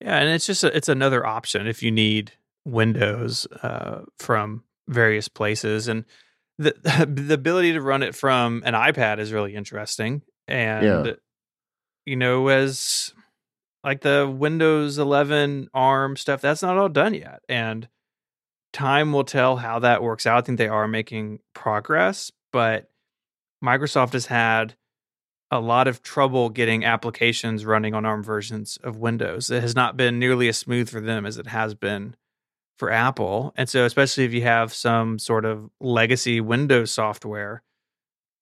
Yeah, 0.00 0.18
and 0.18 0.30
it's 0.30 0.46
just 0.46 0.64
a, 0.64 0.76
it's 0.76 0.88
another 0.88 1.24
option 1.24 1.68
if 1.68 1.80
you 1.80 1.92
need 1.92 2.32
Windows 2.66 3.46
uh, 3.62 4.02
from 4.18 4.64
various 4.88 5.28
places, 5.28 5.88
and 5.88 6.04
the 6.58 6.74
the 7.08 7.34
ability 7.34 7.72
to 7.72 7.80
run 7.80 8.02
it 8.02 8.14
from 8.14 8.62
an 8.66 8.74
iPad 8.74 9.18
is 9.18 9.32
really 9.32 9.54
interesting. 9.54 10.22
And 10.48 11.06
Yeah. 11.06 11.12
you 12.04 12.16
know, 12.16 12.48
as 12.48 13.14
like 13.84 14.00
the 14.00 14.28
Windows 14.28 14.98
11 14.98 15.68
ARM 15.72 16.16
stuff, 16.16 16.40
that's 16.40 16.62
not 16.62 16.76
all 16.76 16.88
done 16.88 17.14
yet, 17.14 17.40
and 17.48 17.88
time 18.72 19.12
will 19.12 19.24
tell 19.24 19.56
how 19.56 19.78
that 19.78 20.02
works 20.02 20.26
out. 20.26 20.38
I 20.38 20.40
think 20.42 20.58
they 20.58 20.68
are 20.68 20.88
making 20.88 21.38
progress, 21.54 22.30
but 22.52 22.90
Microsoft 23.64 24.12
has 24.12 24.26
had 24.26 24.74
a 25.50 25.60
lot 25.60 25.86
of 25.86 26.02
trouble 26.02 26.50
getting 26.50 26.84
applications 26.84 27.64
running 27.64 27.94
on 27.94 28.04
ARM 28.04 28.22
versions 28.24 28.76
of 28.82 28.96
Windows. 28.96 29.50
It 29.50 29.62
has 29.62 29.76
not 29.76 29.96
been 29.96 30.18
nearly 30.18 30.48
as 30.48 30.58
smooth 30.58 30.88
for 30.88 31.00
them 31.00 31.24
as 31.24 31.38
it 31.38 31.46
has 31.46 31.74
been 31.74 32.16
for 32.76 32.90
Apple. 32.90 33.52
And 33.56 33.68
so 33.68 33.84
especially 33.84 34.24
if 34.24 34.32
you 34.32 34.42
have 34.42 34.72
some 34.72 35.18
sort 35.18 35.44
of 35.44 35.70
legacy 35.80 36.40
Windows 36.40 36.90
software, 36.90 37.62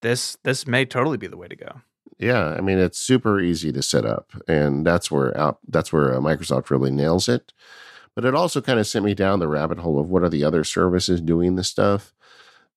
this 0.02 0.36
this 0.44 0.66
may 0.66 0.84
totally 0.84 1.16
be 1.16 1.26
the 1.26 1.36
way 1.36 1.48
to 1.48 1.56
go. 1.56 1.80
Yeah, 2.18 2.54
I 2.56 2.60
mean 2.60 2.78
it's 2.78 2.98
super 2.98 3.40
easy 3.40 3.72
to 3.72 3.82
set 3.82 4.04
up, 4.04 4.30
and 4.46 4.86
that's 4.86 5.10
where 5.10 5.36
out 5.36 5.58
that's 5.66 5.92
where 5.92 6.14
uh, 6.14 6.20
Microsoft 6.20 6.70
really 6.70 6.90
nails 6.90 7.28
it. 7.28 7.52
But 8.14 8.24
it 8.24 8.34
also 8.34 8.60
kind 8.60 8.78
of 8.78 8.86
sent 8.86 9.04
me 9.04 9.14
down 9.14 9.40
the 9.40 9.48
rabbit 9.48 9.78
hole 9.78 9.98
of 9.98 10.08
what 10.08 10.22
are 10.22 10.28
the 10.28 10.44
other 10.44 10.62
services 10.62 11.20
doing 11.20 11.56
this 11.56 11.68
stuff. 11.68 12.14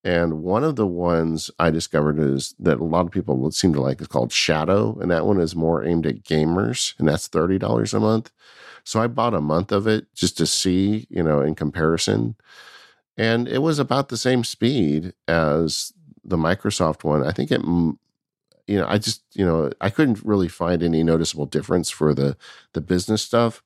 And 0.04 0.42
one 0.42 0.64
of 0.64 0.78
the 0.78 0.88
ones 0.88 1.52
I 1.60 1.70
discovered 1.70 2.18
is 2.18 2.56
that 2.60 2.80
a 2.80 2.84
lot 2.84 3.06
of 3.06 3.12
people 3.12 3.38
would 3.38 3.54
seem 3.54 3.74
to 3.74 3.82
like 3.82 4.02
is 4.02 4.08
called 4.08 4.32
Shadow, 4.32 4.98
and 5.00 5.12
that 5.12 5.26
one 5.26 5.40
is 5.40 5.56
more 5.56 5.84
aimed 5.84 6.06
at 6.06 6.24
gamers, 6.24 6.94
and 6.98 7.08
that's 7.08 7.28
thirty 7.28 7.60
dollars 7.60 7.94
a 7.94 8.00
month. 8.00 8.32
So 8.88 9.02
I 9.02 9.08
bought 9.08 9.34
a 9.34 9.42
month 9.42 9.74
of 9.74 9.86
it 9.86 10.08
just 10.16 10.38
to 10.38 10.48
see, 10.48 11.08
you 11.10 11.22
know, 11.22 11.42
in 11.42 11.56
comparison, 11.56 12.36
and 13.18 13.46
it 13.46 13.58
was 13.58 13.80
about 13.80 14.08
the 14.08 14.16
same 14.16 14.46
speed 14.46 15.14
as 15.28 15.92
the 16.24 16.38
Microsoft 16.38 17.04
one. 17.04 17.22
I 17.22 17.34
think 17.34 17.52
it 17.52 17.60
you 17.60 18.78
know, 18.78 18.88
I 18.88 18.98
just, 18.98 19.24
you 19.34 19.46
know, 19.46 19.72
I 19.82 19.90
couldn't 19.90 20.24
really 20.24 20.48
find 20.48 20.82
any 20.82 21.04
noticeable 21.04 21.46
difference 21.46 21.90
for 21.90 22.14
the 22.14 22.38
the 22.72 22.80
business 22.80 23.22
stuff. 23.22 23.62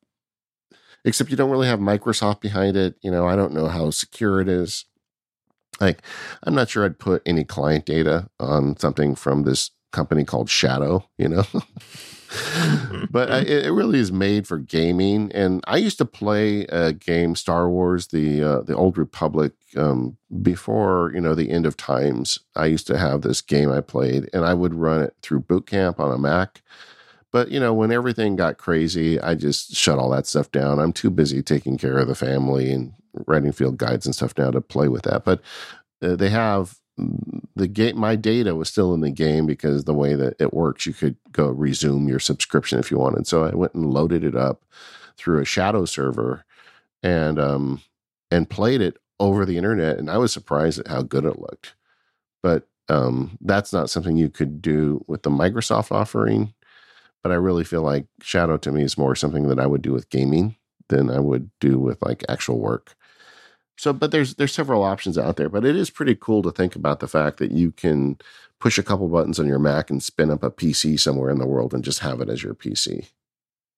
Except 1.05 1.29
you 1.29 1.37
don't 1.37 1.51
really 1.51 1.67
have 1.67 1.79
Microsoft 1.79 2.41
behind 2.41 2.75
it. 2.75 2.95
You 3.03 3.11
know, 3.11 3.27
I 3.27 3.35
don't 3.35 3.53
know 3.53 3.67
how 3.67 3.91
secure 3.91 4.41
it 4.41 4.49
is. 4.49 4.85
Like, 5.79 6.01
I'm 6.41 6.55
not 6.55 6.69
sure 6.69 6.83
I'd 6.83 6.97
put 6.97 7.21
any 7.27 7.43
client 7.43 7.85
data 7.85 8.27
on 8.39 8.75
something 8.77 9.13
from 9.13 9.43
this 9.43 9.69
company 9.91 10.23
called 10.23 10.49
Shadow, 10.49 11.07
you 11.19 11.29
know. 11.29 11.43
but 13.11 13.31
I, 13.31 13.39
it 13.39 13.65
it 13.65 13.71
really 13.71 13.99
is 13.99 14.11
made 14.11 14.47
for 14.47 14.57
gaming. 14.57 15.31
And 15.33 15.63
I 15.67 15.77
used 15.77 15.97
to 15.97 16.05
play 16.05 16.61
a 16.65 16.93
game, 16.93 17.35
Star 17.35 17.69
Wars, 17.69 18.07
the 18.07 18.43
uh, 18.43 18.61
the 18.61 18.75
Old 18.75 18.97
Republic, 18.97 19.53
um, 19.75 20.17
before 20.41 21.11
you 21.13 21.21
know 21.21 21.35
the 21.35 21.49
end 21.49 21.65
of 21.65 21.77
times. 21.77 22.39
I 22.55 22.67
used 22.67 22.87
to 22.87 22.97
have 22.97 23.21
this 23.21 23.41
game 23.41 23.71
I 23.71 23.81
played, 23.81 24.29
and 24.33 24.45
I 24.45 24.53
would 24.53 24.73
run 24.73 25.01
it 25.01 25.15
through 25.21 25.41
Boot 25.41 25.67
Camp 25.67 25.99
on 25.99 26.11
a 26.11 26.17
Mac. 26.17 26.61
But 27.31 27.49
you 27.51 27.59
know, 27.59 27.73
when 27.73 27.91
everything 27.91 28.35
got 28.35 28.57
crazy, 28.57 29.19
I 29.19 29.35
just 29.35 29.75
shut 29.75 29.99
all 29.99 30.09
that 30.11 30.27
stuff 30.27 30.51
down. 30.51 30.79
I'm 30.79 30.93
too 30.93 31.09
busy 31.09 31.41
taking 31.41 31.77
care 31.77 31.97
of 31.97 32.07
the 32.07 32.15
family 32.15 32.71
and 32.71 32.93
writing 33.27 33.51
field 33.51 33.77
guides 33.77 34.05
and 34.05 34.15
stuff 34.15 34.33
now 34.37 34.51
to 34.51 34.61
play 34.61 34.87
with 34.87 35.03
that. 35.03 35.25
But 35.25 35.41
uh, 36.01 36.15
they 36.15 36.29
have 36.29 36.80
the 36.97 37.67
game. 37.67 37.97
My 37.97 38.15
data 38.15 38.55
was 38.55 38.69
still 38.69 38.93
in 38.93 39.01
the 39.01 39.11
game 39.11 39.45
because 39.45 39.83
the 39.85 39.93
way 39.93 40.15
that 40.15 40.35
it 40.39 40.53
works, 40.53 40.85
you 40.85 40.93
could 40.93 41.17
go 41.31 41.49
resume 41.49 42.07
your 42.07 42.19
subscription 42.19 42.79
if 42.79 42.91
you 42.91 42.97
wanted. 42.97 43.27
So 43.27 43.43
I 43.43 43.55
went 43.55 43.73
and 43.73 43.93
loaded 43.93 44.23
it 44.23 44.35
up 44.35 44.63
through 45.17 45.41
a 45.41 45.45
shadow 45.45 45.85
server 45.85 46.45
and 47.03 47.39
um 47.39 47.81
and 48.31 48.49
played 48.49 48.81
it 48.81 48.97
over 49.19 49.45
the 49.45 49.57
internet. 49.57 49.97
And 49.97 50.09
I 50.09 50.17
was 50.17 50.33
surprised 50.33 50.79
at 50.79 50.87
how 50.87 51.01
good 51.03 51.25
it 51.25 51.39
looked. 51.39 51.75
But 52.43 52.67
um, 52.89 53.37
that's 53.41 53.71
not 53.71 53.89
something 53.89 54.17
you 54.17 54.29
could 54.29 54.61
do 54.61 55.03
with 55.07 55.23
the 55.23 55.29
Microsoft 55.29 55.91
offering 55.91 56.53
but 57.23 57.31
I 57.31 57.35
really 57.35 57.63
feel 57.63 57.83
like 57.83 58.05
Shadow 58.21 58.57
to 58.57 58.71
me 58.71 58.83
is 58.83 58.97
more 58.97 59.15
something 59.15 59.47
that 59.47 59.59
I 59.59 59.67
would 59.67 59.81
do 59.81 59.93
with 59.93 60.09
gaming 60.09 60.55
than 60.89 61.09
I 61.09 61.19
would 61.19 61.49
do 61.59 61.79
with 61.79 62.01
like 62.01 62.23
actual 62.27 62.59
work. 62.59 62.95
So, 63.81 63.93
but 63.93 64.11
there's 64.11 64.35
there's 64.35 64.53
several 64.53 64.83
options 64.83 65.17
out 65.17 65.37
there, 65.37 65.49
but 65.49 65.65
it 65.65 65.75
is 65.75 65.89
pretty 65.89 66.13
cool 66.13 66.43
to 66.43 66.51
think 66.51 66.75
about 66.75 66.99
the 66.99 67.07
fact 67.07 67.37
that 67.39 67.49
you 67.49 67.71
can 67.71 68.19
push 68.59 68.77
a 68.77 68.83
couple 68.83 69.07
buttons 69.07 69.39
on 69.39 69.47
your 69.47 69.57
Mac 69.57 69.89
and 69.89 70.03
spin 70.03 70.29
up 70.29 70.43
a 70.43 70.51
PC 70.51 70.99
somewhere 70.99 71.31
in 71.31 71.39
the 71.39 71.47
world 71.47 71.73
and 71.73 71.83
just 71.83 71.97
have 72.01 72.21
it 72.21 72.29
as 72.29 72.43
your 72.43 72.53
PC. 72.53 73.07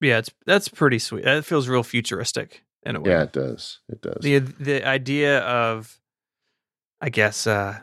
Yeah, 0.02 0.18
it's 0.18 0.28
that's 0.44 0.68
pretty 0.68 0.98
sweet. 0.98 1.24
That 1.24 1.46
feels 1.46 1.68
real 1.68 1.82
futuristic 1.82 2.64
in 2.82 2.96
a 2.96 3.00
way. 3.00 3.12
Yeah, 3.12 3.22
it 3.22 3.32
does. 3.32 3.78
It 3.88 4.02
does. 4.02 4.18
the 4.20 4.40
the 4.40 4.86
idea 4.86 5.38
of 5.40 5.98
i 7.00 7.08
guess 7.08 7.46
uh 7.46 7.78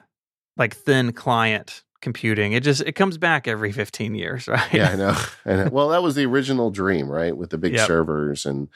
like 0.57 0.75
thin 0.75 1.13
client 1.13 1.83
computing 2.01 2.53
it 2.53 2.61
just 2.61 2.81
it 2.81 2.91
comes 2.93 3.17
back 3.17 3.47
every 3.47 3.71
15 3.71 4.13
years 4.13 4.47
right 4.47 4.71
yeah, 4.71 4.89
I 4.89 4.95
know. 4.95 5.17
And 5.43 5.71
well, 5.71 5.89
that 5.89 6.03
was 6.03 6.13
the 6.13 6.27
original 6.27 6.69
dream, 6.69 7.09
right? 7.09 7.35
With 7.35 7.49
the 7.49 7.57
big 7.57 7.73
Yep. 7.73 7.87
servers 7.87 8.45
and 8.45 8.67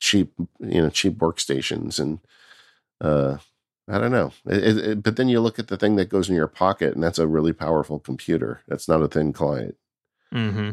cheap, 0.00 0.34
you 0.58 0.82
know, 0.82 0.90
cheap 0.90 1.14
workstations, 1.14 1.98
and 1.98 2.18
uh, 3.00 3.38
I 3.88 3.98
don't 3.98 4.12
know. 4.12 4.32
It, 4.46 4.78
it, 4.78 5.02
but 5.02 5.16
then 5.16 5.28
you 5.28 5.40
look 5.40 5.58
at 5.58 5.68
the 5.68 5.76
thing 5.76 5.96
that 5.96 6.08
goes 6.08 6.28
in 6.28 6.36
your 6.36 6.46
pocket, 6.46 6.94
and 6.94 7.02
that's 7.02 7.18
a 7.18 7.26
really 7.26 7.52
powerful 7.52 7.98
computer. 7.98 8.60
That's 8.68 8.88
not 8.88 9.02
a 9.02 9.08
thin 9.08 9.32
client. 9.32 9.76
mm-hmm. 10.32 10.70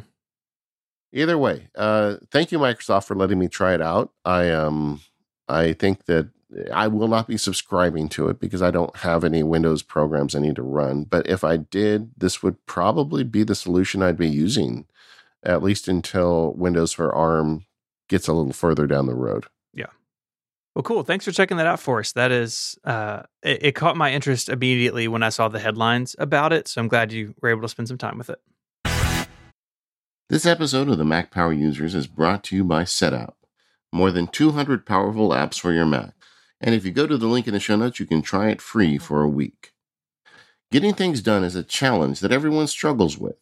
Either 1.13 1.37
way, 1.37 1.69
uh, 1.75 2.17
thank 2.31 2.51
you, 2.51 2.59
Microsoft, 2.59 3.05
for 3.05 3.15
letting 3.15 3.39
me 3.39 3.47
try 3.47 3.73
it 3.73 3.81
out. 3.81 4.11
I 4.25 4.51
um, 4.51 5.01
I 5.47 5.73
think 5.73 6.05
that 6.05 6.29
I 6.73 6.87
will 6.87 7.07
not 7.07 7.27
be 7.27 7.37
subscribing 7.37 8.09
to 8.09 8.29
it 8.29 8.39
because 8.39 8.61
I 8.61 8.71
don't 8.71 8.95
have 8.97 9.23
any 9.23 9.43
Windows 9.43 9.83
programs 9.83 10.35
I 10.35 10.39
need 10.39 10.55
to 10.57 10.63
run. 10.63 11.03
But 11.03 11.27
if 11.27 11.43
I 11.43 11.57
did, 11.57 12.11
this 12.17 12.43
would 12.43 12.65
probably 12.65 13.23
be 13.23 13.43
the 13.43 13.55
solution 13.55 14.01
I'd 14.01 14.17
be 14.17 14.29
using, 14.29 14.85
at 15.43 15.63
least 15.63 15.87
until 15.87 16.53
Windows 16.53 16.93
for 16.93 17.13
ARM 17.13 17.65
gets 18.07 18.27
a 18.27 18.33
little 18.33 18.53
further 18.53 18.87
down 18.87 19.07
the 19.07 19.15
road. 19.15 19.45
Well 20.77 20.83
cool 20.83 21.03
thanks 21.03 21.25
for 21.25 21.31
checking 21.31 21.57
that 21.57 21.65
out 21.65 21.79
for 21.79 21.99
us 21.99 22.11
that 22.11 22.31
is 22.31 22.77
uh 22.83 23.23
it, 23.41 23.65
it 23.65 23.71
caught 23.75 23.97
my 23.97 24.13
interest 24.13 24.47
immediately 24.47 25.07
when 25.07 25.23
i 25.23 25.29
saw 25.29 25.47
the 25.47 25.59
headlines 25.59 26.15
about 26.19 26.53
it 26.53 26.67
so 26.67 26.79
i'm 26.79 26.87
glad 26.87 27.11
you 27.11 27.33
were 27.41 27.49
able 27.49 27.63
to 27.63 27.67
spend 27.67 27.87
some 27.87 27.97
time 27.97 28.17
with 28.17 28.29
it 28.29 28.39
This 30.29 30.45
episode 30.45 30.89
of 30.89 30.97
the 30.97 31.05
Mac 31.05 31.31
Power 31.31 31.53
Users 31.53 31.95
is 31.95 32.05
brought 32.05 32.43
to 32.45 32.55
you 32.57 32.65
by 32.65 32.83
SetApp. 32.83 33.31
More 33.93 34.11
than 34.11 34.27
200 34.27 34.85
powerful 34.85 35.29
apps 35.29 35.57
for 35.57 35.71
your 35.71 35.85
Mac. 35.85 36.15
And 36.59 36.75
if 36.75 36.83
you 36.83 36.91
go 36.91 37.07
to 37.07 37.17
the 37.17 37.27
link 37.27 37.47
in 37.47 37.53
the 37.53 37.61
show 37.61 37.77
notes, 37.77 37.97
you 38.01 38.05
can 38.05 38.21
try 38.21 38.49
it 38.49 38.61
free 38.61 38.97
for 38.97 39.21
a 39.21 39.29
week. 39.29 39.71
Getting 40.69 40.93
things 40.93 41.21
done 41.21 41.45
is 41.45 41.55
a 41.55 41.63
challenge 41.63 42.19
that 42.19 42.33
everyone 42.33 42.67
struggles 42.67 43.17
with. 43.17 43.37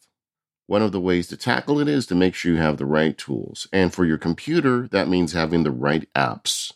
One 0.67 0.83
of 0.83 0.91
the 0.91 1.01
ways 1.01 1.25
to 1.29 1.37
tackle 1.37 1.79
it 1.79 1.87
is 1.87 2.05
to 2.05 2.13
make 2.13 2.35
sure 2.35 2.51
you 2.51 2.59
have 2.59 2.77
the 2.77 2.85
right 2.85 3.17
tools. 3.17 3.67
And 3.73 3.91
for 3.91 4.05
your 4.05 4.19
computer, 4.19 4.87
that 4.89 5.07
means 5.07 5.33
having 5.33 5.63
the 5.63 5.71
right 5.71 6.07
apps. 6.13 6.71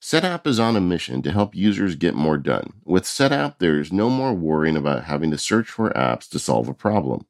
SetApp 0.00 0.46
is 0.46 0.60
on 0.60 0.76
a 0.76 0.80
mission 0.80 1.22
to 1.22 1.32
help 1.32 1.56
users 1.56 1.96
get 1.96 2.14
more 2.14 2.38
done. 2.38 2.74
With 2.84 3.02
SetApp, 3.02 3.58
there 3.58 3.80
is 3.80 3.92
no 3.92 4.08
more 4.08 4.32
worrying 4.32 4.76
about 4.76 5.04
having 5.04 5.30
to 5.32 5.38
search 5.38 5.68
for 5.68 5.90
apps 5.90 6.28
to 6.30 6.38
solve 6.38 6.68
a 6.68 6.74
problem. 6.74 7.26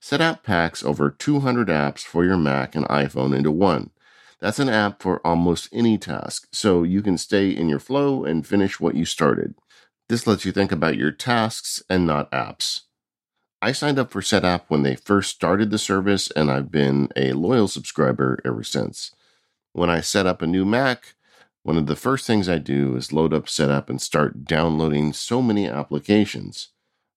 SetApp 0.00 0.44
packs 0.44 0.84
over 0.84 1.10
200 1.10 1.68
apps 1.68 2.02
for 2.02 2.24
your 2.24 2.36
Mac 2.36 2.76
and 2.76 2.86
iPhone 2.86 3.34
into 3.36 3.50
one. 3.50 3.90
That's 4.38 4.60
an 4.60 4.68
app 4.68 5.02
for 5.02 5.26
almost 5.26 5.68
any 5.72 5.98
task, 5.98 6.46
so 6.52 6.82
you 6.82 7.02
can 7.02 7.18
stay 7.18 7.50
in 7.50 7.68
your 7.68 7.78
flow 7.80 8.24
and 8.24 8.46
finish 8.46 8.78
what 8.78 8.94
you 8.94 9.04
started. 9.04 9.54
This 10.08 10.26
lets 10.26 10.44
you 10.44 10.52
think 10.52 10.70
about 10.70 10.96
your 10.96 11.10
tasks 11.10 11.82
and 11.88 12.06
not 12.06 12.30
apps. 12.30 12.82
I 13.60 13.72
signed 13.72 13.98
up 13.98 14.10
for 14.10 14.20
SetApp 14.20 14.64
when 14.68 14.82
they 14.82 14.94
first 14.94 15.30
started 15.30 15.70
the 15.70 15.78
service, 15.78 16.30
and 16.32 16.50
I've 16.50 16.70
been 16.70 17.08
a 17.16 17.32
loyal 17.32 17.66
subscriber 17.66 18.38
ever 18.44 18.62
since. 18.62 19.12
When 19.72 19.88
I 19.90 20.00
set 20.00 20.26
up 20.26 20.42
a 20.42 20.46
new 20.46 20.66
Mac, 20.66 21.14
one 21.64 21.78
of 21.78 21.86
the 21.86 21.96
first 21.96 22.26
things 22.26 22.46
I 22.46 22.58
do 22.58 22.94
is 22.94 23.10
load 23.10 23.32
up 23.32 23.46
SetApp 23.46 23.88
and 23.88 24.00
start 24.00 24.44
downloading 24.44 25.14
so 25.14 25.40
many 25.40 25.66
applications. 25.66 26.68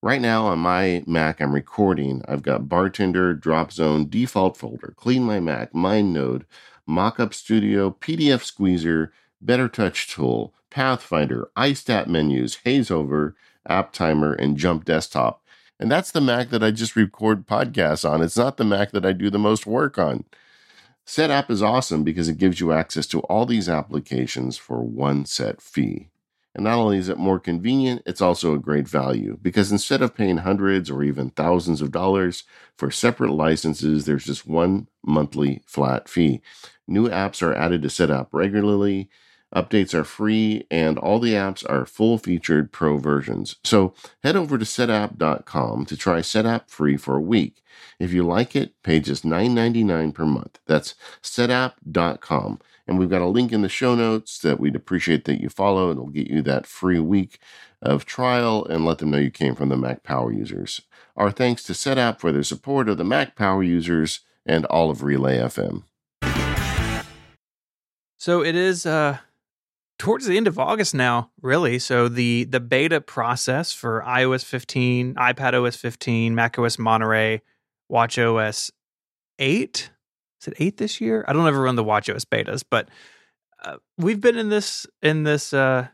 Right 0.02 0.22
now 0.22 0.46
on 0.46 0.60
my 0.60 1.04
Mac, 1.06 1.42
I'm 1.42 1.54
recording. 1.54 2.22
I've 2.30 2.44
got 2.44 2.70
Bartender, 2.70 3.36
Dropzone, 3.36 4.10
Default 4.10 4.56
Folder, 4.56 4.96
CleanMyMac, 4.98 5.74
MindNode, 5.74 6.46
Mockup 6.88 7.34
Studio, 7.34 7.92
PDF 8.00 8.42
Squeezer, 8.42 9.12
BetterTouchTool, 9.46 10.52
Pathfinder, 10.70 11.50
iStat 11.58 12.08
menus, 12.08 12.60
Hazeover, 12.66 13.34
App 13.68 13.92
Timer, 13.92 14.32
and 14.32 14.56
Jump 14.56 14.86
Desktop. 14.86 15.44
And 15.78 15.92
that's 15.92 16.12
the 16.12 16.22
Mac 16.22 16.52
that 16.52 16.64
I 16.64 16.72
just 16.72 16.96
record 16.96 17.46
podcasts 17.46 18.10
on. 18.10 18.22
It's 18.22 18.38
not 18.38 18.56
the 18.56 18.64
Mac 18.64 18.92
that 18.92 19.06
I 19.06 19.12
do 19.12 19.30
the 19.30 19.38
most 19.38 19.68
work 19.68 19.98
on. 19.98 20.24
SetApp 21.08 21.50
is 21.50 21.64
awesome 21.64 22.04
because 22.04 22.28
it 22.28 22.38
gives 22.38 22.60
you 22.60 22.74
access 22.74 23.08
to 23.08 23.22
all 23.22 23.46
these 23.46 23.70
applications 23.70 24.58
for 24.58 24.82
one 24.84 25.26
set 25.26 25.62
fee. 25.62 26.10
And 26.54 26.66
not 26.66 26.78
only 26.78 26.98
is 26.98 27.08
it 27.08 27.18
more 27.18 27.40
convenient, 27.40 28.02
it's 28.06 28.20
also 28.20 28.54
a 28.54 28.60
great 28.60 28.90
value 28.90 29.38
because 29.42 29.72
instead 29.72 30.02
of 30.02 30.16
paying 30.16 30.38
hundreds 30.38 30.92
or 30.92 31.04
even 31.04 31.30
thousands 31.30 31.82
of 31.82 31.92
dollars 31.92 32.44
for 32.78 32.92
separate 32.92 33.32
licenses, 33.32 34.06
there's 34.06 34.26
just 34.26 34.48
one 34.48 34.88
monthly 35.06 35.62
flat 35.66 36.10
fee. 36.10 36.42
New 36.88 37.08
apps 37.08 37.42
are 37.42 37.54
added 37.54 37.84
to 37.84 37.90
Set 37.90 38.10
SetApp 38.10 38.28
regularly. 38.34 39.10
Updates 39.56 39.94
are 39.94 40.04
free, 40.04 40.68
and 40.70 40.98
all 40.98 41.20
the 41.20 41.34
apps 41.34 41.68
are 41.70 41.86
full 41.86 42.18
featured 42.18 42.72
pro 42.72 42.98
versions. 42.98 43.56
So 43.64 43.94
head 44.22 44.36
over 44.36 44.58
to 44.58 44.66
setapp.com 44.66 45.86
to 45.86 45.98
try 45.98 46.20
SetApp 46.20 46.70
free 46.70 46.98
for 46.98 47.16
a 47.16 47.22
week. 47.22 47.62
If 48.00 48.12
you 48.12 48.24
like 48.24 48.56
it, 48.56 48.74
pay 48.84 49.00
just 49.00 49.24
$9.99 49.24 50.14
per 50.14 50.26
month. 50.26 50.60
That's 50.66 50.96
setapp.com. 51.24 52.60
And 52.88 53.00
we've 53.00 53.10
got 53.10 53.22
a 53.22 53.28
link 53.28 53.52
in 53.52 53.62
the 53.62 53.70
show 53.70 53.96
notes 53.96 54.40
that 54.40 54.60
we'd 54.60 54.76
appreciate 54.76 55.26
that 55.26 55.42
you 55.42 55.50
follow. 55.50 55.92
It'll 55.92 56.08
get 56.08 56.28
you 56.28 56.42
that 56.44 56.66
free 56.66 57.00
week 57.00 57.40
of 57.82 58.06
trial 58.06 58.66
and 58.66 58.86
let 58.86 58.98
them 58.98 59.12
know 59.12 59.18
you 59.18 59.32
came 59.32 59.56
from 59.56 59.70
the 59.70 59.78
Mac 59.78 60.04
Power 60.04 60.32
users. 60.32 60.82
Our 61.16 61.32
thanks 61.32 61.64
to 61.64 61.74
SetApp 61.74 62.20
for 62.20 62.32
their 62.32 62.44
support 62.44 62.90
of 62.90 62.98
the 62.98 63.04
Mac 63.04 63.36
Power 63.36 63.64
users 63.64 64.22
and 64.46 64.66
all 64.66 64.90
of 64.90 65.04
Relay 65.04 65.38
FM. 65.38 65.84
So 68.18 68.44
it 68.44 68.56
is 68.56 68.86
uh 68.86 69.20
towards 69.98 70.26
the 70.26 70.38
end 70.38 70.48
of 70.48 70.60
August 70.60 70.94
now, 70.94 71.32
really. 71.42 71.80
So 71.80 72.08
the 72.08 72.46
the 72.46 72.60
beta 72.60 73.02
process 73.02 73.72
for 73.72 74.04
iOS 74.06 74.44
15, 74.46 75.16
iPad 75.16 75.54
OS 75.54 75.76
15, 75.76 76.36
macOS 76.36 76.78
Monterey, 76.78 77.42
WatchOS 77.92 78.72
8 79.40 79.90
is 80.42 80.48
it 80.48 80.54
eight 80.60 80.78
this 80.78 81.02
year? 81.02 81.26
I 81.28 81.34
don't 81.34 81.48
ever 81.48 81.62
run 81.62 81.76
the 81.76 81.84
WatchOS 81.84 82.26
betas, 82.26 82.64
but 82.70 82.90
uh, 83.64 83.78
we've 83.98 84.22
been 84.22 84.38
in 84.38 84.50
this 84.50 84.86
in 85.02 85.24
this 85.24 85.54
uh, 85.54 85.88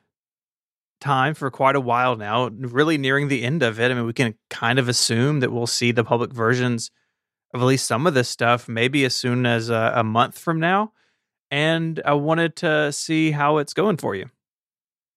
time 1.00 1.34
for 1.34 1.50
quite 1.50 1.76
a 1.76 1.82
while 1.82 2.16
now. 2.16 2.50
Really 2.50 2.98
nearing 2.98 3.30
the 3.30 3.44
end 3.44 3.64
of 3.64 3.80
it. 3.80 3.90
I 3.90 3.94
mean, 3.94 4.06
we 4.06 4.14
can 4.14 4.36
kind 4.50 4.80
of 4.80 4.90
assume 4.90 5.40
that 5.40 5.52
we'll 5.52 5.68
see 5.68 5.92
the 5.92 6.04
public 6.04 6.34
versions 6.34 6.92
of 7.54 7.62
at 7.62 7.66
least 7.66 7.88
some 7.88 8.06
of 8.06 8.14
this 8.14 8.30
stuff, 8.30 8.68
maybe 8.68 9.06
as 9.06 9.16
soon 9.16 9.46
as 9.46 9.70
a, 9.70 9.94
a 9.96 10.04
month 10.04 10.38
from 10.38 10.60
now. 10.60 10.92
And 11.54 12.02
I 12.04 12.14
wanted 12.14 12.56
to 12.58 12.92
see 12.92 13.30
how 13.30 13.58
it's 13.60 13.76
going 13.76 13.98
for 13.98 14.16
you. 14.16 14.32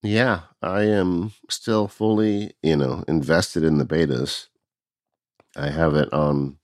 Yeah, 0.03 0.41
I 0.61 0.83
am 0.83 1.33
still 1.49 1.89
fully, 1.89 2.53
you 2.63 2.77
know, 2.77 3.05
invested 3.09 3.65
in 3.65 3.79
the 3.79 3.87
betas. 3.87 4.49
I 5.57 5.71
have 5.71 5.95
it 5.95 6.13
on 6.13 6.59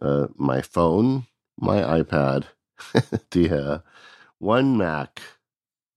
uh, 0.00 0.28
my 0.36 0.62
phone 0.62 1.26
my 1.58 1.80
iPad, 2.02 2.44
the 3.30 3.50
uh, 3.50 3.78
one 4.38 4.76
Mac, 4.76 5.20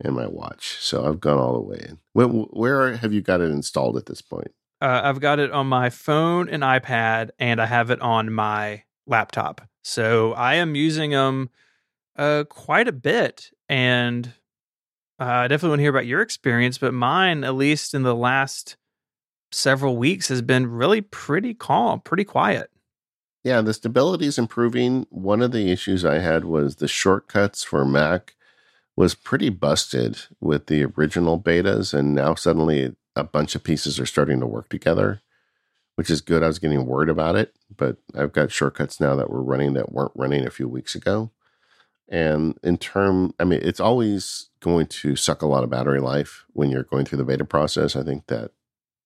and 0.04 0.16
my 0.16 0.28
watch. 0.28 0.78
So 0.80 1.06
I've 1.06 1.20
gone 1.20 1.38
all 1.38 1.54
the 1.54 1.62
way 1.62 1.86
in. 1.88 2.00
Where, 2.14 2.28
where 2.28 2.98
have 2.98 3.14
you 3.14 3.22
got 3.22 3.41
it 3.41 3.52
installed 3.52 3.98
at 3.98 4.06
this 4.08 4.22
point? 4.22 4.52
Uh, 4.82 5.02
I've 5.04 5.20
got 5.20 5.39
it 5.39 5.52
on 5.52 5.68
my 5.68 5.89
phone 5.89 6.50
and 6.50 6.64
iPad, 6.64 7.30
and 7.39 7.62
I 7.62 7.66
have 7.66 7.89
it 7.89 8.02
on 8.02 8.32
my 8.32 8.84
laptop. 9.06 9.62
So 9.84 10.34
I 10.34 10.56
am 10.56 10.76
using 10.76 11.12
them 11.12 11.50
uh, 12.18 12.43
quite 12.49 12.88
a 12.88 12.93
bit. 12.93 13.51
And 13.70 14.28
uh, 15.20 15.26
I 15.26 15.47
definitely 15.47 15.70
want 15.70 15.80
to 15.80 15.84
hear 15.84 15.91
about 15.91 16.05
your 16.05 16.22
experience, 16.22 16.78
but 16.78 16.93
mine, 16.93 17.43
at 17.43 17.55
least 17.55 17.93
in 17.93 18.03
the 18.03 18.15
last 18.15 18.78
several 19.51 19.97
weeks, 19.97 20.28
has 20.28 20.41
been 20.41 20.68
really 20.68 21.01
pretty 21.01 21.53
calm, 21.53 22.01
pretty 22.01 22.24
quiet. 22.24 22.70
Yeah, 23.43 23.61
the 23.61 23.74
stability 23.74 24.26
is 24.26 24.38
improving. 24.38 25.07
One 25.09 25.41
of 25.41 25.51
the 25.51 25.72
issues 25.72 26.03
I 26.03 26.20
had 26.20 26.45
was 26.45 26.76
the 26.76 26.88
shortcuts 26.88 27.63
for 27.63 27.86
Mac 27.86 28.36
was 28.95 29.15
pretty 29.15 29.49
busted 29.49 30.20
with 30.41 30.65
the 30.65 30.84
original 30.84 31.39
betas, 31.39 31.93
and 31.93 32.13
now 32.13 32.36
suddenly 32.36 32.95
a 33.15 33.24
bunch 33.24 33.55
of 33.55 33.63
pieces 33.63 33.99
are 33.99 34.05
starting 34.05 34.39
to 34.39 34.47
work 34.47 34.70
together, 34.70 35.22
which 35.95 36.09
is 36.09 36.20
good. 36.20 36.43
I 36.43 36.47
was 36.47 36.59
getting 36.59 36.86
worried 36.86 37.09
about 37.09 37.36
it, 37.36 37.55
but 37.76 37.97
I've 38.15 38.34
got 38.34 38.51
shortcuts 38.51 38.99
now 38.99 39.15
that 39.15 39.30
were 39.30 39.43
running 39.43 39.74
that 39.74 39.91
weren't 39.91 40.11
running 40.15 40.45
a 40.45 40.51
few 40.51 40.68
weeks 40.68 40.93
ago. 40.93 41.32
And 42.10 42.58
in 42.64 42.78
term, 42.78 43.34
I 43.39 43.43
mean, 43.43 43.60
it's 43.62 43.80
always 43.80 44.49
going 44.62 44.88
to 44.88 45.16
suck 45.16 45.41
a 45.41 45.47
lot 45.47 45.64
of 45.64 45.70
battery 45.70 45.99
life 45.99 46.45
when 46.53 46.70
you're 46.70 46.84
going 46.84 47.05
through 47.05 47.18
the 47.18 47.26
beta 47.26 47.45
process. 47.45 47.95
I 47.95 48.03
think 48.03 48.28
that 48.28 48.51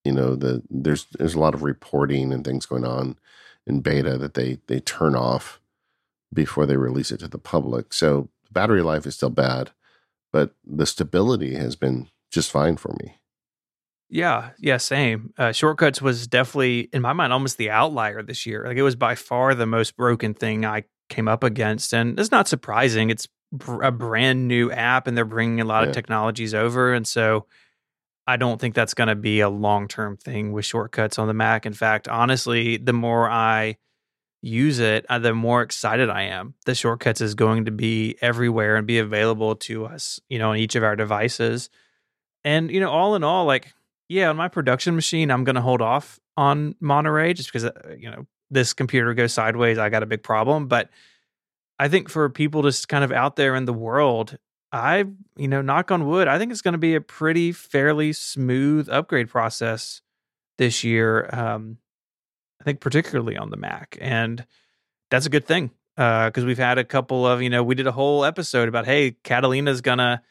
you 0.04 0.12
know 0.12 0.36
the 0.36 0.64
there's 0.70 1.08
there's 1.18 1.34
a 1.34 1.40
lot 1.40 1.54
of 1.54 1.64
reporting 1.64 2.32
and 2.32 2.46
things 2.46 2.66
going 2.66 2.86
on 2.86 3.18
in 3.66 3.82
beta 3.82 4.18
that 4.18 4.36
they 4.36 4.60
they 4.68 4.80
turn 4.80 5.16
off 5.16 5.60
before 6.34 6.66
they 6.66 6.78
release 6.78 7.12
it 7.12 7.20
to 7.20 7.28
the 7.28 7.38
public. 7.38 7.94
So 7.94 8.30
battery 8.52 8.82
life 8.82 9.06
is 9.06 9.16
still 9.16 9.30
bad, 9.30 9.72
but 10.32 10.54
the 10.66 10.86
stability 10.86 11.56
has 11.56 11.76
been 11.76 12.08
just 12.32 12.52
fine 12.52 12.78
for 12.78 12.96
me. 13.02 13.18
Yeah, 14.10 14.50
yeah, 14.60 14.78
same. 14.78 15.34
Uh, 15.38 15.54
Shortcuts 15.54 16.02
was 16.02 16.28
definitely, 16.28 16.90
in 16.92 17.02
my 17.02 17.14
mind, 17.14 17.32
almost 17.32 17.58
the 17.58 17.70
outlier 17.70 18.22
this 18.22 18.46
year. 18.46 18.66
Like 18.68 18.76
it 18.76 18.84
was 18.84 18.98
by 18.98 19.16
far 19.16 19.56
the 19.56 19.66
most 19.66 19.96
broken 19.96 20.34
thing 20.34 20.66
I 20.66 20.84
came 21.12 21.28
up 21.28 21.44
against, 21.44 21.94
and 21.94 22.20
it's 22.20 22.32
not 22.32 22.48
surprising. 22.48 23.12
It's 23.12 23.28
a 23.84 23.92
brand 23.92 24.48
new 24.48 24.72
app, 24.72 25.06
and 25.06 25.16
they're 25.16 25.26
bringing 25.26 25.62
a 25.62 25.66
lot 25.66 25.84
yeah. 25.84 25.90
of 25.90 25.94
technologies 25.94 26.56
over, 26.56 26.94
and 26.94 27.06
so 27.06 27.46
I 28.26 28.38
don't 28.38 28.60
think 28.60 28.76
that's 28.76 28.94
going 28.94 29.10
to 29.10 29.16
be 29.16 29.42
a 29.42 29.50
long 29.50 29.88
term 29.88 30.18
thing 30.18 30.52
with 30.52 30.66
shortcuts 30.66 31.20
on 31.20 31.28
the 31.28 31.34
Mac. 31.34 31.66
In 31.66 31.74
fact, 31.74 32.08
honestly, 32.08 32.78
the 32.78 32.94
more 32.94 33.30
I 33.30 33.78
use 34.42 34.80
it, 34.80 35.06
uh, 35.10 35.20
the 35.20 35.34
more 35.34 35.62
excited 35.62 36.10
I 36.10 36.24
am. 36.24 36.56
The 36.66 36.74
shortcuts 36.74 37.22
is 37.22 37.36
going 37.36 37.66
to 37.66 37.72
be 37.72 38.16
everywhere 38.22 38.76
and 38.76 38.88
be 38.88 39.00
available 39.00 39.56
to 39.56 39.86
us, 39.86 40.20
you 40.30 40.40
know, 40.40 40.52
on 40.52 40.58
each 40.58 40.76
of 40.76 40.84
our 40.84 40.96
devices. 40.96 41.70
And, 42.44 42.72
you 42.72 42.80
know, 42.80 42.90
all 42.90 43.16
in 43.16 43.24
all, 43.24 43.46
like, 43.46 43.74
yeah, 44.10 44.30
on 44.30 44.38
my 44.38 44.48
production 44.48 44.96
machine, 44.96 45.30
I'm 45.30 45.44
going 45.44 45.56
to 45.56 45.62
hold 45.62 45.82
off 45.82 46.20
on 46.38 46.76
Monterey 46.80 47.34
just 47.34 47.50
because, 47.50 47.66
uh, 47.66 47.96
you 47.98 48.10
know, 48.10 48.26
this 48.52 48.74
computer 48.74 49.14
goes 49.14 49.34
sideways. 49.34 49.78
I 49.78 49.90
got 49.90 50.04
a 50.04 50.06
big 50.06 50.22
problem. 50.22 50.68
But 50.68 50.90
I 51.80 51.88
think 51.88 52.10
for 52.10 52.30
people 52.30 52.62
just 52.62 52.88
kind 52.88 53.04
of 53.04 53.12
out 53.12 53.38
there 53.38 53.56
in 53.56 53.66
the 53.66 53.74
world, 53.74 54.38
I, 54.72 55.06
you 55.36 55.48
know, 55.48 55.62
knock 55.62 55.90
on 55.90 56.06
wood, 56.06 56.28
I 56.28 56.38
think 56.38 56.52
it's 56.52 56.62
going 56.62 56.74
to 56.74 56.78
be 56.78 56.96
a 56.96 57.02
pretty 57.02 57.52
fairly 57.52 58.14
smooth 58.14 58.88
upgrade 58.90 59.30
process 59.30 60.02
this 60.58 60.84
year. 60.84 61.30
Um, 61.34 61.78
I 62.60 62.64
think 62.64 62.80
particularly 62.80 63.38
on 63.38 63.50
the 63.50 63.58
Mac, 63.58 63.98
and 64.00 64.46
that's 65.10 65.26
a 65.26 65.30
good 65.30 65.46
thing 65.46 65.72
because 65.96 66.44
uh, 66.44 66.46
we've 66.46 66.58
had 66.58 66.78
a 66.78 66.84
couple 66.84 67.26
of, 67.26 67.42
you 67.42 67.50
know, 67.50 67.64
we 67.64 67.74
did 67.74 67.88
a 67.88 67.92
whole 67.92 68.24
episode 68.24 68.70
about, 68.70 68.86
hey, 68.86 69.18
Catalina's 69.24 69.82
gonna 69.82 70.22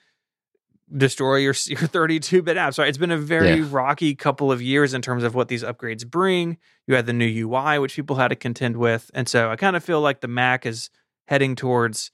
destroy 0.96 1.36
your 1.36 1.54
your 1.66 1.80
32 1.80 2.42
bit 2.42 2.56
apps. 2.56 2.78
Right? 2.78 2.88
It's 2.88 2.98
been 2.98 3.10
a 3.10 3.18
very 3.18 3.60
yeah. 3.60 3.68
rocky 3.70 4.14
couple 4.14 4.50
of 4.50 4.60
years 4.62 4.94
in 4.94 5.02
terms 5.02 5.24
of 5.24 5.34
what 5.34 5.48
these 5.48 5.62
upgrades 5.62 6.06
bring. 6.06 6.58
You 6.86 6.94
had 6.94 7.06
the 7.06 7.12
new 7.12 7.26
UI, 7.26 7.78
which 7.78 7.94
people 7.96 8.16
had 8.16 8.28
to 8.28 8.36
contend 8.36 8.76
with, 8.76 9.10
and 9.14 9.28
so 9.28 9.50
I 9.50 9.56
kind 9.56 9.76
of 9.76 9.84
feel 9.84 10.00
like 10.00 10.20
the 10.20 10.28
Mac 10.28 10.66
is 10.66 10.90
heading 11.28 11.54
towards 11.54 12.10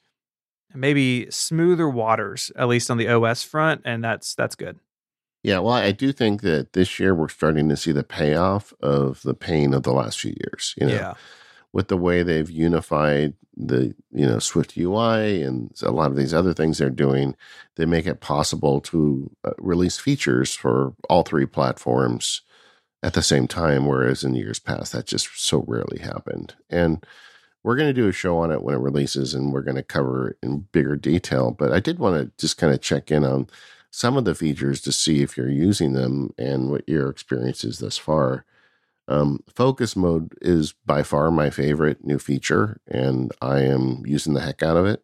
maybe 0.74 1.30
smoother 1.30 1.88
waters, 1.88 2.52
at 2.56 2.68
least 2.68 2.90
on 2.90 2.98
the 2.98 3.08
OS 3.08 3.42
front, 3.42 3.82
and 3.84 4.04
that's 4.04 4.34
that's 4.34 4.54
good. 4.54 4.78
Yeah, 5.42 5.60
well, 5.60 5.74
I 5.74 5.92
do 5.92 6.12
think 6.12 6.42
that 6.42 6.72
this 6.72 6.98
year 6.98 7.14
we're 7.14 7.28
starting 7.28 7.68
to 7.68 7.76
see 7.76 7.92
the 7.92 8.02
payoff 8.02 8.74
of 8.80 9.22
the 9.22 9.34
pain 9.34 9.74
of 9.74 9.84
the 9.84 9.92
last 9.92 10.18
few 10.18 10.34
years. 10.44 10.74
You 10.76 10.88
know, 10.88 10.94
yeah. 10.94 11.14
with 11.72 11.88
the 11.88 11.96
way 11.96 12.22
they've 12.22 12.50
unified 12.50 13.34
the 13.56 13.94
you 14.12 14.26
know 14.26 14.36
SwiftUI 14.36 15.46
and 15.46 15.70
a 15.82 15.90
lot 15.90 16.10
of 16.10 16.16
these 16.16 16.34
other 16.34 16.54
things 16.54 16.78
they're 16.78 16.90
doing, 16.90 17.34
they 17.76 17.86
make 17.86 18.06
it 18.06 18.20
possible 18.20 18.80
to 18.82 19.30
uh, 19.44 19.52
release 19.58 19.98
features 19.98 20.54
for 20.54 20.94
all 21.08 21.22
three 21.22 21.46
platforms 21.46 22.42
at 23.02 23.14
the 23.14 23.22
same 23.22 23.46
time. 23.48 23.86
Whereas 23.86 24.24
in 24.24 24.34
years 24.34 24.58
past, 24.58 24.92
that 24.92 25.06
just 25.06 25.28
so 25.40 25.64
rarely 25.66 25.98
happened, 25.98 26.54
and 26.68 27.04
we're 27.66 27.76
going 27.76 27.88
to 27.88 28.00
do 28.00 28.06
a 28.06 28.12
show 28.12 28.38
on 28.38 28.52
it 28.52 28.62
when 28.62 28.76
it 28.76 28.80
releases 28.80 29.34
and 29.34 29.52
we're 29.52 29.60
going 29.60 29.76
to 29.76 29.82
cover 29.82 30.28
it 30.30 30.36
in 30.40 30.68
bigger 30.70 30.94
detail. 30.94 31.50
But 31.50 31.72
I 31.72 31.80
did 31.80 31.98
want 31.98 32.16
to 32.16 32.30
just 32.38 32.58
kind 32.58 32.72
of 32.72 32.80
check 32.80 33.10
in 33.10 33.24
on 33.24 33.48
some 33.90 34.16
of 34.16 34.24
the 34.24 34.36
features 34.36 34.80
to 34.82 34.92
see 34.92 35.20
if 35.20 35.36
you're 35.36 35.50
using 35.50 35.92
them 35.92 36.32
and 36.38 36.70
what 36.70 36.88
your 36.88 37.08
experience 37.08 37.64
is 37.64 37.80
thus 37.80 37.98
far. 37.98 38.44
Um, 39.08 39.40
focus 39.54 39.94
mode 39.94 40.32
is 40.40 40.74
by 40.84 41.02
far 41.02 41.30
my 41.30 41.50
favorite 41.50 42.04
new 42.04 42.18
feature, 42.18 42.80
and 42.88 43.32
I 43.40 43.60
am 43.60 44.02
using 44.04 44.34
the 44.34 44.40
heck 44.40 44.62
out 44.62 44.76
of 44.76 44.86
it. 44.86 45.02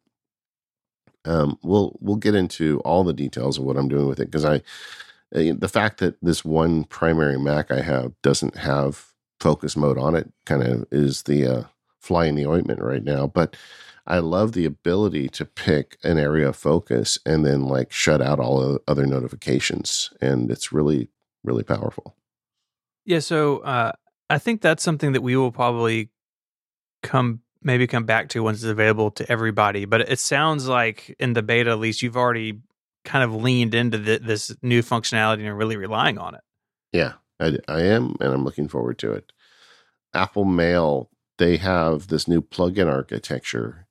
Um, 1.24 1.58
we'll 1.62 1.96
we'll 2.00 2.16
get 2.16 2.34
into 2.34 2.80
all 2.80 3.04
the 3.04 3.12
details 3.12 3.58
of 3.58 3.64
what 3.64 3.76
I'm 3.76 3.88
doing 3.88 4.08
with 4.08 4.18
it 4.18 4.26
because 4.26 4.44
I 4.44 4.56
uh, 5.34 5.54
the 5.56 5.70
fact 5.72 5.98
that 5.98 6.16
this 6.20 6.44
one 6.44 6.84
primary 6.84 7.38
Mac 7.38 7.70
I 7.70 7.80
have 7.80 8.12
doesn't 8.22 8.56
have 8.56 9.12
focus 9.40 9.76
mode 9.76 9.98
on 9.98 10.14
it 10.14 10.32
kind 10.46 10.62
of 10.62 10.84
is 10.90 11.22
the 11.22 11.46
uh, 11.46 11.62
fly 12.00 12.26
in 12.26 12.34
the 12.34 12.46
ointment 12.46 12.80
right 12.80 13.04
now. 13.04 13.26
But 13.26 13.56
I 14.06 14.18
love 14.18 14.52
the 14.52 14.64
ability 14.64 15.28
to 15.30 15.44
pick 15.44 15.96
an 16.02 16.18
area 16.18 16.48
of 16.48 16.56
focus 16.56 17.18
and 17.24 17.46
then 17.46 17.62
like 17.62 17.92
shut 17.92 18.20
out 18.20 18.40
all 18.40 18.78
other 18.88 19.06
notifications. 19.06 20.12
And 20.20 20.50
it's 20.50 20.72
really, 20.72 21.08
really 21.44 21.62
powerful. 21.62 22.16
Yeah. 23.04 23.18
So 23.20 23.58
uh, 23.58 23.92
I 24.30 24.38
think 24.38 24.60
that's 24.60 24.82
something 24.82 25.12
that 25.12 25.22
we 25.22 25.36
will 25.36 25.52
probably 25.52 26.10
come 27.02 27.40
maybe 27.64 27.86
come 27.86 28.04
back 28.04 28.28
to 28.30 28.42
once 28.42 28.58
it's 28.58 28.70
available 28.70 29.10
to 29.12 29.30
everybody. 29.30 29.84
But 29.84 30.02
it 30.02 30.18
sounds 30.18 30.66
like 30.66 31.14
in 31.18 31.32
the 31.32 31.42
beta, 31.42 31.70
at 31.70 31.78
least, 31.78 32.02
you've 32.02 32.16
already 32.16 32.60
kind 33.04 33.24
of 33.24 33.34
leaned 33.34 33.74
into 33.74 33.98
the, 33.98 34.18
this 34.18 34.54
new 34.62 34.82
functionality 34.82 35.46
and 35.46 35.56
really 35.56 35.76
relying 35.76 36.18
on 36.18 36.34
it. 36.34 36.40
Yeah, 36.92 37.14
I, 37.40 37.58
I 37.68 37.82
am, 37.82 38.16
and 38.20 38.32
I'm 38.32 38.44
looking 38.44 38.68
forward 38.68 38.98
to 38.98 39.12
it. 39.12 39.32
Apple 40.14 40.44
Mail, 40.44 41.10
they 41.38 41.56
have 41.56 42.08
this 42.08 42.28
new 42.28 42.42
plugin 42.42 42.86
architecture, 42.86 43.86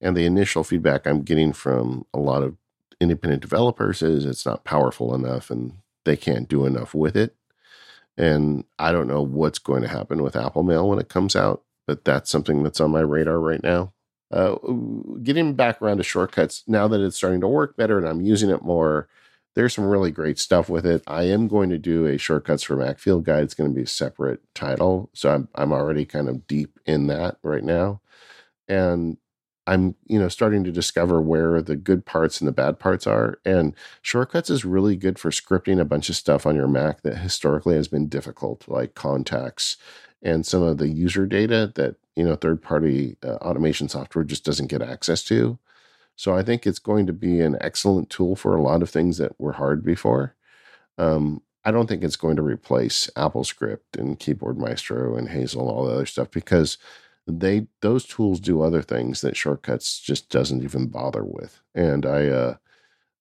and 0.00 0.16
the 0.16 0.26
initial 0.26 0.64
feedback 0.64 1.06
I'm 1.06 1.22
getting 1.22 1.52
from 1.52 2.04
a 2.12 2.18
lot 2.18 2.42
of 2.42 2.56
independent 3.00 3.42
developers 3.42 4.02
is 4.02 4.24
it's 4.24 4.46
not 4.46 4.64
powerful 4.64 5.14
enough 5.14 5.50
and 5.50 5.78
they 6.04 6.16
can't 6.16 6.48
do 6.48 6.66
enough 6.66 6.94
with 6.94 7.16
it. 7.16 7.34
And 8.16 8.64
I 8.78 8.92
don't 8.92 9.08
know 9.08 9.22
what's 9.22 9.58
going 9.58 9.82
to 9.82 9.88
happen 9.88 10.22
with 10.22 10.36
Apple 10.36 10.62
Mail 10.62 10.88
when 10.88 10.98
it 10.98 11.08
comes 11.08 11.34
out, 11.34 11.62
but 11.86 12.04
that's 12.04 12.30
something 12.30 12.62
that's 12.62 12.80
on 12.80 12.90
my 12.92 13.00
radar 13.00 13.40
right 13.40 13.62
now. 13.62 13.92
Uh, 14.30 14.56
getting 15.22 15.54
back 15.54 15.80
around 15.80 15.98
to 15.98 16.02
shortcuts 16.02 16.64
now 16.66 16.88
that 16.88 17.00
it's 17.00 17.16
starting 17.16 17.40
to 17.40 17.48
work 17.48 17.76
better 17.76 17.98
and 17.98 18.08
I'm 18.08 18.20
using 18.20 18.50
it 18.50 18.62
more, 18.62 19.08
there's 19.54 19.74
some 19.74 19.84
really 19.84 20.10
great 20.10 20.38
stuff 20.38 20.68
with 20.68 20.84
it. 20.84 21.02
I 21.06 21.24
am 21.24 21.48
going 21.48 21.70
to 21.70 21.78
do 21.78 22.06
a 22.06 22.18
shortcuts 22.18 22.64
for 22.64 22.76
Mac 22.76 22.98
field 22.98 23.24
guide. 23.24 23.44
It's 23.44 23.54
going 23.54 23.70
to 23.70 23.74
be 23.74 23.84
a 23.84 23.86
separate 23.86 24.40
title, 24.54 25.10
so 25.14 25.30
I'm 25.30 25.48
I'm 25.54 25.72
already 25.72 26.04
kind 26.04 26.28
of 26.28 26.46
deep 26.46 26.80
in 26.86 27.06
that 27.08 27.36
right 27.42 27.62
now, 27.62 28.00
and 28.68 29.16
I'm 29.66 29.94
you 30.06 30.18
know 30.18 30.28
starting 30.28 30.64
to 30.64 30.72
discover 30.72 31.20
where 31.20 31.62
the 31.62 31.76
good 31.76 32.04
parts 32.04 32.40
and 32.40 32.48
the 32.48 32.52
bad 32.52 32.78
parts 32.78 33.06
are. 33.06 33.38
And 33.44 33.74
shortcuts 34.02 34.50
is 34.50 34.64
really 34.64 34.96
good 34.96 35.18
for 35.18 35.30
scripting 35.30 35.80
a 35.80 35.84
bunch 35.84 36.08
of 36.08 36.16
stuff 36.16 36.46
on 36.46 36.56
your 36.56 36.68
Mac 36.68 37.02
that 37.02 37.18
historically 37.18 37.76
has 37.76 37.88
been 37.88 38.08
difficult, 38.08 38.68
like 38.68 38.94
contacts 38.94 39.76
and 40.22 40.46
some 40.46 40.62
of 40.62 40.78
the 40.78 40.88
user 40.88 41.26
data 41.26 41.70
that 41.76 41.96
you 42.16 42.24
know 42.24 42.34
third 42.34 42.62
party 42.62 43.16
uh, 43.22 43.36
automation 43.36 43.88
software 43.88 44.24
just 44.24 44.44
doesn't 44.44 44.68
get 44.68 44.82
access 44.82 45.22
to. 45.24 45.58
So 46.16 46.36
I 46.36 46.42
think 46.42 46.66
it's 46.66 46.78
going 46.78 47.06
to 47.06 47.12
be 47.12 47.40
an 47.40 47.56
excellent 47.60 48.08
tool 48.08 48.36
for 48.36 48.56
a 48.56 48.62
lot 48.62 48.82
of 48.82 48.90
things 48.90 49.18
that 49.18 49.38
were 49.38 49.54
hard 49.54 49.84
before. 49.84 50.34
Um, 50.96 51.42
I 51.64 51.70
don't 51.70 51.88
think 51.88 52.04
it's 52.04 52.16
going 52.16 52.36
to 52.36 52.42
replace 52.42 53.10
AppleScript 53.16 53.98
and 53.98 54.18
Keyboard 54.18 54.58
Maestro 54.58 55.16
and 55.16 55.30
Hazel 55.30 55.68
all 55.68 55.86
the 55.86 55.94
other 55.94 56.06
stuff 56.06 56.30
because 56.30 56.78
they 57.26 57.66
those 57.80 58.04
tools 58.04 58.40
do 58.40 58.62
other 58.62 58.82
things 58.82 59.20
that 59.20 59.36
shortcuts 59.36 59.98
just 59.98 60.30
doesn't 60.30 60.62
even 60.62 60.86
bother 60.86 61.24
with. 61.24 61.60
And 61.74 62.04
I 62.04 62.28
uh, 62.28 62.54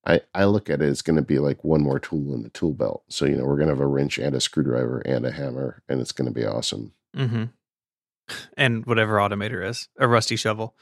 I 0.06 0.22
I 0.34 0.46
look 0.46 0.70
at 0.70 0.82
it 0.82 0.90
as 0.90 1.02
going 1.02 1.16
to 1.16 1.22
be 1.22 1.40
like 1.40 1.64
one 1.64 1.82
more 1.82 2.00
tool 2.00 2.34
in 2.34 2.44
the 2.44 2.50
tool 2.50 2.74
belt. 2.74 3.04
So 3.10 3.26
you 3.26 3.38
know 3.38 3.46
we're 3.46 3.58
going 3.58 3.70
to 3.70 3.74
have 3.74 3.80
a 3.80 3.88
wrench 3.88 4.18
and 4.18 4.36
a 4.36 4.42
screwdriver 4.42 5.00
and 5.00 5.26
a 5.26 5.32
hammer, 5.32 5.84
and 5.88 6.02
it's 6.02 6.12
going 6.12 6.28
to 6.28 6.34
be 6.34 6.46
awesome. 6.46 6.94
Mm-hmm. 7.16 7.44
And 8.58 8.86
whatever 8.86 9.18
automator 9.18 9.68
is 9.68 9.90
a 9.98 10.08
rusty 10.08 10.36
shovel. 10.36 10.76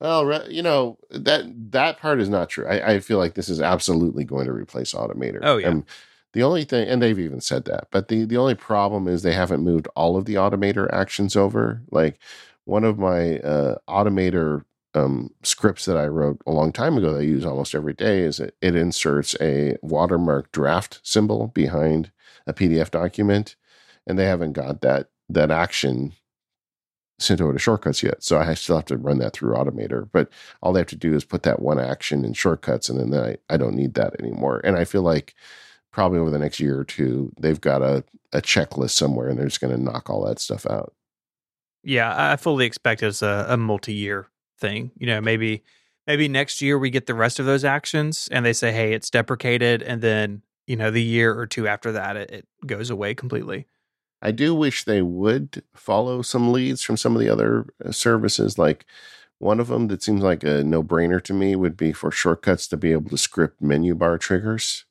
Well, 0.00 0.50
you 0.50 0.62
know 0.62 0.98
that 1.10 1.44
that 1.72 1.98
part 1.98 2.20
is 2.20 2.28
not 2.28 2.48
true. 2.48 2.66
I, 2.66 2.94
I 2.94 3.00
feel 3.00 3.18
like 3.18 3.34
this 3.34 3.48
is 3.48 3.60
absolutely 3.60 4.24
going 4.24 4.46
to 4.46 4.52
replace 4.52 4.94
Automator. 4.94 5.40
Oh 5.42 5.56
yeah. 5.56 5.68
And 5.68 5.84
the 6.38 6.44
only 6.44 6.62
thing, 6.62 6.88
and 6.88 7.02
they've 7.02 7.18
even 7.18 7.40
said 7.40 7.64
that, 7.64 7.88
but 7.90 8.06
the 8.06 8.24
the 8.24 8.36
only 8.36 8.54
problem 8.54 9.08
is 9.08 9.22
they 9.22 9.32
haven't 9.32 9.64
moved 9.64 9.88
all 9.96 10.16
of 10.16 10.24
the 10.24 10.36
Automator 10.36 10.88
actions 10.92 11.34
over. 11.34 11.82
Like 11.90 12.20
one 12.64 12.84
of 12.84 12.96
my 12.96 13.40
uh, 13.40 13.78
Automator 13.88 14.64
um, 14.94 15.34
scripts 15.42 15.84
that 15.86 15.96
I 15.96 16.06
wrote 16.06 16.40
a 16.46 16.52
long 16.52 16.70
time 16.70 16.96
ago 16.96 17.12
that 17.12 17.18
I 17.18 17.22
use 17.22 17.44
almost 17.44 17.74
every 17.74 17.92
day 17.92 18.20
is 18.20 18.38
it, 18.38 18.54
it 18.62 18.76
inserts 18.76 19.34
a 19.40 19.78
watermark 19.82 20.52
draft 20.52 21.00
symbol 21.02 21.48
behind 21.48 22.12
a 22.46 22.54
PDF 22.54 22.92
document, 22.92 23.56
and 24.06 24.16
they 24.16 24.26
haven't 24.26 24.52
got 24.52 24.80
that 24.82 25.08
that 25.28 25.50
action 25.50 26.12
sent 27.18 27.40
over 27.40 27.52
to 27.52 27.58
shortcuts 27.58 28.00
yet. 28.00 28.22
So 28.22 28.38
I 28.38 28.54
still 28.54 28.76
have 28.76 28.84
to 28.84 28.96
run 28.96 29.18
that 29.18 29.32
through 29.32 29.56
Automator. 29.56 30.08
But 30.12 30.28
all 30.62 30.72
they 30.72 30.78
have 30.78 30.86
to 30.86 30.94
do 30.94 31.16
is 31.16 31.24
put 31.24 31.42
that 31.42 31.60
one 31.60 31.80
action 31.80 32.24
in 32.24 32.32
shortcuts, 32.32 32.88
and 32.88 33.12
then 33.12 33.20
I, 33.20 33.38
I 33.52 33.56
don't 33.56 33.74
need 33.74 33.94
that 33.94 34.14
anymore. 34.20 34.60
And 34.62 34.76
I 34.76 34.84
feel 34.84 35.02
like 35.02 35.34
probably 35.98 36.20
over 36.20 36.30
the 36.30 36.38
next 36.38 36.60
year 36.60 36.78
or 36.78 36.84
two, 36.84 37.32
they've 37.40 37.60
got 37.60 37.82
a, 37.82 38.04
a 38.32 38.40
checklist 38.40 38.90
somewhere 38.90 39.28
and 39.28 39.36
they're 39.36 39.48
just 39.48 39.60
going 39.60 39.76
to 39.76 39.82
knock 39.82 40.08
all 40.08 40.24
that 40.24 40.38
stuff 40.38 40.64
out. 40.64 40.94
Yeah, 41.82 42.14
I 42.30 42.36
fully 42.36 42.66
expect 42.66 43.02
it's 43.02 43.20
a, 43.20 43.46
a 43.48 43.56
multi 43.56 43.94
year 43.94 44.28
thing. 44.60 44.92
You 44.96 45.08
know, 45.08 45.20
maybe 45.20 45.64
maybe 46.06 46.28
next 46.28 46.62
year 46.62 46.78
we 46.78 46.90
get 46.90 47.06
the 47.06 47.16
rest 47.16 47.40
of 47.40 47.46
those 47.46 47.64
actions 47.64 48.28
and 48.30 48.46
they 48.46 48.52
say, 48.52 48.70
hey, 48.70 48.92
it's 48.92 49.10
deprecated. 49.10 49.82
And 49.82 50.00
then, 50.00 50.42
you 50.68 50.76
know, 50.76 50.92
the 50.92 51.02
year 51.02 51.36
or 51.36 51.48
two 51.48 51.66
after 51.66 51.90
that, 51.90 52.16
it, 52.16 52.30
it 52.30 52.48
goes 52.64 52.90
away 52.90 53.16
completely. 53.16 53.66
I 54.22 54.30
do 54.30 54.54
wish 54.54 54.84
they 54.84 55.02
would 55.02 55.64
follow 55.74 56.22
some 56.22 56.52
leads 56.52 56.80
from 56.80 56.96
some 56.96 57.16
of 57.16 57.20
the 57.20 57.28
other 57.28 57.66
uh, 57.84 57.90
services. 57.90 58.56
Like 58.56 58.86
one 59.38 59.58
of 59.58 59.66
them 59.66 59.88
that 59.88 60.04
seems 60.04 60.22
like 60.22 60.44
a 60.44 60.62
no 60.62 60.80
brainer 60.84 61.20
to 61.24 61.34
me 61.34 61.56
would 61.56 61.76
be 61.76 61.92
for 61.92 62.12
shortcuts 62.12 62.68
to 62.68 62.76
be 62.76 62.92
able 62.92 63.10
to 63.10 63.18
script 63.18 63.60
menu 63.60 63.96
bar 63.96 64.16
triggers. 64.16 64.84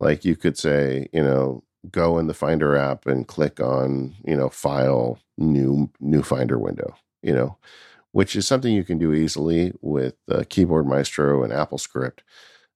Like 0.00 0.24
you 0.24 0.36
could 0.36 0.56
say, 0.56 1.08
you 1.12 1.22
know, 1.22 1.64
go 1.90 2.18
in 2.18 2.26
the 2.26 2.34
Finder 2.34 2.76
app 2.76 3.06
and 3.06 3.26
click 3.26 3.60
on, 3.60 4.14
you 4.24 4.36
know, 4.36 4.48
file 4.48 5.18
new 5.36 5.90
new 6.00 6.22
Finder 6.22 6.58
window, 6.58 6.94
you 7.22 7.32
know, 7.32 7.56
which 8.12 8.36
is 8.36 8.46
something 8.46 8.72
you 8.72 8.84
can 8.84 8.98
do 8.98 9.12
easily 9.12 9.72
with 9.80 10.14
uh, 10.30 10.44
Keyboard 10.48 10.86
Maestro 10.86 11.42
and 11.42 11.52
AppleScript. 11.52 12.18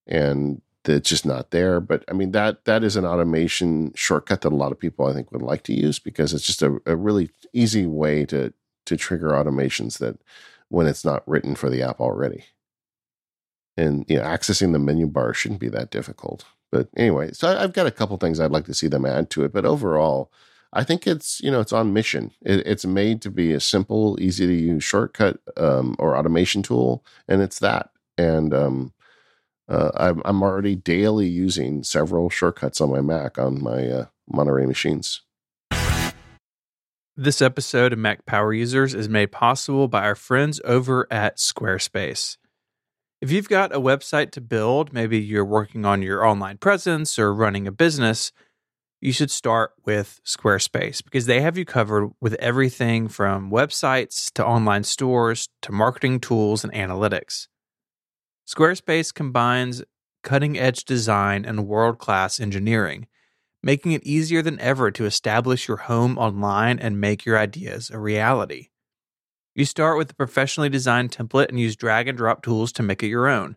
And 0.07 0.63
that's 0.85 1.09
just 1.09 1.25
not 1.27 1.51
there. 1.51 1.81
But 1.81 2.05
I 2.09 2.13
mean 2.13 2.33
that 2.33 2.65
that 2.65 2.85
is 2.85 2.97
an 2.97 3.05
automation 3.05 3.93
shortcut 3.95 4.41
that 4.43 4.53
a 4.53 4.57
lot 4.57 4.73
of 4.73 4.81
people 4.81 5.07
I 5.07 5.13
think 5.13 5.31
would 5.33 5.43
like 5.43 5.63
to 5.65 5.75
use 5.75 5.99
because 5.99 6.33
it's 6.33 6.47
just 6.47 6.63
a, 6.63 6.81
a 6.87 6.97
really 6.97 7.31
easy 7.53 7.87
way 7.87 8.25
to 8.27 8.53
to 8.87 8.97
trigger 8.97 9.31
automations 9.31 9.99
that 9.99 10.19
when 10.69 10.87
it's 10.87 11.05
not 11.05 11.27
written 11.29 11.55
for 11.55 11.71
the 11.71 11.83
app 11.83 12.01
already. 12.01 12.45
And 13.77 14.05
you 14.09 14.19
know, 14.19 14.25
accessing 14.25 14.73
the 14.73 14.79
menu 14.79 15.07
bar 15.07 15.33
shouldn't 15.35 15.61
be 15.61 15.69
that 15.69 15.91
difficult. 15.91 16.45
But 16.73 16.89
anyway, 16.97 17.31
so 17.33 17.57
I've 17.57 17.75
got 17.75 17.87
a 17.87 17.93
couple 17.93 18.17
things 18.17 18.41
I'd 18.41 18.51
like 18.51 18.65
to 18.65 18.75
see 18.75 18.89
them 18.89 19.05
add 19.05 19.29
to 19.31 19.45
it. 19.45 19.53
But 19.53 19.67
overall, 19.67 20.33
I 20.73 20.83
think 20.83 21.07
it's 21.07 21.39
you 21.41 21.51
know 21.51 21.61
it's 21.61 21.73
on 21.73 21.93
mission. 21.93 22.33
It, 22.41 22.67
it's 22.67 22.87
made 22.87 23.21
to 23.23 23.31
be 23.31 23.53
a 23.53 23.61
simple, 23.61 24.19
easy 24.21 24.47
to 24.47 24.53
use 24.55 24.83
shortcut 24.83 25.39
um, 25.59 25.95
or 25.99 26.17
automation 26.17 26.63
tool, 26.63 27.05
and 27.29 27.43
it's 27.43 27.59
that. 27.59 27.91
And 28.17 28.55
um, 28.55 28.93
uh, 29.69 29.91
I'm, 29.97 30.23
I'm 30.25 30.43
already 30.43 30.75
daily 30.75 31.29
using 31.29 31.85
several 31.85 32.31
shortcuts 32.31 32.81
on 32.81 32.91
my 32.91 33.01
Mac 33.01 33.39
on 33.39 33.63
my 33.63 33.89
uh, 33.89 34.07
Monterey 34.27 34.67
machines. 34.67 35.23
This 37.15 37.43
episode 37.43 37.93
of 37.93 37.99
Mac 37.99 38.25
Power 38.25 38.55
Users 38.55 38.95
is 38.95 39.07
made 39.07 39.33
possible 39.33 39.87
by 39.87 40.05
our 40.05 40.15
friends 40.15 40.63
over 40.65 41.07
at 41.11 41.37
Squarespace. 41.37 42.39
If 43.23 43.31
you've 43.31 43.49
got 43.49 43.73
a 43.73 43.79
website 43.79 44.33
to 44.33 44.41
build, 44.41 44.93
maybe 44.93 45.17
you're 45.17 45.45
working 45.45 45.85
on 45.85 46.03
your 46.03 46.27
online 46.27 46.59
presence 46.59 47.21
or 47.21 47.33
running 47.33 47.69
a 47.69 47.71
business, 47.73 48.33
you 49.01 49.13
should 49.13 49.31
start 49.31 49.71
with 49.87 50.21
Squarespace 50.27 51.05
because 51.05 51.27
they 51.27 51.41
have 51.41 51.57
you 51.57 51.65
covered 51.65 52.11
with 52.21 52.35
everything 52.41 53.07
from 53.07 53.49
websites 53.49 54.29
to 54.33 54.45
online 54.45 54.83
stores 54.83 55.49
to 55.61 55.71
marketing 55.71 56.19
tools 56.19 56.65
and 56.65 56.73
analytics. 56.73 57.47
Squarespace 58.45 59.15
combines 59.15 59.85
cutting 60.25 60.59
edge 60.59 60.85
design 60.85 61.45
and 61.45 61.69
world 61.69 62.01
class 62.01 62.41
engineering, 62.41 63.07
making 63.63 63.93
it 63.93 64.03
easier 64.03 64.43
than 64.43 64.59
ever 64.59 64.91
to 64.91 65.07
establish 65.07 65.69
your 65.69 65.77
home 65.77 66.19
online 66.19 66.77
and 66.81 67.01
make 67.01 67.25
your 67.25 67.39
ideas 67.39 67.89
a 67.89 68.01
reality. 68.01 68.71
You 69.55 69.67
start 69.67 69.99
with 69.99 70.11
a 70.11 70.15
professionally 70.15 70.71
designed 70.71 71.11
template 71.11 71.51
and 71.51 71.61
use 71.61 71.77
drag 71.77 72.09
and 72.09 72.17
drop 72.17 72.43
tools 72.43 72.73
to 72.73 72.83
make 72.83 73.03
it 73.03 73.09
your 73.09 73.29
own. 73.29 73.57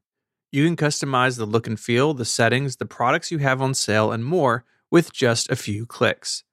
You 0.52 0.66
can 0.66 0.76
customize 0.76 1.38
the 1.38 1.46
look 1.46 1.68
and 1.68 1.80
feel, 1.80 2.14
the 2.14 2.26
settings, 2.26 2.76
the 2.76 2.86
products 2.86 3.32
you 3.32 3.38
have 3.38 3.62
on 3.62 3.74
sale, 3.74 4.12
and 4.12 4.26
more 4.26 4.66
with 4.92 5.14
just 5.14 5.50
a 5.50 5.56
few 5.56 5.86
clicks. 5.86 6.44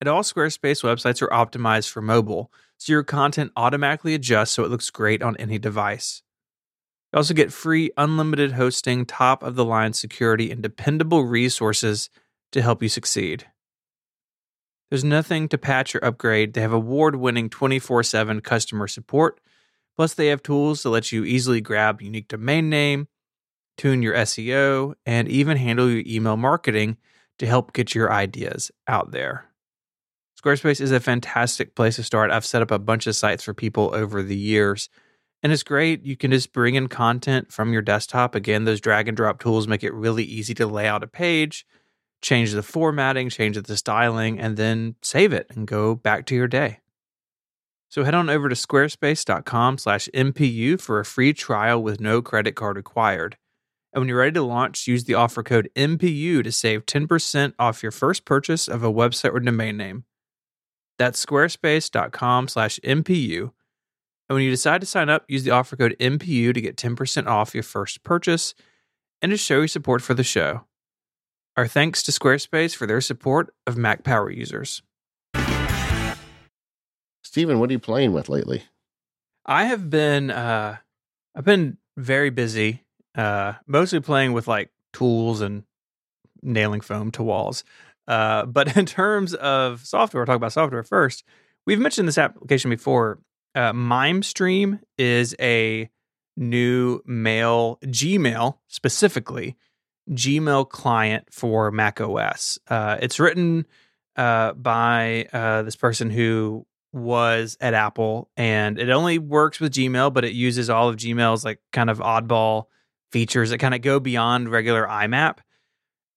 And 0.00 0.08
all 0.08 0.22
Squarespace 0.22 0.82
websites 0.82 1.20
are 1.20 1.28
optimized 1.28 1.90
for 1.90 2.00
mobile, 2.00 2.50
so 2.78 2.92
your 2.92 3.02
content 3.02 3.52
automatically 3.56 4.14
adjusts 4.14 4.52
so 4.52 4.64
it 4.64 4.70
looks 4.70 4.90
great 4.90 5.22
on 5.22 5.36
any 5.36 5.58
device. 5.58 6.22
You 7.12 7.18
also 7.18 7.34
get 7.34 7.52
free 7.52 7.90
unlimited 7.98 8.52
hosting, 8.52 9.04
top 9.04 9.42
of 9.42 9.54
the 9.54 9.66
line 9.66 9.92
security, 9.92 10.50
and 10.50 10.62
dependable 10.62 11.24
resources 11.24 12.08
to 12.52 12.62
help 12.62 12.82
you 12.82 12.88
succeed. 12.88 13.46
There's 14.92 15.04
nothing 15.04 15.48
to 15.48 15.56
patch 15.56 15.96
or 15.96 16.04
upgrade. 16.04 16.52
They 16.52 16.60
have 16.60 16.74
award 16.74 17.16
winning 17.16 17.48
24 17.48 18.02
7 18.02 18.42
customer 18.42 18.86
support. 18.86 19.40
Plus, 19.96 20.12
they 20.12 20.26
have 20.26 20.42
tools 20.42 20.82
to 20.82 20.90
let 20.90 21.10
you 21.10 21.24
easily 21.24 21.62
grab 21.62 22.02
unique 22.02 22.28
domain 22.28 22.68
name, 22.68 23.08
tune 23.78 24.02
your 24.02 24.12
SEO, 24.12 24.92
and 25.06 25.28
even 25.28 25.56
handle 25.56 25.88
your 25.88 26.02
email 26.06 26.36
marketing 26.36 26.98
to 27.38 27.46
help 27.46 27.72
get 27.72 27.94
your 27.94 28.12
ideas 28.12 28.70
out 28.86 29.12
there. 29.12 29.46
Squarespace 30.38 30.82
is 30.82 30.92
a 30.92 31.00
fantastic 31.00 31.74
place 31.74 31.96
to 31.96 32.02
start. 32.02 32.30
I've 32.30 32.44
set 32.44 32.60
up 32.60 32.70
a 32.70 32.78
bunch 32.78 33.06
of 33.06 33.16
sites 33.16 33.42
for 33.42 33.54
people 33.54 33.94
over 33.94 34.22
the 34.22 34.36
years, 34.36 34.90
and 35.42 35.54
it's 35.54 35.62
great. 35.62 36.04
You 36.04 36.18
can 36.18 36.32
just 36.32 36.52
bring 36.52 36.74
in 36.74 36.88
content 36.88 37.50
from 37.50 37.72
your 37.72 37.80
desktop. 37.80 38.34
Again, 38.34 38.64
those 38.64 38.82
drag 38.82 39.08
and 39.08 39.16
drop 39.16 39.40
tools 39.40 39.66
make 39.66 39.84
it 39.84 39.94
really 39.94 40.24
easy 40.24 40.52
to 40.52 40.66
lay 40.66 40.86
out 40.86 41.02
a 41.02 41.06
page, 41.06 41.64
change 42.22 42.52
the 42.52 42.62
formatting, 42.62 43.28
change 43.28 43.60
the 43.60 43.76
styling, 43.76 44.38
and 44.38 44.56
then 44.56 44.94
save 45.02 45.32
it 45.32 45.48
and 45.50 45.66
go 45.66 45.94
back 45.94 46.24
to 46.26 46.34
your 46.34 46.48
day. 46.48 46.78
So 47.88 48.04
head 48.04 48.14
on 48.14 48.30
over 48.30 48.48
to 48.48 48.54
squarespace.com 48.54 49.76
slash 49.76 50.08
MPU 50.14 50.80
for 50.80 50.98
a 50.98 51.04
free 51.04 51.34
trial 51.34 51.82
with 51.82 52.00
no 52.00 52.22
credit 52.22 52.52
card 52.54 52.76
required. 52.76 53.36
And 53.92 54.00
when 54.00 54.08
you're 54.08 54.18
ready 54.18 54.32
to 54.32 54.42
launch, 54.42 54.86
use 54.86 55.04
the 55.04 55.12
offer 55.14 55.42
code 55.42 55.68
MPU 55.76 56.42
to 56.42 56.50
save 56.50 56.86
10% 56.86 57.52
off 57.58 57.82
your 57.82 57.92
first 57.92 58.24
purchase 58.24 58.66
of 58.66 58.82
a 58.82 58.90
website 58.90 59.34
or 59.34 59.40
domain 59.40 59.76
name. 59.76 60.04
That's 60.98 61.22
squarespace.com 61.24 62.48
slash 62.48 62.80
MPU. 62.82 63.40
And 64.28 64.36
when 64.36 64.42
you 64.42 64.50
decide 64.50 64.80
to 64.80 64.86
sign 64.86 65.10
up, 65.10 65.24
use 65.28 65.44
the 65.44 65.50
offer 65.50 65.76
code 65.76 65.96
MPU 66.00 66.54
to 66.54 66.60
get 66.62 66.76
10% 66.76 67.26
off 67.26 67.52
your 67.52 67.62
first 67.62 68.02
purchase 68.02 68.54
and 69.20 69.30
to 69.30 69.36
show 69.36 69.58
your 69.58 69.68
support 69.68 70.00
for 70.00 70.14
the 70.14 70.24
show. 70.24 70.64
Our 71.54 71.68
thanks 71.68 72.02
to 72.04 72.12
Squarespace 72.12 72.74
for 72.74 72.86
their 72.86 73.02
support 73.02 73.54
of 73.66 73.76
Mac 73.76 74.04
Power 74.04 74.30
users. 74.30 74.80
Stephen, 77.22 77.58
what 77.58 77.68
are 77.68 77.72
you 77.74 77.78
playing 77.78 78.12
with 78.14 78.30
lately? 78.30 78.62
I 79.44 79.64
have 79.64 79.90
been 79.90 80.30
uh 80.30 80.76
I've 81.34 81.44
been 81.44 81.76
very 81.98 82.30
busy, 82.30 82.84
uh 83.14 83.54
mostly 83.66 84.00
playing 84.00 84.32
with 84.32 84.48
like 84.48 84.70
tools 84.94 85.42
and 85.42 85.64
nailing 86.42 86.80
foam 86.80 87.10
to 87.12 87.22
walls. 87.22 87.64
Uh 88.08 88.46
but 88.46 88.74
in 88.74 88.86
terms 88.86 89.34
of 89.34 89.84
software, 89.84 90.24
talk 90.24 90.36
about 90.36 90.52
software 90.52 90.82
first. 90.82 91.22
We've 91.66 91.78
mentioned 91.78 92.08
this 92.08 92.18
application 92.18 92.70
before. 92.70 93.18
Uh 93.54 93.72
MimeStream 93.72 94.80
is 94.96 95.36
a 95.38 95.90
new 96.34 97.02
mail 97.04 97.78
Gmail 97.84 98.56
specifically 98.68 99.56
Gmail 100.10 100.68
client 100.68 101.26
for 101.30 101.70
Mac 101.70 102.00
OS. 102.00 102.58
Uh, 102.68 102.98
it's 103.00 103.20
written 103.20 103.66
uh, 104.16 104.52
by 104.54 105.26
uh, 105.32 105.62
this 105.62 105.76
person 105.76 106.10
who 106.10 106.66
was 106.92 107.56
at 107.60 107.74
Apple, 107.74 108.30
and 108.36 108.78
it 108.78 108.90
only 108.90 109.18
works 109.18 109.60
with 109.60 109.72
Gmail, 109.72 110.12
but 110.12 110.24
it 110.24 110.32
uses 110.32 110.68
all 110.68 110.88
of 110.88 110.96
Gmail's 110.96 111.44
like 111.44 111.60
kind 111.72 111.88
of 111.88 111.98
oddball 111.98 112.64
features 113.10 113.50
that 113.50 113.58
kind 113.58 113.74
of 113.74 113.82
go 113.82 114.00
beyond 114.00 114.50
regular 114.50 114.86
IMAP. 114.86 115.38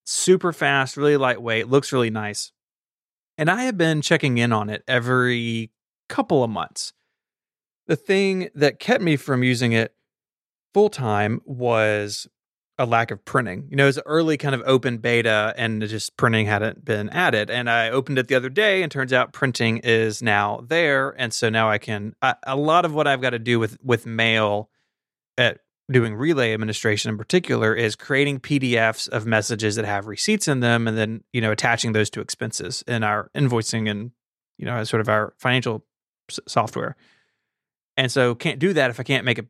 Super 0.04 0.52
fast, 0.52 0.96
really 0.96 1.16
lightweight, 1.16 1.68
looks 1.68 1.92
really 1.92 2.10
nice. 2.10 2.52
And 3.38 3.50
I 3.50 3.64
have 3.64 3.76
been 3.76 4.02
checking 4.02 4.38
in 4.38 4.52
on 4.52 4.70
it 4.70 4.82
every 4.86 5.70
couple 6.08 6.42
of 6.42 6.50
months. 6.50 6.92
The 7.86 7.96
thing 7.96 8.48
that 8.54 8.78
kept 8.78 9.02
me 9.02 9.16
from 9.16 9.42
using 9.42 9.72
it 9.72 9.94
full 10.74 10.88
time 10.88 11.40
was 11.44 12.26
a 12.78 12.84
lack 12.86 13.10
of 13.10 13.24
printing. 13.24 13.66
You 13.70 13.76
know, 13.76 13.88
it's 13.88 13.98
early 14.04 14.36
kind 14.36 14.54
of 14.54 14.62
open 14.66 14.98
beta 14.98 15.54
and 15.56 15.80
just 15.88 16.16
printing 16.16 16.46
hadn't 16.46 16.84
been 16.84 17.08
added. 17.08 17.50
And 17.50 17.70
I 17.70 17.90
opened 17.90 18.18
it 18.18 18.28
the 18.28 18.34
other 18.34 18.50
day 18.50 18.82
and 18.82 18.92
turns 18.92 19.12
out 19.12 19.32
printing 19.32 19.78
is 19.78 20.22
now 20.22 20.62
there. 20.66 21.14
And 21.18 21.32
so 21.32 21.48
now 21.48 21.70
I 21.70 21.78
can 21.78 22.14
a, 22.20 22.36
a 22.46 22.56
lot 22.56 22.84
of 22.84 22.92
what 22.92 23.06
I've 23.06 23.22
got 23.22 23.30
to 23.30 23.38
do 23.38 23.58
with 23.58 23.78
with 23.82 24.04
mail 24.04 24.70
at 25.38 25.60
doing 25.90 26.14
relay 26.14 26.52
administration 26.52 27.10
in 27.10 27.18
particular 27.18 27.74
is 27.74 27.94
creating 27.94 28.40
PDFs 28.40 29.08
of 29.08 29.24
messages 29.24 29.76
that 29.76 29.84
have 29.84 30.06
receipts 30.06 30.48
in 30.48 30.60
them 30.60 30.88
and 30.88 30.98
then, 30.98 31.22
you 31.32 31.40
know, 31.40 31.52
attaching 31.52 31.92
those 31.92 32.10
to 32.10 32.20
expenses 32.20 32.82
in 32.88 33.04
our 33.04 33.30
invoicing 33.36 33.88
and, 33.88 34.10
you 34.58 34.66
know, 34.66 34.82
sort 34.84 35.00
of 35.00 35.08
our 35.08 35.32
financial 35.38 35.84
s- 36.28 36.40
software. 36.48 36.96
And 37.96 38.10
so 38.10 38.34
can't 38.34 38.58
do 38.58 38.72
that 38.72 38.90
if 38.90 38.98
I 38.98 39.04
can't 39.04 39.24
make 39.24 39.38
a 39.38 39.46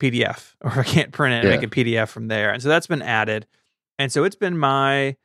PDF 0.00 0.54
or 0.60 0.80
I 0.80 0.84
can't 0.84 1.12
print 1.12 1.34
it 1.34 1.38
and 1.38 1.44
Yeah. 1.48 1.56
make 1.60 1.62
a 1.62 1.68
PDF 1.74 2.08
from 2.08 2.28
there. 2.28 2.52
And 2.52 2.62
so 2.62 2.68
that's 2.68 2.86
been 2.86 3.02
added. 3.02 3.46
And 3.98 4.12
so 4.12 4.24
it's 4.24 4.36
been 4.36 4.58
my 4.58 5.16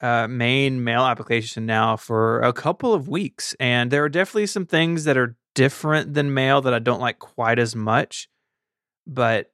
uh, 0.00 0.26
main 0.28 0.82
mail 0.84 1.02
application 1.04 1.64
now 1.66 1.96
for 1.96 2.40
a 2.42 2.52
couple 2.52 2.92
of 2.92 3.08
weeks. 3.08 3.54
And 3.60 3.90
there 3.90 4.02
are 4.04 4.08
definitely 4.08 4.46
some 4.46 4.66
things 4.66 5.04
that 5.04 5.16
are 5.16 5.36
different 5.54 6.12
than 6.14 6.34
mail 6.34 6.60
that 6.62 6.74
I 6.74 6.78
don't 6.80 7.00
like 7.00 7.18
quite 7.18 7.58
as 7.58 7.74
much. 7.76 8.28
But 9.06 9.52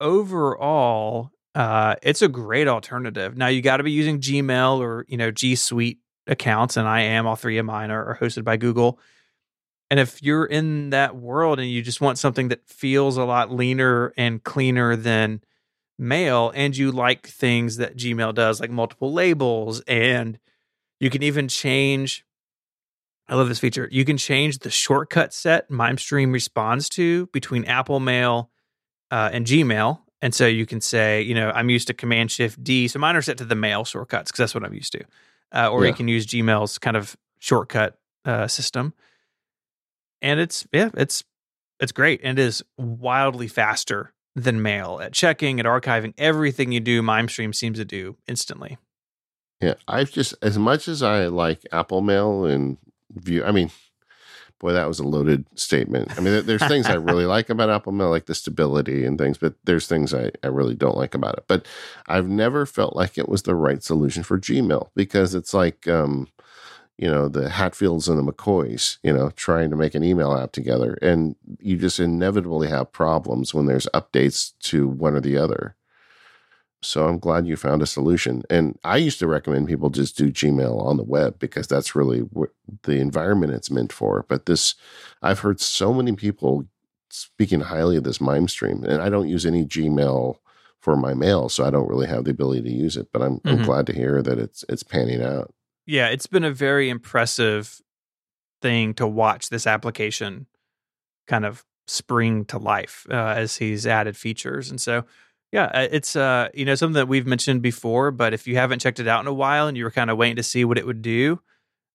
overall, 0.00 1.30
uh, 1.54 1.96
it's 2.02 2.22
a 2.22 2.28
great 2.28 2.68
alternative. 2.68 3.36
Now 3.36 3.48
you 3.48 3.62
got 3.62 3.78
to 3.78 3.82
be 3.82 3.92
using 3.92 4.20
Gmail 4.20 4.78
or 4.78 5.04
you 5.08 5.16
know 5.16 5.30
G 5.30 5.54
Suite 5.54 5.98
accounts, 6.26 6.76
and 6.76 6.86
I 6.88 7.00
am. 7.02 7.26
All 7.26 7.36
three 7.36 7.58
of 7.58 7.66
mine 7.66 7.90
are, 7.90 8.04
are 8.04 8.18
hosted 8.20 8.44
by 8.44 8.56
Google. 8.56 8.98
And 9.90 9.98
if 9.98 10.22
you're 10.22 10.44
in 10.44 10.90
that 10.90 11.16
world 11.16 11.58
and 11.58 11.70
you 11.70 11.80
just 11.82 12.00
want 12.00 12.18
something 12.18 12.48
that 12.48 12.66
feels 12.68 13.16
a 13.16 13.24
lot 13.24 13.50
leaner 13.50 14.12
and 14.16 14.42
cleaner 14.42 14.96
than 14.96 15.40
mail, 15.98 16.52
and 16.54 16.76
you 16.76 16.92
like 16.92 17.26
things 17.26 17.78
that 17.78 17.96
Gmail 17.96 18.34
does, 18.34 18.60
like 18.60 18.70
multiple 18.70 19.12
labels, 19.12 19.80
and 19.88 20.38
you 21.00 21.10
can 21.10 21.22
even 21.22 21.48
change. 21.48 22.24
I 23.28 23.34
love 23.34 23.48
this 23.48 23.58
feature. 23.58 23.88
You 23.90 24.04
can 24.04 24.16
change 24.16 24.58
the 24.58 24.70
shortcut 24.70 25.34
set 25.34 25.68
MimeStream 25.70 26.32
responds 26.32 26.88
to 26.90 27.26
between 27.26 27.64
Apple 27.64 28.00
Mail 28.00 28.50
uh, 29.10 29.30
and 29.32 29.46
Gmail. 29.46 30.00
And 30.20 30.34
so 30.34 30.46
you 30.46 30.66
can 30.66 30.80
say, 30.80 31.22
you 31.22 31.34
know, 31.34 31.50
I'm 31.54 31.70
used 31.70 31.86
to 31.88 31.94
Command 31.94 32.30
Shift 32.30 32.62
D. 32.62 32.88
So 32.88 32.98
mine 32.98 33.16
are 33.16 33.22
set 33.22 33.38
to 33.38 33.44
the 33.44 33.54
mail 33.54 33.84
shortcuts 33.84 34.30
because 34.30 34.38
that's 34.38 34.54
what 34.54 34.64
I'm 34.64 34.74
used 34.74 34.92
to. 34.92 35.04
Uh, 35.54 35.70
or 35.70 35.84
Yeah. 35.84 35.90
you 35.90 35.94
can 35.94 36.08
use 36.08 36.26
Gmail's 36.26 36.78
kind 36.78 36.96
of 36.96 37.16
shortcut 37.38 37.98
uh, 38.24 38.48
system. 38.48 38.94
And 40.22 40.40
it's, 40.40 40.66
yeah, 40.72 40.90
it's, 40.94 41.24
it's 41.80 41.92
great. 41.92 42.20
And 42.22 42.38
it 42.38 42.42
is 42.42 42.62
wildly 42.76 43.48
faster 43.48 44.12
than 44.34 44.62
mail 44.62 45.00
at 45.02 45.12
checking, 45.12 45.60
at 45.60 45.66
archiving. 45.66 46.14
Everything 46.18 46.72
you 46.72 46.80
do, 46.80 47.02
MimeStream 47.02 47.54
seems 47.54 47.78
to 47.78 47.84
do 47.84 48.16
instantly. 48.26 48.78
Yeah, 49.60 49.74
I've 49.88 50.12
just 50.12 50.34
as 50.40 50.56
much 50.56 50.86
as 50.86 51.02
I 51.02 51.26
like 51.26 51.62
Apple 51.72 52.00
Mail 52.00 52.44
and 52.44 52.78
View. 53.10 53.44
I 53.44 53.50
mean, 53.50 53.70
boy, 54.60 54.72
that 54.72 54.86
was 54.86 55.00
a 55.00 55.04
loaded 55.04 55.46
statement. 55.54 56.16
I 56.16 56.20
mean, 56.20 56.44
there's 56.46 56.66
things 56.66 56.86
I 56.86 56.94
really 56.94 57.26
like 57.26 57.50
about 57.50 57.70
Apple 57.70 57.92
Mail, 57.92 58.10
like 58.10 58.26
the 58.26 58.34
stability 58.34 59.04
and 59.04 59.18
things, 59.18 59.38
but 59.38 59.54
there's 59.64 59.88
things 59.88 60.14
I, 60.14 60.30
I 60.42 60.48
really 60.48 60.74
don't 60.74 60.96
like 60.96 61.14
about 61.14 61.38
it. 61.38 61.44
But 61.48 61.66
I've 62.06 62.28
never 62.28 62.66
felt 62.66 62.94
like 62.94 63.18
it 63.18 63.28
was 63.28 63.42
the 63.42 63.54
right 63.54 63.82
solution 63.82 64.22
for 64.22 64.38
Gmail 64.38 64.90
because 64.94 65.34
it's 65.34 65.54
like, 65.54 65.88
um, 65.88 66.28
you 66.98 67.08
know, 67.08 67.28
the 67.28 67.48
Hatfields 67.48 68.08
and 68.08 68.18
the 68.18 68.32
McCoys, 68.32 68.98
you 69.02 69.12
know, 69.12 69.30
trying 69.30 69.70
to 69.70 69.76
make 69.76 69.94
an 69.94 70.02
email 70.04 70.34
app 70.36 70.52
together, 70.52 70.98
and 71.00 71.36
you 71.60 71.76
just 71.76 72.00
inevitably 72.00 72.68
have 72.68 72.92
problems 72.92 73.54
when 73.54 73.66
there's 73.66 73.86
updates 73.94 74.52
to 74.64 74.88
one 74.88 75.14
or 75.14 75.20
the 75.20 75.36
other. 75.38 75.76
So 76.80 77.08
I'm 77.08 77.18
glad 77.18 77.46
you 77.46 77.56
found 77.56 77.82
a 77.82 77.86
solution. 77.86 78.42
And 78.48 78.78
I 78.84 78.98
used 78.98 79.18
to 79.18 79.26
recommend 79.26 79.66
people 79.66 79.90
just 79.90 80.16
do 80.16 80.30
Gmail 80.30 80.80
on 80.80 80.96
the 80.96 81.02
web 81.02 81.38
because 81.40 81.66
that's 81.66 81.96
really 81.96 82.20
what 82.20 82.50
the 82.84 83.00
environment 83.00 83.52
it's 83.52 83.70
meant 83.70 83.92
for. 83.92 84.24
But 84.28 84.46
this, 84.46 84.76
I've 85.20 85.40
heard 85.40 85.60
so 85.60 85.92
many 85.92 86.12
people 86.12 86.66
speaking 87.10 87.62
highly 87.62 87.96
of 87.96 88.04
this 88.04 88.18
MimeStream, 88.18 88.84
and 88.84 89.02
I 89.02 89.08
don't 89.08 89.28
use 89.28 89.44
any 89.44 89.64
Gmail 89.64 90.36
for 90.78 90.96
my 90.96 91.14
mail, 91.14 91.48
so 91.48 91.64
I 91.64 91.70
don't 91.70 91.88
really 91.88 92.06
have 92.06 92.22
the 92.24 92.30
ability 92.30 92.62
to 92.62 92.70
use 92.70 92.96
it. 92.96 93.08
But 93.12 93.22
I'm, 93.22 93.40
I'm 93.44 93.58
Mhm. 93.58 93.64
glad 93.64 93.86
to 93.88 93.92
hear 93.92 94.22
that 94.22 94.38
it's 94.38 94.64
it's 94.68 94.84
panning 94.84 95.20
out. 95.20 95.52
Yeah, 95.88 96.08
it's 96.08 96.26
been 96.26 96.44
a 96.44 96.52
very 96.52 96.90
impressive 96.90 97.80
thing 98.60 98.92
to 98.94 99.06
watch 99.06 99.48
this 99.48 99.66
application 99.66 100.46
kind 101.26 101.46
of 101.46 101.64
spring 101.86 102.44
to 102.44 102.58
life 102.58 103.06
uh, 103.10 103.14
as 103.14 103.56
he's 103.56 103.86
added 103.86 104.14
features. 104.14 104.68
And 104.70 104.78
so, 104.78 105.04
yeah, 105.50 105.64
uh, 105.72 105.88
it's 105.90 106.14
uh, 106.14 106.50
you 106.52 106.66
know 106.66 106.74
something 106.74 106.94
that 106.94 107.08
we've 107.08 107.26
mentioned 107.26 107.62
before, 107.62 108.10
but 108.10 108.34
if 108.34 108.46
you 108.46 108.56
haven't 108.56 108.80
checked 108.80 109.00
it 109.00 109.08
out 109.08 109.22
in 109.22 109.26
a 109.26 109.32
while 109.32 109.66
and 109.66 109.78
you 109.78 109.84
were 109.84 109.90
kind 109.90 110.10
of 110.10 110.18
waiting 110.18 110.36
to 110.36 110.42
see 110.42 110.62
what 110.62 110.76
it 110.76 110.86
would 110.86 111.00
do, 111.00 111.40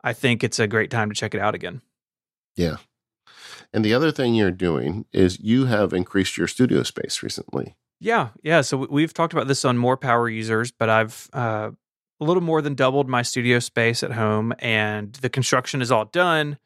I 0.03 0.13
think 0.13 0.43
it's 0.43 0.57
a 0.57 0.65
great 0.67 0.89
time 0.89 1.09
to 1.09 1.15
check 1.15 1.35
it 1.35 1.39
out 1.41 1.53
again. 1.53 1.81
Yeah. 2.55 2.77
And 3.71 3.85
the 3.85 3.93
other 3.93 4.11
thing 4.11 4.33
you're 4.33 4.51
doing 4.51 5.05
is 5.13 5.39
you 5.39 5.65
have 5.65 5.93
increased 5.93 6.35
your 6.35 6.47
studio 6.47 6.81
space 6.81 7.21
recently. 7.21 7.75
Yeah, 7.99 8.29
yeah. 8.41 8.61
So 8.61 8.77
we- 8.77 8.87
we've 8.89 9.13
talked 9.13 9.33
about 9.33 9.47
this 9.47 9.63
on 9.63 9.77
more 9.77 9.97
power 9.97 10.27
users, 10.27 10.71
but 10.71 10.89
I've 10.89 11.29
uh, 11.31 11.71
a 12.23 12.25
little 12.25 12.41
more 12.41 12.61
than 12.61 12.73
doubled 12.73 13.09
my 13.09 13.21
studio 13.21 13.59
space 13.59 14.01
at 14.01 14.13
home, 14.13 14.53
and 14.59 15.13
the 15.15 15.29
construction 15.29 15.81
is 15.81 15.91
all 15.91 16.05
done. 16.05 16.57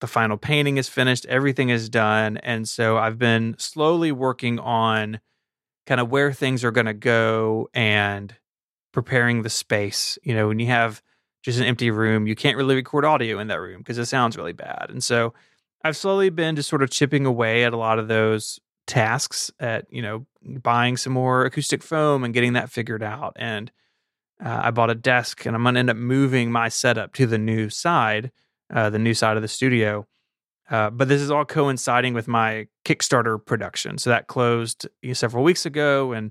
The 0.00 0.08
final 0.08 0.36
painting 0.36 0.78
is 0.78 0.88
finished. 0.88 1.26
Everything 1.26 1.68
is 1.68 1.88
done, 1.88 2.38
and 2.38 2.68
so 2.68 2.98
I've 2.98 3.18
been 3.18 3.54
slowly 3.58 4.10
working 4.10 4.58
on 4.58 5.20
kind 5.86 6.00
of 6.00 6.10
where 6.10 6.32
things 6.32 6.64
are 6.64 6.72
going 6.72 6.86
to 6.86 6.94
go 6.94 7.68
and 7.72 8.34
preparing 8.92 9.42
the 9.42 9.50
space. 9.50 10.18
You 10.24 10.34
know, 10.34 10.48
when 10.48 10.58
you 10.58 10.66
have 10.66 11.02
just 11.42 11.60
an 11.60 11.66
empty 11.66 11.90
room, 11.90 12.26
you 12.26 12.34
can't 12.34 12.56
really 12.56 12.74
record 12.74 13.04
audio 13.04 13.38
in 13.38 13.46
that 13.46 13.60
room 13.60 13.78
because 13.78 13.98
it 13.98 14.06
sounds 14.06 14.36
really 14.36 14.52
bad, 14.52 14.86
and 14.88 15.04
so 15.04 15.34
I've 15.84 15.96
slowly 15.96 16.30
been 16.30 16.56
just 16.56 16.68
sort 16.68 16.82
of 16.82 16.90
chipping 16.90 17.26
away 17.26 17.64
at 17.64 17.72
a 17.72 17.78
lot 17.78 18.00
of 18.00 18.08
those 18.08 18.58
tasks 18.88 19.52
at 19.60 19.86
you 19.90 20.02
know 20.02 20.26
buying 20.62 20.96
some 20.96 21.12
more 21.12 21.44
acoustic 21.44 21.80
foam 21.80 22.24
and 22.24 22.34
getting 22.34 22.54
that 22.54 22.70
figured 22.70 23.04
out 23.04 23.36
and 23.36 23.70
uh, 24.44 24.60
i 24.64 24.70
bought 24.70 24.90
a 24.90 24.94
desk 24.94 25.46
and 25.46 25.54
i'm 25.54 25.62
going 25.62 25.74
to 25.74 25.78
end 25.80 25.90
up 25.90 25.96
moving 25.96 26.50
my 26.50 26.68
setup 26.68 27.12
to 27.12 27.26
the 27.26 27.38
new 27.38 27.68
side 27.68 28.30
uh, 28.72 28.90
the 28.90 28.98
new 28.98 29.14
side 29.14 29.36
of 29.36 29.42
the 29.42 29.48
studio. 29.48 30.06
Uh, 30.70 30.90
but 30.90 31.08
this 31.08 31.20
is 31.20 31.30
all 31.30 31.44
coinciding 31.44 32.14
with 32.14 32.28
my 32.28 32.68
Kickstarter 32.84 33.44
production. 33.44 33.98
So 33.98 34.10
that 34.10 34.28
closed 34.28 34.86
several 35.12 35.42
weeks 35.42 35.66
ago 35.66 36.12
and 36.12 36.30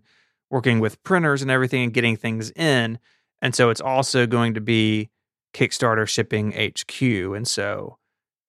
working 0.49 0.79
with 0.79 1.01
printers 1.03 1.41
and 1.41 1.51
everything 1.51 1.83
and 1.83 1.93
getting 1.93 2.15
things 2.15 2.51
in. 2.51 2.99
And 3.41 3.53
so 3.53 3.69
it's 3.69 3.81
also 3.81 4.25
going 4.25 4.53
to 4.53 4.61
be 4.61 5.09
Kickstarter 5.53 6.07
shipping 6.07 6.53
HQ. 6.53 7.01
And 7.35 7.47
so 7.47 7.97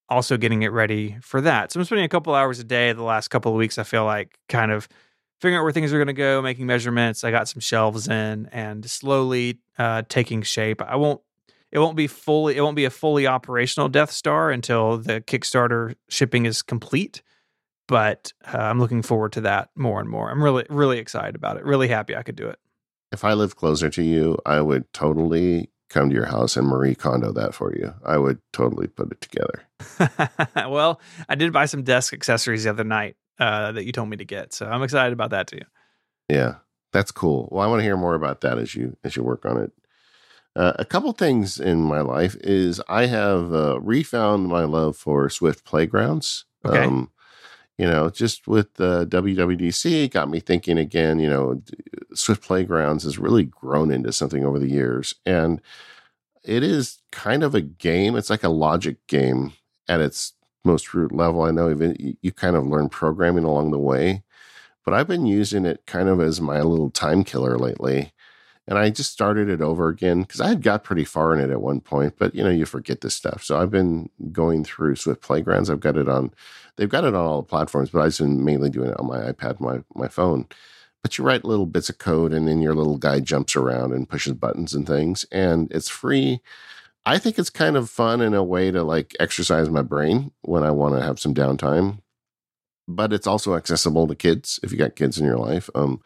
also 0.08 0.36
getting 0.36 0.62
it 0.62 0.68
ready 0.68 1.16
for 1.20 1.40
that. 1.40 1.72
So 1.72 1.80
I'm 1.80 1.84
spending 1.84 2.04
a 2.04 2.08
couple 2.08 2.34
hours 2.34 2.60
a 2.60 2.64
day 2.64 2.92
the 2.92 3.02
last 3.02 3.28
couple 3.28 3.50
of 3.50 3.58
weeks, 3.58 3.78
I 3.78 3.82
feel 3.82 4.04
like, 4.04 4.38
kind 4.48 4.70
of 4.70 4.88
figuring 5.40 5.58
out 5.58 5.62
where 5.62 5.72
things 5.72 5.92
are 5.92 5.98
going 5.98 6.06
to 6.06 6.12
go, 6.12 6.42
making 6.42 6.66
measurements. 6.66 7.24
I 7.24 7.30
got 7.30 7.48
some 7.48 7.60
shelves 7.60 8.08
in 8.08 8.48
and 8.52 8.88
slowly 8.88 9.58
uh, 9.78 10.02
taking 10.08 10.42
shape. 10.42 10.82
I 10.82 10.96
won't. 10.96 11.20
It 11.72 11.78
won't 11.78 11.96
be 11.96 12.08
fully. 12.08 12.56
It 12.56 12.62
won't 12.62 12.76
be 12.76 12.84
a 12.84 12.90
fully 12.90 13.26
operational 13.26 13.88
Death 13.88 14.10
Star 14.10 14.50
until 14.50 14.98
the 14.98 15.20
Kickstarter 15.20 15.94
shipping 16.08 16.46
is 16.46 16.62
complete. 16.62 17.22
But 17.86 18.32
uh, 18.52 18.58
I'm 18.58 18.78
looking 18.78 19.02
forward 19.02 19.32
to 19.32 19.40
that 19.42 19.70
more 19.74 20.00
and 20.00 20.08
more. 20.08 20.30
I'm 20.30 20.42
really, 20.42 20.64
really 20.68 20.98
excited 20.98 21.34
about 21.34 21.56
it. 21.56 21.64
Really 21.64 21.88
happy 21.88 22.16
I 22.16 22.22
could 22.22 22.36
do 22.36 22.48
it. 22.48 22.58
If 23.12 23.24
I 23.24 23.32
lived 23.32 23.56
closer 23.56 23.90
to 23.90 24.02
you, 24.02 24.38
I 24.46 24.60
would 24.60 24.92
totally 24.92 25.70
come 25.88 26.08
to 26.08 26.14
your 26.14 26.26
house 26.26 26.56
and 26.56 26.68
Marie 26.68 26.94
Kondo 26.94 27.32
that 27.32 27.52
for 27.52 27.74
you. 27.74 27.92
I 28.04 28.16
would 28.16 28.38
totally 28.52 28.86
put 28.86 29.10
it 29.10 29.20
together. 29.20 29.64
well, 30.70 31.00
I 31.28 31.34
did 31.34 31.52
buy 31.52 31.66
some 31.66 31.82
desk 31.82 32.12
accessories 32.12 32.62
the 32.64 32.70
other 32.70 32.84
night 32.84 33.16
uh, 33.40 33.72
that 33.72 33.84
you 33.84 33.92
told 33.92 34.08
me 34.08 34.16
to 34.18 34.24
get, 34.24 34.52
so 34.52 34.66
I'm 34.66 34.82
excited 34.82 35.12
about 35.12 35.30
that 35.30 35.48
too. 35.48 35.62
Yeah, 36.28 36.56
that's 36.92 37.10
cool. 37.10 37.48
Well, 37.50 37.64
I 37.64 37.66
want 37.66 37.80
to 37.80 37.84
hear 37.84 37.96
more 37.96 38.14
about 38.14 38.42
that 38.42 38.58
as 38.58 38.74
you 38.74 38.96
as 39.02 39.16
you 39.16 39.24
work 39.24 39.44
on 39.44 39.56
it. 39.56 39.72
Uh, 40.56 40.72
a 40.78 40.84
couple 40.84 41.12
things 41.12 41.58
in 41.58 41.80
my 41.80 42.00
life 42.00 42.36
is 42.40 42.80
I 42.88 43.06
have 43.06 43.52
uh, 43.52 43.80
refound 43.80 44.48
my 44.48 44.64
love 44.64 44.96
for 44.96 45.28
Swift 45.30 45.64
Playgrounds. 45.64 46.44
Okay. 46.64 46.84
Um, 46.84 47.10
you 47.78 47.86
know, 47.86 48.10
just 48.10 48.46
with 48.46 48.74
the 48.74 49.06
WWDC, 49.06 50.10
got 50.10 50.28
me 50.28 50.38
thinking 50.38 50.76
again. 50.76 51.18
You 51.18 51.30
know, 51.30 51.62
Swift 52.12 52.42
Playgrounds 52.42 53.04
has 53.04 53.18
really 53.18 53.44
grown 53.44 53.90
into 53.90 54.12
something 54.12 54.44
over 54.44 54.58
the 54.58 54.68
years, 54.68 55.14
and 55.24 55.62
it 56.44 56.62
is 56.62 56.98
kind 57.10 57.42
of 57.42 57.54
a 57.54 57.62
game. 57.62 58.16
It's 58.16 58.28
like 58.28 58.44
a 58.44 58.50
logic 58.50 59.06
game 59.06 59.54
at 59.88 60.00
its 60.00 60.34
most 60.64 60.94
root 60.94 61.12
level. 61.12 61.42
I 61.42 61.50
know 61.50 61.70
even 61.70 62.16
you 62.20 62.32
kind 62.32 62.56
of 62.56 62.66
learn 62.66 62.88
programming 62.88 63.44
along 63.44 63.70
the 63.70 63.78
way, 63.78 64.22
but 64.84 64.94
I've 64.94 65.08
been 65.08 65.26
using 65.26 65.64
it 65.66 65.82
kind 65.86 66.08
of 66.08 66.20
as 66.20 66.40
my 66.40 66.60
little 66.60 66.90
time 66.90 67.24
killer 67.24 67.58
lately 67.58 68.12
and 68.70 68.78
I 68.78 68.88
just 68.88 69.12
started 69.12 69.48
it 69.48 69.60
over 69.60 69.88
again 69.88 70.22
because 70.22 70.40
I 70.40 70.48
had 70.48 70.62
got 70.62 70.84
pretty 70.84 71.04
far 71.04 71.34
in 71.34 71.40
it 71.40 71.50
at 71.50 71.60
one 71.60 71.80
point, 71.80 72.14
but 72.18 72.36
you 72.36 72.44
know, 72.44 72.50
you 72.50 72.64
forget 72.64 73.00
this 73.00 73.16
stuff. 73.16 73.42
So 73.42 73.58
I've 73.58 73.70
been 73.70 74.08
going 74.30 74.64
through 74.64 74.94
Swift 74.94 75.22
Playgrounds. 75.22 75.68
I've 75.68 75.80
got 75.80 75.96
it 75.96 76.08
on, 76.08 76.30
they've 76.76 76.88
got 76.88 77.02
it 77.02 77.08
on 77.08 77.26
all 77.26 77.42
the 77.42 77.48
platforms, 77.48 77.90
but 77.90 78.00
I've 78.00 78.16
been 78.16 78.44
mainly 78.44 78.70
doing 78.70 78.90
it 78.90 79.00
on 79.00 79.08
my 79.08 79.32
iPad, 79.32 79.58
my 79.58 79.80
my 79.96 80.06
phone. 80.06 80.46
But 81.02 81.18
you 81.18 81.24
write 81.24 81.44
little 81.44 81.66
bits 81.66 81.88
of 81.88 81.98
code, 81.98 82.32
and 82.32 82.46
then 82.46 82.60
your 82.60 82.74
little 82.74 82.98
guy 82.98 83.18
jumps 83.18 83.56
around 83.56 83.92
and 83.92 84.08
pushes 84.08 84.34
buttons 84.34 84.72
and 84.72 84.86
things, 84.86 85.24
and 85.32 85.70
it's 85.72 85.88
free. 85.88 86.40
I 87.06 87.18
think 87.18 87.38
it's 87.38 87.50
kind 87.50 87.76
of 87.76 87.90
fun 87.90 88.20
in 88.20 88.34
a 88.34 88.44
way 88.44 88.70
to 88.70 88.82
like 88.82 89.16
exercise 89.18 89.68
my 89.70 89.82
brain 89.82 90.32
when 90.42 90.62
I 90.62 90.70
want 90.70 90.94
to 90.94 91.02
have 91.02 91.18
some 91.18 91.34
downtime. 91.34 92.00
But 92.86 93.12
it's 93.12 93.26
also 93.26 93.54
accessible 93.54 94.06
to 94.08 94.14
kids 94.14 94.58
if 94.62 94.72
you 94.72 94.78
got 94.78 94.96
kids 94.96 95.18
in 95.18 95.24
your 95.24 95.38
life. 95.38 95.70
Um, 95.74 96.02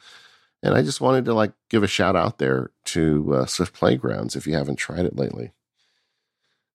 and 0.63 0.75
I 0.75 0.83
just 0.83 1.01
wanted 1.01 1.25
to 1.27 1.35
like 1.35 1.53
give 1.69 1.83
a 1.83 1.89
shout 1.89 2.17
out 2.17 2.39
there 2.39 2.71
to 2.87 3.35
uh, 3.35 3.47
Swift 3.47 3.75
Playgrounds 3.75 4.37
if 4.37 4.47
you 4.47 4.55
haven't 4.55 4.77
tried 4.77 5.05
it 5.05 5.17
lately. 5.17 5.53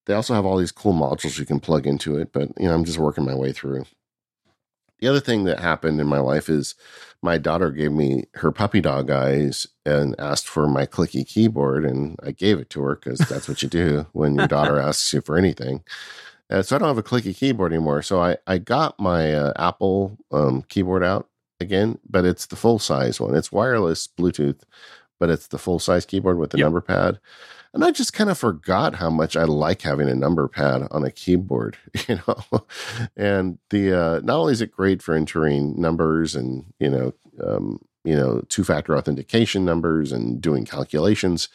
They 0.06 0.14
also 0.14 0.34
have 0.34 0.46
all 0.46 0.58
these 0.58 0.72
cool 0.72 0.94
modules 0.94 1.38
you 1.38 1.46
can 1.46 1.60
plug 1.60 1.86
into 1.86 2.18
it, 2.18 2.34
but 2.34 2.50
you 2.60 2.68
know, 2.68 2.74
I'm 2.74 2.86
just 2.86 2.98
working 2.98 3.26
my 3.26 3.36
way 3.36 3.52
through. 3.52 3.86
The 5.00 5.08
other 5.08 5.20
thing 5.20 5.46
that 5.46 5.60
happened 5.60 6.00
in 6.00 6.08
my 6.08 6.20
life 6.20 6.50
is 6.50 6.76
my 7.22 7.38
daughter 7.38 7.72
gave 7.72 7.92
me 7.92 8.26
her 8.36 8.52
puppy 8.52 8.82
dog 8.82 9.10
eyes 9.10 9.68
and 9.86 10.16
asked 10.20 10.48
for 10.48 10.68
my 10.68 10.86
clicky 10.86 11.28
keyboard, 11.28 11.86
and 11.86 12.18
I 12.24 12.32
gave 12.32 12.60
it 12.60 12.70
to 12.72 12.82
her 12.82 12.96
because 12.96 13.20
that's 13.20 13.48
what 13.48 13.62
you 13.62 13.70
do 13.70 14.08
when 14.14 14.36
your 14.36 14.48
daughter 14.48 14.80
asks 14.80 15.14
you 15.14 15.22
for 15.22 15.38
anything. 15.38 15.84
Uh, 16.50 16.62
so 16.62 16.76
I 16.76 16.80
don't 16.80 16.88
have 16.88 16.98
a 16.98 17.04
clicky 17.04 17.36
keyboard 17.36 17.72
anymore. 17.72 18.02
So 18.02 18.22
I, 18.22 18.38
I 18.48 18.58
got 18.58 19.00
my 19.00 19.34
uh, 19.34 19.54
Apple 19.58 20.18
um, 20.32 20.64
keyboard 20.64 21.04
out 21.04 21.28
again, 21.60 22.00
but 22.10 22.26
it's 22.26 22.46
the 22.46 22.56
full 22.56 22.80
size 22.80 23.20
one. 23.20 23.36
It's 23.36 23.52
wireless 23.52 24.08
Bluetooth, 24.08 24.62
but 25.20 25.30
it's 25.30 25.48
the 25.48 25.58
full 25.58 25.80
size 25.80 26.06
keyboard 26.06 26.38
with 26.38 26.52
the 26.52 26.58
yep. 26.58 26.66
number 26.66 26.82
pad. 26.82 27.20
And 27.74 27.84
I 27.84 27.92
just 27.92 28.14
kind 28.14 28.30
of 28.30 28.38
forgot 28.38 28.96
how 28.96 29.12
much 29.12 29.38
I 29.38 29.44
like 29.44 29.84
having 29.84 30.10
a 30.10 30.16
number 30.16 30.48
pad 30.48 30.88
on 30.90 31.04
a 31.04 31.12
keyboard, 31.12 31.78
you 32.08 32.20
know. 32.28 32.66
and 33.16 33.60
the 33.70 33.94
uh, 33.94 34.20
not 34.24 34.40
only 34.40 34.54
is 34.54 34.62
it 34.62 34.72
great 34.72 35.04
for 35.04 35.14
entering 35.14 35.80
numbers 35.80 36.36
and 36.36 36.66
you 36.80 36.90
know, 36.90 37.14
um, 37.46 37.80
you 38.04 38.16
know, 38.16 38.42
two 38.50 38.64
factor 38.64 38.98
authentication 38.98 39.66
numbers 39.66 40.12
and 40.12 40.42
doing 40.42 40.66
calculations, 40.66 41.50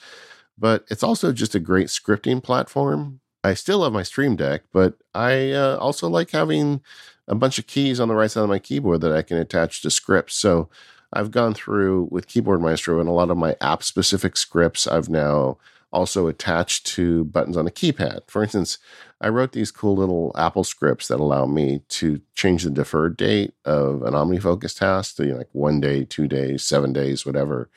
but 0.56 0.84
it's 0.88 1.02
also 1.02 1.32
just 1.32 1.54
a 1.54 1.60
great 1.60 1.88
scripting 1.88 2.42
platform. 2.42 3.20
I 3.42 3.54
still 3.54 3.80
love 3.80 3.92
my 3.92 4.04
Stream 4.04 4.36
Deck, 4.36 4.62
but 4.72 4.94
I 5.14 5.50
uh, 5.50 5.76
also 5.78 6.08
like 6.08 6.30
having 6.30 6.80
a 7.26 7.34
bunch 7.34 7.58
of 7.58 7.66
keys 7.66 8.00
on 8.00 8.08
the 8.08 8.14
right 8.14 8.30
side 8.30 8.42
of 8.42 8.48
my 8.48 8.58
keyboard 8.58 9.00
that 9.00 9.12
I 9.12 9.22
can 9.22 9.36
attach 9.36 9.82
to 9.82 9.90
scripts. 9.90 10.34
So 10.36 10.68
I've 11.14 11.30
gone 11.30 11.54
through 11.54 12.08
with 12.10 12.26
Keyboard 12.26 12.60
Maestro 12.60 12.98
and 13.00 13.08
a 13.08 13.12
lot 13.12 13.30
of 13.30 13.36
my 13.36 13.56
app 13.60 13.82
specific 13.82 14.36
scripts 14.36 14.86
I've 14.86 15.08
now 15.08 15.58
also 15.92 16.26
attached 16.26 16.86
to 16.86 17.24
buttons 17.26 17.56
on 17.56 17.64
the 17.64 17.70
keypad. 17.70 18.22
For 18.26 18.42
instance, 18.42 18.78
I 19.20 19.28
wrote 19.28 19.52
these 19.52 19.70
cool 19.70 19.94
little 19.94 20.32
Apple 20.36 20.64
scripts 20.64 21.06
that 21.06 21.20
allow 21.20 21.46
me 21.46 21.82
to 21.90 22.20
change 22.34 22.64
the 22.64 22.70
deferred 22.70 23.16
date 23.16 23.54
of 23.64 24.02
an 24.02 24.12
OmniFocus 24.12 24.76
task 24.76 25.16
to 25.16 25.24
you 25.24 25.32
know, 25.32 25.38
like 25.38 25.48
one 25.52 25.80
day, 25.80 26.04
two 26.04 26.26
days, 26.26 26.64
seven 26.64 26.92
days, 26.92 27.24
whatever. 27.24 27.70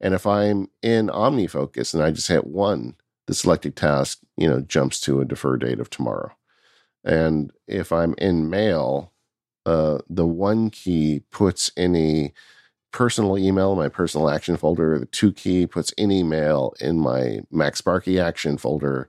And 0.00 0.14
if 0.14 0.26
I'm 0.26 0.68
in 0.82 1.06
OmniFocus 1.06 1.94
and 1.94 2.02
I 2.02 2.10
just 2.10 2.26
hit 2.26 2.46
one, 2.46 2.96
the 3.28 3.34
selected 3.34 3.76
task, 3.76 4.18
you 4.36 4.48
know, 4.48 4.60
jumps 4.60 5.00
to 5.02 5.20
a 5.20 5.24
deferred 5.24 5.60
date 5.60 5.78
of 5.78 5.90
tomorrow. 5.90 6.32
And 7.04 7.52
if 7.68 7.92
I'm 7.92 8.14
in 8.18 8.50
mail, 8.50 9.12
uh, 9.64 9.98
the 10.08 10.26
one 10.26 10.70
key 10.70 11.22
puts 11.30 11.70
any 11.76 12.32
personal 12.92 13.38
email 13.38 13.74
my 13.74 13.88
personal 13.88 14.28
action 14.28 14.56
folder. 14.56 14.98
The 14.98 15.06
two 15.06 15.32
key 15.32 15.66
puts 15.66 15.92
any 15.96 16.20
email 16.20 16.74
in 16.80 16.98
my 16.98 17.40
MacSparky 17.52 18.22
action 18.22 18.58
folder, 18.58 19.08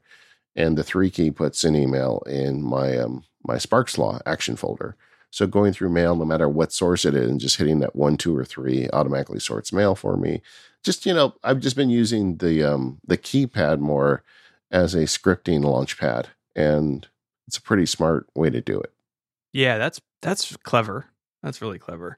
and 0.55 0.77
the 0.77 0.83
three 0.83 1.09
key 1.09 1.31
puts 1.31 1.63
an 1.63 1.75
email 1.75 2.23
in 2.27 2.61
my 2.61 2.97
um, 2.97 3.23
my 3.45 3.57
Sparks 3.57 3.97
Law 3.97 4.19
action 4.25 4.55
folder. 4.55 4.95
So 5.31 5.47
going 5.47 5.71
through 5.71 5.89
mail, 5.89 6.15
no 6.15 6.25
matter 6.25 6.49
what 6.49 6.73
source 6.73 7.05
it 7.05 7.15
is, 7.15 7.29
and 7.29 7.39
just 7.39 7.57
hitting 7.57 7.79
that 7.79 7.95
one, 7.95 8.17
two, 8.17 8.37
or 8.37 8.43
three 8.43 8.89
automatically 8.91 9.39
sorts 9.39 9.71
mail 9.71 9.95
for 9.95 10.17
me. 10.17 10.41
Just 10.83 11.05
you 11.05 11.13
know, 11.13 11.35
I've 11.43 11.59
just 11.59 11.75
been 11.75 11.89
using 11.89 12.37
the 12.37 12.63
um, 12.63 12.99
the 13.05 13.17
keypad 13.17 13.79
more 13.79 14.23
as 14.71 14.93
a 14.93 15.03
scripting 15.03 15.63
launch 15.63 15.97
pad, 15.97 16.29
and 16.55 17.07
it's 17.47 17.57
a 17.57 17.61
pretty 17.61 17.85
smart 17.85 18.27
way 18.35 18.49
to 18.49 18.61
do 18.61 18.79
it. 18.79 18.91
Yeah, 19.53 19.77
that's 19.77 20.01
that's 20.21 20.55
clever. 20.57 21.07
That's 21.43 21.61
really 21.61 21.79
clever. 21.79 22.17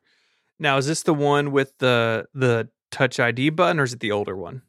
Now, 0.59 0.77
is 0.77 0.87
this 0.87 1.03
the 1.03 1.13
one 1.13 1.51
with 1.51 1.77
the 1.79 2.27
the 2.33 2.69
Touch 2.91 3.19
ID 3.19 3.49
button, 3.49 3.79
or 3.79 3.83
is 3.83 3.93
it 3.93 3.99
the 3.99 4.11
older 4.11 4.35
one? 4.35 4.61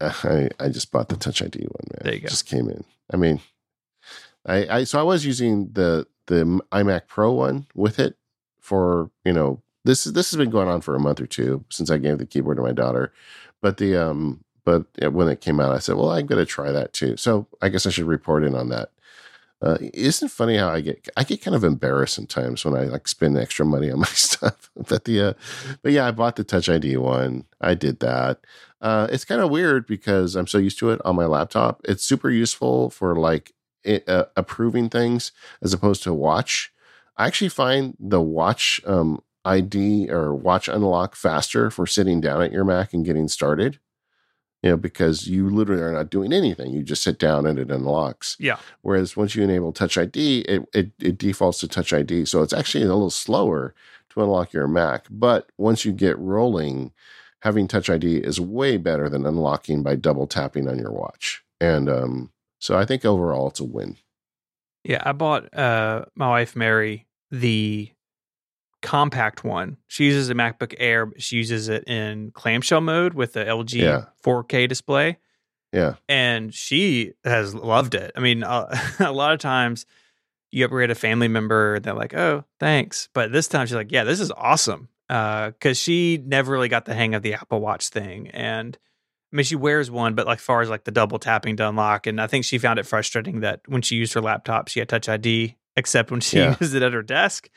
I 0.00 0.48
I 0.58 0.68
just 0.68 0.90
bought 0.90 1.08
the 1.08 1.16
Touch 1.16 1.42
ID 1.42 1.60
one, 1.60 1.88
man. 1.92 2.00
There 2.02 2.14
you 2.14 2.20
go. 2.20 2.26
It 2.26 2.30
just 2.30 2.46
came 2.46 2.68
in. 2.68 2.84
I 3.12 3.16
mean, 3.16 3.40
I 4.46 4.78
I 4.78 4.84
so 4.84 4.98
I 4.98 5.02
was 5.02 5.26
using 5.26 5.70
the 5.72 6.06
the 6.26 6.60
iMac 6.72 7.08
Pro 7.08 7.32
one 7.32 7.66
with 7.74 7.98
it 7.98 8.16
for 8.60 9.10
you 9.24 9.32
know 9.32 9.62
this 9.84 10.04
this 10.04 10.30
has 10.30 10.36
been 10.36 10.50
going 10.50 10.68
on 10.68 10.80
for 10.80 10.94
a 10.94 11.00
month 11.00 11.20
or 11.20 11.26
two 11.26 11.64
since 11.70 11.90
I 11.90 11.98
gave 11.98 12.18
the 12.18 12.26
keyboard 12.26 12.56
to 12.56 12.62
my 12.62 12.72
daughter, 12.72 13.12
but 13.60 13.78
the 13.78 13.96
um 13.96 14.44
but 14.64 14.86
when 15.12 15.28
it 15.28 15.40
came 15.40 15.58
out, 15.58 15.72
I 15.72 15.78
said, 15.78 15.96
well, 15.96 16.12
I'm 16.12 16.26
going 16.26 16.38
to 16.38 16.46
try 16.46 16.70
that 16.70 16.92
too. 16.92 17.16
So 17.16 17.48
I 17.60 17.68
guess 17.68 17.84
I 17.84 17.90
should 17.90 18.06
report 18.06 18.44
in 18.44 18.54
on 18.54 18.68
that. 18.68 18.90
Uh, 19.62 19.78
isn't 19.94 20.30
funny 20.30 20.56
how 20.56 20.68
I 20.68 20.80
get 20.80 21.08
I 21.16 21.22
get 21.22 21.40
kind 21.40 21.54
of 21.54 21.62
embarrassed 21.62 22.14
sometimes 22.14 22.64
when 22.64 22.74
I 22.74 22.84
like 22.84 23.06
spend 23.06 23.38
extra 23.38 23.64
money 23.64 23.90
on 23.90 23.98
my 24.00 24.06
stuff. 24.06 24.70
but 24.88 25.04
the 25.04 25.20
uh, 25.22 25.32
but 25.82 25.92
yeah, 25.92 26.06
I 26.06 26.10
bought 26.10 26.36
the 26.36 26.44
Touch 26.44 26.68
ID 26.68 26.96
one. 26.96 27.44
I 27.60 27.74
did 27.74 28.00
that. 28.00 28.40
Uh, 28.80 29.06
it's 29.12 29.24
kind 29.24 29.40
of 29.40 29.50
weird 29.50 29.86
because 29.86 30.34
I'm 30.34 30.48
so 30.48 30.58
used 30.58 30.78
to 30.80 30.90
it 30.90 31.00
on 31.04 31.14
my 31.14 31.26
laptop. 31.26 31.80
It's 31.84 32.04
super 32.04 32.30
useful 32.30 32.90
for 32.90 33.14
like 33.14 33.52
it, 33.84 34.08
uh, 34.08 34.26
approving 34.36 34.88
things 34.88 35.30
as 35.62 35.72
opposed 35.72 36.02
to 36.02 36.12
watch. 36.12 36.72
I 37.16 37.26
actually 37.26 37.50
find 37.50 37.96
the 38.00 38.20
watch 38.20 38.80
um, 38.84 39.22
ID 39.44 40.10
or 40.10 40.34
watch 40.34 40.66
unlock 40.66 41.14
faster 41.14 41.70
for 41.70 41.86
sitting 41.86 42.20
down 42.20 42.42
at 42.42 42.50
your 42.50 42.64
Mac 42.64 42.92
and 42.92 43.04
getting 43.04 43.28
started 43.28 43.78
you 44.62 44.70
know, 44.70 44.76
because 44.76 45.26
you 45.26 45.50
literally 45.50 45.82
are 45.82 45.92
not 45.92 46.10
doing 46.10 46.32
anything. 46.32 46.72
You 46.72 46.82
just 46.82 47.02
sit 47.02 47.18
down 47.18 47.46
and 47.46 47.58
it 47.58 47.70
unlocks. 47.70 48.36
Yeah. 48.38 48.58
Whereas 48.82 49.16
once 49.16 49.34
you 49.34 49.42
enable 49.42 49.72
Touch 49.72 49.98
ID, 49.98 50.40
it, 50.42 50.68
it, 50.72 50.90
it 51.00 51.18
defaults 51.18 51.58
to 51.60 51.68
Touch 51.68 51.92
ID. 51.92 52.26
So 52.26 52.42
it's 52.42 52.52
actually 52.52 52.84
a 52.84 52.88
little 52.88 53.10
slower 53.10 53.74
to 54.10 54.22
unlock 54.22 54.52
your 54.52 54.68
Mac. 54.68 55.06
But 55.10 55.50
once 55.58 55.84
you 55.84 55.92
get 55.92 56.18
rolling, 56.18 56.92
having 57.40 57.66
Touch 57.66 57.90
ID 57.90 58.18
is 58.18 58.40
way 58.40 58.76
better 58.76 59.08
than 59.08 59.26
unlocking 59.26 59.82
by 59.82 59.96
double 59.96 60.28
tapping 60.28 60.68
on 60.68 60.78
your 60.78 60.92
watch. 60.92 61.42
And 61.60 61.88
um, 61.88 62.30
so 62.60 62.78
I 62.78 62.84
think 62.84 63.04
overall 63.04 63.48
it's 63.48 63.60
a 63.60 63.64
win. 63.64 63.96
Yeah, 64.84 65.02
I 65.04 65.12
bought 65.12 65.52
uh 65.56 66.06
my 66.16 66.28
wife 66.28 66.56
Merri 66.56 67.06
the 67.30 67.90
compact 68.82 69.44
one. 69.44 69.76
She 69.86 70.04
uses 70.04 70.28
a 70.28 70.34
MacBook 70.34 70.74
Air, 70.78 71.06
but 71.06 71.22
she 71.22 71.36
uses 71.36 71.68
it 71.68 71.84
in 71.84 72.30
clamshell 72.32 72.80
mode 72.82 73.14
with 73.14 73.32
the 73.32 73.44
LG 73.44 73.74
Yeah. 73.74 74.04
4K 74.24 74.68
display. 74.68 75.18
Yeah. 75.72 75.94
and 76.06 76.52
she 76.52 77.14
has 77.24 77.54
loved 77.54 77.94
it. 77.94 78.12
I 78.14 78.20
mean, 78.20 78.44
uh, 78.44 78.76
a 79.00 79.10
lot 79.10 79.32
of 79.32 79.38
times 79.38 79.86
you 80.50 80.66
upgrade 80.66 80.90
a 80.90 80.94
family 80.94 81.28
member, 81.28 81.80
they're 81.80 81.94
like, 81.94 82.12
"Oh, 82.12 82.44
thanks," 82.60 83.08
but 83.14 83.32
this 83.32 83.48
time 83.48 83.66
she's 83.66 83.74
like, 83.76 83.90
"Yeah, 83.90 84.04
this 84.04 84.20
is 84.20 84.30
awesome," 84.32 84.90
because 85.08 85.78
she 85.78 86.20
never 86.26 86.52
really 86.52 86.68
got 86.68 86.84
the 86.84 86.92
hang 86.92 87.14
of 87.14 87.22
the 87.22 87.32
Apple 87.32 87.58
Watch 87.62 87.88
thing, 87.88 88.28
and 88.28 88.76
I 89.32 89.36
mean, 89.36 89.44
she 89.44 89.56
wears 89.56 89.90
one, 89.90 90.14
but 90.14 90.26
like 90.26 90.40
far 90.40 90.60
as 90.60 90.68
like 90.68 90.84
the 90.84 90.90
double 90.90 91.18
tapping 91.18 91.56
to 91.56 91.66
unlock, 91.70 92.06
and 92.06 92.20
I 92.20 92.26
think 92.26 92.44
she 92.44 92.58
found 92.58 92.78
it 92.78 92.84
frustrating 92.84 93.40
that 93.40 93.62
when 93.66 93.80
she 93.80 93.96
used 93.96 94.12
her 94.12 94.20
laptop, 94.20 94.68
she 94.68 94.78
had 94.78 94.90
Touch 94.90 95.08
ID, 95.08 95.56
except 95.74 96.10
when 96.10 96.20
she 96.20 96.36
Yeah. 96.36 96.54
used 96.60 96.74
it 96.74 96.82
at 96.82 96.92
her 96.92 97.02
desk, 97.02 97.48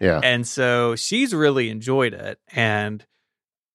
Yeah. 0.00 0.20
and 0.22 0.46
so 0.46 0.96
she's 0.96 1.34
really 1.34 1.68
enjoyed 1.70 2.14
it, 2.14 2.38
and 2.52 3.04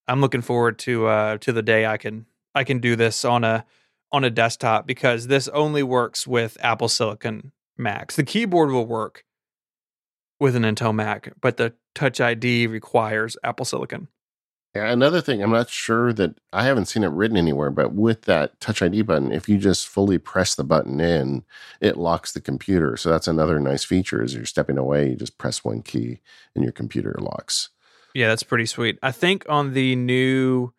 I'm 0.08 0.22
looking 0.22 0.42
forward 0.42 0.80
to 0.80 1.08
uh 1.08 1.38
to 1.40 1.52
the 1.54 1.62
day 1.62 1.86
I 1.86 1.98
can 1.98 2.26
I 2.54 2.64
can 2.64 2.80
do 2.80 2.96
this 2.96 3.24
on 3.24 3.44
a 3.44 3.66
on 4.12 4.24
a 4.24 4.30
desktop 4.30 4.88
because 4.88 5.28
this 5.28 5.48
only 5.50 5.84
works 5.84 6.26
with 6.26 6.58
Apple 6.62 6.88
Silicon 6.88 7.52
Macs. 7.78 8.16
The 8.16 8.24
keyboard 8.24 8.72
will 8.72 8.86
work 8.86 9.26
with 10.40 10.56
an 10.56 10.64
Intel 10.64 10.94
Mac, 10.94 11.34
but 11.42 11.58
the 11.58 11.74
Touch 11.94 12.20
ID 12.20 12.68
requires 12.68 13.38
Apple 13.44 13.66
Silicon. 13.66 14.08
Yeah, 14.76 14.92
another 14.92 15.22
thing, 15.22 15.42
I'm 15.42 15.52
not 15.52 15.70
sure 15.70 16.12
that 16.14 16.38
I 16.52 16.66
haven't 16.66 16.88
seen 16.88 17.06
it 17.06 17.12
written 17.12 17.38
anywhere, 17.38 17.72
but 17.72 17.94
with 17.94 18.24
that 18.24 18.60
Touch 18.60 18.82
ID 18.82 19.04
button, 19.04 19.32
if 19.32 19.48
you 19.48 19.58
just 19.58 19.88
fully 19.88 20.18
press 20.18 20.54
the 20.54 20.66
button 20.66 21.00
in, 21.00 21.46
it 21.80 21.96
locks 21.96 22.34
the 22.34 22.42
computer. 22.42 22.98
So 22.98 23.10
that's 23.10 23.30
another 23.30 23.58
nice 23.62 23.86
feature. 23.86 24.22
As 24.22 24.36
you're 24.36 24.46
stepping 24.46 24.78
away, 24.78 25.10
you 25.10 25.16
just 25.16 25.38
press 25.38 25.64
one 25.64 25.82
key 25.82 26.20
and 26.54 26.64
your 26.64 26.74
computer 26.74 27.16
locks. 27.18 27.70
Yeah, 28.14 28.28
that's 28.28 28.44
pretty 28.44 28.66
sweet. 28.66 29.00
I 29.02 29.12
think 29.12 29.46
on 29.48 29.74
the 29.74 29.96
new 29.96 30.74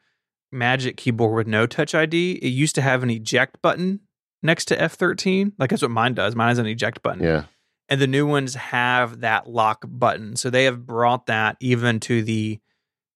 Magic 0.52 0.97
keyboard 0.97 1.35
with 1.35 1.47
no 1.47 1.66
Touch 1.66 1.94
ID, 1.94 2.32
it 2.32 2.48
used 2.48 2.74
to 2.74 2.82
have 2.82 3.02
an 3.02 3.10
eject 3.10 3.60
button 3.62 4.01
next 4.43 4.66
to 4.66 4.77
F13. 4.77 5.52
Like 5.59 5.70
that's 5.70 5.82
what 5.82 5.90
mine 5.90 6.12
does. 6.14 6.36
Mine 6.36 6.48
has 6.48 6.59
an 6.59 6.66
eject 6.66 7.02
button. 7.02 7.23
Yeah, 7.23 7.44
and 7.89 8.01
the 8.01 8.06
new 8.06 8.27
ones 8.27 8.55
have 8.55 9.20
that 9.20 9.48
lock 9.48 9.85
button. 9.89 10.36
So 10.36 10.51
they 10.51 10.64
have 10.64 10.86
brought 10.86 11.27
that 11.27 11.56
even 11.60 11.98
to 12.01 12.23
the 12.23 12.60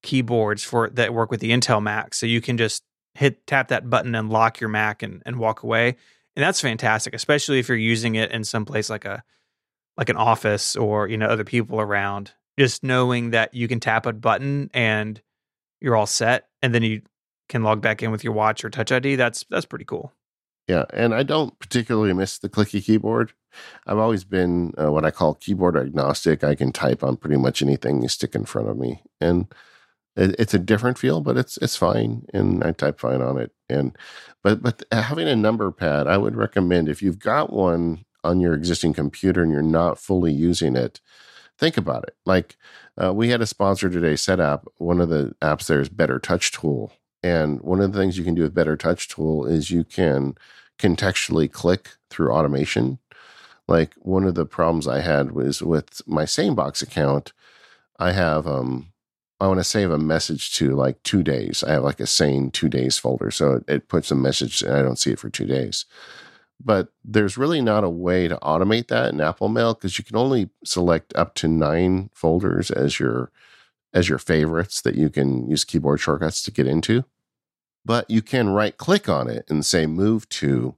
keyboards 0.03 0.63
for 0.63 0.89
that 0.89 1.13
work 1.13 1.31
with 1.31 1.39
the 1.39 1.51
Intel 1.51 1.81
Mac. 1.81 2.13
So 2.13 2.25
you 2.25 2.41
can 2.41 2.57
just 2.57 2.83
hit 3.13 3.45
tap 3.45 3.67
that 3.69 3.89
button 3.89 4.15
and 4.15 4.29
lock 4.29 4.59
your 4.59 4.69
Mac 4.69 5.03
and, 5.03 5.21
and 5.25 5.37
walk 5.37 5.63
away. 5.63 5.95
And 6.35 6.43
that's 6.43 6.61
fantastic, 6.61 7.13
especially 7.13 7.59
if 7.59 7.67
you're 7.67 7.77
using 7.77 8.15
it 8.15 8.31
in 8.31 8.43
some 8.43 8.65
place 8.65 8.89
like 8.89 9.05
a 9.05 9.23
like 9.97 10.09
an 10.09 10.15
office 10.17 10.75
or 10.75 11.07
you 11.07 11.17
know 11.17 11.27
other 11.27 11.43
people 11.43 11.79
around. 11.79 12.31
Just 12.57 12.83
knowing 12.83 13.31
that 13.31 13.53
you 13.53 13.67
can 13.67 13.79
tap 13.79 14.05
a 14.05 14.13
button 14.13 14.69
and 14.73 15.21
you're 15.79 15.95
all 15.95 16.05
set, 16.05 16.47
and 16.61 16.73
then 16.75 16.83
you 16.83 17.01
can 17.49 17.63
log 17.63 17.81
back 17.81 18.01
in 18.01 18.11
with 18.11 18.23
your 18.23 18.33
watch 18.33 18.63
or 18.63 18.69
Touch 18.69 18.91
ID. 18.91 19.15
That's 19.15 19.45
that's 19.49 19.65
pretty 19.65 19.85
cool. 19.85 20.13
yeah. 20.67 20.85
And 20.93 21.13
I 21.13 21.23
don't 21.23 21.57
particularly 21.59 22.13
miss 22.13 22.39
the 22.39 22.49
clicky 22.49 22.83
keyboard. 22.83 23.33
I've 23.85 23.97
always 23.97 24.23
been 24.23 24.73
uh, 24.81 24.91
what 24.91 25.03
I 25.03 25.11
call 25.11 25.33
keyboard 25.35 25.75
agnostic. 25.75 26.43
I 26.43 26.55
can 26.55 26.71
type 26.71 27.03
on 27.03 27.17
pretty 27.17 27.37
much 27.37 27.61
anything 27.61 28.01
you 28.01 28.07
stick 28.07 28.35
in 28.35 28.45
front 28.45 28.69
of 28.69 28.77
me, 28.77 29.03
and 29.19 29.47
it's 30.15 30.53
a 30.53 30.59
different 30.59 30.97
feel, 30.97 31.21
but 31.21 31.37
it's 31.37 31.57
it's 31.57 31.75
fine, 31.75 32.25
and 32.33 32.63
I 32.63 32.71
type 32.71 32.99
fine 32.99 33.21
on 33.21 33.37
it. 33.37 33.51
And 33.69 33.97
but 34.43 34.61
but 34.61 34.83
having 34.91 35.27
a 35.27 35.35
number 35.35 35.71
pad, 35.71 36.07
I 36.07 36.17
would 36.17 36.35
recommend 36.35 36.89
if 36.89 37.01
you've 37.01 37.19
got 37.19 37.53
one 37.53 38.05
on 38.23 38.39
your 38.41 38.53
existing 38.53 38.93
computer 38.93 39.41
and 39.41 39.51
you're 39.51 39.61
not 39.63 39.97
fully 39.97 40.31
using 40.31 40.75
it, 40.75 40.99
think 41.57 41.77
about 41.77 42.03
it. 42.03 42.15
Like 42.25 42.57
uh, 43.01 43.13
we 43.13 43.29
had 43.29 43.41
a 43.41 43.47
sponsor 43.47 43.89
today, 43.89 44.13
SetApp. 44.13 44.65
One 44.77 45.01
of 45.01 45.09
the 45.09 45.33
apps 45.41 45.67
there 45.67 45.81
is 45.81 45.89
BetterTouchTool, 45.89 46.91
and 47.23 47.61
one 47.61 47.81
of 47.81 47.93
the 47.93 47.99
things 47.99 48.17
you 48.17 48.23
can 48.23 48.35
do 48.35 48.43
with 48.43 48.55
BetterTouchTool 48.55 49.49
is 49.49 49.71
you 49.71 49.83
can 49.83 50.35
contextually 50.77 51.51
click 51.51 51.91
through 52.09 52.31
automation. 52.31 52.99
Like 53.67 53.93
one 53.99 54.25
of 54.25 54.35
the 54.35 54.45
problems 54.45 54.87
I 54.87 54.99
had 54.99 55.31
was 55.31 55.61
with 55.61 56.01
my 56.05 56.23
SaneBox 56.23 56.81
account. 56.81 57.31
I 57.97 58.11
have 58.11 58.45
um 58.47 58.91
I 59.41 59.47
want 59.47 59.59
to 59.59 59.63
save 59.63 59.89
a 59.89 59.97
message 59.97 60.53
to 60.57 60.75
like 60.75 61.01
two 61.01 61.23
days. 61.23 61.63
I 61.63 61.71
have 61.71 61.83
like 61.83 61.99
a 61.99 62.05
sane 62.05 62.51
two 62.51 62.69
days 62.69 62.99
folder. 62.99 63.31
So 63.31 63.53
it, 63.53 63.63
it 63.67 63.87
puts 63.87 64.11
a 64.11 64.15
message 64.15 64.61
and 64.61 64.71
I 64.71 64.83
don't 64.83 64.99
see 64.99 65.11
it 65.11 65.19
for 65.19 65.31
two 65.31 65.47
days. 65.47 65.85
But 66.63 66.89
there's 67.03 67.39
really 67.39 67.59
not 67.59 67.83
a 67.83 67.89
way 67.89 68.27
to 68.27 68.37
automate 68.37 68.87
that 68.89 69.11
in 69.11 69.19
Apple 69.19 69.49
Mail 69.49 69.73
because 69.73 69.97
you 69.97 70.05
can 70.05 70.15
only 70.15 70.51
select 70.63 71.11
up 71.15 71.33
to 71.35 71.47
nine 71.47 72.11
folders 72.13 72.69
as 72.69 72.99
your 72.99 73.31
as 73.95 74.07
your 74.07 74.19
favorites 74.19 74.79
that 74.81 74.95
you 74.95 75.09
can 75.09 75.49
use 75.49 75.65
keyboard 75.65 75.99
shortcuts 75.99 76.43
to 76.43 76.51
get 76.51 76.67
into. 76.67 77.03
But 77.83 78.09
you 78.11 78.21
can 78.21 78.49
right 78.49 78.77
click 78.77 79.09
on 79.09 79.27
it 79.27 79.45
and 79.49 79.65
say 79.65 79.87
move 79.87 80.29
to 80.29 80.75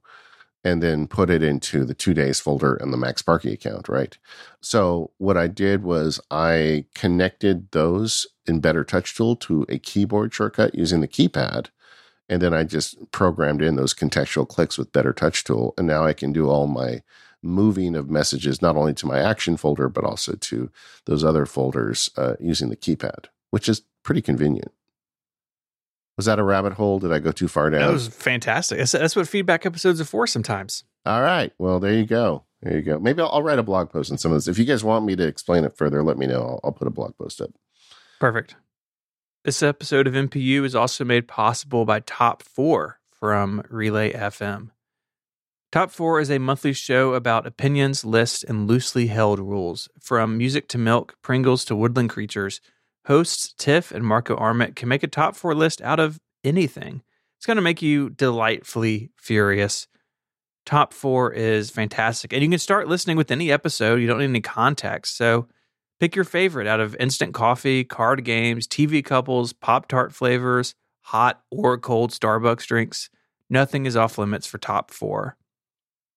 and 0.64 0.82
then 0.82 1.06
put 1.06 1.28
it 1.28 1.42
into 1.42 1.84
the 1.84 1.94
two 1.94 2.14
days 2.14 2.40
folder 2.40 2.74
in 2.76 2.90
the 2.90 2.96
MacSparky 2.96 3.52
account, 3.52 3.88
right? 3.88 4.16
So 4.62 5.10
what 5.18 5.36
I 5.36 5.46
did 5.46 5.84
was 5.84 6.20
I 6.30 6.86
connected 6.94 7.70
those 7.72 8.26
in 8.46 8.62
BetterTouchTool 8.62 9.40
to 9.40 9.66
a 9.68 9.78
keyboard 9.78 10.32
shortcut 10.32 10.74
using 10.74 11.02
the 11.02 11.08
keypad. 11.08 11.68
And 12.30 12.40
then 12.40 12.54
I 12.54 12.64
just 12.64 13.10
programmed 13.12 13.60
in 13.60 13.76
those 13.76 13.92
contextual 13.92 14.48
clicks 14.48 14.78
with 14.78 14.92
BetterTouchTool. 14.92 15.74
And 15.76 15.86
now 15.86 16.06
I 16.06 16.14
can 16.14 16.32
do 16.32 16.48
all 16.48 16.66
my 16.66 17.02
moving 17.42 17.94
of 17.94 18.08
messages, 18.08 18.62
not 18.62 18.76
only 18.76 18.94
to 18.94 19.06
my 19.06 19.18
action 19.18 19.58
folder, 19.58 19.90
but 19.90 20.04
also 20.04 20.34
to 20.34 20.70
those 21.04 21.22
other 21.22 21.44
folders 21.44 22.08
uh, 22.16 22.34
using 22.40 22.70
the 22.70 22.76
keypad, 22.76 23.26
which 23.50 23.68
is 23.68 23.82
pretty 24.02 24.22
convenient. 24.22 24.72
Was 26.16 26.26
that 26.26 26.38
a 26.38 26.44
rabbit 26.44 26.74
hole? 26.74 26.98
Did 27.00 27.12
I 27.12 27.18
go 27.18 27.32
too 27.32 27.48
far 27.48 27.70
down? 27.70 27.80
That 27.80 27.92
was 27.92 28.08
fantastic. 28.08 28.78
That's, 28.78 28.92
that's 28.92 29.16
what 29.16 29.28
feedback 29.28 29.66
episodes 29.66 30.00
are 30.00 30.04
for 30.04 30.26
sometimes. 30.26 30.84
All 31.04 31.22
right. 31.22 31.52
Well, 31.58 31.80
there 31.80 31.92
you 31.92 32.06
go. 32.06 32.44
There 32.62 32.76
you 32.76 32.82
go. 32.82 32.98
Maybe 32.98 33.20
I'll, 33.20 33.30
I'll 33.30 33.42
write 33.42 33.58
a 33.58 33.64
blog 33.64 33.90
post 33.90 34.10
on 34.10 34.18
some 34.18 34.32
of 34.32 34.36
this. 34.36 34.48
If 34.48 34.58
you 34.58 34.64
guys 34.64 34.84
want 34.84 35.04
me 35.04 35.16
to 35.16 35.26
explain 35.26 35.64
it 35.64 35.76
further, 35.76 36.02
let 36.02 36.16
me 36.16 36.26
know. 36.26 36.40
I'll, 36.40 36.60
I'll 36.64 36.72
put 36.72 36.86
a 36.86 36.90
blog 36.90 37.16
post 37.18 37.40
up. 37.40 37.50
Perfect. 38.20 38.56
This 39.44 39.62
episode 39.62 40.06
of 40.06 40.14
MPU 40.14 40.64
is 40.64 40.74
also 40.74 41.04
made 41.04 41.28
possible 41.28 41.84
by 41.84 42.00
Top 42.00 42.42
4 42.42 42.98
from 43.10 43.62
Relay 43.68 44.12
FM. 44.12 44.70
Top 45.70 45.90
4 45.90 46.20
is 46.20 46.30
a 46.30 46.38
monthly 46.38 46.72
show 46.72 47.14
about 47.14 47.46
opinions, 47.46 48.04
lists, 48.04 48.44
and 48.44 48.66
loosely 48.68 49.08
held 49.08 49.40
rules. 49.40 49.88
From 50.00 50.38
music 50.38 50.68
to 50.68 50.78
milk, 50.78 51.16
Pringles 51.20 51.64
to 51.66 51.76
woodland 51.76 52.10
creatures, 52.10 52.60
hosts 53.06 53.54
Tiff 53.56 53.90
and 53.92 54.04
Marco 54.04 54.36
Arment 54.36 54.76
can 54.76 54.88
make 54.88 55.02
a 55.02 55.08
top 55.08 55.36
4 55.36 55.54
list 55.54 55.80
out 55.82 56.00
of 56.00 56.18
anything. 56.42 57.02
It's 57.38 57.46
going 57.46 57.56
to 57.56 57.62
make 57.62 57.82
you 57.82 58.10
delightfully 58.10 59.10
furious. 59.16 59.86
Top 60.64 60.94
4 60.94 61.32
is 61.32 61.70
fantastic. 61.70 62.32
And 62.32 62.42
you 62.42 62.48
can 62.48 62.58
start 62.58 62.88
listening 62.88 63.16
with 63.16 63.30
any 63.30 63.52
episode. 63.52 64.00
You 64.00 64.06
don't 64.06 64.18
need 64.18 64.24
any 64.24 64.40
context. 64.40 65.16
So 65.16 65.48
Pick 66.00 66.16
your 66.16 66.24
favorite 66.24 66.66
out 66.66 66.80
of 66.80 66.96
instant 66.96 67.34
coffee, 67.34 67.84
card 67.84 68.24
games, 68.24 68.66
TV 68.66 69.04
couples, 69.04 69.52
Pop 69.52 69.86
Tart 69.88 70.12
flavors, 70.12 70.74
hot 71.02 71.42
or 71.50 71.78
cold 71.78 72.10
Starbucks 72.10 72.66
drinks. 72.66 73.10
Nothing 73.48 73.86
is 73.86 73.96
off 73.96 74.18
limits 74.18 74.46
for 74.46 74.58
Top 74.58 74.90
4. 74.90 75.36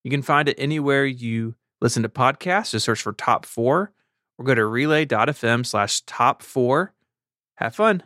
You 0.04 0.12
can 0.12 0.24
find 0.24 0.50
it 0.50 0.58
anywhere 0.58 1.06
you 1.06 1.56
listen 1.80 2.04
to 2.04 2.10
podcasts. 2.10 2.72
Just 2.72 2.86
search 2.86 3.02
for 3.02 3.14
Top 3.14 3.46
4 3.46 3.94
or 4.38 4.46
go 4.46 4.56
to 4.56 4.66
relay.fm 4.66 5.66
slash 5.66 6.02
top 6.02 6.42
4. 6.42 6.94
Have 7.56 7.76
fun. 7.76 8.04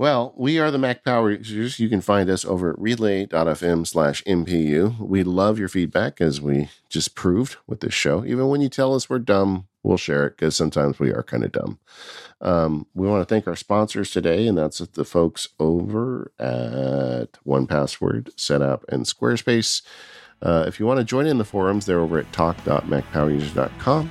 Well, 0.00 0.32
we 0.34 0.58
are 0.58 0.70
the 0.70 0.78
Mac 0.78 1.04
Power 1.04 1.30
Users. 1.30 1.78
You 1.78 1.90
can 1.90 2.00
find 2.00 2.30
us 2.30 2.46
over 2.46 2.70
at 2.70 2.78
relay.fm 2.78 3.86
slash 3.86 4.24
MPU. 4.24 4.98
We 4.98 5.22
love 5.22 5.58
your 5.58 5.68
feedback, 5.68 6.22
as 6.22 6.40
we 6.40 6.70
just 6.88 7.14
proved 7.14 7.56
with 7.66 7.80
this 7.80 7.92
show. 7.92 8.24
Even 8.24 8.48
when 8.48 8.62
you 8.62 8.70
tell 8.70 8.94
us 8.94 9.10
we're 9.10 9.18
dumb, 9.18 9.66
we'll 9.82 9.98
share 9.98 10.26
it 10.26 10.38
because 10.38 10.56
sometimes 10.56 10.98
we 10.98 11.10
are 11.10 11.22
kind 11.22 11.44
of 11.44 11.52
dumb. 11.52 11.78
Um, 12.40 12.86
we 12.94 13.08
want 13.08 13.20
to 13.20 13.26
thank 13.26 13.46
our 13.46 13.56
sponsors 13.56 14.10
today, 14.10 14.46
and 14.46 14.56
that's 14.56 14.78
the 14.78 15.04
folks 15.04 15.48
over 15.58 16.32
at 16.38 17.36
One 17.42 17.66
Password, 17.66 18.30
Setapp, 18.38 18.84
and 18.88 19.04
Squarespace. 19.04 19.82
Uh, 20.40 20.64
if 20.66 20.80
you 20.80 20.86
want 20.86 20.96
to 20.96 21.04
join 21.04 21.26
in 21.26 21.36
the 21.36 21.44
forums, 21.44 21.84
they're 21.84 22.00
over 22.00 22.18
at 22.18 22.32
talk.macpowerusers.com. 22.32 24.10